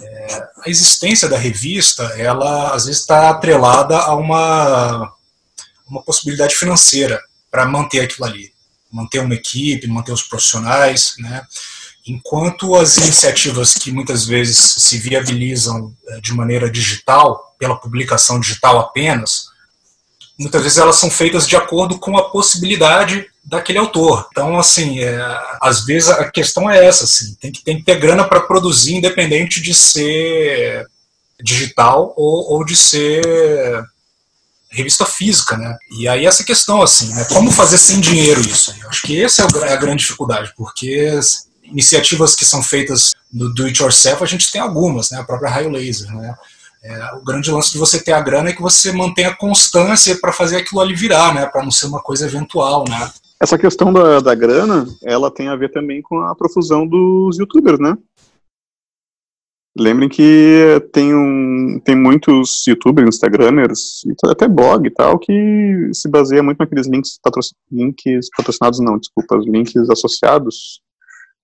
É, 0.02 0.50
a 0.66 0.70
existência 0.70 1.28
da 1.28 1.38
revista, 1.38 2.04
ela 2.18 2.74
às 2.74 2.86
vezes 2.86 3.02
está 3.02 3.30
atrelada 3.30 3.98
a 3.98 4.16
uma, 4.16 5.12
uma 5.88 6.02
possibilidade 6.04 6.56
financeira 6.56 7.20
para 7.50 7.66
manter 7.66 8.02
aquilo 8.02 8.28
ali, 8.28 8.54
manter 8.92 9.20
uma 9.20 9.34
equipe, 9.34 9.88
manter 9.88 10.12
os 10.12 10.24
profissionais, 10.24 11.16
né? 11.18 11.46
Enquanto 12.08 12.76
as 12.76 12.98
iniciativas 12.98 13.74
que 13.74 13.92
muitas 13.92 14.26
vezes 14.26 14.58
se 14.58 14.98
viabilizam 14.98 15.96
é, 16.08 16.20
de 16.22 16.34
maneira 16.34 16.70
digital, 16.70 17.56
pela 17.60 17.80
publicação 17.80 18.40
digital 18.40 18.80
apenas, 18.80 19.49
muitas 20.40 20.64
vezes 20.64 20.78
elas 20.78 20.96
são 20.96 21.12
feitas 21.12 21.46
de 21.46 21.58
acordo 21.58 22.00
com 22.00 22.18
a 22.18 22.30
possibilidade 22.30 23.26
daquele 23.44 23.78
autor. 23.78 24.28
Então, 24.32 24.58
assim, 24.58 25.00
é, 25.00 25.20
às 25.62 25.84
vezes 25.84 26.08
a 26.10 26.32
questão 26.32 26.70
é 26.70 26.86
essa, 26.86 27.04
assim, 27.04 27.36
tem 27.42 27.52
que, 27.52 27.64
tem 27.64 27.78
que 27.78 27.84
ter 27.84 28.00
grana 28.00 28.24
para 28.24 28.40
produzir, 28.40 28.96
independente 28.96 29.62
de 29.62 29.74
ser 29.74 30.88
digital 31.44 32.14
ou, 32.16 32.54
ou 32.54 32.66
de 32.66 32.76
ser 32.76 33.22
revista 34.72 35.06
física, 35.06 35.58
né? 35.58 35.76
E 35.98 36.08
aí 36.08 36.26
essa 36.26 36.44
questão, 36.44 36.82
assim, 36.82 37.14
né? 37.14 37.26
Como 37.26 37.52
fazer 37.52 37.78
sem 37.78 38.00
dinheiro 38.00 38.40
isso? 38.42 38.74
Eu 38.82 38.90
acho 38.90 39.02
que 39.02 39.22
essa 39.22 39.42
é 39.42 39.74
a 39.74 39.78
grande 39.78 40.04
dificuldade, 40.04 40.54
porque 40.56 41.20
iniciativas 41.64 42.36
que 42.36 42.46
são 42.46 42.62
feitas 42.62 43.12
no 43.32 43.54
do 43.54 43.66
it 43.66 43.82
yourself, 43.82 44.24
a 44.24 44.28
gente 44.28 44.52
tem 44.52 44.62
algumas, 44.62 45.12
né? 45.12 45.20
A 45.20 45.24
própria 45.24 45.50
Raio 45.50 45.70
Laser, 45.70 46.14
né? 46.16 46.36
É, 46.82 47.16
o 47.16 47.24
grande 47.24 47.52
lance 47.52 47.72
de 47.72 47.78
você 47.78 48.02
ter 48.02 48.14
a 48.14 48.22
grana 48.22 48.50
é 48.50 48.54
que 48.54 48.62
você 48.62 48.92
mantenha 48.92 49.36
constância 49.36 50.18
para 50.20 50.32
fazer 50.32 50.58
aquilo 50.58 50.80
ali 50.80 50.96
virar, 50.96 51.34
né? 51.34 51.46
Para 51.46 51.64
não 51.64 51.72
ser 51.72 51.88
uma 51.88 52.02
coisa 52.02 52.26
eventual, 52.26 52.86
né? 52.88 53.12
Essa 53.42 53.58
questão 53.58 53.92
da, 53.92 54.20
da 54.20 54.36
grana, 54.36 54.86
ela 55.04 55.32
tem 55.32 55.50
a 55.50 55.56
ver 55.56 55.72
também 55.72 56.02
com 56.02 56.20
a 56.22 56.36
profusão 56.36 56.88
dos 56.88 57.38
youtubers, 57.38 57.80
né? 57.80 57.98
Lembrem 59.78 60.10
que 60.10 60.82
tem, 60.92 61.14
um, 61.14 61.80
tem 61.84 61.96
muitos 61.96 62.66
youtubers, 62.68 63.08
instagramers, 63.08 64.02
até 64.26 64.48
blog 64.48 64.86
e 64.86 64.92
tal, 64.92 65.18
que 65.18 65.90
se 65.94 66.10
baseia 66.10 66.44
muito 66.44 66.58
naqueles 66.58 66.88
links, 66.88 67.20
patroc 67.24 67.46
links 67.72 68.28
patrocinados, 68.36 68.80
não, 68.80 68.98
desculpa, 68.98 69.38
os 69.38 69.48
links 69.48 69.90
associados 69.90 70.82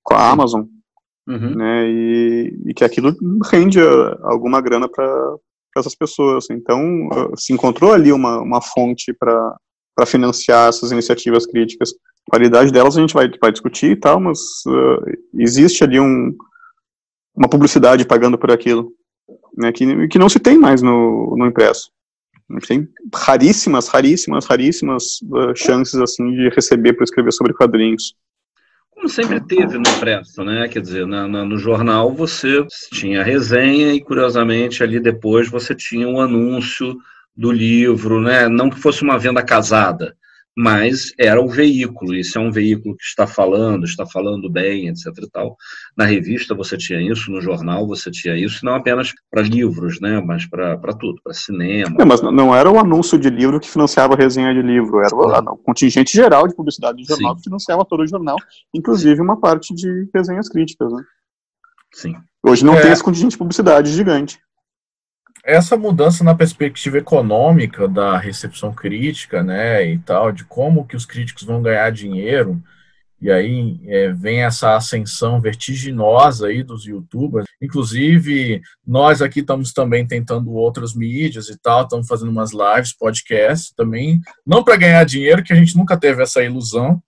com 0.04 0.16
a 0.16 0.30
Amazon, 0.30 0.64
uhum. 1.28 1.56
né, 1.56 1.90
e, 1.90 2.58
e, 2.68 2.74
que 2.74 2.84
aquilo 2.84 3.16
rende 3.52 3.80
alguma 4.22 4.62
grana 4.62 4.88
para 4.88 5.36
essas 5.78 5.96
pessoas. 5.96 6.48
Então, 6.50 7.10
se 7.36 7.54
encontrou 7.54 7.94
ali 7.94 8.12
uma, 8.12 8.40
uma 8.40 8.62
fonte 8.62 9.14
para 9.14 9.56
financiar 10.06 10.70
essas 10.70 10.92
iniciativas 10.92 11.46
críticas. 11.46 11.92
A 12.28 12.32
qualidade 12.32 12.72
delas 12.72 12.98
a 12.98 13.02
gente 13.02 13.14
vai, 13.14 13.30
vai 13.40 13.52
discutir 13.52 13.92
e 13.92 13.96
tal, 13.96 14.20
mas 14.20 14.40
uh, 14.68 15.40
existe 15.40 15.84
ali 15.84 16.00
um, 16.00 16.36
uma 17.36 17.50
publicidade 17.50 18.06
pagando 18.06 18.38
por 18.38 18.52
aquilo, 18.52 18.92
né, 19.58 19.72
que, 19.72 20.08
que 20.08 20.18
não 20.18 20.30
se 20.30 20.40
tem 20.40 20.58
mais 20.58 20.82
no, 20.82 21.36
no 21.38 21.46
impresso. 21.46 21.92
Tem 22.68 22.88
raríssimas, 23.14 23.88
raríssimas, 23.88 24.46
raríssimas 24.46 25.04
uh, 25.24 25.56
chances 25.56 26.00
assim 26.00 26.32
de 26.32 26.50
receber 26.50 26.94
por 26.94 27.04
escrever 27.04 27.32
sobre 27.32 27.54
quadrinhos 27.54 28.16
como 28.96 29.10
sempre 29.10 29.40
teve 29.42 29.78
no 29.78 29.88
impresso, 29.88 30.44
né? 30.44 30.68
Quer 30.68 30.82
dizer, 30.82 31.06
na, 31.06 31.28
na, 31.28 31.44
no 31.44 31.58
jornal 31.58 32.12
você 32.12 32.66
tinha 32.92 33.22
a 33.22 33.24
resenha 33.24 33.94
e, 33.94 34.02
curiosamente, 34.02 34.82
ali 34.82 35.00
depois 35.00 35.50
você 35.50 35.76
tinha 35.76 36.08
um 36.08 36.20
anúncio 36.22 36.98
do 37.36 37.52
livro, 37.52 38.22
né? 38.22 38.48
Não 38.48 38.70
que 38.70 38.80
fosse 38.80 39.04
uma 39.04 39.20
venda 39.20 39.44
casada, 39.44 40.16
mas 40.56 41.12
era 41.20 41.42
o 41.42 41.50
veículo. 41.50 42.16
Isso 42.16 42.38
é 42.38 42.42
um 42.42 42.52
veículo 42.52 42.96
que 42.96 43.04
está 43.04 43.28
falando, 43.28 43.84
está 43.84 44.06
falando 44.06 44.50
bem, 44.50 44.88
etc. 44.88 45.08
E 45.22 45.30
tal. 45.30 45.58
Na 45.98 46.06
revista 46.06 46.56
você 46.56 46.78
tinha 46.78 47.02
isso, 47.02 47.30
no 47.30 47.42
jornal 47.42 47.86
você 47.86 48.10
tinha 48.10 48.38
isso, 48.38 48.64
não 48.64 48.76
apenas 48.76 49.12
para 49.30 49.42
livros, 49.42 50.00
né, 50.00 50.22
mas 50.22 50.46
para 50.46 50.78
tudo, 50.98 51.20
para 51.22 51.34
cinema. 51.34 51.96
Não, 52.00 52.06
mas 52.06 52.22
não 52.22 52.56
era 52.56 52.72
o 52.72 52.80
anúncio 52.80 53.20
de 53.20 53.30
livro 53.30 53.60
que 53.60 53.70
financiava 53.70 54.14
a 54.14 54.18
resenha 54.18 54.54
de 54.54 54.62
livro, 54.62 55.00
era 55.00 55.14
o, 55.14 55.54
o 55.54 55.58
contingente 55.58 56.14
geral 56.14 56.48
de 56.48 56.56
publicidade 56.56 57.02
do 57.02 57.08
jornal 57.08 57.32
Sim. 57.32 57.38
que 57.38 57.44
financiava 57.44 57.86
todo 57.86 58.04
o 58.04 58.08
jornal, 58.08 58.38
inclusive 58.74 59.22
uma 59.22 59.40
parte 59.40 59.74
de 59.74 60.08
resenhas 60.14 60.48
críticas. 60.48 60.92
Né? 60.92 61.04
Sim. 61.94 62.16
Hoje 62.46 62.64
não 62.64 62.76
é. 62.76 62.82
tem 62.82 62.92
esse 62.92 63.04
contingente 63.04 63.32
de 63.32 63.38
publicidade 63.38 63.92
gigante 63.92 64.40
essa 65.46 65.78
mudança 65.78 66.24
na 66.24 66.34
perspectiva 66.34 66.98
econômica 66.98 67.88
da 67.88 68.18
recepção 68.18 68.74
crítica, 68.74 69.44
né, 69.44 69.88
e 69.88 70.00
tal, 70.00 70.32
de 70.32 70.44
como 70.44 70.86
que 70.86 70.96
os 70.96 71.06
críticos 71.06 71.44
vão 71.44 71.62
ganhar 71.62 71.92
dinheiro, 71.92 72.62
e 73.22 73.32
aí 73.32 73.80
é, 73.88 74.12
vem 74.12 74.44
essa 74.44 74.76
ascensão 74.76 75.40
vertiginosa 75.40 76.48
aí 76.48 76.64
dos 76.64 76.86
youtubers. 76.86 77.48
Inclusive, 77.62 78.62
nós 78.86 79.22
aqui 79.22 79.40
estamos 79.40 79.72
também 79.72 80.06
tentando 80.06 80.52
outras 80.52 80.94
mídias 80.94 81.48
e 81.50 81.58
tal, 81.58 81.84
estamos 81.84 82.08
fazendo 82.08 82.30
umas 82.30 82.52
lives, 82.52 82.96
podcasts 82.96 83.72
também, 83.76 84.20
não 84.46 84.64
para 84.64 84.76
ganhar 84.76 85.04
dinheiro, 85.06 85.44
que 85.44 85.54
a 85.54 85.56
gente 85.56 85.78
nunca 85.78 85.96
teve 85.96 86.22
essa 86.22 86.44
ilusão, 86.44 87.02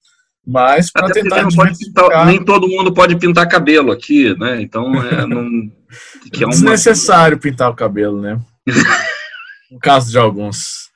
mas 0.47 0.89
para 0.89 1.11
tentar 1.11 1.45
pintar, 1.45 2.25
nem 2.25 2.41
todo 2.41 2.69
mundo 2.69 2.93
pode 2.93 3.17
pintar 3.17 3.49
cabelo 3.49 3.91
aqui, 3.91 4.33
né? 4.39 4.61
Então 4.61 4.95
é, 5.03 5.25
não, 5.27 5.69
que 6.31 6.41
é 6.41 6.45
uma... 6.45 6.51
desnecessário 6.51 7.37
pintar 7.37 7.69
o 7.69 7.75
cabelo, 7.75 8.21
né? 8.21 8.39
no 9.69 9.77
caso 9.77 10.09
de 10.09 10.17
alguns. 10.17 10.87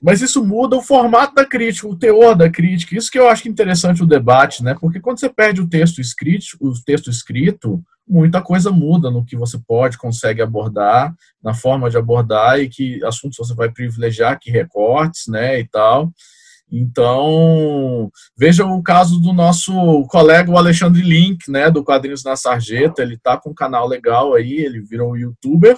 Mas 0.00 0.22
isso 0.22 0.42
muda 0.42 0.76
o 0.76 0.82
formato 0.82 1.34
da 1.34 1.44
crítica, 1.44 1.86
o 1.86 1.96
teor 1.96 2.34
da 2.34 2.48
crítica. 2.48 2.96
Isso 2.96 3.10
que 3.10 3.18
eu 3.18 3.28
acho 3.28 3.46
interessante 3.48 4.02
o 4.02 4.06
debate, 4.06 4.64
né? 4.64 4.74
Porque 4.80 5.00
quando 5.00 5.20
você 5.20 5.28
perde 5.28 5.60
o 5.60 5.68
texto 5.68 6.00
escrito, 6.00 6.44
o 6.60 6.72
texto 6.84 7.10
escrito, 7.10 7.82
muita 8.08 8.40
coisa 8.40 8.70
muda 8.70 9.10
no 9.10 9.24
que 9.24 9.36
você 9.36 9.58
pode, 9.58 9.98
consegue 9.98 10.40
abordar, 10.40 11.14
na 11.42 11.52
forma 11.52 11.90
de 11.90 11.98
abordar 11.98 12.60
e 12.60 12.68
que 12.68 13.04
assuntos 13.04 13.36
você 13.36 13.54
vai 13.54 13.70
privilegiar, 13.70 14.38
que 14.40 14.50
recortes, 14.50 15.26
né, 15.28 15.60
e 15.60 15.66
tal. 15.66 16.10
Então, 16.70 18.10
veja 18.36 18.64
o 18.64 18.82
caso 18.82 19.20
do 19.20 19.32
nosso 19.32 19.72
colega 20.08 20.50
o 20.50 20.58
Alexandre 20.58 21.02
Link, 21.02 21.48
né, 21.48 21.70
do 21.70 21.84
Quadrinhos 21.84 22.24
na 22.24 22.34
Sarjeta, 22.34 23.02
ele 23.02 23.16
tá 23.16 23.36
com 23.36 23.50
um 23.50 23.54
canal 23.54 23.86
legal 23.86 24.34
aí, 24.34 24.54
ele 24.54 24.80
virou 24.80 25.16
youtuber, 25.16 25.76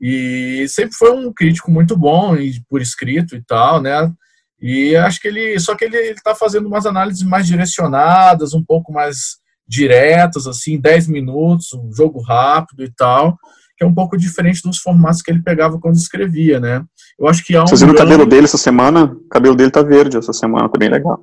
e 0.00 0.66
sempre 0.68 0.94
foi 0.96 1.12
um 1.12 1.32
crítico 1.32 1.70
muito 1.70 1.96
bom, 1.96 2.34
por 2.68 2.82
escrito 2.82 3.36
e 3.36 3.42
tal, 3.42 3.80
né, 3.80 4.12
e 4.60 4.96
acho 4.96 5.20
que 5.20 5.28
ele, 5.28 5.58
só 5.60 5.76
que 5.76 5.84
ele, 5.84 5.96
ele 5.96 6.20
tá 6.22 6.34
fazendo 6.34 6.66
umas 6.66 6.86
análises 6.86 7.22
mais 7.22 7.46
direcionadas, 7.46 8.52
um 8.52 8.64
pouco 8.64 8.92
mais 8.92 9.36
diretas, 9.66 10.46
assim, 10.46 10.80
10 10.80 11.08
minutos, 11.08 11.72
um 11.72 11.92
jogo 11.94 12.20
rápido 12.20 12.82
e 12.82 12.90
tal, 12.90 13.38
que 13.76 13.84
é 13.84 13.86
um 13.86 13.94
pouco 13.94 14.16
diferente 14.16 14.62
dos 14.62 14.78
formatos 14.78 15.22
que 15.22 15.30
ele 15.30 15.42
pegava 15.42 15.78
quando 15.78 15.96
escrevia, 15.96 16.60
né? 16.60 16.84
Eu 17.18 17.28
acho 17.28 17.44
que 17.44 17.56
há 17.56 17.62
um. 17.62 17.66
Vocês 17.66 17.80
viram 17.80 17.94
o 17.94 17.96
cabelo 17.96 18.26
dele 18.26 18.44
essa 18.44 18.58
semana? 18.58 19.04
O 19.04 19.28
cabelo 19.28 19.54
dele 19.54 19.70
tá 19.70 19.82
verde 19.82 20.16
essa 20.16 20.32
semana, 20.32 20.68
tá 20.68 20.78
bem 20.78 20.88
legal. 20.88 21.20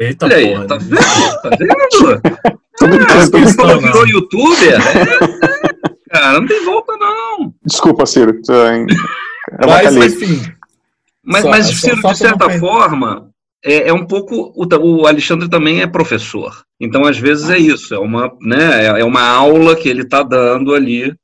Eita 0.00 0.26
Olha 0.26 0.36
aí, 0.36 0.52
porra, 0.52 0.66
tá 0.66 0.78
né? 0.78 0.84
vendo? 0.84 1.42
Tá 1.42 1.50
vendo? 1.58 2.64
ah, 3.62 3.76
virou 3.78 4.08
youtuber? 4.08 4.74
É. 4.74 5.84
Cara, 6.10 6.40
não 6.40 6.46
tem 6.46 6.64
volta, 6.64 6.96
não. 6.96 7.54
Desculpa, 7.64 8.06
Ciro. 8.06 8.40
É 8.48 9.66
mas, 9.66 9.96
enfim. 9.96 10.42
Mas, 11.22 11.42
só, 11.42 11.50
mas 11.50 11.66
Ciro, 11.66 12.00
só, 12.00 12.12
de 12.12 12.18
certa 12.18 12.50
forma, 12.58 13.30
é, 13.64 13.88
é, 13.88 13.92
um 13.92 14.06
pouco. 14.06 14.52
O, 14.56 14.66
o, 14.66 15.06
Alexandre 15.06 15.48
também 15.48 15.82
é 15.82 15.86
professor. 15.86 16.62
Então, 16.80 17.04
às 17.04 17.18
vezes, 17.18 17.50
é 17.50 17.58
isso. 17.58 17.94
É 17.94 17.98
uma, 17.98 18.32
né, 18.40 18.86
é, 18.86 19.00
é 19.00 19.04
uma 19.04 19.22
aula 19.22 19.76
que 19.76 19.88
ele 19.88 20.02
está 20.02 20.22
dando 20.22 20.74
ali 20.74 21.14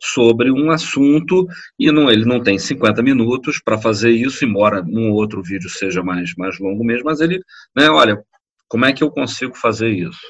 sobre 0.00 0.50
um 0.50 0.70
assunto 0.70 1.46
e 1.78 1.90
não, 1.92 2.10
ele 2.10 2.24
não 2.24 2.42
tem 2.42 2.58
50 2.58 3.02
minutos 3.02 3.60
para 3.62 3.78
fazer 3.78 4.10
isso, 4.10 4.44
embora 4.44 4.82
um 4.82 5.10
outro 5.12 5.42
vídeo 5.42 5.68
seja 5.68 6.02
mais, 6.02 6.34
mais 6.36 6.58
longo 6.58 6.84
mesmo, 6.84 7.04
mas 7.04 7.20
ele, 7.20 7.40
né, 7.76 7.88
olha, 7.90 8.22
como 8.68 8.84
é 8.86 8.92
que 8.92 9.02
eu 9.02 9.10
consigo 9.10 9.54
fazer 9.54 9.90
isso? 9.90 10.20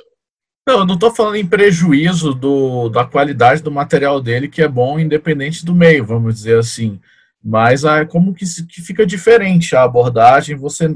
Não, 0.66 0.80
eu 0.80 0.86
não 0.86 0.94
estou 0.94 1.14
falando 1.14 1.36
em 1.36 1.47
prejuízo 1.47 2.34
do, 2.34 2.88
da 2.88 3.05
qualidade 3.05 3.62
do 3.62 3.70
material 3.70 4.20
dele, 4.20 4.48
que 4.48 4.62
é 4.62 4.68
bom 4.68 4.98
independente 4.98 5.64
do 5.64 5.74
meio, 5.74 6.05
vamos 6.05 6.34
dizer 6.34 6.59
assim. 6.59 7.01
Mas 7.42 7.84
é 7.84 8.05
como 8.05 8.34
que, 8.34 8.44
que 8.66 8.82
fica 8.82 9.06
diferente 9.06 9.74
a 9.74 9.82
abordagem, 9.82 10.56
você, 10.56 10.94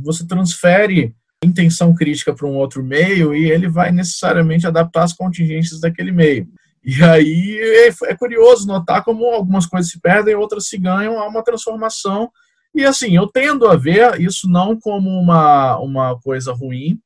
você 0.00 0.26
transfere 0.26 1.14
intenção 1.44 1.94
crítica 1.94 2.34
para 2.34 2.46
um 2.46 2.56
outro 2.56 2.82
meio 2.82 3.34
e 3.34 3.50
ele 3.50 3.68
vai 3.68 3.90
necessariamente 3.90 4.66
adaptar 4.66 5.04
as 5.04 5.12
contingências 5.12 5.80
daquele 5.80 6.12
meio. 6.12 6.46
E 6.82 7.02
aí 7.02 7.58
é, 7.60 8.10
é, 8.10 8.16
curioso 8.16 8.66
notar 8.66 9.04
como 9.04 9.26
algumas 9.26 9.66
coisas 9.66 9.90
se 9.90 10.00
perdem, 10.00 10.34
outras 10.34 10.66
se 10.66 10.78
ganham, 10.78 11.18
há 11.18 11.28
uma 11.28 11.44
transformação. 11.44 12.30
E 12.74 12.84
assim, 12.84 13.16
eu 13.16 13.26
tendo 13.26 13.66
a 13.68 13.76
ver 13.76 14.20
isso 14.20 14.48
não 14.48 14.78
como 14.78 15.10
uma, 15.10 15.78
uma 15.78 16.18
coisa 16.20 16.52
ruim, 16.52 16.98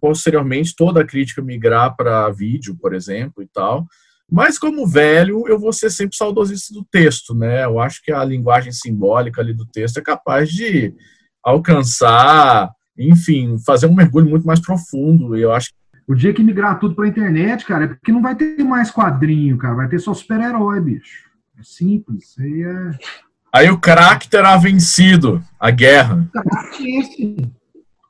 posteriormente 0.00 0.74
toda 0.76 1.00
a 1.00 1.06
crítica 1.06 1.42
migrar 1.42 1.96
para 1.96 2.30
vídeo, 2.30 2.76
por 2.80 2.94
exemplo, 2.94 3.42
e 3.42 3.46
tal. 3.46 3.86
Mas 4.30 4.58
como 4.58 4.86
velho, 4.86 5.46
eu 5.46 5.58
vou 5.58 5.72
ser 5.72 5.90
sempre 5.90 6.16
saudosista 6.16 6.72
do 6.72 6.84
texto, 6.84 7.34
né? 7.34 7.64
Eu 7.64 7.78
acho 7.78 8.02
que 8.02 8.10
a 8.10 8.24
linguagem 8.24 8.72
simbólica 8.72 9.40
ali 9.40 9.52
do 9.52 9.66
texto 9.66 9.98
é 9.98 10.02
capaz 10.02 10.50
de 10.50 10.94
alcançar, 11.42 12.72
enfim, 12.98 13.58
fazer 13.64 13.86
um 13.86 13.94
mergulho 13.94 14.28
muito 14.28 14.46
mais 14.46 14.60
profundo. 14.60 15.36
E 15.36 15.42
eu 15.42 15.52
acho 15.52 15.68
que 15.68 15.83
o 16.06 16.14
dia 16.14 16.32
que 16.32 16.42
migrar 16.42 16.78
tudo 16.78 16.94
para 16.94 17.04
a 17.04 17.08
internet, 17.08 17.64
cara, 17.64 17.84
é 17.84 17.88
porque 17.88 18.12
não 18.12 18.22
vai 18.22 18.34
ter 18.34 18.62
mais 18.62 18.90
quadrinho, 18.90 19.56
cara. 19.56 19.74
Vai 19.74 19.88
ter 19.88 19.98
só 19.98 20.12
super-herói, 20.12 20.80
bicho. 20.80 21.30
É 21.58 21.62
simples. 21.62 22.34
Aí, 22.38 22.62
é... 22.62 22.90
aí 23.52 23.70
o 23.70 23.78
crack 23.78 24.28
terá 24.28 24.56
vencido 24.56 25.42
a 25.58 25.70
guerra. 25.70 26.28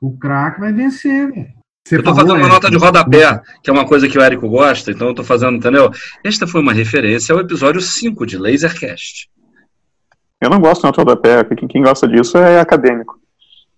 O 0.01 0.17
crack 0.17 0.59
vai 0.59 0.73
vencer, 0.73 1.31
velho. 1.31 1.55
Você 1.87 1.97
eu 1.97 2.03
tô 2.03 2.15
fazendo 2.15 2.33
uma 2.33 2.47
é, 2.47 2.49
nota 2.49 2.71
de 2.71 2.77
rodapé, 2.77 3.41
que 3.61 3.69
é 3.69 3.73
uma 3.73 3.85
coisa 3.85 4.09
que 4.09 4.17
o 4.17 4.21
Érico 4.21 4.49
gosta, 4.49 4.89
então 4.89 5.09
eu 5.09 5.13
tô 5.13 5.23
fazendo, 5.23 5.55
entendeu? 5.57 5.91
Esta 6.23 6.47
foi 6.47 6.59
uma 6.59 6.73
referência 6.73 7.31
ao 7.31 7.39
episódio 7.39 7.79
5 7.79 8.25
de 8.25 8.39
Lasercast. 8.39 9.29
Eu 10.41 10.49
não 10.49 10.59
gosto 10.59 10.81
de 10.81 10.87
nota 10.87 11.03
de 11.03 11.07
rodapé, 11.07 11.43
quem 11.69 11.83
gosta 11.83 12.07
disso 12.07 12.39
é 12.39 12.59
acadêmico. 12.59 13.19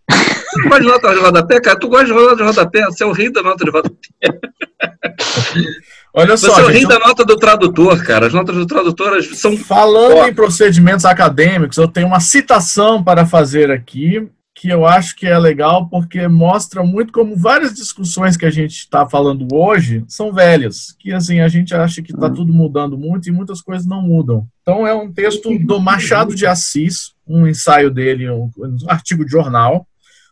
Tu 0.09 0.63
gosta 0.63 0.79
de 0.79 0.87
nota 0.87 1.13
de 1.13 1.19
rodapé, 1.19 1.59
cara? 1.59 1.79
Tu 1.79 1.87
gosta 1.87 2.05
de 2.05 2.13
nota 2.13 2.35
de 2.35 2.43
rodapé? 2.43 2.85
Você 2.85 3.03
é 3.03 3.07
o 3.07 3.11
rei 3.11 3.31
da 3.31 3.43
nota 3.43 3.63
de 3.63 3.71
rodapé. 3.71 3.97
Olha 6.13 6.37
só. 6.37 6.53
Você 6.53 6.61
é 6.61 6.63
o 6.63 6.67
rei 6.69 6.85
da 6.87 6.99
nota 6.99 7.25
do 7.25 7.35
tradutor, 7.35 8.03
cara. 8.03 8.27
As 8.27 8.33
notas 8.33 8.55
do 8.55 8.65
tradutor 8.65 9.21
são. 9.23 9.55
Falando 9.57 10.27
em 10.27 10.33
procedimentos 10.33 11.05
acadêmicos, 11.05 11.77
eu 11.77 11.87
tenho 11.87 12.07
uma 12.07 12.19
citação 12.19 13.03
para 13.03 13.25
fazer 13.25 13.69
aqui 13.69 14.27
que 14.59 14.69
eu 14.69 14.87
acho 14.87 15.15
que 15.15 15.27
é 15.27 15.37
legal 15.37 15.87
porque 15.87 16.27
mostra 16.27 16.83
muito 16.83 17.13
como 17.13 17.35
várias 17.37 17.75
discussões 17.75 18.35
que 18.35 18.45
a 18.45 18.49
gente 18.49 18.71
está 18.71 19.07
falando 19.07 19.47
hoje 19.53 20.03
são 20.07 20.33
velhas, 20.33 20.95
que 20.97 21.13
assim 21.13 21.41
a 21.41 21.47
gente 21.47 21.75
acha 21.75 22.01
que 22.01 22.11
está 22.11 22.27
tudo 22.27 22.51
mudando 22.51 22.97
muito 22.97 23.29
e 23.29 23.31
muitas 23.31 23.61
coisas 23.61 23.85
não 23.85 24.01
mudam. 24.01 24.47
Então 24.63 24.87
é 24.87 24.95
um 24.95 25.11
texto 25.11 25.55
do 25.59 25.79
Machado 25.79 26.33
de 26.35 26.47
Assis, 26.47 27.13
um 27.27 27.45
ensaio 27.45 27.91
dele, 27.91 28.27
um 28.31 28.49
artigo 28.87 29.23
de 29.23 29.29
jornal, 29.29 29.85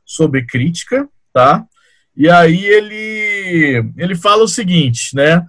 sobre 0.06 0.46
crítica, 0.46 1.08
tá? 1.34 1.66
E 2.16 2.30
aí 2.30 2.64
ele 2.66 3.92
ele 3.98 4.16
fala 4.16 4.44
o 4.44 4.48
seguinte, 4.48 5.16
né? 5.16 5.46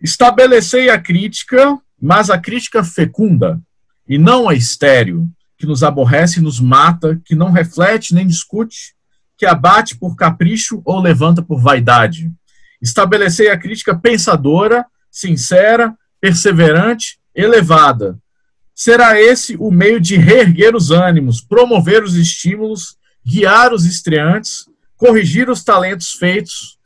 Estabelecei 0.00 0.88
a 0.88 0.98
crítica, 0.98 1.78
mas 2.00 2.30
a 2.30 2.38
crítica 2.38 2.82
fecunda 2.82 3.60
e 4.08 4.18
não 4.18 4.48
a 4.48 4.54
estéreo, 4.54 5.28
que 5.56 5.66
nos 5.66 5.82
aborrece 5.82 6.40
e 6.40 6.42
nos 6.42 6.60
mata, 6.60 7.20
que 7.24 7.34
não 7.34 7.50
reflete 7.50 8.14
nem 8.14 8.26
discute, 8.26 8.94
que 9.36 9.46
abate 9.46 9.96
por 9.96 10.16
capricho 10.16 10.82
ou 10.84 11.00
levanta 11.00 11.40
por 11.42 11.60
vaidade. 11.60 12.30
Estabelecei 12.80 13.48
a 13.48 13.56
crítica 13.56 13.96
pensadora, 13.96 14.84
sincera, 15.10 15.96
perseverante, 16.20 17.18
elevada. 17.34 18.18
Será 18.74 19.20
esse 19.20 19.56
o 19.56 19.70
meio 19.70 20.00
de 20.00 20.16
reerguer 20.16 20.74
os 20.74 20.90
ânimos, 20.90 21.40
promover 21.40 22.02
os 22.02 22.16
estímulos 22.16 22.96
guiar 23.24 23.72
os 23.72 23.84
estreantes, 23.84 24.66
corrigir 24.96 25.48
os 25.48 25.62
talentos 25.64 26.12
feitos 26.12 26.78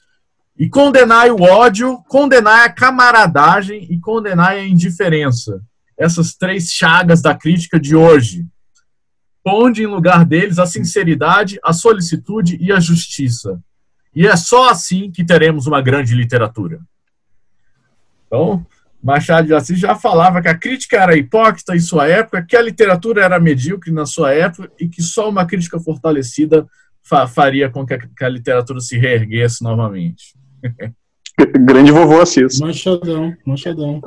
e 0.58 0.68
condenar 0.68 1.30
o 1.30 1.42
ódio, 1.42 1.98
condenar 2.08 2.66
a 2.66 2.72
camaradagem 2.72 3.86
e 3.90 3.98
condenar 3.98 4.52
a 4.52 4.66
indiferença. 4.66 5.62
Essas 5.98 6.34
três 6.34 6.70
chagas 6.70 7.20
da 7.20 7.34
crítica 7.34 7.78
de 7.78 7.94
hoje. 7.94 8.46
Ponde 9.42 9.82
em 9.82 9.86
lugar 9.86 10.24
deles 10.24 10.58
a 10.58 10.66
sinceridade, 10.66 11.58
a 11.62 11.72
solicitude 11.72 12.58
e 12.60 12.72
a 12.72 12.80
justiça. 12.80 13.60
E 14.14 14.26
é 14.26 14.36
só 14.36 14.70
assim 14.70 15.10
que 15.10 15.24
teremos 15.24 15.66
uma 15.66 15.80
grande 15.80 16.14
literatura. 16.14 16.80
Então, 18.26 18.66
Machado 19.06 19.46
de 19.46 19.54
Assis 19.54 19.78
já 19.78 19.94
falava 19.94 20.42
que 20.42 20.48
a 20.48 20.58
crítica 20.58 20.96
era 20.96 21.16
hipócrita 21.16 21.76
em 21.76 21.78
sua 21.78 22.08
época, 22.08 22.44
que 22.44 22.56
a 22.56 22.60
literatura 22.60 23.22
era 23.22 23.38
medíocre 23.38 23.92
na 23.92 24.04
sua 24.04 24.32
época 24.32 24.68
e 24.80 24.88
que 24.88 25.00
só 25.00 25.30
uma 25.30 25.46
crítica 25.46 25.78
fortalecida 25.78 26.66
fa 27.04 27.28
faria 27.28 27.70
com 27.70 27.86
que 27.86 27.94
a, 27.94 27.98
que 27.98 28.24
a, 28.24 28.28
literatura 28.28 28.80
se 28.80 28.98
reerguesse 28.98 29.62
novamente. 29.62 30.34
Grande 31.64 31.92
vovô 31.92 32.20
Assis. 32.20 32.58
Machadão, 32.58 33.32
Machadão. 33.46 34.00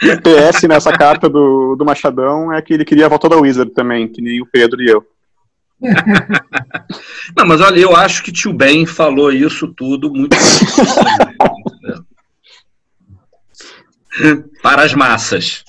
PS 0.00 0.62
nessa 0.62 0.90
carta 0.90 1.28
do, 1.28 1.76
do 1.76 1.84
Machadão 1.84 2.50
é 2.50 2.62
que 2.62 2.72
ele 2.72 2.86
queria 2.86 3.04
a 3.04 3.10
volta 3.10 3.28
da 3.28 3.36
Wizard 3.36 3.74
também, 3.74 4.08
que 4.08 4.22
nem 4.22 4.40
o 4.40 4.46
Pedro 4.46 4.80
e 4.80 4.88
eu. 4.88 5.04
Não, 7.36 7.46
mas 7.46 7.60
olha, 7.60 7.78
eu 7.78 7.94
acho 7.94 8.22
que 8.22 8.32
tio 8.32 8.52
Ben 8.52 8.86
falou 8.86 9.30
isso 9.30 9.68
tudo 9.68 10.10
muito 10.10 10.36
para 14.62 14.82
as 14.82 14.94
massas. 14.94 15.64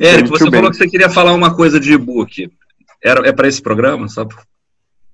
Érico, 0.00 0.30
você 0.30 0.50
falou 0.50 0.70
que 0.70 0.76
você 0.76 0.88
queria 0.88 1.10
falar 1.10 1.32
uma 1.34 1.54
coisa 1.54 1.80
de 1.80 1.92
e-book. 1.92 2.50
Era, 3.02 3.26
é 3.28 3.32
para 3.32 3.48
esse 3.48 3.62
programa, 3.62 4.08
sabe? 4.08 4.34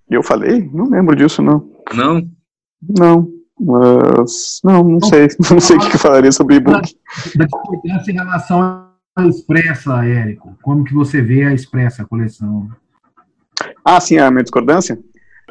Eu 0.09 0.23
falei? 0.23 0.69
Não 0.73 0.89
lembro 0.89 1.17
disso, 1.17 1.43
não. 1.43 1.71
Não? 1.95 2.29
Não. 2.99 3.29
Mas. 3.59 4.61
Não, 4.65 4.83
não 4.83 5.01
sei. 5.01 5.29
Não 5.51 5.61
sei 5.61 5.77
o 5.77 5.81
que 5.81 5.95
eu 5.95 6.01
falaria 6.01 6.33
sobre 6.33 6.57
e-book. 6.57 6.97
Da 7.37 7.45
importância 7.45 8.11
em 8.11 8.15
relação 8.15 8.61
à 9.17 9.27
Expressa, 9.27 10.05
Érico. 10.05 10.59
Como 10.63 10.85
que 10.85 10.93
você 10.93 11.23
vê 11.23 11.45
a 11.45 11.55
Expressa, 11.55 12.03
a 12.03 12.07
coleção? 12.07 12.69
Ah, 13.85 14.01
sim, 14.01 14.19
a 14.19 14.31
minha 14.31 14.43
discordância? 14.43 14.99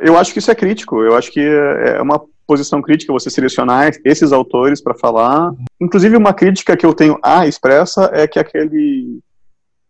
Eu 0.02 0.18
acho 0.18 0.34
que 0.34 0.40
isso 0.40 0.52
é 0.52 0.56
crítico. 0.56 1.02
Eu 1.02 1.16
acho 1.16 1.32
que 1.32 1.40
é 1.40 2.02
uma 2.02 2.22
posição 2.46 2.82
crítica 2.82 3.14
você 3.14 3.30
selecionar 3.30 3.92
esses 4.04 4.32
autores 4.32 4.82
para 4.82 4.94
falar. 4.94 5.54
Inclusive, 5.80 6.18
uma 6.18 6.34
crítica 6.34 6.76
que 6.76 6.86
eu 6.86 6.94
tenho 6.94 7.18
à 7.24 7.48
Expressa 7.48 8.10
é 8.14 8.28
que 8.28 8.40
aquele, 8.40 9.20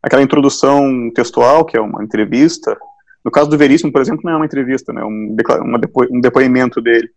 aquela 0.02 0.22
introdução 0.22 1.12
textual, 1.14 1.66
que 1.66 1.78
é 1.78 1.82
uma 1.82 2.04
entrevista, 2.04 2.78
no 3.24 3.32
caso 3.32 3.50
do 3.50 3.58
Veríssimo, 3.58 3.92
por 3.92 4.02
exemplo, 4.02 4.22
não 4.24 4.34
é 4.34 4.36
uma 4.36 4.46
entrevista, 4.46 4.92
né, 4.92 5.04
um, 5.04 5.36
depo, 5.80 6.06
um 6.12 6.20
depoimento 6.20 6.82
dele. 6.82 7.10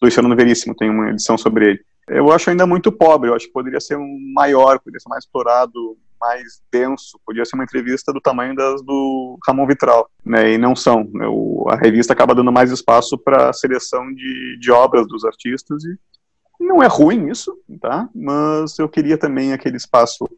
Luciano 0.00 0.34
Veríssimo 0.34 0.74
tem 0.74 0.90
uma 0.90 1.10
edição 1.10 1.36
sobre 1.36 1.70
ele. 1.70 1.80
Eu 2.08 2.32
acho 2.32 2.50
ainda 2.50 2.66
muito 2.66 2.90
pobre, 2.90 3.30
eu 3.30 3.34
acho 3.34 3.46
que 3.46 3.52
poderia 3.52 3.80
ser 3.80 3.96
um 3.96 4.18
maior, 4.34 4.78
poderia 4.78 5.00
ser 5.00 5.08
mais 5.08 5.24
explorado, 5.24 5.96
mais 6.22 6.62
denso, 6.72 7.20
podia 7.26 7.44
ser 7.44 7.56
uma 7.56 7.64
entrevista 7.64 8.12
do 8.12 8.20
tamanho 8.20 8.54
das 8.54 8.80
do 8.82 9.36
Ramon 9.44 9.66
Vitral, 9.66 10.08
né, 10.24 10.52
e 10.52 10.58
não 10.58 10.76
são. 10.76 11.04
Né, 11.12 11.26
o, 11.28 11.66
a 11.68 11.76
revista 11.76 12.12
acaba 12.12 12.34
dando 12.34 12.52
mais 12.52 12.70
espaço 12.70 13.18
para 13.18 13.50
a 13.50 13.52
seleção 13.52 14.12
de, 14.14 14.58
de 14.60 14.70
obras 14.70 15.06
dos 15.08 15.24
artistas 15.24 15.84
e 15.84 15.98
não 16.60 16.80
é 16.80 16.86
ruim 16.86 17.28
isso, 17.28 17.52
tá? 17.80 18.08
Mas 18.14 18.78
eu 18.78 18.88
queria 18.88 19.18
também 19.18 19.52
aquele 19.52 19.76
espaço 19.76 20.28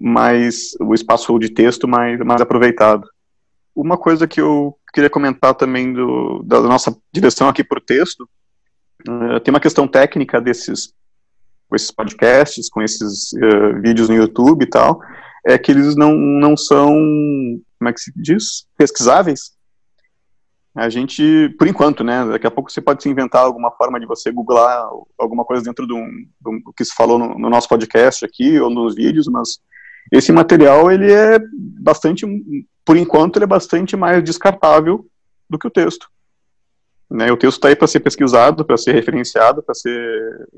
mais, 0.00 0.74
o 0.80 0.94
espaço 0.94 1.38
de 1.38 1.50
texto 1.50 1.86
mais, 1.86 2.18
mais 2.20 2.40
aproveitado. 2.40 3.06
Uma 3.74 3.98
coisa 3.98 4.26
que 4.26 4.40
eu 4.40 4.76
queria 4.92 5.10
comentar 5.10 5.54
também 5.54 5.92
do, 5.92 6.42
da 6.42 6.60
nossa 6.62 6.96
direção 7.12 7.48
aqui 7.48 7.62
por 7.62 7.80
texto, 7.80 8.28
uh, 9.08 9.40
tem 9.40 9.52
uma 9.52 9.60
questão 9.60 9.86
técnica 9.86 10.40
desses 10.40 10.92
com 11.72 11.76
esses 11.76 11.90
podcasts, 11.90 12.68
com 12.68 12.82
esses 12.82 13.32
uh, 13.32 13.80
vídeos 13.80 14.10
no 14.10 14.14
YouTube 14.14 14.62
e 14.62 14.66
tal, 14.66 15.00
é 15.42 15.56
que 15.56 15.72
eles 15.72 15.96
não, 15.96 16.14
não 16.14 16.54
são, 16.54 16.86
como 17.78 17.88
é 17.88 17.92
que 17.94 18.00
se 18.00 18.12
diz? 18.14 18.66
Pesquisáveis. 18.76 19.52
A 20.74 20.90
gente, 20.90 21.48
por 21.58 21.66
enquanto, 21.66 22.04
né, 22.04 22.26
daqui 22.26 22.46
a 22.46 22.50
pouco 22.50 22.70
você 22.70 22.80
pode 22.82 23.02
se 23.02 23.08
inventar 23.08 23.42
alguma 23.42 23.70
forma 23.70 23.98
de 23.98 24.04
você 24.04 24.30
googlar 24.30 24.86
alguma 25.18 25.46
coisa 25.46 25.62
dentro 25.62 25.86
do, 25.86 25.96
do 26.40 26.72
que 26.76 26.84
se 26.84 26.94
falou 26.94 27.18
no, 27.18 27.38
no 27.38 27.48
nosso 27.48 27.68
podcast 27.70 28.22
aqui, 28.22 28.60
ou 28.60 28.68
nos 28.68 28.94
vídeos, 28.94 29.26
mas 29.26 29.58
esse 30.12 30.30
material, 30.30 30.92
ele 30.92 31.10
é 31.10 31.38
bastante, 31.80 32.26
por 32.84 32.98
enquanto, 32.98 33.36
ele 33.36 33.44
é 33.44 33.48
bastante 33.48 33.96
mais 33.96 34.22
descartável 34.22 35.06
do 35.48 35.58
que 35.58 35.66
o 35.66 35.70
texto. 35.70 36.06
Né, 37.10 37.32
o 37.32 37.36
texto 37.36 37.56
está 37.56 37.68
aí 37.68 37.76
para 37.76 37.88
ser 37.88 38.00
pesquisado, 38.00 38.62
para 38.62 38.76
ser 38.76 38.94
referenciado, 38.94 39.62
para 39.62 39.74
ser 39.74 40.48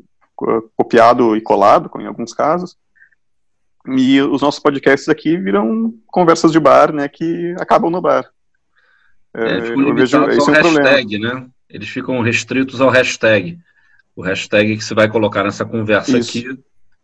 copiado 0.77 1.36
e 1.36 1.40
colado, 1.40 1.90
em 1.98 2.06
alguns 2.06 2.32
casos. 2.32 2.77
E 3.86 4.20
os 4.23 4.40
nossos 4.40 4.61
podcasts 4.61 5.09
aqui 5.09 5.36
viram 5.36 5.93
conversas 6.06 6.51
de 6.51 6.59
bar, 6.59 6.93
né, 6.93 7.06
que 7.09 7.55
acabam 7.59 7.90
no 7.90 8.01
bar. 8.01 8.31
É, 9.35 9.59
é 9.59 9.73
eu 9.73 9.94
vejo, 9.94 10.24
esse 10.28 10.48
é 10.48 10.52
um 10.52 10.55
hashtag, 10.55 11.19
problema. 11.19 11.40
né? 11.40 11.47
Eles 11.69 11.89
ficam 11.89 12.20
restritos 12.20 12.81
ao 12.81 12.89
hashtag. 12.89 13.59
O 14.16 14.23
hashtag 14.23 14.77
que 14.77 14.85
você 14.85 14.94
vai 14.94 15.09
colocar 15.09 15.43
nessa 15.43 15.65
conversa 15.65 16.16
Isso. 16.16 16.31
aqui 16.31 16.59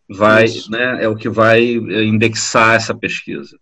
vai, 0.09 0.45
Isso. 0.45 0.71
né, 0.71 1.03
é 1.03 1.07
o 1.07 1.15
que 1.15 1.29
vai 1.29 1.61
indexar 1.61 2.75
essa 2.75 2.95
pesquisa. 2.95 3.57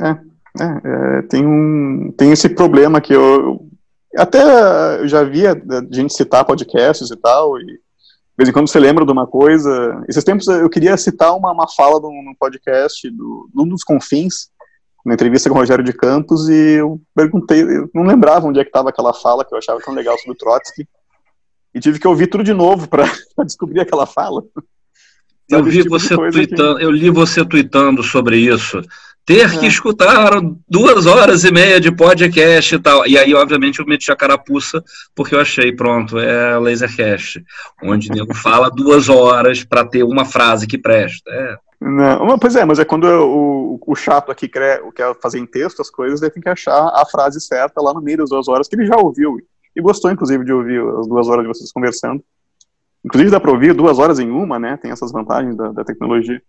É, 0.00 0.10
é, 0.10 1.18
é 1.18 1.22
tem 1.22 1.46
um 1.46 2.12
tem 2.16 2.32
esse 2.32 2.48
problema 2.48 3.00
que 3.00 3.14
eu 3.14 3.68
até 4.16 5.00
eu 5.00 5.08
já 5.08 5.22
via 5.22 5.60
gente 5.90 6.12
citar 6.12 6.44
podcasts 6.44 7.10
e 7.10 7.16
tal 7.16 7.58
e 7.60 7.80
de 8.34 8.38
vez 8.38 8.48
em 8.48 8.52
quando 8.52 8.68
você 8.68 8.80
lembra 8.80 9.06
de 9.06 9.12
uma 9.12 9.28
coisa. 9.28 10.04
Esses 10.08 10.24
tempos 10.24 10.48
eu 10.48 10.68
queria 10.68 10.96
citar 10.96 11.36
uma, 11.36 11.52
uma 11.52 11.68
fala 11.68 12.00
num, 12.00 12.34
podcast, 12.38 13.08
do, 13.10 13.48
num 13.54 13.68
dos 13.68 13.84
confins, 13.84 14.48
na 15.06 15.14
entrevista 15.14 15.48
com 15.48 15.54
o 15.54 15.58
Rogério 15.58 15.84
de 15.84 15.92
Campos, 15.92 16.48
e 16.48 16.78
eu 16.78 17.00
perguntei, 17.14 17.62
eu 17.62 17.88
não 17.94 18.02
lembrava 18.02 18.46
onde 18.46 18.58
é 18.58 18.64
que 18.64 18.70
estava 18.70 18.88
aquela 18.88 19.12
fala 19.12 19.44
que 19.44 19.54
eu 19.54 19.58
achava 19.58 19.80
tão 19.80 19.94
legal 19.94 20.18
sobre 20.18 20.32
o 20.32 20.34
Trotsky, 20.34 20.88
e 21.72 21.78
tive 21.78 22.00
que 22.00 22.08
ouvir 22.08 22.26
tudo 22.26 22.42
de 22.42 22.52
novo 22.52 22.88
para 22.88 23.04
descobrir 23.46 23.80
aquela 23.80 24.06
fala. 24.06 24.42
Eu 25.48 25.62
vi 25.62 25.82
tipo 25.82 25.90
você 25.90 26.16
tweetando, 26.16 26.78
que... 26.78 26.84
eu 26.84 26.90
li 26.90 27.10
você 27.10 27.44
tweetando 27.44 28.02
sobre 28.02 28.38
isso 28.38 28.80
ter 29.26 29.46
é. 29.46 29.58
que 29.58 29.66
escutar 29.66 30.40
duas 30.68 31.06
horas 31.06 31.44
e 31.44 31.52
meia 31.52 31.80
de 31.80 31.90
podcast 31.90 32.74
e 32.74 32.78
tal. 32.78 33.06
E 33.06 33.16
aí, 33.16 33.34
obviamente, 33.34 33.80
eu 33.80 33.86
meti 33.86 34.12
a 34.12 34.16
carapuça, 34.16 34.82
porque 35.14 35.34
eu 35.34 35.40
achei, 35.40 35.72
pronto, 35.72 36.18
é 36.18 36.58
Lasercast, 36.58 37.42
onde 37.82 38.10
o 38.10 38.14
nego 38.14 38.34
fala 38.34 38.70
duas 38.70 39.08
horas 39.08 39.64
para 39.64 39.84
ter 39.84 40.02
uma 40.02 40.24
frase 40.24 40.66
que 40.66 40.78
presta. 40.78 41.30
É. 41.30 41.56
Não, 41.80 42.38
pois 42.38 42.56
é, 42.56 42.64
mas 42.64 42.78
é 42.78 42.84
quando 42.84 43.04
o, 43.04 43.78
o 43.86 43.94
chato 43.94 44.30
aqui 44.30 44.48
quer, 44.48 44.80
quer 44.94 45.14
fazer 45.20 45.38
em 45.38 45.46
texto 45.46 45.82
as 45.82 45.90
coisas, 45.90 46.22
ele 46.22 46.30
tem 46.30 46.42
que 46.42 46.48
achar 46.48 46.88
a 46.94 47.04
frase 47.04 47.40
certa 47.40 47.80
lá 47.82 47.92
no 47.92 48.00
meio 48.00 48.18
das 48.18 48.30
duas 48.30 48.48
horas, 48.48 48.68
que 48.68 48.76
ele 48.76 48.86
já 48.86 48.96
ouviu. 48.96 49.36
E 49.76 49.82
gostou, 49.82 50.10
inclusive, 50.10 50.44
de 50.44 50.52
ouvir 50.52 50.80
as 50.98 51.06
duas 51.06 51.28
horas 51.28 51.42
de 51.42 51.48
vocês 51.48 51.72
conversando. 51.72 52.22
Inclusive, 53.04 53.30
dá 53.30 53.38
para 53.38 53.50
ouvir 53.50 53.74
duas 53.74 53.98
horas 53.98 54.18
em 54.18 54.30
uma, 54.30 54.58
né? 54.58 54.78
Tem 54.80 54.90
essas 54.90 55.12
vantagens 55.12 55.56
da, 55.56 55.72
da 55.72 55.84
tecnologia. 55.84 56.40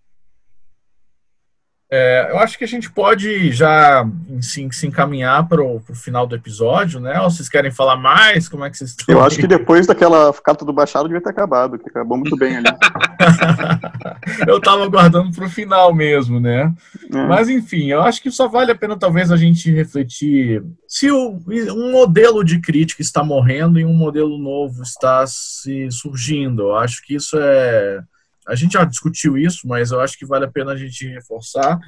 É, 1.98 2.28
eu 2.30 2.40
acho 2.40 2.58
que 2.58 2.66
a 2.66 2.68
gente 2.68 2.92
pode 2.92 3.54
já 3.54 4.06
se, 4.42 4.68
se 4.70 4.86
encaminhar 4.86 5.48
para 5.48 5.64
o 5.64 5.80
final 5.94 6.28
do 6.28 6.36
episódio, 6.36 7.00
né? 7.00 7.22
Ou 7.22 7.30
vocês 7.30 7.48
querem 7.48 7.72
falar 7.72 7.96
mais? 7.96 8.50
Como 8.50 8.66
é 8.66 8.70
que 8.70 8.78
vocês 8.78 8.90
estão? 8.90 9.16
Eu 9.16 9.24
acho 9.24 9.40
que 9.40 9.48
depois 9.48 9.88
daquela 9.88 10.34
carta 10.34 10.66
do 10.66 10.74
Baixado 10.74 11.08
devia 11.08 11.22
ter 11.22 11.30
acabado, 11.30 11.80
que 11.80 11.88
acabou 11.88 12.18
muito 12.18 12.36
bem 12.36 12.58
ali. 12.58 12.66
eu 14.46 14.58
estava 14.58 14.84
aguardando 14.84 15.32
para 15.32 15.46
o 15.46 15.50
final 15.50 15.94
mesmo, 15.94 16.38
né? 16.38 16.74
É. 17.14 17.28
Mas 17.28 17.48
enfim, 17.48 17.86
eu 17.86 18.02
acho 18.02 18.22
que 18.22 18.30
só 18.30 18.50
vale 18.50 18.72
a 18.72 18.76
pena 18.76 18.98
talvez 18.98 19.32
a 19.32 19.38
gente 19.38 19.72
refletir 19.72 20.62
se 20.86 21.10
o, 21.10 21.40
um 21.48 21.92
modelo 21.94 22.44
de 22.44 22.60
crítica 22.60 23.02
está 23.02 23.24
morrendo 23.24 23.80
e 23.80 23.86
um 23.86 23.94
modelo 23.94 24.38
novo 24.38 24.84
está 24.84 25.26
se 25.26 25.90
surgindo. 25.92 26.64
Eu 26.64 26.76
acho 26.76 27.02
que 27.06 27.16
isso 27.16 27.38
é 27.40 28.04
a 28.48 28.56
gente 28.56 28.74
já 28.74 28.84
discutiu 28.84 29.38
isso, 29.38 29.68
mas 29.68 29.92
eu 29.92 30.00
acho 30.00 30.18
que 30.18 30.26
vale 30.26 30.46
a 30.46 30.52
pena 30.52 30.72
a 30.74 30.78
gente 30.78 31.08
reforçar. 31.08 31.80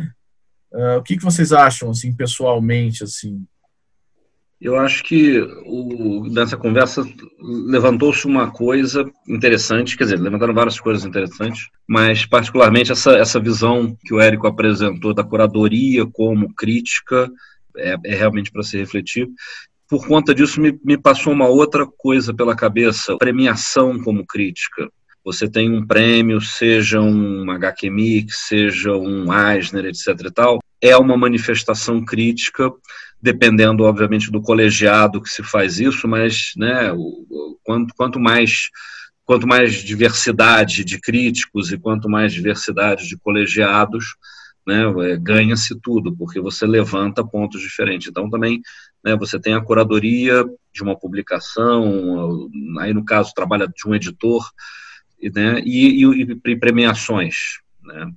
Uh, 0.71 0.97
o 0.97 1.03
que, 1.03 1.17
que 1.17 1.23
vocês 1.23 1.53
acham, 1.53 1.91
assim, 1.91 2.13
pessoalmente, 2.13 3.03
assim? 3.03 3.45
Eu 4.59 4.75
acho 4.75 5.03
que 5.03 5.39
o, 5.65 6.27
nessa 6.31 6.57
conversa 6.57 7.03
levantou-se 7.39 8.25
uma 8.25 8.49
coisa 8.49 9.05
interessante, 9.27 9.95
quer 9.95 10.05
dizer, 10.05 10.19
levantaram 10.19 10.53
várias 10.53 10.79
coisas 10.79 11.05
interessantes, 11.05 11.67
mas 11.87 12.25
particularmente 12.25 12.91
essa, 12.91 13.11
essa 13.11 13.39
visão 13.39 13.95
que 14.03 14.15
o 14.15 14.19
Érico 14.19 14.47
apresentou 14.47 15.13
da 15.13 15.23
curadoria 15.23 16.07
como 16.07 16.53
crítica 16.55 17.29
é, 17.77 17.95
é 18.03 18.15
realmente 18.15 18.51
para 18.51 18.63
se 18.63 18.77
refletir. 18.79 19.29
Por 19.87 20.07
conta 20.07 20.33
disso, 20.33 20.59
me, 20.59 20.77
me 20.83 20.97
passou 20.97 21.33
uma 21.33 21.47
outra 21.47 21.85
coisa 21.85 22.33
pela 22.33 22.55
cabeça, 22.55 23.15
premiação 23.19 24.01
como 24.01 24.25
crítica 24.25 24.89
você 25.27 25.45
tem 25.45 25.69
um 25.69 25.85
prêmio, 25.85 26.39
seja 26.39 27.01
um 27.01 27.51
HQ 27.51 27.89
Mix, 27.89 28.47
seja 28.47 28.95
um 28.95 29.25
Eisner, 29.33 29.83
etc. 29.83 30.07
e 30.25 30.31
tal, 30.31 30.59
é 30.79 30.95
uma 30.95 31.17
manifestação 31.17 32.05
crítica, 32.05 32.71
dependendo, 33.21 33.83
obviamente, 33.83 34.31
do 34.31 34.41
colegiado 34.41 35.21
que 35.21 35.27
se 35.27 35.43
faz 35.43 35.81
isso, 35.81 36.07
mas 36.07 36.53
né, 36.55 36.93
o, 36.93 37.59
quanto, 37.61 37.93
quanto 37.93 38.17
mais 38.21 38.69
quanto 39.25 39.45
mais 39.45 39.73
diversidade 39.73 40.85
de 40.85 40.97
críticos 40.97 41.73
e 41.73 41.77
quanto 41.77 42.09
mais 42.09 42.31
diversidade 42.31 43.05
de 43.09 43.17
colegiados, 43.17 44.15
né, 44.65 44.83
é, 45.11 45.17
ganha-se 45.17 45.77
tudo, 45.81 46.15
porque 46.15 46.39
você 46.39 46.65
levanta 46.65 47.27
pontos 47.27 47.59
diferentes. 47.59 48.07
Então, 48.07 48.29
também, 48.29 48.61
né, 49.03 49.13
você 49.17 49.37
tem 49.37 49.55
a 49.55 49.61
curadoria 49.61 50.45
de 50.73 50.81
uma 50.81 50.97
publicação, 50.97 52.49
aí, 52.79 52.93
no 52.93 53.03
caso, 53.03 53.33
trabalha 53.35 53.67
de 53.67 53.85
um 53.85 53.93
editor, 53.93 54.49
né, 55.33 55.61
e, 55.63 56.05
e, 56.05 56.21
e 56.21 56.55
premiações. 56.55 57.59
Né? 57.83 58.11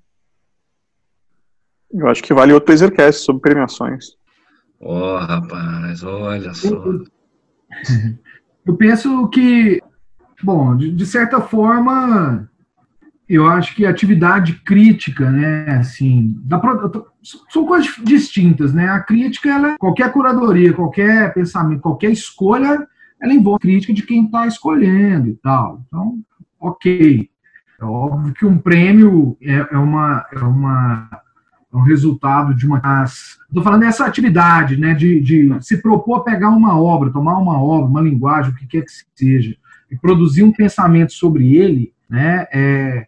Eu 1.92 2.08
acho 2.08 2.22
que 2.22 2.34
vale 2.34 2.52
outro 2.52 2.72
Lasercast 2.72 3.22
sobre 3.22 3.42
premiações. 3.42 4.16
Ó, 4.80 5.14
oh, 5.14 5.18
rapaz, 5.18 6.02
olha 6.02 6.54
só. 6.54 6.84
Eu 8.64 8.76
penso 8.76 9.28
que, 9.28 9.82
bom, 10.42 10.76
de, 10.76 10.92
de, 10.92 11.06
certa 11.06 11.40
forma, 11.40 12.48
eu 13.28 13.46
acho 13.46 13.74
que 13.74 13.84
atividade 13.84 14.54
crítica, 14.64 15.30
né, 15.30 15.78
assim, 15.78 16.34
pra, 16.48 16.90
são 17.50 17.66
coisas 17.66 17.94
distintas, 18.02 18.72
né? 18.72 18.88
A 18.88 19.00
crítica, 19.00 19.50
ela, 19.50 19.76
qualquer 19.78 20.12
curadoria, 20.12 20.72
qualquer 20.72 21.32
pensamento, 21.34 21.80
qualquer 21.80 22.10
escolha, 22.10 22.86
ela 23.20 23.34
envolve 23.34 23.60
crítica 23.60 23.92
de 23.92 24.02
quem 24.02 24.24
está 24.24 24.46
escolhendo 24.46 25.28
e 25.28 25.34
tal. 25.36 25.82
Então, 25.86 26.18
ok. 26.60 27.28
É 27.80 27.84
óbvio 27.84 28.34
que 28.34 28.44
um 28.44 28.58
prêmio 28.58 29.36
é, 29.40 29.66
é 29.72 29.78
uma, 29.78 30.26
é 30.32 30.38
uma 30.38 31.08
é 31.72 31.76
um 31.76 31.82
resultado 31.82 32.54
de 32.54 32.66
uma. 32.66 33.04
Estou 33.04 33.62
falando 33.62 33.82
dessa 33.82 34.04
atividade, 34.04 34.76
né, 34.76 34.92
de, 34.92 35.20
de 35.20 35.48
se 35.60 35.80
propor 35.80 36.16
a 36.16 36.24
pegar 36.24 36.50
uma 36.50 36.78
obra, 36.78 37.12
tomar 37.12 37.38
uma 37.38 37.62
obra, 37.62 37.88
uma 37.88 38.02
linguagem, 38.02 38.52
o 38.52 38.56
que 38.56 38.66
quer 38.66 38.84
que 38.84 38.90
seja, 39.14 39.56
e 39.90 39.96
produzir 39.96 40.42
um 40.42 40.52
pensamento 40.52 41.12
sobre 41.12 41.56
ele, 41.56 41.92
né, 42.08 42.46
é, 42.52 43.06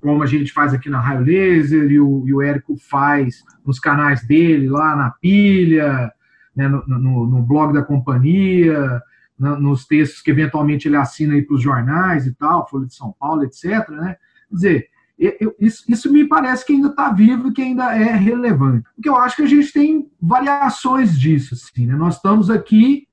como 0.00 0.22
a 0.22 0.26
gente 0.26 0.52
faz 0.52 0.74
aqui 0.74 0.90
na 0.90 1.00
Raio 1.00 1.24
Laser 1.24 1.90
e 1.90 2.00
o, 2.00 2.24
e 2.26 2.34
o 2.34 2.42
Érico 2.42 2.76
faz 2.76 3.44
nos 3.64 3.78
canais 3.78 4.26
dele, 4.26 4.68
lá 4.68 4.96
na 4.96 5.10
pilha, 5.10 6.12
né, 6.54 6.66
no, 6.68 6.84
no, 6.86 7.26
no 7.26 7.42
blog 7.42 7.72
da 7.72 7.82
companhia, 7.82 9.00
na, 9.38 9.58
nos 9.58 9.86
textos 9.86 10.22
que 10.22 10.30
eventualmente 10.30 10.88
ele 10.88 10.96
assina 10.96 11.34
aí 11.34 11.42
para 11.42 11.54
os 11.54 11.62
jornais 11.62 12.26
e 12.26 12.34
tal, 12.34 12.68
Folha 12.68 12.86
de 12.86 12.94
São 12.94 13.14
Paulo, 13.18 13.44
etc. 13.44 13.88
Né? 13.90 14.16
Quer 14.48 14.54
dizer, 14.54 14.88
eu, 15.18 15.54
isso, 15.58 15.84
isso, 15.88 16.12
me 16.12 16.24
parece 16.26 16.66
que 16.66 16.72
ainda 16.72 16.88
está 16.88 17.10
vivo 17.10 17.48
e 17.48 17.52
que 17.52 17.62
ainda 17.62 17.96
é 17.96 18.14
relevante. 18.14 18.86
Porque 18.94 19.08
eu 19.08 19.16
acho 19.16 19.36
que 19.36 19.42
a 19.42 19.48
gente 19.48 19.72
tem 19.72 20.10
variações 20.20 21.18
disso. 21.18 21.54
Assim, 21.54 21.86
né? 21.86 21.94
Nós 21.94 22.16
estamos 22.16 22.50
aqui 22.50 23.06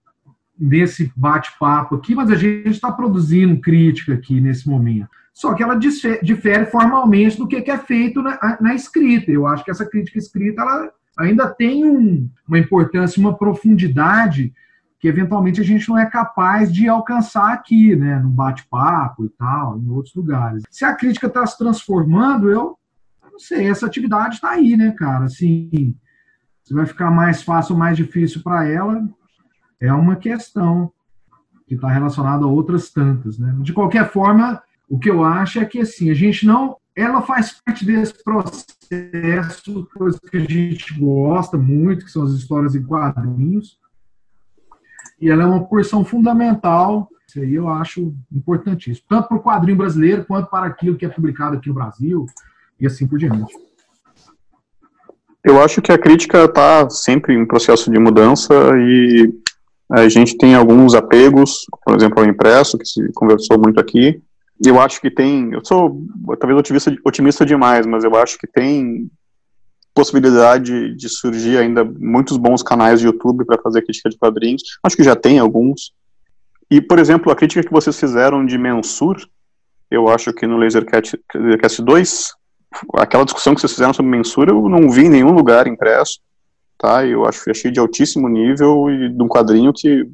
nesse 0.59 1.11
bate-papo 1.15 1.95
aqui, 1.95 2.13
mas 2.13 2.29
a 2.29 2.35
gente 2.35 2.69
está 2.69 2.91
produzindo 2.91 3.59
crítica 3.59 4.13
aqui 4.13 4.41
nesse 4.41 4.67
momento 4.67 5.09
só 5.33 5.53
que 5.55 5.63
ela 5.63 5.75
difere 5.75 6.65
formalmente 6.67 7.37
do 7.37 7.47
que 7.47 7.69
é 7.69 7.77
feito 7.77 8.21
na, 8.21 8.57
na 8.61 8.75
escrita. 8.75 9.31
Eu 9.31 9.47
acho 9.47 9.65
que 9.65 9.71
essa 9.71 9.85
crítica 9.85 10.19
escrita 10.19 10.61
ela 10.61 10.91
ainda 11.17 11.49
tem 11.49 11.83
um, 11.83 12.29
uma 12.47 12.59
importância, 12.59 13.19
uma 13.19 13.35
profundidade 13.35 14.53
que 15.03 15.07
eventualmente 15.09 15.59
a 15.59 15.65
gente 15.65 15.89
não 15.89 15.99
é 15.99 16.05
capaz 16.05 16.71
de 16.71 16.87
alcançar 16.87 17.51
aqui, 17.51 17.93
né, 17.93 18.19
no 18.19 18.29
bate-papo 18.29 19.25
e 19.25 19.29
tal, 19.31 19.77
em 19.77 19.89
outros 19.89 20.15
lugares. 20.15 20.63
Se 20.71 20.85
a 20.85 20.95
crítica 20.95 21.27
está 21.27 21.45
se 21.45 21.57
transformando, 21.57 22.49
eu 22.49 22.79
não 23.29 23.37
sei, 23.37 23.67
essa 23.67 23.85
atividade 23.85 24.35
está 24.35 24.51
aí, 24.51 24.77
né, 24.77 24.91
cara? 24.97 25.25
Assim, 25.25 25.93
se 26.63 26.73
vai 26.73 26.85
ficar 26.85 27.11
mais 27.11 27.43
fácil 27.43 27.73
ou 27.73 27.79
mais 27.79 27.97
difícil 27.97 28.41
para 28.41 28.65
ela, 28.65 29.05
é 29.77 29.91
uma 29.91 30.15
questão 30.15 30.89
que 31.67 31.75
está 31.75 31.89
relacionada 31.89 32.45
a 32.45 32.47
outras 32.47 32.89
tantas, 32.89 33.37
né? 33.37 33.53
De 33.59 33.73
qualquer 33.73 34.09
forma, 34.09 34.63
o 34.87 34.97
que 34.97 35.09
eu 35.09 35.21
acho 35.21 35.59
é 35.59 35.65
que 35.65 35.79
assim, 35.79 36.11
a 36.11 36.13
gente 36.13 36.45
não. 36.45 36.77
Ela 36.95 37.21
faz 37.21 37.59
parte 37.61 37.83
desse 37.83 38.23
processo, 38.23 39.85
coisa 39.97 40.17
que 40.31 40.37
a 40.37 40.39
gente 40.39 40.97
gosta 40.97 41.57
muito, 41.57 42.05
que 42.05 42.11
são 42.11 42.23
as 42.23 42.31
histórias 42.31 42.73
em 42.73 42.83
quadrinhos. 42.83 43.82
E 45.23 45.29
ela 45.29 45.43
é 45.43 45.45
uma 45.45 45.63
porção 45.63 46.03
fundamental, 46.03 47.07
isso 47.25 47.39
aí 47.39 47.55
eu 47.55 47.69
acho 47.69 48.13
importantíssimo, 48.29 49.05
tanto 49.07 49.29
para 49.29 49.37
o 49.37 49.41
quadrinho 49.41 49.77
brasileiro 49.77 50.25
quanto 50.25 50.49
para 50.49 50.65
aquilo 50.65 50.97
que 50.97 51.05
é 51.05 51.09
publicado 51.09 51.55
aqui 51.55 51.69
no 51.69 51.75
Brasil 51.75 52.25
e 52.77 52.85
assim 52.85 53.07
por 53.07 53.17
diante. 53.17 53.55
Eu 55.41 55.61
acho 55.61 55.81
que 55.81 55.93
a 55.93 55.97
crítica 55.97 56.43
está 56.43 56.89
sempre 56.89 57.33
em 57.33 57.45
processo 57.45 57.89
de 57.89 57.97
mudança 57.97 58.53
e 58.77 59.33
a 59.89 60.09
gente 60.09 60.37
tem 60.37 60.55
alguns 60.55 60.93
apegos, 60.93 61.65
por 61.85 61.95
exemplo, 61.95 62.19
ao 62.19 62.29
impresso, 62.29 62.77
que 62.77 62.85
se 62.85 63.09
conversou 63.13 63.57
muito 63.57 63.79
aqui, 63.79 64.21
eu 64.65 64.77
acho 64.77 64.99
que 64.99 65.09
tem, 65.09 65.53
eu 65.53 65.63
sou 65.63 66.05
talvez 66.37 66.59
otimista, 66.59 66.93
otimista 67.05 67.45
demais, 67.45 67.85
mas 67.85 68.03
eu 68.03 68.13
acho 68.17 68.37
que 68.37 68.47
tem 68.47 69.09
possibilidade 69.93 70.95
de 70.95 71.09
surgir 71.09 71.57
ainda 71.57 71.83
muitos 71.83 72.37
bons 72.37 72.63
canais 72.63 72.99
de 72.99 73.05
YouTube 73.05 73.45
para 73.45 73.61
fazer 73.61 73.83
crítica 73.83 74.09
de 74.09 74.17
quadrinhos. 74.17 74.63
Acho 74.83 74.95
que 74.95 75.03
já 75.03 75.15
tem 75.15 75.39
alguns. 75.39 75.93
E, 76.69 76.81
por 76.81 76.97
exemplo, 76.97 77.31
a 77.31 77.35
crítica 77.35 77.63
que 77.63 77.71
vocês 77.71 77.99
fizeram 77.99 78.45
de 78.45 78.57
Mensur, 78.57 79.17
eu 79.91 80.09
acho 80.09 80.33
que 80.33 80.47
no 80.47 80.57
Lasercast, 80.57 81.19
Lasercast 81.35 81.81
2, 81.81 82.33
aquela 82.95 83.25
discussão 83.25 83.53
que 83.53 83.61
vocês 83.61 83.73
fizeram 83.73 83.93
sobre 83.93 84.11
Mensur, 84.11 84.49
eu 84.49 84.67
não 84.67 84.89
vi 84.89 85.05
em 85.05 85.09
nenhum 85.09 85.31
lugar 85.31 85.67
impresso, 85.67 86.19
tá? 86.77 87.05
Eu 87.05 87.25
acho 87.25 87.43
que 87.43 87.51
achei 87.51 87.69
de 87.69 87.79
altíssimo 87.79 88.27
nível 88.27 88.89
e 88.89 89.09
de 89.09 89.21
um 89.21 89.27
quadrinho 89.27 89.71
que 89.71 90.07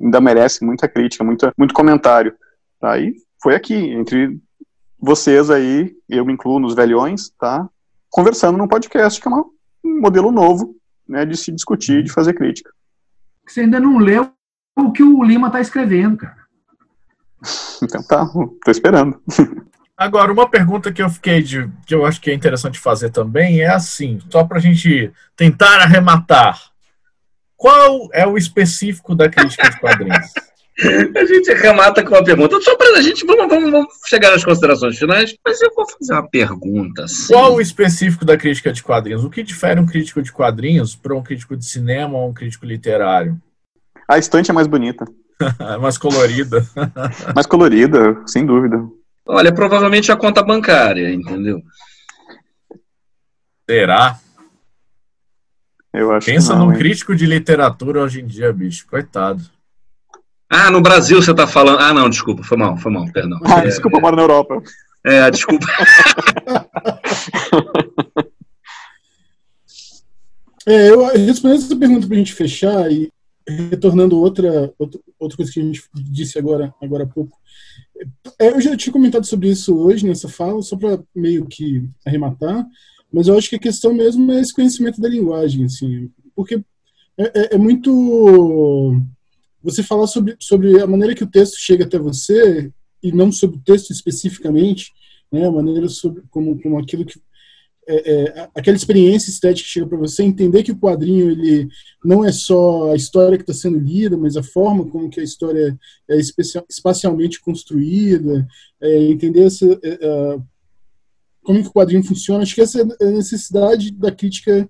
ainda 0.00 0.20
merece 0.20 0.64
muita 0.64 0.88
crítica, 0.88 1.22
muita, 1.22 1.52
muito 1.58 1.74
comentário. 1.74 2.34
Tá? 2.80 2.98
E 2.98 3.14
foi 3.42 3.54
aqui, 3.54 3.74
entre 3.74 4.38
vocês 4.98 5.50
aí, 5.50 5.94
eu 6.08 6.24
me 6.24 6.32
incluo 6.32 6.58
nos 6.58 6.74
velhões, 6.74 7.30
tá? 7.38 7.68
Conversando 8.14 8.56
num 8.56 8.68
podcast, 8.68 9.20
que 9.20 9.26
é 9.26 9.30
uma, 9.30 9.44
um 9.84 10.00
modelo 10.00 10.30
novo, 10.30 10.76
né, 11.08 11.26
de 11.26 11.36
se 11.36 11.50
discutir, 11.50 12.00
de 12.00 12.12
fazer 12.12 12.32
crítica. 12.32 12.70
Você 13.44 13.62
ainda 13.62 13.80
não 13.80 13.98
leu 13.98 14.30
o 14.78 14.92
que 14.92 15.02
o 15.02 15.24
Lima 15.24 15.48
está 15.48 15.60
escrevendo, 15.60 16.18
cara. 16.18 16.36
então 17.82 18.00
tá, 18.04 18.24
tô 18.64 18.70
esperando. 18.70 19.20
Agora, 19.98 20.32
uma 20.32 20.48
pergunta 20.48 20.92
que 20.92 21.02
eu 21.02 21.10
fiquei 21.10 21.42
de, 21.42 21.68
que 21.84 21.92
eu 21.92 22.06
acho 22.06 22.20
que 22.20 22.30
é 22.30 22.34
interessante 22.34 22.78
fazer 22.78 23.10
também 23.10 23.62
é 23.62 23.66
assim, 23.66 24.20
só 24.30 24.44
para 24.44 24.58
a 24.58 24.60
gente 24.60 25.12
tentar 25.34 25.80
arrematar. 25.80 26.70
Qual 27.56 28.08
é 28.12 28.24
o 28.24 28.38
específico 28.38 29.16
da 29.16 29.28
crítica 29.28 29.68
de 29.68 29.80
quadrinhos? 29.80 30.32
A 31.16 31.24
gente 31.24 31.52
remata 31.54 32.02
com 32.02 32.14
uma 32.14 32.24
pergunta. 32.24 32.60
Só 32.60 32.76
para 32.76 32.98
a 32.98 33.02
gente, 33.02 33.24
vamos, 33.24 33.48
vamos, 33.48 33.70
vamos, 33.70 33.94
chegar 34.06 34.30
nas 34.30 34.44
considerações 34.44 34.98
finais, 34.98 35.34
mas 35.44 35.60
eu 35.60 35.72
vou 35.74 35.86
fazer 35.88 36.12
uma 36.12 36.28
pergunta. 36.28 37.04
Assim. 37.04 37.32
Qual 37.32 37.54
o 37.54 37.60
específico 37.60 38.24
da 38.24 38.36
crítica 38.36 38.72
de 38.72 38.82
quadrinhos? 38.82 39.24
O 39.24 39.30
que 39.30 39.42
difere 39.42 39.78
um 39.78 39.86
crítico 39.86 40.20
de 40.20 40.32
quadrinhos 40.32 40.96
para 40.96 41.14
um 41.14 41.22
crítico 41.22 41.56
de 41.56 41.64
cinema 41.64 42.18
ou 42.18 42.28
um 42.28 42.34
crítico 42.34 42.66
literário? 42.66 43.40
A 44.08 44.18
estante 44.18 44.50
é 44.50 44.54
mais 44.54 44.66
bonita. 44.66 45.04
mais 45.80 45.96
colorida. 45.96 46.66
mais 47.34 47.46
colorida, 47.46 48.22
sem 48.26 48.44
dúvida. 48.44 48.84
Olha, 49.26 49.54
provavelmente 49.54 50.10
a 50.10 50.16
conta 50.16 50.42
bancária, 50.42 51.12
entendeu? 51.12 51.62
Será? 53.68 54.18
Eu 55.92 56.12
acho 56.12 56.26
Pensa 56.26 56.54
não, 56.54 56.66
num 56.66 56.72
hein? 56.72 56.78
crítico 56.78 57.14
de 57.14 57.24
literatura 57.24 58.02
hoje 58.02 58.20
em 58.20 58.26
dia, 58.26 58.52
bicho. 58.52 58.86
Coitado. 58.88 59.53
Ah, 60.56 60.70
no 60.70 60.80
Brasil 60.80 61.20
você 61.20 61.32
está 61.32 61.48
falando. 61.48 61.80
Ah, 61.80 61.92
não, 61.92 62.08
desculpa, 62.08 62.44
foi 62.44 62.56
mal, 62.56 62.76
foi 62.76 62.92
mal, 62.92 63.04
perdão. 63.12 63.40
Ah, 63.44 63.58
é, 63.58 63.64
desculpa, 63.64 63.96
eu 63.96 64.00
moro 64.00 64.14
na 64.14 64.22
Europa. 64.22 64.62
É, 65.04 65.28
desculpa. 65.28 65.66
é, 70.64 70.90
eu 70.90 71.06
respondendo 71.26 71.58
essa 71.58 71.74
pergunta 71.74 72.06
para 72.06 72.14
a 72.14 72.18
gente 72.18 72.32
fechar 72.32 72.88
e 72.88 73.10
retornando 73.48 74.16
outra, 74.16 74.72
outra, 74.78 75.00
outra 75.18 75.36
coisa 75.36 75.50
que 75.50 75.58
a 75.58 75.62
gente 75.64 75.82
disse 75.92 76.38
agora, 76.38 76.72
agora 76.80 77.02
há 77.02 77.08
pouco. 77.08 77.36
É, 78.38 78.50
eu 78.50 78.60
já 78.60 78.76
tinha 78.76 78.92
comentado 78.92 79.26
sobre 79.26 79.48
isso 79.48 79.76
hoje 79.76 80.06
nessa 80.06 80.28
fala, 80.28 80.62
só 80.62 80.76
para 80.76 81.00
meio 81.12 81.46
que 81.46 81.84
arrematar, 82.06 82.64
mas 83.12 83.26
eu 83.26 83.36
acho 83.36 83.50
que 83.50 83.56
a 83.56 83.60
questão 83.60 83.92
mesmo 83.92 84.30
é 84.30 84.40
esse 84.40 84.54
conhecimento 84.54 85.00
da 85.00 85.08
linguagem, 85.08 85.64
assim, 85.64 86.12
porque 86.34 86.62
é, 87.18 87.24
é, 87.24 87.54
é 87.56 87.58
muito 87.58 89.02
você 89.64 89.82
falar 89.82 90.06
sobre, 90.06 90.36
sobre 90.38 90.80
a 90.80 90.86
maneira 90.86 91.14
que 91.14 91.24
o 91.24 91.30
texto 91.30 91.56
chega 91.56 91.84
até 91.84 91.98
você 91.98 92.70
e 93.02 93.10
não 93.10 93.32
sobre 93.32 93.56
o 93.56 93.62
texto 93.62 93.90
especificamente, 93.90 94.92
né, 95.32 95.46
a 95.46 95.50
maneira 95.50 95.88
sobre 95.88 96.22
como, 96.30 96.60
como 96.60 96.78
aquilo 96.78 97.04
que 97.04 97.18
é, 97.86 98.12
é, 98.12 98.48
aquela 98.54 98.76
experiência 98.76 99.30
estética 99.30 99.66
que 99.66 99.72
chega 99.72 99.86
para 99.86 99.98
você, 99.98 100.22
entender 100.22 100.62
que 100.62 100.72
o 100.72 100.78
quadrinho 100.78 101.30
ele 101.30 101.68
não 102.02 102.24
é 102.24 102.32
só 102.32 102.92
a 102.92 102.96
história 102.96 103.36
que 103.36 103.42
está 103.42 103.52
sendo 103.52 103.78
lida, 103.78 104.16
mas 104.16 104.36
a 104.36 104.42
forma 104.42 104.86
como 104.86 105.10
que 105.10 105.20
a 105.20 105.24
história 105.24 105.78
é 106.08 106.18
espacialmente 106.68 107.40
construída, 107.40 108.46
é, 108.80 109.04
entender 109.04 109.44
essa, 109.44 109.66
é, 109.82 110.38
como 111.42 111.62
que 111.62 111.68
o 111.68 111.72
quadrinho 111.72 112.02
funciona. 112.02 112.42
Acho 112.42 112.54
que 112.54 112.62
essa 112.62 112.80
é 112.80 113.06
a 113.06 113.10
necessidade 113.10 113.90
da 113.90 114.10
crítica 114.10 114.68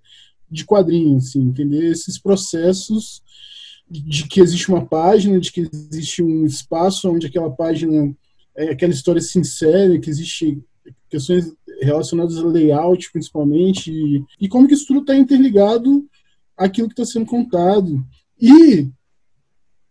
de 0.50 0.64
quadrinhos, 0.64 1.28
assim, 1.28 1.42
entender 1.42 1.84
esses 1.84 2.18
processos 2.18 3.22
de 3.88 4.26
que 4.26 4.40
existe 4.40 4.68
uma 4.68 4.84
página, 4.84 5.38
de 5.38 5.52
que 5.52 5.68
existe 5.72 6.22
um 6.22 6.44
espaço 6.44 7.10
onde 7.10 7.26
aquela 7.26 7.50
página, 7.50 8.14
é, 8.56 8.70
aquela 8.70 8.92
história 8.92 9.20
se 9.20 9.38
insere, 9.38 10.00
que 10.00 10.10
existe 10.10 10.62
questões 11.08 11.52
relacionadas 11.80 12.38
a 12.38 12.46
layout, 12.46 13.10
principalmente, 13.12 13.90
e, 13.90 14.24
e 14.40 14.48
como 14.48 14.66
que 14.66 14.74
isso 14.74 14.86
tudo 14.86 15.00
está 15.00 15.16
interligado 15.16 16.06
àquilo 16.56 16.88
que 16.88 16.94
está 16.94 17.04
sendo 17.04 17.26
contado. 17.26 18.04
E 18.40 18.90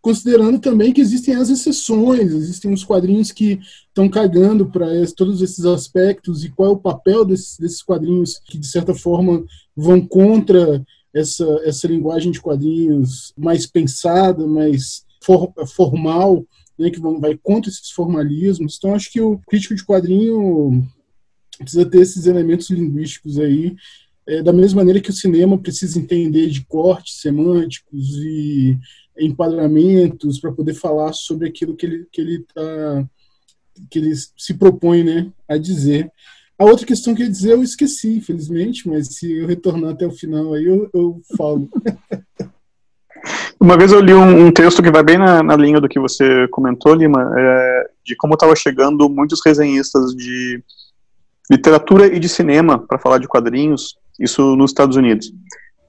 considerando 0.02 0.60
também 0.60 0.92
que 0.92 1.00
existem 1.00 1.34
as 1.36 1.50
exceções, 1.50 2.32
existem 2.34 2.74
os 2.74 2.84
quadrinhos 2.84 3.32
que 3.32 3.60
estão 3.88 4.10
cagando 4.10 4.70
para 4.70 4.86
todos 5.16 5.42
esses 5.42 5.64
aspectos 5.66 6.44
e 6.44 6.50
qual 6.50 6.70
é 6.70 6.72
o 6.74 6.78
papel 6.78 7.24
desses, 7.24 7.58
desses 7.58 7.82
quadrinhos 7.82 8.38
que, 8.46 8.58
de 8.58 8.68
certa 8.68 8.94
forma, 8.94 9.46
vão 9.74 10.06
contra 10.06 10.86
essa, 11.14 11.46
essa 11.64 11.88
linguagem 11.88 12.32
de 12.32 12.42
quadrinhos 12.42 13.34
mais 13.38 13.66
pensada, 13.68 14.48
mais 14.48 15.06
for, 15.22 15.54
formal, 15.68 16.46
né, 16.78 16.90
que 16.90 17.00
vão, 17.00 17.20
vai 17.20 17.38
contra 17.42 17.70
esses 17.70 17.92
formalismos. 17.92 18.78
Então, 18.78 18.96
acho 18.96 19.12
que 19.12 19.22
o 19.22 19.40
crítico 19.48 19.76
de 19.76 19.86
quadrinho 19.86 20.84
precisa 21.58 21.86
ter 21.86 22.02
esses 22.02 22.26
elementos 22.26 22.70
linguísticos 22.70 23.40
aí, 23.40 23.76
é, 24.26 24.42
da 24.42 24.54
mesma 24.54 24.82
maneira 24.82 25.02
que 25.02 25.10
o 25.10 25.14
cinema 25.14 25.58
precisa 25.58 26.00
entender 26.00 26.50
de 26.50 26.66
cortes 26.66 27.20
semânticos 27.20 28.16
e 28.18 28.78
enquadramentos 29.20 30.40
para 30.40 30.52
poder 30.52 30.74
falar 30.74 31.14
sobre 31.14 31.48
aquilo 31.48 31.76
que 31.76 31.86
ele 31.86 32.08
que 32.12 32.22
ele 32.22 32.46
tá, 32.54 33.10
que 33.90 34.00
ele 34.00 34.14
se 34.16 34.54
propõe 34.54 35.04
né, 35.04 35.32
a 35.48 35.58
dizer. 35.58 36.12
A 36.58 36.66
outra 36.66 36.86
questão 36.86 37.16
que 37.16 37.22
eu 37.22 37.26
ia 37.26 37.32
dizer 37.32 37.52
eu 37.52 37.64
esqueci, 37.64 38.18
infelizmente, 38.18 38.88
mas 38.88 39.16
se 39.16 39.32
eu 39.40 39.48
retornar 39.48 39.92
até 39.92 40.06
o 40.06 40.12
final 40.12 40.54
aí 40.54 40.66
eu, 40.66 40.90
eu 40.94 41.22
falo. 41.36 41.70
Uma 43.60 43.78
vez 43.78 43.92
eu 43.92 44.02
li 44.02 44.14
um, 44.14 44.48
um 44.48 44.52
texto 44.52 44.84
que 44.84 44.92
vai 44.92 45.02
bem 45.02 45.18
na, 45.18 45.42
na, 45.42 45.56
linha 45.56 45.80
do 45.80 45.88
que 45.88 46.00
você 46.00 46.48
comentou, 46.50 46.94
Lima, 46.94 47.34
é, 47.38 47.88
de 48.06 48.16
como 48.18 48.34
estava 48.34 48.54
chegando 48.56 49.10
muitos 49.10 49.40
resenhistas 49.46 50.14
de 50.14 50.62
literatura 51.50 52.08
e 52.08 52.20
de 52.20 52.28
cinema 52.28 52.78
para 52.78 53.00
falar 53.00 53.20
de 53.20 53.28
quadrinhos, 53.28 53.96
isso 54.20 54.56
nos 54.58 54.72
Estados 54.72 54.98
Unidos. 54.98 55.32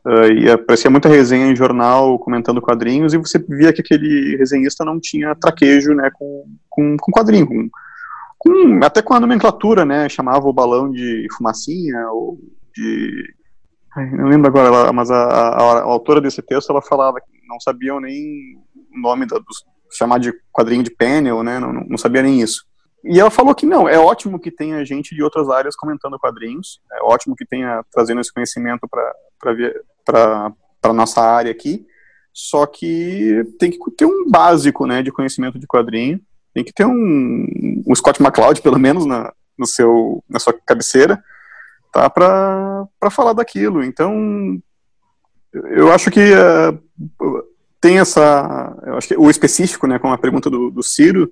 Uh, 0.07 0.33
e 0.39 0.51
aparecia 0.51 0.91
muita 0.91 1.09
resenha 1.09 1.47
em 1.47 1.57
jornal 1.57 2.19
comentando 2.19 2.61
quadrinhos 2.61 3.15
e 3.15 3.19
você 3.19 3.39
via 3.39 3.73
que 3.73 3.81
aquele 3.81 4.37
resenhista 4.37 4.85
não 4.85 5.01
tinha 5.01 5.35
traquejo 5.35 5.95
né, 5.95 6.11
com, 6.13 6.45
com, 6.69 6.97
com 6.99 7.11
quadrinho, 7.11 7.47
com, 7.47 7.71
com, 8.45 8.85
até 8.85 9.01
com 9.01 9.15
a 9.15 9.21
nomenclatura, 9.21 9.85
né, 9.85 10.09
chamava 10.09 10.47
o 10.47 10.53
balão 10.53 10.91
de 10.91 11.27
fumacinha 11.37 12.09
ou 12.11 12.39
de... 12.75 13.35
Não 14.13 14.29
lembro 14.29 14.49
agora, 14.49 14.93
mas 14.93 15.11
a, 15.11 15.17
a, 15.17 15.79
a, 15.79 15.83
autora 15.83 16.21
desse 16.21 16.43
texto 16.43 16.71
ela 16.71 16.83
falava 16.83 17.21
que 17.21 17.31
não 17.49 17.59
sabiam 17.61 18.01
nem 18.01 18.59
o 18.93 19.01
nome 19.01 19.25
da, 19.25 19.39
dos, 19.39 19.65
chamar 19.91 20.19
de 20.19 20.33
quadrinho 20.53 20.83
de 20.83 20.91
panel, 20.91 21.43
né, 21.43 21.59
não, 21.59 21.73
não 21.73 21.97
sabia 21.97 22.23
nem 22.23 22.41
isso. 22.41 22.65
E 23.05 23.21
ela 23.21 23.31
falou 23.31 23.55
que 23.55 23.67
não, 23.67 23.89
é 23.89 23.99
ótimo 23.99 24.41
que 24.41 24.51
tenha 24.51 24.85
gente 24.85 25.15
de 25.15 25.23
outras 25.23 25.49
áreas 25.49 25.77
comentando 25.77 26.19
quadrinhos, 26.19 26.81
é 26.93 27.03
ótimo 27.03 27.37
que 27.37 27.47
tenha 27.47 27.85
trazendo 27.93 28.21
esse 28.21 28.33
conhecimento 28.33 28.89
para 30.05 30.53
a 30.83 30.93
nossa 30.93 31.21
área 31.21 31.53
aqui, 31.53 31.87
só 32.33 32.67
que 32.67 33.45
tem 33.59 33.71
que 33.71 33.79
ter 33.93 34.07
um 34.07 34.29
básico 34.29 34.87
né, 34.87 35.03
de 35.03 35.13
conhecimento 35.13 35.59
de 35.59 35.67
quadrinho, 35.67 36.21
tem 36.55 36.65
que 36.65 36.73
ter 36.73 36.87
um, 36.87 37.83
um 37.87 37.95
Scott 37.95 38.23
McCloud, 38.23 38.63
pelo 38.63 38.79
menos, 38.79 39.05
na, 39.05 39.33
no 39.59 39.67
seu, 39.67 40.23
na 40.29 40.39
sua 40.39 40.55
cabeceira, 40.65 41.23
tá, 41.93 42.09
para 42.09 43.11
falar 43.11 43.33
daquilo. 43.33 43.83
Então, 43.83 44.61
eu 45.53 45.93
acho 45.93 46.11
que 46.11 46.21
uh, 46.33 47.43
tem 47.81 47.99
essa. 47.99 48.77
Eu 48.87 48.97
acho 48.97 49.09
que 49.09 49.17
o 49.17 49.29
específico, 49.29 49.87
né, 49.87 49.99
com 49.99 50.13
a 50.13 50.19
pergunta 50.19 50.49
do, 50.49 50.71
do 50.71 50.83
Ciro, 50.83 51.31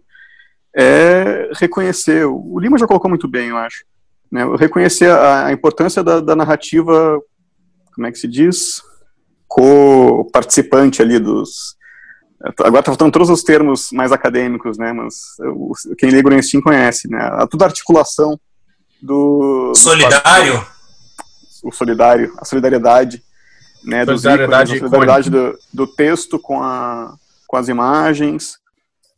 é 0.75 1.51
reconhecer, 1.55 2.25
o 2.27 2.59
Lima 2.59 2.79
já 2.79 2.87
colocou 2.87 3.09
muito 3.09 3.29
bem, 3.29 3.49
eu 3.49 3.57
acho, 3.57 3.85
né, 4.31 4.45
reconhecer 4.57 5.11
a, 5.11 5.47
a 5.47 5.53
importância 5.53 6.03
da, 6.03 6.21
da, 6.21 6.35
narrativa, 6.35 7.21
como 7.95 8.07
é 8.07 8.13
que 8.13 8.19
se 8.19 8.27
diz, 8.27 8.83
co-participante 9.47 11.03
ali 11.03 11.19
dos... 11.19 11.77
Agora 12.59 12.81
está 12.81 12.91
faltando 12.91 13.13
todos 13.13 13.31
os 13.31 13.43
termos 13.43 13.91
mais 13.93 14.11
acadêmicos, 14.11 14.77
né, 14.77 14.93
mas 14.93 15.15
quem 15.97 16.11
lê 16.11 16.21
Gorenstein 16.21 16.61
conhece, 16.61 17.09
né, 17.09 17.19
a, 17.21 17.47
toda 17.47 17.65
a 17.65 17.69
articulação 17.69 18.39
do... 19.01 19.73
Solidário? 19.77 20.55
Do, 20.55 20.73
o 21.69 21.71
solidário, 21.71 22.35
a 22.39 22.45
solidariedade, 22.45 23.23
né, 23.85 24.05
solidariedade, 24.05 24.77
ícones, 24.77 24.83
a 24.83 24.97
solidariedade 24.97 25.31
do, 25.31 25.59
do 25.73 25.87
texto 25.87 26.39
com, 26.39 26.61
a, 26.61 27.15
com 27.47 27.57
as 27.57 27.69
imagens, 27.69 28.59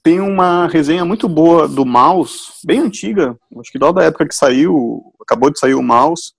tem 0.02 0.20
uma 0.20 0.66
resenha 0.66 1.04
muito 1.04 1.26
boa 1.26 1.66
do 1.66 1.86
Mouse, 1.86 2.52
bem 2.62 2.80
antiga, 2.80 3.34
acho 3.58 3.72
que 3.72 3.78
da 3.78 4.04
época 4.04 4.28
que 4.28 4.34
saiu, 4.34 5.02
acabou 5.22 5.50
de 5.50 5.58
sair 5.58 5.74
o 5.74 5.82
Mouse, 5.82 6.34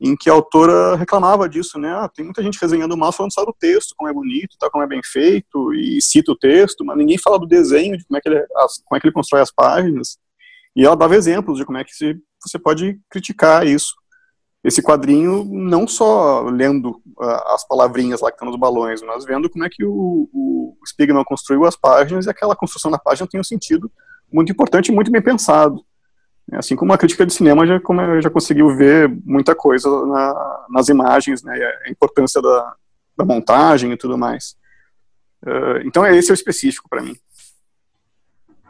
em 0.00 0.16
que 0.16 0.30
a 0.30 0.32
autora 0.32 0.96
reclamava 0.96 1.48
disso, 1.48 1.78
né? 1.78 1.92
Ah, 1.92 2.08
tem 2.08 2.24
muita 2.24 2.42
gente 2.42 2.58
resenhando 2.60 2.96
mouse 2.96 3.16
falando 3.16 3.34
só 3.34 3.44
do 3.44 3.54
texto, 3.58 3.94
como 3.96 4.08
é 4.08 4.12
bonito, 4.12 4.56
tá, 4.58 4.70
como 4.70 4.82
é 4.82 4.86
bem 4.86 5.00
feito, 5.04 5.74
e 5.74 6.00
cita 6.00 6.32
o 6.32 6.36
texto, 6.36 6.84
mas 6.84 6.96
ninguém 6.96 7.18
fala 7.18 7.38
do 7.38 7.46
desenho, 7.46 7.98
de 7.98 8.04
como 8.06 8.16
é 8.16 8.20
que 8.20 8.28
ele, 8.28 8.38
as, 8.56 8.78
como 8.84 8.96
é 8.96 9.00
que 9.00 9.06
ele 9.06 9.14
constrói 9.14 9.42
as 9.42 9.52
páginas. 9.52 10.18
E 10.74 10.86
ela 10.86 10.96
dava 10.96 11.16
exemplos 11.16 11.58
de 11.58 11.66
como 11.66 11.78
é 11.78 11.84
que 11.84 11.94
se, 11.94 12.16
você 12.42 12.58
pode 12.58 12.98
criticar 13.10 13.66
isso 13.66 13.94
esse 14.62 14.82
quadrinho 14.82 15.44
não 15.44 15.88
só 15.88 16.42
lendo 16.42 17.02
uh, 17.18 17.54
as 17.54 17.66
palavrinhas 17.66 18.20
lá 18.20 18.30
que 18.30 18.34
estão 18.34 18.48
nos 18.48 18.58
balões, 18.58 19.00
mas 19.02 19.24
vendo 19.24 19.48
como 19.48 19.64
é 19.64 19.70
que 19.70 19.84
o, 19.84 20.28
o 20.32 20.76
Spigman 20.86 21.24
construiu 21.24 21.64
as 21.64 21.76
páginas 21.76 22.26
e 22.26 22.30
aquela 22.30 22.54
construção 22.54 22.90
da 22.90 22.98
página 22.98 23.26
tem 23.26 23.40
um 23.40 23.44
sentido 23.44 23.90
muito 24.30 24.52
importante 24.52 24.88
e 24.88 24.94
muito 24.94 25.10
bem 25.10 25.22
pensado. 25.22 25.82
Assim 26.56 26.74
como 26.74 26.92
a 26.92 26.98
crítica 26.98 27.24
de 27.24 27.32
cinema 27.32 27.66
já, 27.66 27.80
como 27.80 28.20
já 28.20 28.30
conseguiu 28.30 28.74
ver 28.76 29.08
muita 29.24 29.54
coisa 29.54 29.88
na, 30.06 30.66
nas 30.70 30.88
imagens, 30.88 31.42
né, 31.42 31.54
a 31.86 31.90
importância 31.90 32.42
da, 32.42 32.74
da 33.16 33.24
montagem 33.24 33.92
e 33.92 33.96
tudo 33.96 34.18
mais. 34.18 34.56
Uh, 35.42 35.80
então 35.84 36.04
esse 36.06 36.30
é 36.30 36.32
o 36.32 36.34
específico 36.34 36.88
para 36.88 37.02
mim. 37.02 37.16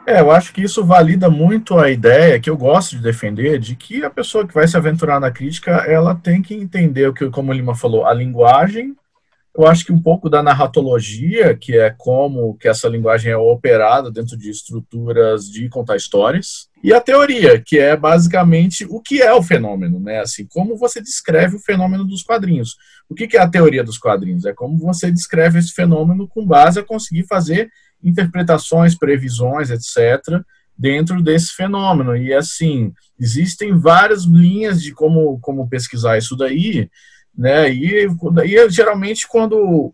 É, 0.07 0.21
eu 0.21 0.31
acho 0.31 0.53
que 0.53 0.63
isso 0.63 0.85
valida 0.85 1.29
muito 1.29 1.79
a 1.79 1.91
ideia 1.91 2.41
que 2.41 2.49
eu 2.49 2.57
gosto 2.57 2.97
de 2.97 3.03
defender 3.03 3.59
de 3.59 3.77
que 3.77 4.05
a 4.05 4.11
pessoa 4.11 4.47
que 4.47 4.55
vai 4.55 4.67
se 4.67 4.77
aventurar 4.77 5.21
na 5.21 5.31
crítica, 5.31 5.71
ela 5.87 6.15
tem 6.15 6.43
que 6.43 6.55
entender 6.55 7.09
o 7.09 7.15
que, 7.15 7.29
como 7.31 7.53
o 7.53 7.55
Lima 7.55 7.75
falou, 7.75 8.07
a 8.07 8.15
linguagem. 8.15 8.97
Eu 9.57 9.67
acho 9.67 9.85
que 9.85 9.93
um 9.93 10.01
pouco 10.01 10.31
da 10.31 10.43
narratologia, 10.43 11.57
que 11.57 11.77
é 11.77 11.91
como 11.91 12.57
que 12.57 12.69
essa 12.69 12.89
linguagem 12.89 13.33
é 13.33 13.37
operada 13.37 14.11
dentro 14.11 14.37
de 14.37 14.49
estruturas 14.49 15.51
de 15.51 15.69
contar 15.69 15.97
histórias, 15.97 16.69
e 16.83 16.95
a 16.95 17.01
teoria, 17.01 17.61
que 17.61 17.79
é 17.79 17.97
basicamente 17.97 18.87
o 18.89 19.01
que 19.01 19.21
é 19.21 19.35
o 19.35 19.43
fenômeno, 19.43 19.99
né? 19.99 20.21
Assim, 20.21 20.47
como 20.47 20.77
você 20.77 21.01
descreve 21.01 21.57
o 21.57 21.61
fenômeno 21.61 22.05
dos 22.05 22.23
quadrinhos. 22.23 22.77
O 23.09 23.15
que 23.15 23.37
é 23.37 23.41
a 23.41 23.49
teoria 23.49 23.83
dos 23.83 23.99
quadrinhos? 23.99 24.45
É 24.47 24.53
como 24.53 24.79
você 24.79 25.11
descreve 25.11 25.59
esse 25.59 25.73
fenômeno 25.73 26.29
com 26.29 26.47
base 26.47 26.79
a 26.79 26.85
conseguir 26.85 27.27
fazer 27.27 27.71
interpretações, 28.03 28.97
previsões, 28.97 29.69
etc., 29.71 30.43
dentro 30.79 31.23
desse 31.23 31.53
fenômeno. 31.55 32.17
E 32.17 32.33
assim, 32.33 32.93
existem 33.19 33.77
várias 33.77 34.25
linhas 34.25 34.81
de 34.81 34.95
como, 34.95 35.39
como 35.41 35.69
pesquisar 35.69 36.17
isso 36.17 36.35
daí, 36.35 36.89
né? 37.37 37.73
E, 37.73 38.07
e 38.45 38.71
geralmente 38.71 39.27
quando 39.29 39.93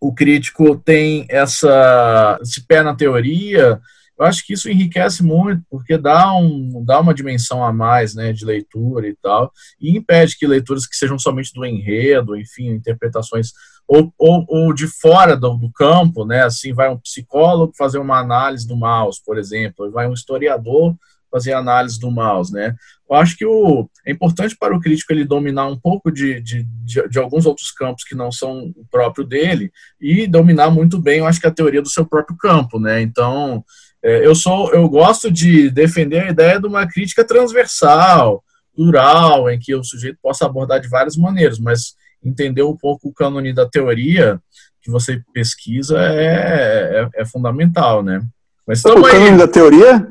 o 0.00 0.14
crítico 0.14 0.76
tem 0.76 1.26
essa 1.28 2.38
esse 2.40 2.64
pé 2.66 2.82
na 2.82 2.94
teoria, 2.94 3.80
eu 4.18 4.26
acho 4.26 4.44
que 4.44 4.52
isso 4.52 4.68
enriquece 4.68 5.22
muito, 5.22 5.62
porque 5.70 5.96
dá, 5.96 6.34
um, 6.34 6.84
dá 6.84 6.98
uma 6.98 7.14
dimensão 7.14 7.64
a 7.64 7.72
mais 7.72 8.16
né, 8.16 8.32
de 8.32 8.44
leitura 8.44 9.06
e 9.06 9.14
tal, 9.14 9.52
e 9.80 9.96
impede 9.96 10.36
que 10.36 10.46
leituras 10.46 10.86
que 10.86 10.96
sejam 10.96 11.16
somente 11.18 11.52
do 11.54 11.64
enredo, 11.64 12.36
enfim, 12.36 12.70
interpretações, 12.70 13.52
ou, 13.86 14.12
ou, 14.18 14.44
ou 14.48 14.74
de 14.74 14.88
fora 14.88 15.36
do, 15.36 15.54
do, 15.54 15.70
campo, 15.70 16.24
né, 16.24 16.42
assim, 16.42 16.72
vai 16.72 16.90
um 16.90 16.98
psicólogo 16.98 17.72
fazer 17.78 17.98
uma 17.98 18.18
análise 18.18 18.66
do 18.66 18.76
mouse, 18.76 19.22
por 19.24 19.38
exemplo, 19.38 19.90
vai 19.92 20.08
um 20.08 20.14
historiador 20.14 20.96
fazer 21.30 21.52
análise 21.52 21.98
do 21.98 22.10
mouse, 22.10 22.52
né. 22.52 22.74
Eu 23.08 23.16
acho 23.16 23.36
que 23.36 23.46
o, 23.46 23.88
é 24.06 24.12
importante 24.12 24.56
para 24.58 24.76
o 24.76 24.80
crítico 24.80 25.12
ele 25.12 25.24
dominar 25.24 25.66
um 25.66 25.78
pouco 25.78 26.10
de, 26.10 26.40
de, 26.40 26.62
de, 26.84 27.08
de 27.08 27.18
alguns 27.18 27.46
outros 27.46 27.70
campos 27.70 28.04
que 28.04 28.14
não 28.14 28.30
são 28.30 28.72
o 28.76 28.86
próprio 28.90 29.24
dele, 29.24 29.70
e 30.00 30.26
dominar 30.26 30.70
muito 30.70 30.98
bem, 30.98 31.18
eu 31.18 31.26
acho 31.26 31.40
que 31.40 31.46
a 31.46 31.52
teoria 31.52 31.82
do 31.82 31.88
seu 31.88 32.04
próprio 32.06 32.36
campo, 32.36 32.78
né, 32.78 33.00
então 33.00 33.64
é, 34.02 34.24
eu 34.24 34.34
sou, 34.34 34.72
eu 34.72 34.88
gosto 34.88 35.30
de 35.30 35.70
defender 35.70 36.20
a 36.20 36.30
ideia 36.30 36.60
de 36.60 36.66
uma 36.66 36.86
crítica 36.86 37.24
transversal, 37.24 38.44
plural, 38.74 39.50
em 39.50 39.58
que 39.58 39.74
o 39.74 39.82
sujeito 39.82 40.18
possa 40.22 40.46
abordar 40.46 40.80
de 40.80 40.88
várias 40.88 41.16
maneiras, 41.16 41.58
mas 41.58 41.94
entender 42.24 42.62
um 42.62 42.76
pouco 42.76 43.08
o 43.08 43.12
cânone 43.12 43.52
da 43.52 43.68
teoria 43.68 44.40
que 44.80 44.90
você 44.90 45.20
pesquisa 45.34 45.98
é, 45.98 47.08
é, 47.14 47.22
é 47.22 47.26
fundamental, 47.26 48.02
né? 48.02 48.22
Mas 48.66 48.84
o 48.84 49.02
cânone 49.02 49.36
da 49.36 49.48
teoria? 49.48 50.08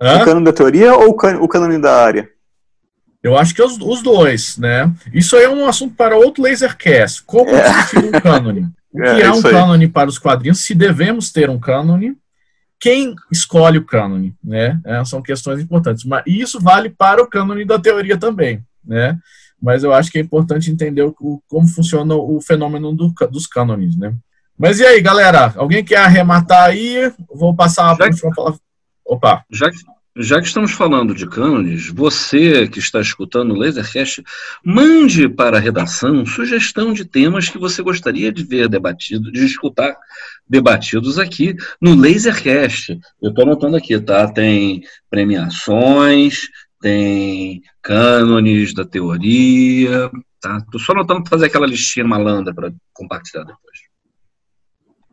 Hã? 0.00 0.22
O 0.22 0.24
cânone 0.24 0.44
da 0.44 0.52
teoria 0.52 0.94
ou 0.94 1.10
o 1.10 1.48
cânone 1.48 1.78
da 1.80 2.02
área? 2.02 2.28
Eu 3.22 3.36
acho 3.36 3.54
que 3.54 3.62
os, 3.62 3.78
os 3.78 4.02
dois, 4.02 4.56
né? 4.58 4.92
Isso 5.12 5.36
aí 5.36 5.44
é 5.44 5.48
um 5.48 5.66
assunto 5.66 5.94
para 5.94 6.16
outro 6.16 6.42
Lasercast. 6.42 7.22
Como 7.24 7.50
é. 7.50 7.68
discutir 7.68 8.04
um 8.04 8.20
cânone? 8.20 8.68
O 8.90 9.02
que 9.02 9.06
é, 9.06 9.20
é 9.20 9.30
um 9.30 9.42
cânone 9.42 9.86
para 9.86 10.08
os 10.08 10.18
quadrinhos? 10.18 10.60
Se 10.60 10.74
devemos 10.74 11.30
ter 11.30 11.50
um 11.50 11.58
cânone? 11.58 12.16
quem 12.80 13.14
escolhe 13.30 13.78
o 13.78 13.84
cânone, 13.84 14.34
né? 14.42 14.80
É, 14.84 15.04
são 15.04 15.20
questões 15.20 15.60
importantes. 15.60 16.04
Mas 16.04 16.22
isso 16.26 16.60
vale 16.60 16.88
para 16.88 17.22
o 17.22 17.26
cânone 17.26 17.64
da 17.64 17.78
teoria 17.78 18.16
também, 18.16 18.62
né? 18.84 19.18
Mas 19.60 19.82
eu 19.82 19.92
acho 19.92 20.10
que 20.10 20.18
é 20.18 20.20
importante 20.20 20.70
entender 20.70 21.02
o, 21.02 21.42
como 21.48 21.66
funciona 21.66 22.14
o 22.14 22.40
fenômeno 22.40 22.94
do, 22.94 23.12
dos 23.30 23.46
cânones, 23.46 23.96
né? 23.96 24.14
Mas 24.56 24.78
e 24.78 24.86
aí, 24.86 25.00
galera? 25.00 25.52
Alguém 25.56 25.84
quer 25.84 25.98
arrematar 25.98 26.64
aí? 26.64 27.12
Vou 27.32 27.54
passar 27.54 27.86
a 27.86 28.04
última 28.04 28.32
palavra. 28.32 28.60
Opa. 29.08 29.42
Já 29.50 29.70
que, 29.70 29.78
já 30.18 30.38
que 30.38 30.46
estamos 30.46 30.72
falando 30.72 31.14
de 31.14 31.26
cânones, 31.26 31.88
você 31.88 32.68
que 32.68 32.78
está 32.78 33.00
escutando 33.00 33.52
o 33.52 33.56
Lasercast, 33.56 34.22
mande 34.62 35.26
para 35.30 35.56
a 35.56 35.60
redação 35.60 36.26
sugestão 36.26 36.92
de 36.92 37.06
temas 37.06 37.48
que 37.48 37.56
você 37.56 37.82
gostaria 37.82 38.30
de 38.30 38.44
ver 38.44 38.68
debatido, 38.68 39.32
de 39.32 39.46
escutar 39.46 39.96
debatidos 40.46 41.18
aqui 41.18 41.56
no 41.80 41.94
Lasercast. 41.94 43.00
Eu 43.22 43.30
estou 43.30 43.44
anotando 43.44 43.78
aqui, 43.78 43.98
tá? 43.98 44.30
Tem 44.30 44.82
premiações, 45.08 46.48
tem 46.82 47.62
cânones 47.80 48.74
da 48.74 48.84
teoria, 48.84 50.10
tá? 50.38 50.58
Estou 50.58 50.78
só 50.78 50.92
anotando 50.92 51.22
para 51.22 51.30
fazer 51.30 51.46
aquela 51.46 51.66
listinha 51.66 52.06
malandra 52.06 52.52
para 52.52 52.70
compartilhar 52.92 53.44
depois. 53.44 53.78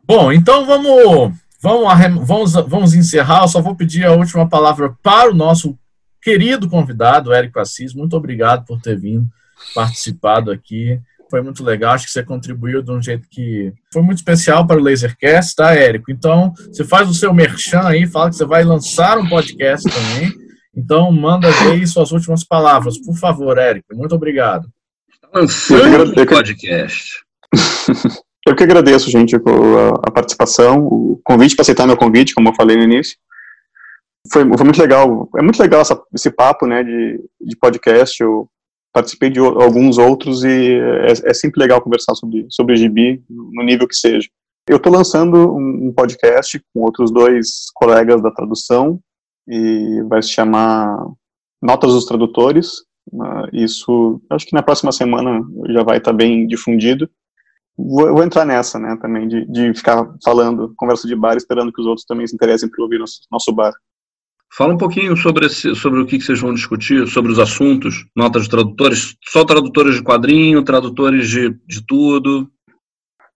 Bom, 0.04 0.30
então 0.30 0.66
vamos, 0.66 1.32
vamos, 1.66 2.26
vamos, 2.26 2.52
vamos 2.52 2.94
encerrar. 2.94 3.42
Eu 3.42 3.48
só 3.48 3.60
vou 3.60 3.74
pedir 3.74 4.04
a 4.04 4.12
última 4.12 4.48
palavra 4.48 4.94
para 5.02 5.30
o 5.30 5.34
nosso 5.34 5.76
querido 6.22 6.68
convidado, 6.68 7.32
Érico 7.32 7.58
Assis. 7.58 7.92
Muito 7.92 8.16
obrigado 8.16 8.64
por 8.64 8.80
ter 8.80 8.98
vindo, 8.98 9.26
participado 9.74 10.50
aqui. 10.50 11.00
Foi 11.28 11.42
muito 11.42 11.64
legal, 11.64 11.92
acho 11.92 12.06
que 12.06 12.12
você 12.12 12.22
contribuiu 12.22 12.82
de 12.82 12.92
um 12.92 13.02
jeito 13.02 13.26
que 13.28 13.72
foi 13.92 14.00
muito 14.00 14.18
especial 14.18 14.64
para 14.64 14.80
o 14.80 14.82
Lasercast, 14.82 15.56
tá, 15.56 15.74
Érico? 15.74 16.10
Então, 16.10 16.54
você 16.68 16.84
faz 16.84 17.08
o 17.08 17.14
seu 17.14 17.34
merchan 17.34 17.82
aí, 17.82 18.06
fala 18.06 18.30
que 18.30 18.36
você 18.36 18.44
vai 18.44 18.62
lançar 18.62 19.18
um 19.18 19.28
podcast 19.28 19.90
também. 19.90 20.32
Então, 20.76 21.10
manda 21.10 21.48
aí 21.48 21.84
suas 21.86 22.12
últimas 22.12 22.44
palavras, 22.44 22.96
por 22.98 23.16
favor, 23.16 23.58
Érico. 23.58 23.96
Muito 23.96 24.14
obrigado. 24.14 24.68
Lançando 25.34 26.20
um 26.20 26.26
podcast. 26.26 27.24
Eu 28.46 28.54
que 28.54 28.62
agradeço, 28.62 29.10
gente, 29.10 29.34
a, 29.34 30.10
participação, 30.12 30.86
o 30.86 31.20
convite 31.24 31.56
para 31.56 31.62
aceitar 31.62 31.84
meu 31.84 31.96
convite, 31.96 32.32
como 32.32 32.48
eu 32.48 32.54
falei 32.54 32.76
no 32.76 32.84
início. 32.84 33.18
Foi, 34.32 34.44
foi 34.56 34.64
muito 34.64 34.80
legal. 34.80 35.28
É 35.36 35.42
muito 35.42 35.60
legal 35.60 35.80
essa, 35.80 36.00
esse 36.14 36.30
papo, 36.30 36.64
né, 36.64 36.84
de, 36.84 37.20
de 37.40 37.56
podcast. 37.56 38.22
Eu 38.22 38.48
participei 38.92 39.30
de 39.30 39.40
alguns 39.40 39.98
outros 39.98 40.44
e 40.44 40.78
é, 40.78 41.30
é 41.30 41.34
sempre 41.34 41.60
legal 41.60 41.82
conversar 41.82 42.14
sobre 42.14 42.46
sobre 42.48 42.76
gibi 42.76 43.22
no 43.28 43.64
nível 43.64 43.88
que 43.88 43.96
seja. 43.96 44.28
Eu 44.68 44.76
estou 44.76 44.92
lançando 44.92 45.52
um, 45.52 45.88
um 45.88 45.92
podcast 45.92 46.60
com 46.72 46.82
outros 46.82 47.10
dois 47.10 47.66
colegas 47.74 48.22
da 48.22 48.30
tradução 48.30 49.00
e 49.48 50.02
vai 50.08 50.22
se 50.22 50.30
chamar 50.30 50.96
Notas 51.60 51.92
dos 51.92 52.06
Tradutores. 52.06 52.78
Uh, 53.12 53.48
isso, 53.52 54.20
acho 54.30 54.46
que 54.46 54.54
na 54.54 54.62
próxima 54.62 54.92
semana 54.92 55.42
já 55.68 55.82
vai 55.82 55.98
estar 55.98 56.12
tá 56.12 56.16
bem 56.16 56.46
difundido 56.46 57.10
vou, 57.76 58.14
vou, 58.14 58.22
entrar 58.22 58.44
nessa, 58.44 58.78
né, 58.78 58.96
também, 59.00 59.28
de, 59.28 59.44
de 59.46 59.74
ficar 59.74 60.08
falando, 60.24 60.72
conversa 60.76 61.06
de 61.06 61.14
bar, 61.14 61.36
esperando 61.36 61.72
que 61.72 61.80
os 61.80 61.86
outros 61.86 62.06
também 62.06 62.26
se 62.26 62.34
interessem 62.34 62.68
por 62.68 62.82
ouvir 62.82 62.98
nosso, 62.98 63.20
nosso 63.30 63.52
bar. 63.52 63.72
Fala 64.56 64.72
um 64.72 64.78
pouquinho 64.78 65.16
sobre, 65.16 65.46
esse, 65.46 65.74
sobre 65.74 66.00
o 66.00 66.06
que, 66.06 66.18
que 66.18 66.24
vocês 66.24 66.40
vão 66.40 66.54
discutir, 66.54 67.06
sobre 67.08 67.30
os 67.30 67.38
assuntos, 67.38 68.06
notas 68.16 68.44
de 68.44 68.50
tradutores, 68.50 69.16
só 69.24 69.44
tradutores 69.44 69.96
de 69.96 70.02
quadrinho, 70.02 70.64
tradutores 70.64 71.28
de, 71.28 71.50
de 71.66 71.84
tudo? 71.84 72.48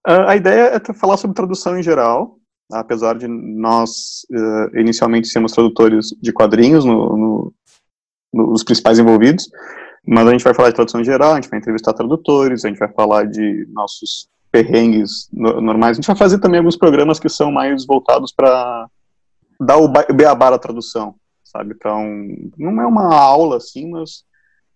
A 0.06 0.34
ideia 0.34 0.80
é 0.82 0.92
falar 0.94 1.18
sobre 1.18 1.36
tradução 1.36 1.78
em 1.78 1.82
geral, 1.82 2.38
apesar 2.72 3.18
de 3.18 3.28
nós 3.28 4.24
uh, 4.30 4.78
inicialmente 4.78 5.28
sermos 5.28 5.52
tradutores 5.52 6.06
de 6.22 6.32
quadrinhos 6.32 6.86
no, 6.86 7.16
no, 7.16 7.54
nos 8.32 8.64
principais 8.64 8.98
envolvidos, 8.98 9.50
mas 10.06 10.26
a 10.26 10.30
gente 10.30 10.44
vai 10.44 10.54
falar 10.54 10.70
de 10.70 10.76
tradução 10.76 11.02
em 11.02 11.04
geral, 11.04 11.32
a 11.32 11.34
gente 11.34 11.50
vai 11.50 11.58
entrevistar 11.58 11.92
tradutores, 11.92 12.64
a 12.64 12.68
gente 12.68 12.78
vai 12.78 12.90
falar 12.92 13.26
de 13.26 13.66
nossos 13.70 14.29
perrengues 14.50 15.28
normais. 15.32 15.92
A 15.92 16.00
gente 16.00 16.06
vai 16.06 16.16
fazer 16.16 16.38
também 16.38 16.58
alguns 16.58 16.76
programas 16.76 17.18
que 17.18 17.28
são 17.28 17.52
mais 17.52 17.86
voltados 17.86 18.32
para 18.32 18.88
dar 19.60 19.76
o 19.76 19.88
beabá 19.88 20.50
da 20.50 20.58
tradução, 20.58 21.14
sabe? 21.44 21.76
Um 21.86 22.50
não 22.56 22.82
é 22.82 22.86
uma 22.86 23.14
aula 23.14 23.58
assim, 23.58 23.90
mas 23.90 24.24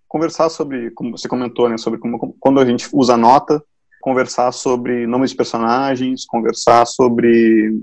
conversar 0.06 0.48
sobre, 0.48 0.90
como 0.92 1.16
você 1.16 1.28
comentou, 1.28 1.68
né, 1.68 1.76
sobre 1.76 1.98
como, 1.98 2.36
quando 2.38 2.60
a 2.60 2.64
gente 2.64 2.88
usa 2.92 3.16
nota, 3.16 3.62
conversar 4.00 4.52
sobre 4.52 5.06
nomes 5.06 5.30
de 5.30 5.36
personagens, 5.36 6.24
conversar 6.24 6.86
sobre 6.86 7.80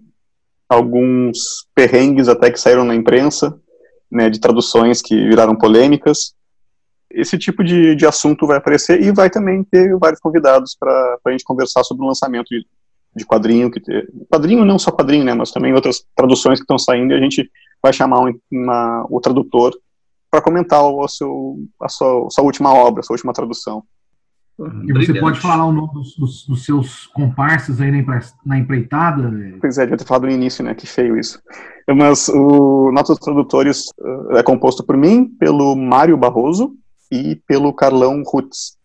alguns 0.70 1.68
perrengues 1.76 2.30
até 2.30 2.50
que 2.50 2.60
saíram 2.60 2.86
na 2.86 2.96
imprensa, 2.96 3.60
né, 4.10 4.30
de 4.30 4.40
traduções 4.40 5.02
que 5.02 5.16
viraram 5.28 5.56
polêmicas 5.56 6.34
esse 7.14 7.38
tipo 7.38 7.64
de, 7.64 7.96
de 7.96 8.06
assunto 8.06 8.48
vai 8.48 8.58
aparecer 8.58 9.02
e 9.02 9.12
vai 9.12 9.30
também 9.30 9.64
ter 9.64 9.98
vários 9.98 10.20
convidados 10.20 10.76
para 10.80 11.18
a 11.26 11.32
gente 11.32 11.44
conversar 11.44 11.84
sobre 11.84 12.04
o 12.04 12.08
lançamento 12.08 12.48
de, 12.50 12.66
de 13.16 13.26
quadrinho, 13.26 13.72
que 13.72 13.80
ter, 13.80 14.10
quadrinho 14.30 14.66
não 14.66 14.80
só 14.80 14.92
quadrinho, 14.92 15.24
né, 15.24 15.34
mas 15.34 15.52
também 15.52 15.74
outras 15.74 16.04
traduções 16.16 16.60
que 16.60 16.64
estão 16.64 16.80
saindo 16.80 17.14
e 17.14 17.16
a 17.16 17.20
gente 17.20 17.50
vai 17.82 17.92
chamar 17.92 18.22
um, 18.22 18.40
uma, 18.52 19.06
o 19.10 19.20
tradutor 19.20 19.74
para 20.30 20.42
comentar 20.42 20.82
o 20.84 21.08
seu, 21.08 21.58
a 21.82 21.90
sua, 21.90 22.28
a 22.28 22.30
sua 22.30 22.44
última 22.44 22.74
obra, 22.74 23.02
a 23.02 23.04
sua 23.04 23.16
última 23.16 23.34
tradução. 23.34 23.84
E 24.88 24.94
você 24.94 25.20
pode 25.20 25.40
falar 25.40 25.66
o 25.66 25.72
nome 25.72 25.92
dos, 25.94 26.16
dos, 26.16 26.46
dos 26.46 26.66
seus 26.66 27.08
comparsas 27.08 27.82
aí 27.82 27.92
na 28.46 28.58
empreitada? 28.58 29.32
Pois 29.60 29.78
é, 29.78 29.84
devia 29.84 29.98
ter 29.98 30.06
falado 30.06 30.28
no 30.28 30.32
início, 30.32 30.64
né? 30.64 30.76
Que 30.76 30.86
feio 30.86 31.18
isso. 31.18 31.42
Mas 31.88 32.30
o 32.30 32.92
Notas 32.92 33.18
Tradutores 33.18 33.86
uh, 34.00 34.38
é 34.38 34.44
composto 34.44 34.84
por 34.84 34.96
mim, 34.96 35.26
pelo 35.40 35.76
Mário 35.76 36.16
Barroso, 36.16 36.76
e 37.12 37.36
pelo 37.36 37.74
Carlão 37.74 38.24
Rutz. 38.26 38.78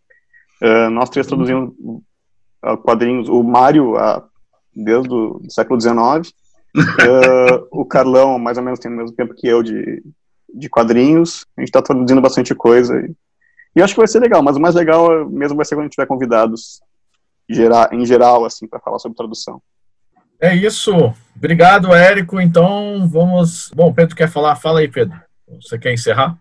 Uh, 0.61 0.91
nós 0.91 1.09
três 1.11 1.27
traduzimos 1.27 1.71
uh, 2.65 2.77
quadrinhos, 2.79 3.29
o 3.29 3.43
Mário 3.43 3.95
uh, 3.95 4.23
desde 4.75 5.13
o 5.13 5.41
século 5.49 5.81
XIX, 5.81 5.97
o 7.71 7.85
Carlão 7.87 8.39
mais 8.39 8.59
ou 8.59 8.65
menos 8.65 8.79
tem 8.79 8.91
o 8.91 8.95
mesmo 8.95 9.17
tempo 9.17 9.35
que 9.35 9.47
eu 9.47 9.63
de, 9.63 10.03
de 10.53 10.69
quadrinhos, 10.69 11.47
a 11.57 11.61
gente 11.61 11.69
está 11.69 11.81
traduzindo 11.81 12.21
bastante 12.21 12.55
coisa 12.55 12.99
e, 13.01 13.15
e 13.77 13.83
acho 13.83 13.95
que 13.95 14.01
vai 14.01 14.09
ser 14.09 14.21
legal, 14.21 14.43
mas 14.43 14.57
o 14.57 14.61
mais 14.61 14.75
legal 14.75 15.27
mesmo 15.31 15.57
vai 15.57 15.65
ser 15.65 15.75
quando 15.75 15.81
a 15.81 15.85
gente 15.85 15.95
tiver 15.95 16.07
convidados 16.07 16.81
em 17.49 18.05
geral, 18.05 18.45
assim, 18.45 18.67
para 18.67 18.81
falar 18.81 18.99
sobre 18.99 19.17
tradução. 19.17 19.63
É 20.41 20.55
isso. 20.55 20.93
Obrigado, 21.35 21.95
Érico. 21.95 22.41
Então, 22.41 23.09
vamos. 23.09 23.71
Bom, 23.75 23.93
Pedro 23.93 24.17
quer 24.17 24.29
falar? 24.29 24.57
Fala 24.57 24.81
aí, 24.81 24.89
Pedro. 24.89 25.19
Você 25.61 25.79
quer 25.79 25.93
encerrar? 25.93 26.37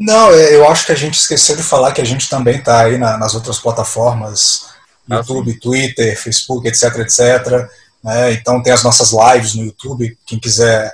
Não, 0.00 0.32
é, 0.32 0.56
eu 0.56 0.66
acho 0.66 0.86
que 0.86 0.92
a 0.92 0.96
gente 0.96 1.18
esqueceu 1.18 1.54
de 1.54 1.62
falar 1.62 1.92
que 1.92 2.00
a 2.00 2.06
gente 2.06 2.26
também 2.26 2.56
está 2.56 2.86
aí 2.86 2.96
na, 2.96 3.18
nas 3.18 3.34
outras 3.34 3.58
plataformas, 3.58 4.70
ah, 5.10 5.16
YouTube, 5.16 5.52
ah, 5.52 5.60
Twitter, 5.60 6.18
Facebook, 6.18 6.66
etc, 6.66 6.84
etc. 7.00 7.68
Né? 8.02 8.32
Então 8.32 8.62
tem 8.62 8.72
as 8.72 8.82
nossas 8.82 9.12
lives 9.12 9.54
no 9.54 9.64
YouTube. 9.64 10.16
Quem 10.24 10.38
quiser 10.38 10.90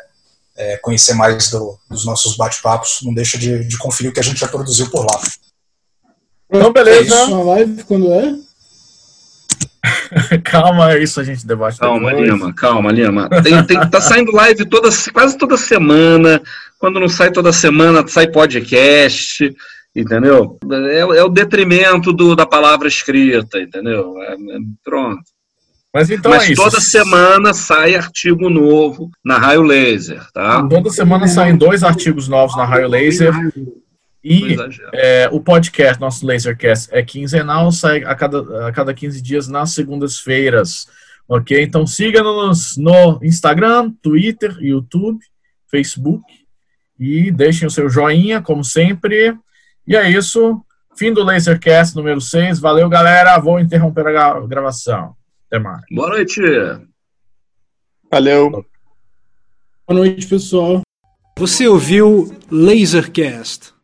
é, 0.57 0.77
conhecer 0.79 1.15
mais 1.15 1.49
do, 1.51 1.79
dos 1.89 2.05
nossos 2.05 2.37
bate-papos, 2.37 2.99
não 3.03 3.15
deixa 3.15 3.39
de, 3.39 3.65
de, 3.65 3.79
conferir 3.79 4.11
o 4.11 4.15
que 4.15 4.19
a 4.19 4.25
gente 4.25 4.41
já 4.41 4.49
produziu 4.49 4.91
por 4.91 5.07
lá. 5.07 5.21
Então, 6.51 6.73
beleza. 6.73 7.15
É 7.15 7.23
a 7.23 7.29
live 7.29 7.85
quando 7.85 8.13
é? 8.13 8.35
calma, 10.45 10.93
é 10.93 11.03
isso 11.03 11.21
a 11.21 11.25
gente 11.25 11.47
debate. 11.47 11.79
Calma, 11.79 12.11
depois. 12.11 12.31
Lima, 12.31 12.55
calma, 12.55 12.93
Lima. 12.93 13.29
Tem, 13.43 13.63
tem, 13.65 13.79
tá 13.89 14.01
saindo 14.01 14.33
live 14.33 14.65
toda, 14.67 14.89
quase 15.13 15.37
toda 15.37 15.57
semana. 15.57 16.41
Quando 16.79 17.01
não 17.01 17.09
sai 17.09 17.31
toda 17.31 17.53
semana, 17.53 18.07
sai 18.07 18.27
podcast, 18.29 19.55
entendeu? 19.95 20.59
É, 20.71 20.99
é 20.99 21.25
o 21.25 21.29
detrimento 21.29 22.13
do, 22.13 22.37
da 22.37 22.47
palavra 22.47 22.89
escrita, 22.89 23.59
entendeu? 23.59 24.15
É, 24.23 24.33
é, 24.35 24.59
pronto. 24.85 25.23
Mas, 25.93 26.11
então 26.11 26.31
Mas 26.31 26.51
é 26.51 26.55
toda 26.55 26.79
semana 26.79 27.55
sai 27.55 27.95
artigo 27.95 28.51
novo 28.51 29.11
na 29.25 29.39
Raio 29.39 29.63
Laser, 29.63 30.23
tá? 30.33 30.63
Toda 30.69 30.91
semana 30.91 31.27
saem 31.27 31.57
dois 31.57 31.83
artigos 31.83 32.29
novos 32.29 32.55
na 32.55 32.67
Raio 32.67 32.87
Laser. 32.89 33.33
E 34.29 34.57
é, 34.93 35.29
o 35.31 35.41
podcast, 35.41 36.01
nosso 36.01 36.27
Lasercast, 36.27 36.89
é 36.91 37.01
quinzenal, 37.01 37.71
sai 37.71 38.03
a 38.03 38.13
cada, 38.13 38.67
a 38.67 38.73
cada 38.73 38.93
15 38.93 39.23
dias 39.23 39.47
nas 39.47 39.71
segundas-feiras. 39.71 40.89
Ok? 41.29 41.63
Então 41.63 41.87
siga-nos 41.87 42.77
no 42.77 43.21
Instagram, 43.23 43.93
Twitter, 44.03 44.57
YouTube, 44.59 45.21
Facebook. 45.71 46.25
E 46.99 47.31
deixem 47.31 47.69
o 47.69 47.71
seu 47.71 47.89
joinha, 47.89 48.43
como 48.43 48.65
sempre. 48.65 49.33
E 49.87 49.95
é 49.95 50.11
isso. 50.11 50.61
Fim 50.99 51.13
do 51.13 51.23
Lasercast 51.23 51.95
número 51.95 52.21
6. 52.21 52.59
Valeu, 52.59 52.89
galera. 52.89 53.39
Vou 53.39 53.61
interromper 53.61 54.09
a 54.09 54.41
gravação. 54.41 55.15
Até 55.47 55.61
mais. 55.61 55.83
Boa 55.89 56.09
noite. 56.09 56.41
Valeu. 58.11 58.51
Boa 58.51 60.01
noite, 60.01 60.27
pessoal. 60.27 60.81
Você 61.39 61.69
ouviu 61.69 62.37
Lasercast 62.51 63.76